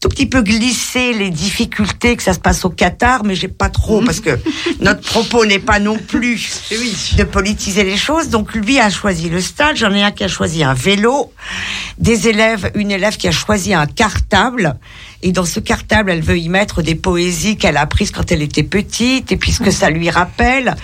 tout 0.00 0.08
petit 0.08 0.24
peu 0.24 0.40
glissé 0.40 1.12
les 1.12 1.28
difficultés 1.28 2.16
que 2.16 2.22
ça 2.22 2.32
se 2.32 2.38
passe 2.38 2.64
au 2.64 2.70
Qatar, 2.70 3.22
mais 3.22 3.34
j'ai 3.34 3.48
pas 3.48 3.68
trop 3.68 4.00
parce 4.00 4.20
que 4.20 4.30
notre 4.80 5.02
propos 5.02 5.44
n'est 5.44 5.58
pas 5.58 5.78
non 5.78 5.98
plus 5.98 6.48
de 7.18 7.24
politiser 7.24 7.84
les 7.84 7.98
choses. 7.98 8.30
Donc 8.30 8.54
lui 8.54 8.78
a 8.78 8.88
choisi 8.88 9.28
le 9.28 9.42
stade, 9.42 9.76
j'en 9.76 9.92
ai 9.92 10.02
un 10.02 10.10
qui 10.10 10.24
a 10.24 10.28
choisi 10.28 10.64
un 10.64 10.72
vélo, 10.72 11.30
des 11.98 12.28
élèves, 12.28 12.70
une 12.76 12.90
élève 12.90 13.18
qui 13.18 13.28
a 13.28 13.30
choisi 13.30 13.74
un 13.74 13.84
cartable. 13.84 14.78
Et 15.22 15.32
dans 15.32 15.44
ce 15.44 15.60
cartable, 15.60 16.10
elle 16.10 16.22
veut 16.22 16.38
y 16.38 16.48
mettre 16.48 16.80
des 16.80 16.94
poésies 16.94 17.58
qu'elle 17.58 17.76
a 17.76 17.82
apprises 17.82 18.10
quand 18.10 18.32
elle 18.32 18.40
était 18.40 18.62
petite, 18.62 19.32
et 19.32 19.36
puisque 19.36 19.70
ça 19.70 19.90
lui 19.90 20.08
rappelle. 20.08 20.76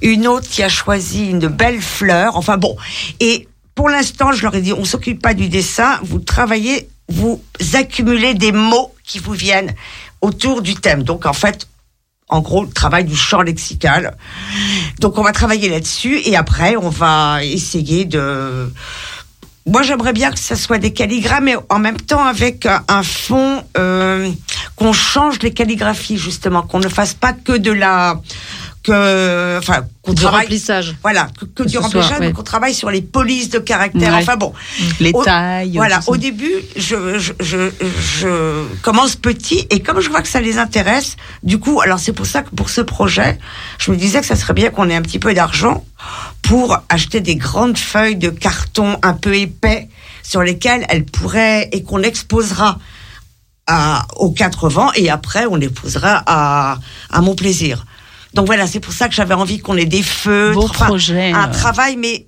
Une 0.00 0.28
autre 0.28 0.48
qui 0.48 0.62
a 0.62 0.68
choisi 0.68 1.28
une 1.28 1.48
belle 1.48 1.80
fleur. 1.80 2.36
Enfin 2.36 2.56
bon. 2.56 2.76
Et 3.18 3.48
pour 3.74 3.88
l'instant, 3.88 4.30
je 4.30 4.42
leur 4.42 4.54
ai 4.54 4.60
dit, 4.60 4.72
on 4.72 4.84
s'occupe 4.84 5.20
pas 5.20 5.34
du 5.34 5.48
dessin, 5.48 5.98
vous 6.04 6.20
travaillez, 6.20 6.88
vous 7.10 7.42
accumulez 7.74 8.34
des 8.34 8.52
mots 8.52 8.94
qui 9.04 9.18
vous 9.18 9.32
viennent 9.32 9.74
autour 10.20 10.62
du 10.62 10.74
thème. 10.74 11.02
Donc 11.02 11.26
en 11.26 11.32
fait, 11.32 11.68
en 12.28 12.40
gros, 12.40 12.64
le 12.64 12.70
travail 12.70 13.04
du 13.04 13.16
champ 13.16 13.42
lexical. 13.42 14.16
Donc 15.00 15.18
on 15.18 15.22
va 15.22 15.32
travailler 15.32 15.68
là-dessus 15.68 16.20
et 16.24 16.36
après 16.36 16.76
on 16.76 16.88
va 16.88 17.44
essayer 17.44 18.04
de. 18.04 18.72
Moi, 19.66 19.82
j'aimerais 19.82 20.14
bien 20.14 20.32
que 20.32 20.38
ça 20.38 20.56
soit 20.56 20.78
des 20.78 20.92
calligrammes, 20.92 21.44
mais 21.44 21.56
en 21.68 21.78
même 21.78 22.00
temps 22.00 22.24
avec 22.24 22.66
un, 22.66 23.02
fond 23.02 23.62
euh, 23.76 24.30
qu'on 24.74 24.92
change 24.92 25.40
les 25.42 25.52
calligraphies 25.52 26.16
justement, 26.16 26.62
qu'on 26.62 26.80
ne 26.80 26.88
fasse 26.88 27.14
pas 27.14 27.34
que 27.34 27.52
de 27.52 27.70
la 27.70 28.20
que 28.82 29.58
enfin 29.58 29.84
qu'on 30.02 30.14
travaille 30.14 30.42
remplissage. 30.42 30.96
voilà 31.02 31.28
que, 31.38 31.44
que 31.44 31.62
Que 31.62 31.68
du 31.68 31.74
ce 31.74 31.78
remplissage, 31.78 32.08
soit, 32.08 32.18
mais 32.20 32.26
ouais. 32.28 32.32
qu'on 32.32 32.42
travaille 32.42 32.72
sur 32.74 32.90
les 32.90 33.02
polices 33.02 33.50
de 33.50 33.58
caractère. 33.58 34.12
Ouais. 34.14 34.22
Enfin 34.22 34.36
bon, 34.36 34.54
Les 35.00 35.10
Au- 35.12 35.22
tailles. 35.22 35.72
voilà, 35.76 36.00
au 36.06 36.16
début, 36.16 36.50
je, 36.76 37.18
je, 37.18 37.32
je, 37.40 37.70
je 38.18 38.64
commence 38.82 39.16
petit 39.16 39.66
et 39.70 39.80
comme 39.80 40.00
je 40.00 40.08
vois 40.08 40.22
que 40.22 40.28
ça 40.28 40.40
les 40.40 40.56
intéresse, 40.58 41.16
du 41.42 41.58
coup, 41.58 41.80
alors 41.82 41.98
c'est 41.98 42.14
pour 42.14 42.26
ça 42.26 42.42
que 42.42 42.50
pour 42.54 42.70
ce 42.70 42.80
projet, 42.80 43.38
je 43.78 43.90
me 43.90 43.96
disais 43.96 44.20
que 44.20 44.26
ça 44.26 44.36
serait 44.36 44.54
bien 44.54 44.70
qu'on 44.70 44.88
ait 44.88 44.96
un 44.96 45.02
petit 45.02 45.18
peu 45.18 45.34
d'argent 45.34 45.84
pour 46.40 46.78
acheter 46.88 47.20
des 47.20 47.36
grandes 47.36 47.76
feuilles 47.76 48.16
de 48.16 48.30
carton 48.30 48.98
un 49.02 49.12
peu 49.12 49.34
épais 49.36 49.88
sur 50.22 50.42
lesquelles 50.42 50.86
elles 50.88 51.04
pourraient 51.04 51.68
et 51.72 51.82
qu'on 51.82 52.02
exposera 52.02 52.78
à, 53.66 54.06
aux 54.16 54.30
quatre 54.30 54.68
vents 54.68 54.90
et 54.94 55.10
après 55.10 55.44
on 55.46 55.56
les 55.56 55.68
posera 55.68 56.22
à, 56.26 56.78
à 57.10 57.20
mon 57.20 57.34
plaisir. 57.34 57.84
Donc 58.34 58.46
voilà, 58.46 58.66
c'est 58.66 58.80
pour 58.80 58.92
ça 58.92 59.08
que 59.08 59.14
j'avais 59.14 59.34
envie 59.34 59.58
qu'on 59.58 59.76
ait 59.76 59.84
des 59.86 60.02
feutres, 60.02 60.54
Beau 60.54 60.64
enfin, 60.64 60.86
projet, 60.86 61.32
un 61.32 61.48
euh. 61.48 61.52
travail 61.52 61.96
mais 61.96 62.26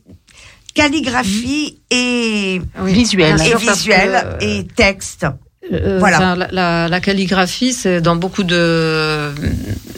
calligraphie 0.74 1.78
et 1.90 2.60
Oui, 2.80 2.92
Visuel. 2.92 3.40
et 3.40 3.54
visuel 3.56 4.10
que, 4.10 4.44
euh, 4.44 4.58
et 4.60 4.66
texte. 4.66 5.26
Euh, 5.72 5.98
Voilà. 6.00 6.16
enfin, 6.16 6.34
la, 6.36 6.48
la- 6.50 6.88
la 6.88 7.00
calligraphie, 7.00 7.72
c'est 7.72 8.00
dans 8.00 8.16
beaucoup 8.16 8.42
de, 8.42 9.32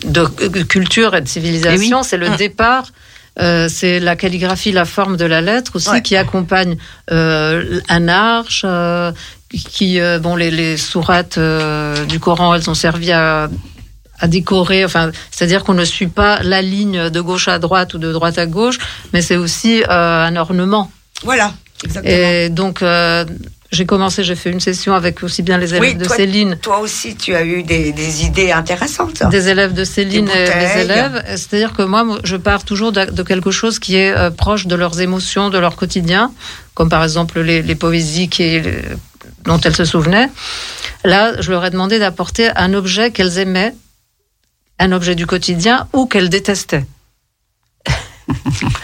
de 0.07 0.63
cultures 0.65 1.15
et 1.15 1.21
de 1.23 1.29
civilisations, 1.29 2.03
c'est 2.03 2.19
le 2.19 2.31
Mm. 2.31 2.37
départ. 2.37 2.87
euh, 3.41 3.69
c'est 3.69 3.99
la 3.99 4.15
calligraphie, 4.15 4.71
la 4.71 4.85
forme 4.85 5.17
de 5.17 5.25
la 5.25 5.41
lettre 5.41 5.73
aussi 5.75 5.89
Ouais. 5.91 6.03
qui 6.03 6.15
accompagne 6.17 6.77
euh, 7.11 7.81
un 7.89 8.07
arche. 8.09 8.63
euh, 8.65 9.11
qui 9.51 10.01
euh, 10.01 10.19
bon 10.21 10.35
les, 10.37 10.51
les 10.51 10.77
sourates 10.77 11.39
euh, 11.39 12.05
du 12.07 12.19
Coran, 12.21 12.55
elles 12.55 12.69
ont 12.71 12.75
servi 12.75 13.11
à 13.13 13.49
à 14.21 14.29
décorer, 14.29 14.85
enfin, 14.85 15.11
c'est-à-dire 15.31 15.65
qu'on 15.65 15.75
ne 15.75 15.85
suit 15.85 16.07
pas 16.07 16.41
la 16.43 16.63
ligne 16.63 17.11
de 17.11 17.21
gauche 17.21 17.49
à 17.49 17.59
droite 17.59 17.95
ou 17.95 17.99
de 17.99 18.13
droite 18.13 18.39
à 18.39 18.47
gauche, 18.47 18.79
mais 19.13 19.23
c'est 19.23 19.37
aussi 19.37 19.83
euh, 19.83 20.25
un 20.27 20.37
ornement. 20.37 20.91
Voilà. 21.25 21.53
Exactement. 21.85 22.15
Et 22.15 22.49
donc, 22.49 22.81
euh, 22.83 23.25
j'ai 23.73 23.87
commencé, 23.87 24.23
j'ai 24.23 24.37
fait 24.37 24.51
une 24.51 24.61
session 24.61 24.95
avec 24.95 25.23
aussi 25.25 25.43
bien 25.43 25.59
les 25.59 25.71
élèves 25.75 25.81
Oui, 25.83 25.95
de 25.97 26.05
toi- 26.05 26.15
Céline 26.17 26.57
Toi 26.63 26.79
aussi, 26.79 27.17
tu 27.17 27.35
as 27.35 27.45
eu 27.45 27.65
des, 27.65 27.93
des 27.93 28.25
idées 28.25 28.53
intéressantes. 28.53 29.23
des 29.31 29.49
élèves 29.49 29.75
de 29.75 29.83
Céline 29.83 30.27
Des 30.27 30.33
et 30.33 30.45
des 30.45 30.81
élèves. 30.85 31.23
C'est-à-dire 31.31 31.73
que 31.73 31.83
moi, 31.83 32.07
je 32.23 32.37
pars 32.37 32.65
toujours 32.65 32.93
de, 32.93 33.05
de 33.07 33.23
quelque 33.25 33.51
chose 33.51 33.81
qui 33.81 33.97
est 33.97 34.17
euh, 34.17 34.31
proche 34.31 34.67
de 34.69 34.77
leurs 34.77 35.01
émotions, 35.01 35.51
de 35.51 35.59
leur 35.59 35.75
quotidien, 35.75 36.31
comme 36.75 36.89
par 36.89 37.03
exemple 37.03 37.41
les, 37.41 37.63
les 37.63 37.75
poésies 37.75 38.29
qui, 38.29 38.61
dont 39.45 39.59
elles 39.61 39.75
se 39.77 39.85
souvenaient. 39.85 40.29
Là, 41.05 41.33
je 41.41 41.51
leur 41.51 41.65
ai 41.65 41.71
demandé 41.71 41.99
d'apporter 41.99 42.51
un 42.57 42.73
objet 42.75 43.11
qu'elles 43.11 43.39
aimaient, 43.39 43.75
un 44.79 44.93
objet 44.93 45.15
du 45.15 45.27
quotidien 45.27 45.89
ou 45.93 46.07
qu'elles 46.07 46.29
détestaient. 46.31 46.85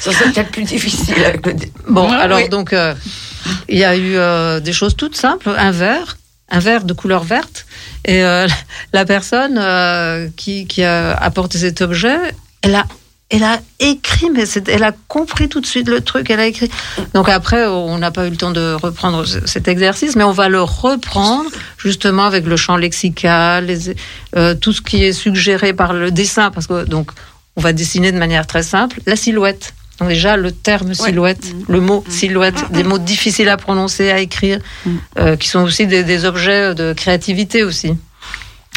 Ça, 0.01 0.11
c'est 0.13 0.33
peut-être 0.33 0.51
plus 0.51 0.65
difficile. 0.65 1.25
avec 1.25 1.45
le 1.47 1.55
dé- 1.55 1.73
Bon, 1.89 2.11
alors 2.13 2.39
oui. 2.39 2.49
donc, 2.49 2.73
euh, 2.73 2.95
il 3.69 3.79
y 3.79 3.85
a 3.85 3.97
eu 3.97 4.17
euh, 4.17 4.61
des 4.61 4.73
choses 4.73 4.97
toutes 4.97 5.17
simples, 5.17 5.51
un 5.57 5.71
verre, 5.71 6.19
un 6.51 6.59
verre 6.59 6.85
de 6.85 6.93
couleur 6.93 7.25
verte, 7.25 7.67
et 8.05 8.23
euh, 8.23 8.47
la 8.93 9.05
personne 9.05 9.59
euh, 9.59 10.29
qui, 10.37 10.67
qui 10.67 10.83
a 10.85 11.13
apporté 11.15 11.59
cet 11.59 11.81
objet, 11.81 12.19
elle 12.63 12.75
a, 12.75 12.87
elle 13.31 13.45
a 13.45 13.61
écrit, 13.79 14.29
mais 14.31 14.45
elle 14.67 14.83
a 14.83 14.93
compris 15.09 15.49
tout 15.49 15.61
de 15.61 15.67
suite 15.67 15.89
le 15.89 16.01
truc, 16.01 16.29
elle 16.31 16.41
a 16.41 16.47
écrit. 16.47 16.69
Donc 17.15 17.29
après, 17.29 17.65
on 17.67 17.97
n'a 17.99 18.11
pas 18.11 18.27
eu 18.27 18.31
le 18.31 18.37
temps 18.37 18.51
de 18.51 18.75
reprendre 18.75 19.25
ce- 19.25 19.47
cet 19.47 19.69
exercice, 19.69 20.17
mais 20.17 20.25
on 20.25 20.33
va 20.33 20.49
le 20.49 20.63
reprendre 20.63 21.49
justement 21.79 22.25
avec 22.25 22.45
le 22.47 22.57
champ 22.57 22.77
lexical, 22.77 23.67
les- 23.67 23.95
euh, 24.37 24.55
tout 24.55 24.73
ce 24.73 24.81
qui 24.83 25.05
est 25.05 25.13
suggéré 25.13 25.73
par 25.73 25.93
le 25.93 26.11
dessin, 26.11 26.51
parce 26.51 26.67
que 26.67 26.85
donc 26.85 27.13
on 27.57 27.61
va 27.61 27.73
dessiner 27.73 28.11
de 28.13 28.19
manière 28.19 28.47
très 28.47 28.63
simple 28.63 29.01
la 29.07 29.17
silhouette. 29.17 29.75
Donc 30.01 30.09
déjà 30.09 30.37
le 30.39 30.51
terme 30.51 30.95
silhouette, 30.95 31.45
le 31.69 31.81
mot 31.81 32.03
silhouette, 32.09 32.65
des 32.73 32.85
mots 32.85 32.99
difficiles 32.99 33.49
à 33.51 33.57
prononcer, 33.59 34.11
à 34.11 34.19
écrire, 34.21 34.59
euh, 35.19 35.37
qui 35.37 35.47
sont 35.49 35.61
aussi 35.61 35.87
des, 35.87 36.05
des 36.05 36.25
objets 36.25 36.75
de 36.75 36.95
créativité 36.95 37.63
aussi. 37.65 37.93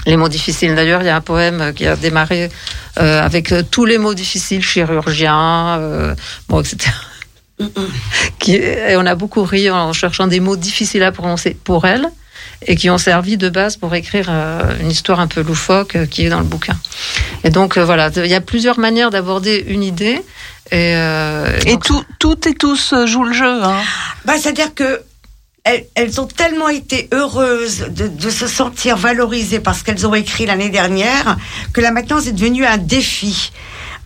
Les 0.05 0.17
mots 0.17 0.29
difficiles. 0.29 0.75
D'ailleurs, 0.75 1.01
il 1.01 1.05
y 1.05 1.09
a 1.09 1.15
un 1.15 1.21
poème 1.21 1.73
qui 1.73 1.87
a 1.87 1.95
démarré 1.95 2.49
euh, 2.99 3.21
avec 3.21 3.51
euh, 3.51 3.63
tous 3.69 3.85
les 3.85 3.97
mots 3.97 4.13
difficiles, 4.13 4.61
chirurgien, 4.61 5.77
euh, 5.79 6.15
bon, 6.49 6.61
etc. 6.61 6.91
Qui, 8.39 8.55
et 8.55 8.95
on 8.97 9.05
a 9.05 9.15
beaucoup 9.15 9.43
ri 9.43 9.69
en 9.69 9.93
cherchant 9.93 10.27
des 10.27 10.39
mots 10.39 10.57
difficiles 10.57 11.03
à 11.03 11.11
prononcer 11.11 11.55
pour 11.63 11.85
elle 11.85 12.09
et 12.67 12.75
qui 12.75 12.89
ont 12.89 12.97
servi 12.97 13.37
de 13.37 13.49
base 13.49 13.77
pour 13.77 13.93
écrire 13.95 14.27
euh, 14.29 14.61
une 14.79 14.91
histoire 14.91 15.19
un 15.19 15.27
peu 15.27 15.41
loufoque 15.41 15.95
euh, 15.95 16.05
qui 16.05 16.25
est 16.25 16.29
dans 16.29 16.39
le 16.39 16.45
bouquin. 16.45 16.77
Et 17.43 17.49
donc 17.49 17.77
euh, 17.77 17.85
voilà, 17.85 18.09
il 18.15 18.27
y 18.27 18.35
a 18.35 18.41
plusieurs 18.41 18.79
manières 18.79 19.09
d'aborder 19.09 19.63
une 19.67 19.83
idée. 19.83 20.21
Et, 20.71 20.95
euh, 20.95 21.59
Et 21.65 21.73
donc, 21.73 21.83
tout, 21.83 22.03
toutes 22.19 22.47
et 22.47 22.53
tous 22.53 22.93
jouent 23.05 23.25
le 23.25 23.33
jeu. 23.33 23.63
Hein. 23.63 23.81
Bah, 24.25 24.33
c'est-à-dire 24.39 24.73
que 24.73 25.01
elles, 25.63 25.85
elles 25.95 26.19
ont 26.19 26.27
tellement 26.27 26.69
été 26.69 27.07
heureuses 27.13 27.87
de, 27.89 28.07
de 28.07 28.29
se 28.29 28.47
sentir 28.47 28.97
valorisées 28.97 29.59
parce 29.59 29.81
qu'elles 29.81 30.05
ont 30.05 30.13
écrit 30.13 30.45
l'année 30.45 30.69
dernière 30.69 31.37
que 31.71 31.79
là 31.81 31.91
maintenant 31.91 32.19
c'est 32.21 32.33
devenu 32.33 32.65
un 32.65 32.77
défi. 32.77 33.51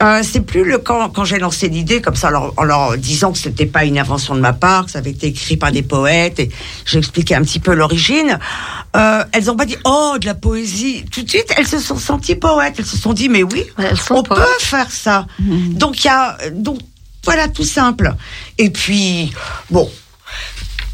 Euh, 0.04 0.22
c'est 0.22 0.42
plus 0.42 0.64
le 0.64 0.78
quand, 0.78 1.10
quand 1.10 1.26
j'ai 1.26 1.40
lancé 1.40 1.70
l'idée 1.70 2.02
comme 2.02 2.16
ça 2.16 2.28
en 2.28 2.32
leur, 2.32 2.54
en 2.58 2.64
leur 2.64 2.98
disant 3.00 3.32
que 3.32 3.40
c'était 3.40 3.66
pas 3.66 3.84
une 3.84 3.98
invention 3.98 4.36
de 4.36 4.40
ma 4.40 4.54
part, 4.54 4.86
que 4.86 4.92
ça 4.92 5.00
avait 5.00 5.10
été 5.10 5.26
écrit 5.26 5.58
par 5.58 5.72
des 5.72 5.82
poètes 5.82 6.40
et 6.40 6.52
j'ai 6.86 7.00
expliqué 7.00 7.34
un 7.34 7.42
petit 7.42 7.60
peu 7.60 7.74
l'origine. 7.74 8.38
Euh, 8.96 9.24
elles 9.32 9.50
ont 9.50 9.56
pas 9.56 9.66
dit 9.66 9.78
oh 9.86 10.18
de 10.22 10.28
la 10.28 10.36
poésie. 10.36 11.04
Tout 11.12 11.24
de 11.24 11.30
suite 11.30 11.52
elles 11.58 11.68
se 11.68 11.80
sont 11.80 11.98
senties 11.98 12.36
poètes. 12.36 12.76
Elles 12.78 12.86
se 12.86 12.98
sont 12.98 13.14
dit 13.14 13.28
mais 13.30 13.42
oui 13.42 13.66
on 14.12 14.22
poètes. 14.22 14.44
peut 14.44 14.60
faire 14.60 14.92
ça. 14.92 15.26
Donc 15.40 16.04
il 16.04 16.06
y 16.06 16.12
a 16.12 16.38
donc 16.52 16.78
voilà 17.24 17.48
tout 17.48 17.64
simple. 17.64 18.14
Et 18.60 18.70
puis 18.70 19.34
bon, 19.72 19.90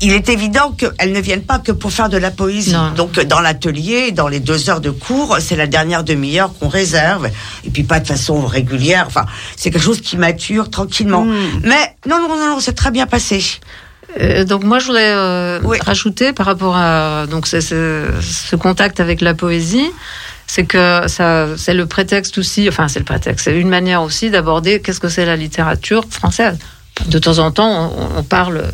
il 0.04 0.12
est 0.14 0.30
évident 0.30 0.72
qu'elles 0.72 1.12
ne 1.14 1.20
viennent 1.22 1.44
pas 1.44 1.60
que 1.60 1.72
pour 1.72 1.92
faire 1.92 2.10
de 2.10 2.18
la 2.18 2.30
poésie. 2.32 2.74
Non. 2.74 2.92
Donc 2.92 3.20
dans 3.22 3.40
l'atelier, 3.40 4.12
dans 4.12 4.28
les 4.28 4.40
deux 4.40 4.70
heures 4.70 4.82
de 4.82 4.90
cours, 4.92 5.38
c'est 5.40 5.56
la 5.56 5.68
dernière 5.68 6.04
demi-heure 6.04 6.52
qu'on 6.60 6.68
réserve. 6.70 7.30
Et 7.66 7.70
puis 7.70 7.84
pas 7.84 8.00
de 8.00 8.08
façon 8.08 8.46
régulière. 8.46 9.06
Enfin, 9.08 9.26
c'est 9.56 9.72
quelque 9.72 9.84
chose 9.84 10.02
qui 10.02 10.18
mature 10.18 10.70
tranquillement. 10.70 11.26
Mais 11.64 11.96
non, 12.08 12.20
non, 12.20 12.28
non, 12.28 12.50
non, 12.56 12.60
c'est 12.60 12.74
très 12.74 12.92
bien 12.92 13.08
passé. 13.08 13.44
Euh, 14.20 14.44
donc 14.44 14.64
moi 14.64 14.78
je 14.80 14.86
voudrais 14.88 15.12
euh, 15.16 15.60
Oui. 15.64 15.78
rajouter 15.84 16.34
par 16.34 16.46
rapport 16.46 16.76
à 16.76 17.26
donc 17.28 17.48
ce 17.48 18.56
contact 18.56 19.00
avec 19.00 19.22
la 19.22 19.34
poésie, 19.34 19.90
c'est 20.46 20.66
que 20.66 21.08
ça 21.08 21.48
c'est 21.58 21.74
le 21.74 21.88
prétexte 21.88 22.38
aussi, 22.38 22.68
enfin 22.70 22.88
c'est 22.88 23.00
le 23.00 23.06
prétexte, 23.06 23.46
c'est 23.46 23.58
une 23.60 23.70
manière 23.70 24.04
aussi 24.04 24.30
d'aborder 24.30 24.82
qu'est-ce 24.82 25.00
que 25.00 25.10
c'est 25.10 25.26
la 25.26 25.36
littérature 25.36 26.04
française. 26.10 26.60
De 27.08 27.18
temps 27.18 27.40
en 27.40 27.50
temps 27.52 27.92
on, 27.98 28.20
on 28.20 28.24
parle 28.24 28.66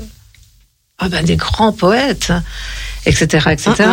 ah 0.99 1.09
ben, 1.09 1.23
des 1.23 1.38
grands 1.38 1.71
poètes, 1.71 2.31
etc., 3.05 3.49
etc. 3.51 3.89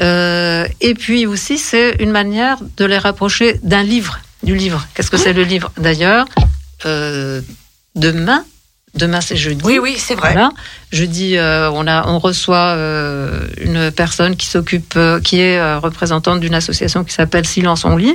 Euh, 0.00 0.66
et 0.80 0.94
puis 0.94 1.26
aussi 1.26 1.58
c'est 1.58 1.96
une 2.00 2.10
manière 2.10 2.58
de 2.76 2.84
les 2.84 2.98
rapprocher 2.98 3.60
d'un 3.62 3.82
livre, 3.82 4.20
du 4.42 4.54
livre. 4.54 4.86
Qu'est-ce 4.94 5.10
que 5.10 5.16
c'est 5.16 5.34
le 5.34 5.44
livre 5.44 5.70
D'ailleurs, 5.76 6.26
euh, 6.86 7.40
demain, 7.94 8.44
demain 8.94 9.20
c'est 9.20 9.36
jeudi. 9.36 9.60
Oui, 9.64 9.78
oui, 9.78 9.96
c'est 9.98 10.14
vrai. 10.14 10.32
Voilà. 10.32 10.50
Jeudi, 10.90 11.36
euh, 11.36 11.70
on, 11.72 11.86
a, 11.86 12.08
on 12.08 12.18
reçoit 12.18 12.74
euh, 12.76 13.46
une 13.60 13.90
personne 13.90 14.36
qui 14.36 14.46
s'occupe, 14.46 14.94
euh, 14.96 15.20
qui 15.20 15.40
est 15.40 15.76
représentante 15.76 16.40
d'une 16.40 16.54
association 16.54 17.04
qui 17.04 17.14
s'appelle 17.14 17.46
Silence 17.46 17.84
on 17.84 17.96
lit. 17.96 18.14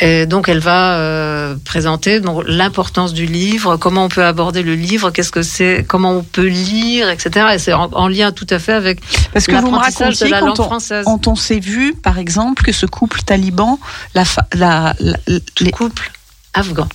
Et 0.00 0.26
donc, 0.26 0.48
elle 0.48 0.58
va 0.58 0.96
euh, 0.96 1.56
présenter 1.64 2.20
donc, 2.20 2.44
l'importance 2.46 3.14
du 3.14 3.24
livre, 3.24 3.76
comment 3.76 4.04
on 4.04 4.08
peut 4.08 4.24
aborder 4.24 4.62
le 4.62 4.74
livre, 4.74 5.10
qu'est-ce 5.10 5.30
que 5.32 5.42
c'est, 5.42 5.86
comment 5.88 6.12
on 6.12 6.22
peut 6.22 6.46
lire, 6.46 7.08
etc. 7.08 7.46
Et 7.54 7.58
c'est 7.58 7.72
en, 7.72 7.84
en 7.92 8.08
lien 8.08 8.30
tout 8.32 8.46
à 8.50 8.58
fait 8.58 8.72
avec 8.72 9.00
Parce 9.32 9.46
que 9.46 9.52
vous 9.52 9.68
me 9.68 9.72
l'apprentissage 9.72 10.18
de 10.18 10.26
la 10.26 10.40
langue 10.40 10.56
quand 10.56 10.60
on, 10.64 10.66
française. 10.66 11.04
quand 11.06 11.26
on 11.28 11.34
s'est 11.36 11.60
vu, 11.60 11.94
par 11.94 12.18
exemple, 12.18 12.62
que 12.62 12.72
ce 12.72 12.84
couple 12.84 13.22
taliban, 13.22 13.78
la, 14.14 14.24
fa- 14.24 14.46
la, 14.52 14.94
la- 15.00 15.16
les- 15.60 15.70
couple 15.70 16.10
afghan. 16.52 16.88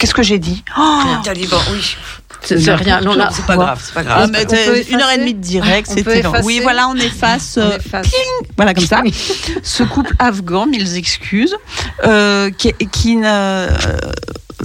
qu'est-ce 0.00 0.14
que 0.14 0.22
j'ai 0.22 0.38
dit? 0.38 0.64
Oh 0.76 1.00
Taliban, 1.22 1.58
oui. 1.72 1.96
C'est 2.44 2.74
rien. 2.74 3.00
Non, 3.00 3.14
là, 3.14 3.30
c'est 3.32 3.44
pas 3.46 3.56
grave, 3.56 3.80
c'est 3.82 3.94
pas 3.94 4.00
Ah, 4.00 4.04
grave. 4.04 4.30
mais 4.32 4.38
on 4.40 4.42
peut 4.42 4.56
t'es- 4.56 4.82
une 4.92 5.00
heure 5.00 5.10
et 5.10 5.18
demie 5.18 5.34
de 5.34 5.40
direct, 5.40 5.88
On 5.90 5.94
peut 6.02 6.12
c'était. 6.14 6.28
Oui, 6.44 6.60
voilà, 6.62 6.88
on 6.88 6.94
efface. 6.96 7.58
On 7.58 7.62
euh. 7.62 8.02
Voilà, 8.56 8.74
comme 8.74 8.86
ça. 8.86 9.02
Ce 9.62 9.82
couple 9.82 10.14
afghan, 10.18 10.66
mille 10.66 10.96
excuses, 10.96 11.56
euh, 12.04 12.50
qui, 12.50 12.72
qui 12.92 13.18
euh, 13.24 13.68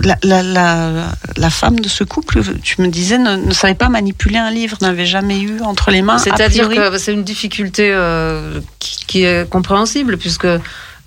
la, 0.03 0.18
la, 0.23 0.43
la, 0.43 0.89
la 1.38 1.49
femme 1.49 1.80
de 1.80 1.89
ce 1.89 2.03
couple, 2.03 2.41
tu 2.61 2.81
me 2.81 2.88
disais, 2.88 3.18
ne, 3.18 3.35
ne 3.35 3.53
savait 3.53 3.73
pas 3.73 3.89
manipuler 3.89 4.38
un 4.38 4.51
livre, 4.51 4.77
n'avait 4.81 5.06
jamais 5.06 5.39
eu 5.41 5.60
entre 5.61 5.91
les 5.91 6.01
mains. 6.01 6.15
a 6.15 6.19
C'est-à-dire 6.19 6.69
que 6.69 6.97
c'est 6.97 7.14
une 7.14 7.23
difficulté 7.23 7.89
euh, 7.91 8.60
qui, 8.80 9.06
qui 9.07 9.23
est 9.23 9.49
compréhensible 9.49 10.18
puisque 10.18 10.47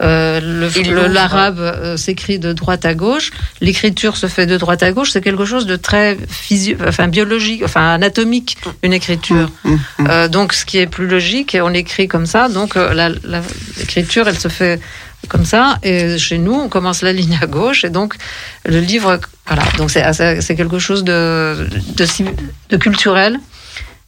euh, 0.03 1.09
l'arabe 1.09 1.61
euh, 1.61 1.97
s'écrit 1.97 2.39
de 2.39 2.53
droite 2.53 2.85
à 2.85 2.95
gauche, 2.95 3.31
l'écriture 3.61 4.17
se 4.17 4.27
fait 4.27 4.47
de 4.47 4.57
droite 4.57 4.83
à 4.83 4.91
gauche, 4.93 5.11
c'est 5.13 5.21
quelque 5.21 5.45
chose 5.45 5.67
de 5.67 5.77
très 5.77 6.17
physio, 6.29 6.77
enfin 6.87 7.09
biologique, 7.09 7.63
enfin 7.65 7.95
anatomique, 7.95 8.59
une 8.83 8.93
écriture. 8.93 9.51
Mmh, 9.65 9.71
mmh. 9.73 10.07
Euh, 10.09 10.29
donc 10.29 10.53
ce 10.53 10.65
qui 10.65 10.79
est 10.79 10.87
plus 10.87 11.07
logique, 11.07 11.57
on 11.61 11.73
écrit 11.73 12.09
comme 12.09 12.27
ça, 12.27 12.49
donc 12.49 12.77
l'écriture 13.79 14.27
elle 14.29 14.39
se 14.39 14.49
fait 14.49 14.81
comme 15.29 15.45
ça, 15.45 15.79
et 15.83 16.19
chez 16.19 16.39
nous 16.39 16.55
on 16.55 16.69
commence 16.69 17.03
la 17.03 17.13
ligne 17.13 17.39
à 17.41 17.47
gauche, 17.47 17.85
et 17.85 17.91
donc 17.91 18.17
le 18.65 18.81
livre, 18.81 19.21
voilà, 19.47 19.63
donc 19.79 19.91
c'est 19.91 20.05
c'est 20.41 20.57
quelque 20.57 20.79
chose 20.79 21.05
de, 21.05 21.69
de, 21.97 22.05
si- 22.05 22.25
de 22.69 22.77
culturel. 22.77 23.39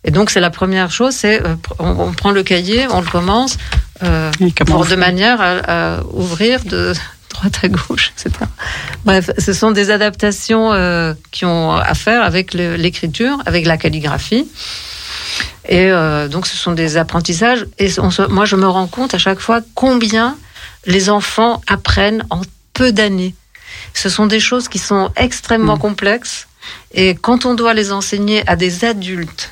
Et 0.06 0.10
donc 0.10 0.28
c'est 0.28 0.40
la 0.40 0.50
première 0.50 0.90
chose, 0.90 1.14
c'est 1.14 1.40
on, 1.78 1.88
on 1.98 2.12
prend 2.12 2.30
le 2.30 2.42
cahier, 2.42 2.86
on 2.90 3.00
le 3.00 3.06
commence, 3.06 3.56
euh, 4.04 4.30
pour 4.66 4.84
de 4.86 4.96
manière 4.96 5.40
à, 5.40 5.96
à 5.96 6.02
ouvrir 6.12 6.64
de 6.64 6.92
droite 7.30 7.58
à 7.62 7.68
gauche, 7.68 8.12
etc. 8.16 8.30
Bref, 9.04 9.30
ce 9.38 9.52
sont 9.52 9.70
des 9.72 9.90
adaptations 9.90 10.72
euh, 10.72 11.14
qui 11.32 11.44
ont 11.44 11.72
à 11.72 11.94
faire 11.94 12.22
avec 12.22 12.54
l'écriture, 12.54 13.38
avec 13.46 13.66
la 13.66 13.76
calligraphie. 13.76 14.46
Et 15.68 15.90
euh, 15.90 16.28
donc, 16.28 16.46
ce 16.46 16.56
sont 16.56 16.72
des 16.72 16.96
apprentissages. 16.96 17.66
Et 17.78 17.88
on 17.98 18.10
se- 18.10 18.22
moi, 18.28 18.44
je 18.44 18.56
me 18.56 18.68
rends 18.68 18.86
compte 18.86 19.14
à 19.14 19.18
chaque 19.18 19.40
fois 19.40 19.60
combien 19.74 20.36
les 20.86 21.08
enfants 21.10 21.60
apprennent 21.66 22.24
en 22.30 22.42
peu 22.74 22.92
d'années. 22.92 23.34
Ce 23.94 24.08
sont 24.08 24.26
des 24.26 24.40
choses 24.40 24.68
qui 24.68 24.78
sont 24.78 25.10
extrêmement 25.16 25.78
complexes. 25.78 26.46
Et 26.92 27.14
quand 27.14 27.46
on 27.46 27.54
doit 27.54 27.74
les 27.74 27.92
enseigner 27.92 28.42
à 28.48 28.56
des 28.56 28.84
adultes, 28.84 29.50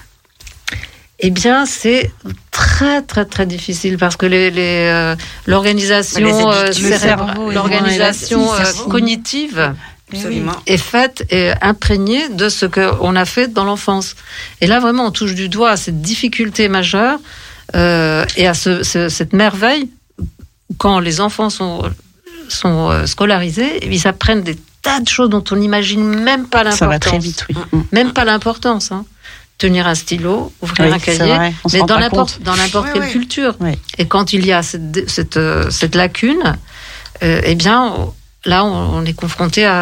eh 1.25 1.31
bien, 1.31 1.65
c'est 1.67 2.11
très, 2.51 3.01
très, 3.03 3.25
très 3.25 3.47
difficile 3.47 3.97
parce 3.97 4.17
que 4.17 4.27
les, 4.27 4.51
les, 4.51 4.89
euh, 4.91 5.15
l'organisation 5.47 6.21
les 6.21 6.33
euh, 6.33 6.65
habitudes, 6.67 6.85
le 6.85 6.91
cérébrale- 6.91 6.99
cerveau 7.35 7.51
est 7.51 7.55
l'organisation 7.55 8.53
euh, 8.55 8.65
cognitive 8.91 9.73
Absolument. 10.13 10.53
est 10.67 10.77
faite 10.77 11.25
et 11.31 11.53
imprégnée 11.63 12.29
de 12.29 12.49
ce 12.49 12.67
qu'on 12.67 13.15
a 13.17 13.25
fait 13.25 13.49
dans 13.53 13.65
l'enfance. 13.65 14.15
Et 14.61 14.67
là, 14.67 14.81
vraiment, 14.81 15.07
on 15.07 15.11
touche 15.13 15.35
du 15.35 15.49
doigt 15.49 15.71
à 15.71 15.77
cette 15.77 16.03
difficulté 16.03 16.69
majeure 16.69 17.19
euh, 17.77 18.25
et 18.37 18.47
à 18.49 18.55
ce- 18.55 18.83
ce- 18.83 19.09
cette 19.09 19.33
merveille 19.33 19.89
quand 20.79 20.99
les 21.01 21.21
enfants 21.21 21.51
sont, 21.51 21.83
sont 22.49 23.07
scolarisés, 23.07 23.87
ils 23.87 24.07
apprennent 24.09 24.43
des 24.43 24.59
tas 24.83 24.99
de 25.01 25.09
choses 25.09 25.31
dont 25.31 25.45
on 25.53 25.57
n'imagine 25.57 26.03
même 26.05 26.47
pas 26.49 26.65
l'importance. 26.65 26.79
Ça 26.81 26.89
va 26.89 26.99
très 26.99 27.19
vite, 27.19 27.47
oui. 27.49 27.57
Même 27.93 28.13
pas 28.13 28.25
l'importance. 28.25 28.91
hein. 28.91 29.05
Tenir 29.65 29.87
un 29.87 29.95
stylo, 29.95 30.53
ouvrir 30.61 30.89
Oui, 30.89 30.95
un 30.95 30.99
cahier, 30.99 31.39
mais 31.73 31.81
dans 31.91 31.99
n'importe 31.99 32.41
Ouais, 32.87 32.91
quelle 32.93 33.03
ouais. 33.03 33.11
culture. 33.19 33.55
Et 33.99 34.07
quand 34.13 34.33
il 34.37 34.43
y 34.45 34.53
a 34.53 34.61
cette 34.63 35.09
cette, 35.17 35.37
euh, 35.37 35.71
cette 35.71 35.95
lacune, 35.95 36.45
euh, 37.23 37.41
eh 37.51 37.55
bien 37.55 37.81
là 38.45 38.65
on, 38.65 38.75
on 38.99 39.05
est 39.11 39.13
confronté 39.25 39.65
à, 39.65 39.81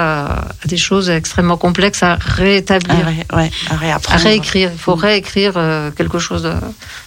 à 0.62 0.66
des 0.66 0.76
choses 0.76 1.08
extrêmement 1.08 1.56
complexes 1.66 2.02
à 2.02 2.12
À, 2.12 2.18
rétablir. 2.20 3.06
ré- 3.06 3.26
ouais, 3.38 3.50
à 3.70 4.16
réécrire. 4.26 4.70
Il 4.72 4.78
faut 4.86 4.96
Mm. 4.96 5.00
réécrire 5.08 5.52
euh, 5.56 5.90
quelque 5.98 6.18
chose 6.26 6.44
euh, 6.44 6.60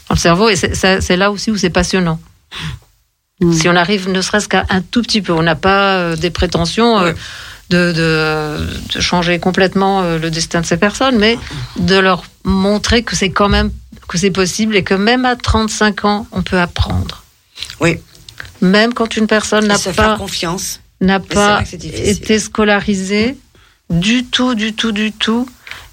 dans 0.07 0.15
le 0.17 0.23
cerveau. 0.27 0.49
Et 0.49 0.55
c'est- 0.55 1.15
là 1.23 1.27
aussi 1.29 1.51
où 1.51 1.57
c'est 1.63 1.69
passionnant. 1.81 2.19
Mm. 3.41 3.53
Si 3.53 3.65
on 3.69 3.75
arrive 3.75 4.09
ne 4.09 4.21
serait-ce 4.27 4.47
qu'à 4.53 4.63
un 4.69 4.81
tout 4.81 5.01
petit 5.03 5.21
peu, 5.21 5.33
on 5.33 5.43
n'a 5.43 5.55
pas 5.55 6.15
des 6.15 6.31
prétentions 6.39 6.91
euh. 6.99 7.13
De, 7.73 7.91
de, 7.91 8.95
de 8.95 9.01
changer 9.01 9.39
complètement 9.39 10.01
euh, 10.01 10.19
le 10.19 10.29
destin 10.29 10.61
de 10.61 10.65
ces 10.65 10.77
personnes, 10.77 11.17
mais 11.17 11.37
de 11.77 11.97
leur 11.97 12.23
montrer 12.43 13.03
que 13.03 13.15
c'est 13.15 13.31
quand 13.31 13.49
même 13.49 13.71
que 14.07 14.17
c'est 14.17 14.31
possible 14.31 14.75
et 14.75 14.83
que 14.83 14.93
même 14.93 15.25
à 15.25 15.35
35 15.35 16.05
ans, 16.05 16.27
on 16.31 16.43
peut 16.43 16.59
apprendre. 16.59 17.23
Oui. 17.79 17.99
Même 18.61 18.93
quand 18.93 19.17
une 19.17 19.27
personne 19.27 19.65
n'a 19.65 19.79
pas 19.95 20.17
confiance. 20.17 20.81
n'a 21.01 21.19
pas 21.19 21.63
été 21.71 22.37
scolarisé 22.39 23.37
du 23.89 24.25
tout, 24.25 24.55
du 24.55 24.73
tout, 24.73 24.91
du 24.91 25.11
tout, 25.11 25.47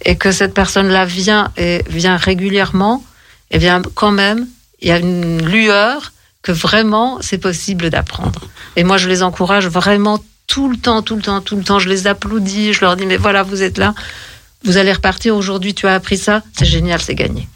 et 0.05 0.17
que 0.17 0.33
cette 0.33 0.55
personne-là 0.55 1.05
vient 1.05 1.53
et 1.57 1.83
vient 1.89 2.17
régulièrement, 2.17 3.03
et 3.51 3.59
bien 3.59 3.81
quand 3.95 4.13
même, 4.13 4.47
il 4.81 4.89
y 4.89 4.93
a 4.93 4.99
une 4.99 5.43
lueur 5.45 6.13
que 6.43 6.53
vraiment 6.53 7.19
c'est 7.21 7.39
possible 7.39 7.91
d'apprendre. 7.91 8.41
Et 8.77 8.85
moi, 8.85 8.97
je 8.99 9.09
les 9.09 9.23
encourage 9.23 9.67
vraiment 9.67 10.19
tout 10.51 10.69
le 10.69 10.77
temps, 10.77 11.01
tout 11.03 11.15
le 11.15 11.23
temps, 11.23 11.41
tout 11.41 11.55
le 11.57 11.63
temps. 11.63 11.79
Je 11.79 11.89
les 11.89 12.09
applaudis, 12.09 12.73
je 12.73 12.81
leur 12.81 12.97
dis 12.97 13.07
mais 13.07 13.17
voilà, 13.17 13.45
vous 13.45 13.63
êtes 13.63 13.79
là, 13.79 13.95
vous 14.65 14.79
allez 14.79 14.93
repartir 14.93 15.37
aujourd'hui. 15.37 15.75
Tu 15.75 15.87
as 15.87 15.95
appris 15.95 16.19
ça, 16.19 16.43
c'est 16.59 16.65
génial, 16.65 17.01
c'est 17.01 17.15
gagné. 17.15 17.49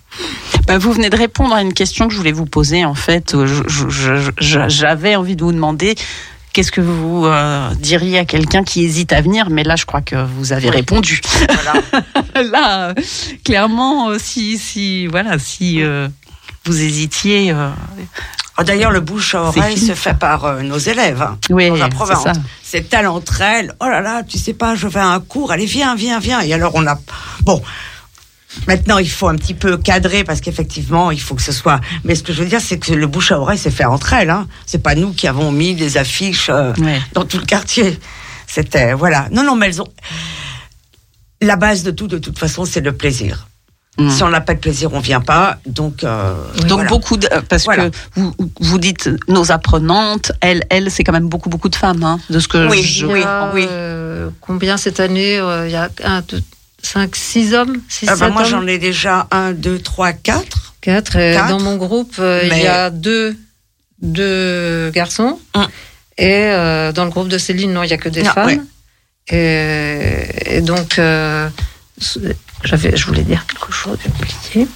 Bah, 0.69 0.79
vous 0.79 0.93
venez 0.93 1.11
de 1.11 1.17
répondre 1.17 1.53
à 1.55 1.61
une 1.61 1.75
question 1.75 2.07
que 2.07 2.13
je 2.13 2.19
voulais 2.19 2.31
vous 2.33 2.47
poser. 2.47 2.85
En 2.85 2.95
fait, 2.95 3.35
Euh, 3.35 4.31
j'avais 4.69 5.17
envie 5.17 5.35
de 5.35 5.43
vous 5.43 5.51
demander 5.53 5.97
qu'est-ce 6.53 6.71
que 6.71 6.81
vous 6.81 7.27
euh, 7.27 7.69
diriez 7.81 8.19
à 8.19 8.25
quelqu'un 8.25 8.63
qui 8.63 8.85
hésite 8.85 9.13
à 9.13 9.21
venir, 9.21 9.51
mais 9.51 9.65
là, 9.65 9.75
je 9.75 9.87
crois 9.87 10.01
que 10.01 10.15
vous 10.25 10.53
avez 10.53 10.71
répondu. 10.71 11.21
Voilà. 11.49 12.45
là, 12.53 12.89
euh, 12.91 12.95
clairement, 13.45 14.17
si, 14.21 14.57
si, 14.57 15.09
voilà, 15.09 15.41
si 15.41 15.83
euh, 15.83 16.07
vous 16.65 16.81
hésitiez, 16.81 17.53
Oh, 18.59 18.63
D'ailleurs, 18.63 18.93
le 18.93 19.01
bouche 19.01 19.35
à 19.35 19.43
oreille 19.43 19.77
se 19.79 19.95
fait 19.95 20.15
par 20.15 20.45
euh, 20.45 20.63
nos 20.63 20.79
élèves. 20.79 21.21
hein, 21.23 21.39
oui, 21.51 21.69
dans 21.71 21.77
la 21.77 21.89
province. 21.89 22.25
C'est 22.63 22.89
tel 22.89 23.07
entre 23.09 23.41
elles. 23.41 23.75
Oh 23.81 23.87
là 23.87 24.01
là, 24.01 24.23
tu 24.23 24.39
sais 24.39 24.55
pas, 24.55 24.77
je 24.77 24.87
vais 24.87 25.01
à 25.01 25.09
un 25.09 25.21
cours. 25.21 25.51
Allez, 25.51 25.67
viens, 25.67 25.97
viens, 25.97 26.21
viens. 26.21 26.41
Et 26.41 26.53
alors, 26.55 26.73
on 26.75 26.87
a. 26.87 26.97
Bon. 27.43 27.61
Maintenant, 28.69 28.99
il 28.99 29.11
faut 29.11 29.27
un 29.27 29.35
petit 29.35 29.55
peu 29.55 29.77
cadrer 29.77 30.23
parce 30.23 30.41
qu'effectivement, 30.41 31.11
il 31.11 31.21
faut 31.21 31.35
que 31.35 31.43
ce 31.43 31.51
soit. 31.51 31.81
Mais 32.05 32.15
ce 32.15 32.23
que 32.23 32.33
je 32.33 32.41
veux 32.45 32.49
dire, 32.49 32.61
c'est 32.61 32.79
que 32.79 32.93
le 32.93 33.09
bouche 33.09 33.33
à 33.33 33.41
oreille, 33.41 33.59
c'est 33.59 33.73
fait 33.73 33.85
entre 33.85 34.13
elles. 34.13 34.31
Hein. 34.31 34.47
C'est 34.67 34.81
pas 34.81 34.95
nous 34.95 35.13
qui 35.13 35.27
avons 35.27 35.51
mis 35.51 35.75
des 35.75 35.97
affiches 35.97 36.49
euh, 36.51 36.73
Ouais. 36.79 37.01
dans 37.15 37.25
tout 37.25 37.39
le 37.39 37.47
quartier. 37.47 37.99
C'était 38.47 38.93
voilà. 38.95 39.27
Non, 39.33 39.43
non, 39.43 39.57
mais 39.57 39.67
elles 39.67 39.83
ont. 39.83 39.89
La 41.41 41.57
base 41.57 41.83
de 41.83 41.91
tout, 41.91 42.07
de 42.07 42.19
toute 42.19 42.39
façon, 42.39 42.65
c'est 42.65 42.81
le 42.81 42.93
plaisir. 42.97 43.49
Mm. 43.97 44.11
Si 44.11 44.23
on 44.25 44.29
n'a 44.29 44.41
pas 44.41 44.55
de 44.55 44.59
plaisir, 44.59 44.93
on 44.93 44.99
vient 45.01 45.21
pas. 45.21 45.59
Donc. 45.67 46.03
euh, 46.03 46.35
Donc 46.63 46.71
voilà. 46.73 46.89
beaucoup 46.89 47.17
de, 47.17 47.29
euh, 47.33 47.43
parce 47.49 47.65
Voilà. 47.65 47.91
que 47.91 47.97
vous, 48.17 48.35
vous 48.61 48.79
dites 48.79 49.09
nos 49.29 49.53
apprenantes, 49.53 50.33
elles, 50.41 50.65
elles, 50.69 50.91
c'est 50.91 51.05
quand 51.05 51.13
même 51.13 51.29
beaucoup 51.29 51.49
beaucoup 51.49 51.69
de 51.69 51.77
femmes, 51.77 52.03
hein, 52.03 52.19
de 52.29 52.41
ce 52.41 52.49
que 52.49 52.69
Oui, 52.69 52.83
je 52.83 53.07
y 53.07 53.23
a, 53.23 53.53
oui. 53.55 53.67
euh, 53.71 54.31
combien 54.41 54.77
cette 54.79 54.99
année 54.99 55.39
euh, 55.39 55.67
Il 55.69 55.73
y 55.73 55.77
a 55.77 55.91
1, 56.03 56.23
2, 56.23 56.43
5, 56.83 57.15
6 57.15 57.55
hommes 57.55 57.77
6, 57.89 58.09
Ah 58.11 58.17
bah, 58.17 58.31
moi, 58.31 58.43
j'en 58.43 58.67
ai 58.67 58.79
déjà 58.79 59.29
un, 59.31 59.53
deux, 59.53 59.79
trois, 59.79 60.13
quatre. 60.13 60.75
Quatre. 60.81 61.15
Et 61.17 61.35
Quatre. 61.35 61.49
Dans 61.51 61.61
mon 61.61 61.77
groupe, 61.77 62.17
euh, 62.19 62.41
il 62.43 62.49
Mais- 62.51 62.65
y 62.65 62.67
a 62.67 62.91
deux, 62.91 63.37
deux 64.03 64.91
garçons. 64.91 65.39
Un. 65.55 65.69
Et 66.19 66.47
euh, 66.49 66.93
dans 66.93 67.05
le 67.05 67.11
groupe 67.11 67.29
de 67.29 67.39
Céline, 67.39 67.73
non, 67.73 67.83
il 67.85 67.87
n'y 67.89 67.93
a 67.93 67.97
que 67.99 68.09
des 68.09 68.23
Non, 68.23 68.31
femmes. 68.33 68.47
ouais. 68.47 68.61
Et, 69.31 70.57
et 70.57 70.61
donc, 70.61 70.99
euh, 70.99 71.49
j'avais, 72.65 72.97
je 72.97 73.07
voulais 73.07 73.23
dire 73.23 73.47
quelque 73.47 73.73
chose, 73.73 73.99
j'ai 74.03 74.11
oublié. 74.11 74.69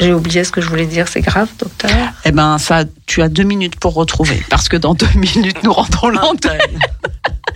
J'ai 0.00 0.12
oublié 0.12 0.44
ce 0.44 0.50
que 0.50 0.60
je 0.60 0.68
voulais 0.68 0.86
dire, 0.86 1.08
c'est 1.08 1.20
grave, 1.20 1.48
docteur. 1.58 1.90
Eh 2.24 2.32
ben 2.32 2.58
ça, 2.58 2.84
tu 3.06 3.22
as 3.22 3.28
deux 3.28 3.42
minutes 3.44 3.76
pour 3.76 3.94
retrouver, 3.94 4.42
parce 4.50 4.68
que 4.68 4.76
dans 4.76 4.94
deux 4.94 5.12
minutes 5.14 5.62
nous 5.62 5.72
rentrons 5.72 6.08
l'antenne. 6.08 6.78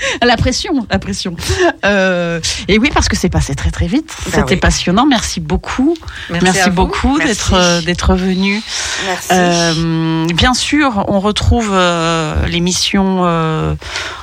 La 0.22 0.36
pression, 0.36 0.86
la 0.90 0.98
pression. 0.98 1.36
Euh, 1.84 2.40
et 2.68 2.78
oui, 2.78 2.90
parce 2.92 3.08
que 3.08 3.16
c'est 3.16 3.28
passé 3.28 3.54
très 3.54 3.70
très 3.70 3.86
vite. 3.86 4.12
Bah 4.26 4.32
C'était 4.36 4.54
oui. 4.54 4.60
passionnant. 4.60 5.06
Merci 5.06 5.40
beaucoup. 5.40 5.96
Merci, 6.30 6.70
beaucoup 6.70 7.18
d'être 7.18 7.54
euh, 7.54 7.80
d'être 7.80 8.14
venu. 8.14 8.62
Merci. 9.06 9.28
Euh, 9.32 10.26
bien 10.34 10.54
sûr, 10.54 11.04
on 11.08 11.20
retrouve 11.20 11.70
euh, 11.72 12.46
l'émission 12.46 13.24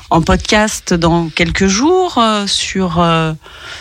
en 0.09 0.21
podcast 0.21 0.93
dans 0.93 1.29
quelques 1.29 1.67
jours 1.67 2.17
euh, 2.17 2.45
sur 2.47 2.99
euh, 2.99 3.33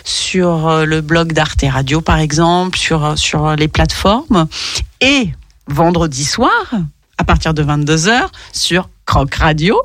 sur 0.04 0.84
le 0.86 1.00
blog 1.00 1.32
d'Arte 1.32 1.64
Radio 1.68 2.00
par 2.00 2.18
exemple, 2.18 2.78
sur 2.78 3.18
sur 3.18 3.54
les 3.56 3.68
plateformes 3.68 4.46
et 5.00 5.30
vendredi 5.66 6.24
soir 6.24 6.52
à 7.18 7.24
partir 7.24 7.54
de 7.54 7.62
22h 7.62 8.26
sur 8.52 8.88
Croc 9.06 9.34
Radio. 9.34 9.80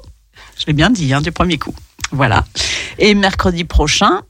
Je 0.57 0.65
l'ai 0.65 0.73
bien 0.73 0.89
dit 0.89 1.13
hein, 1.13 1.21
du 1.21 1.31
premier 1.31 1.57
coup. 1.57 1.73
Voilà. 2.11 2.45
Et 2.97 3.13
mercredi 3.15 3.63
prochain, 3.63 4.21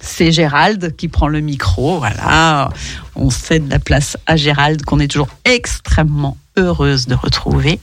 c'est 0.00 0.32
Gérald 0.32 0.96
qui 0.96 1.08
prend 1.08 1.28
le 1.28 1.40
micro. 1.40 1.98
Voilà. 1.98 2.70
On 3.16 3.30
cède 3.30 3.68
la 3.70 3.78
place 3.78 4.16
à 4.26 4.36
Gérald, 4.36 4.84
qu'on 4.84 4.98
est 5.00 5.08
toujours 5.08 5.28
extrêmement 5.44 6.36
heureuse 6.56 7.06
de 7.06 7.14
retrouver. 7.14 7.80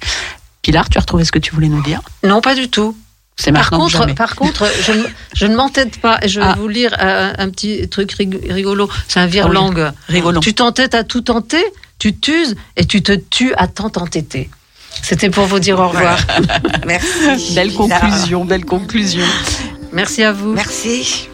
Pilar, 0.61 0.90
tu 0.90 0.98
as 0.98 1.02
retrouvé 1.02 1.24
ce 1.26 1.32
que 1.32 1.40
tu 1.40 1.53
voulais 1.53 1.69
nous 1.69 1.82
dire? 1.84 2.02
Non, 2.24 2.41
pas 2.41 2.56
du 2.56 2.69
tout. 2.69 2.98
C'est 3.40 3.52
Par 3.52 3.69
contre, 3.69 4.15
par 4.15 4.36
contre, 4.36 4.65
je, 4.84 4.91
ne- 4.94 5.06
je 5.36 5.45
ne 5.45 5.56
m'entête 5.56 6.02
pas. 6.02 6.19
Je 6.26 6.40
vais 6.40 6.45
Ah. 6.49 6.56
vous 6.57 6.68
lire 6.68 6.95
un, 6.99 7.34
un 7.38 7.49
petit 7.52 7.88
truc 7.88 8.11
rig- 8.14 8.40
rigolo. 8.52 8.90
C'est 9.07 9.19
un 9.19 9.28
virlangue. 9.28 9.91
Rigolo. 10.10 10.40
Tu 10.40 10.56
t'entêtes 10.56 10.95
à 10.95 11.03
tout 11.03 11.22
tenter, 11.22 11.64
tu 11.99 12.15
t'uses 12.15 12.56
et 12.78 12.86
tu 12.86 13.03
te 13.03 13.11
tues 13.11 13.53
à 13.56 13.68
tant 13.68 13.91
t'entêter. 13.91 14.49
C'était 15.03 15.30
pour 15.30 15.45
vous 15.45 15.59
dire 15.59 15.80
au 15.80 15.88
revoir. 15.88 16.18
Merci. 16.85 17.55
Belle 17.55 17.73
conclusion, 17.73 18.45
belle 18.45 18.65
conclusion. 18.65 19.26
Merci 19.93 20.23
à 20.23 20.31
vous. 20.31 20.53
Merci. 20.53 21.30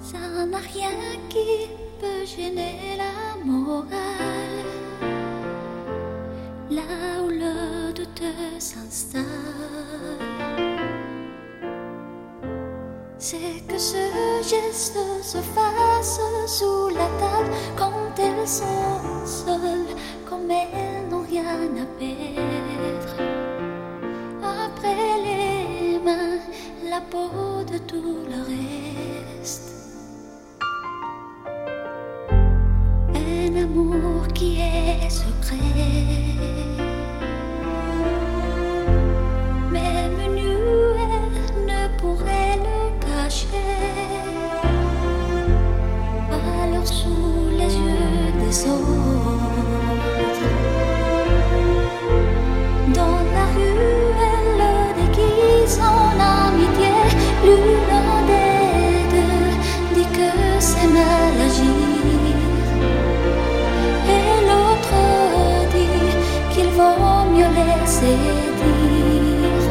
Ça 0.00 0.18
n'a 0.46 0.58
rien 0.58 0.90
qui 1.28 1.68
peut 2.00 2.24
gêner 2.26 2.96
la 2.96 3.44
morale. 3.44 3.90
Là 6.70 6.82
où 7.24 7.28
le 7.28 7.92
doute 7.92 8.22
s'installe, 8.58 9.22
c'est 13.18 13.36
que 13.68 13.78
ce 13.78 13.96
geste 14.42 14.98
se 15.22 15.38
fasse 15.38 16.20
sous 16.46 16.88
la 16.88 17.08
table 17.20 17.50
quand 17.76 17.92
elles 18.18 18.48
sont 18.48 19.26
seules, 19.26 19.94
comme 20.30 20.48
elles 20.48 21.08
n'ont 21.10 21.24
rien 21.28 21.42
à 21.44 21.86
perdre. 21.98 23.16
Après 24.40 25.12
les 25.26 25.98
mains, 25.98 26.38
la 26.88 27.00
peau 27.00 27.64
de 27.70 27.78
tout 27.78 28.18
le 28.30 28.38
reste. 28.52 29.72
Un 33.12 33.56
amour 33.64 34.28
qui 34.32 34.60
est 34.60 35.10
secret. 35.10 35.56
Même 39.72 40.20
nu, 40.36 40.52
elle 41.06 41.64
ne 41.66 41.82
pourrait 41.98 42.56
le 42.66 42.78
cacher. 43.04 43.48
Alors 46.30 46.86
sous 46.86 47.48
les 47.58 47.74
yeux 47.74 48.32
des 48.40 48.68
autres. 48.68 49.59
séduire. 68.00 69.64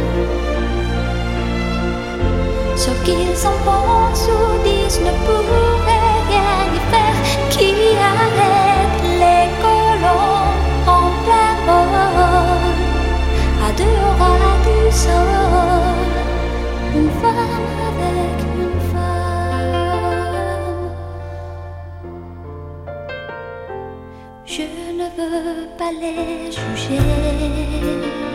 Ce 2.84 2.92
qu'ils 3.04 3.42
en 3.52 3.58
pensent 3.68 4.30
ou 4.36 4.42
disent 4.68 5.02
ne 5.08 5.14
pourrait 5.26 6.20
rien 6.32 6.58
y 6.78 6.80
faire. 6.92 7.20
Qui 7.54 7.72
arrête 8.12 9.00
les 9.22 9.46
colons 9.64 10.48
en 10.96 11.06
plein 11.24 11.54
vol 11.68 11.94
à 13.66 13.68
deux 13.80 14.02
ras 14.20 14.58
du 14.68 14.80
sol? 15.04 15.32
Une 17.00 17.12
femme 17.22 17.72
avec 17.90 18.38
une 18.62 18.80
femme. 18.92 19.80
Je 24.46 24.66
ne 25.00 25.08
veux 25.18 25.68
pas 25.78 25.94
les 26.02 26.52
juger. 26.52 27.29
Thank 27.82 28.24
you. 28.24 28.29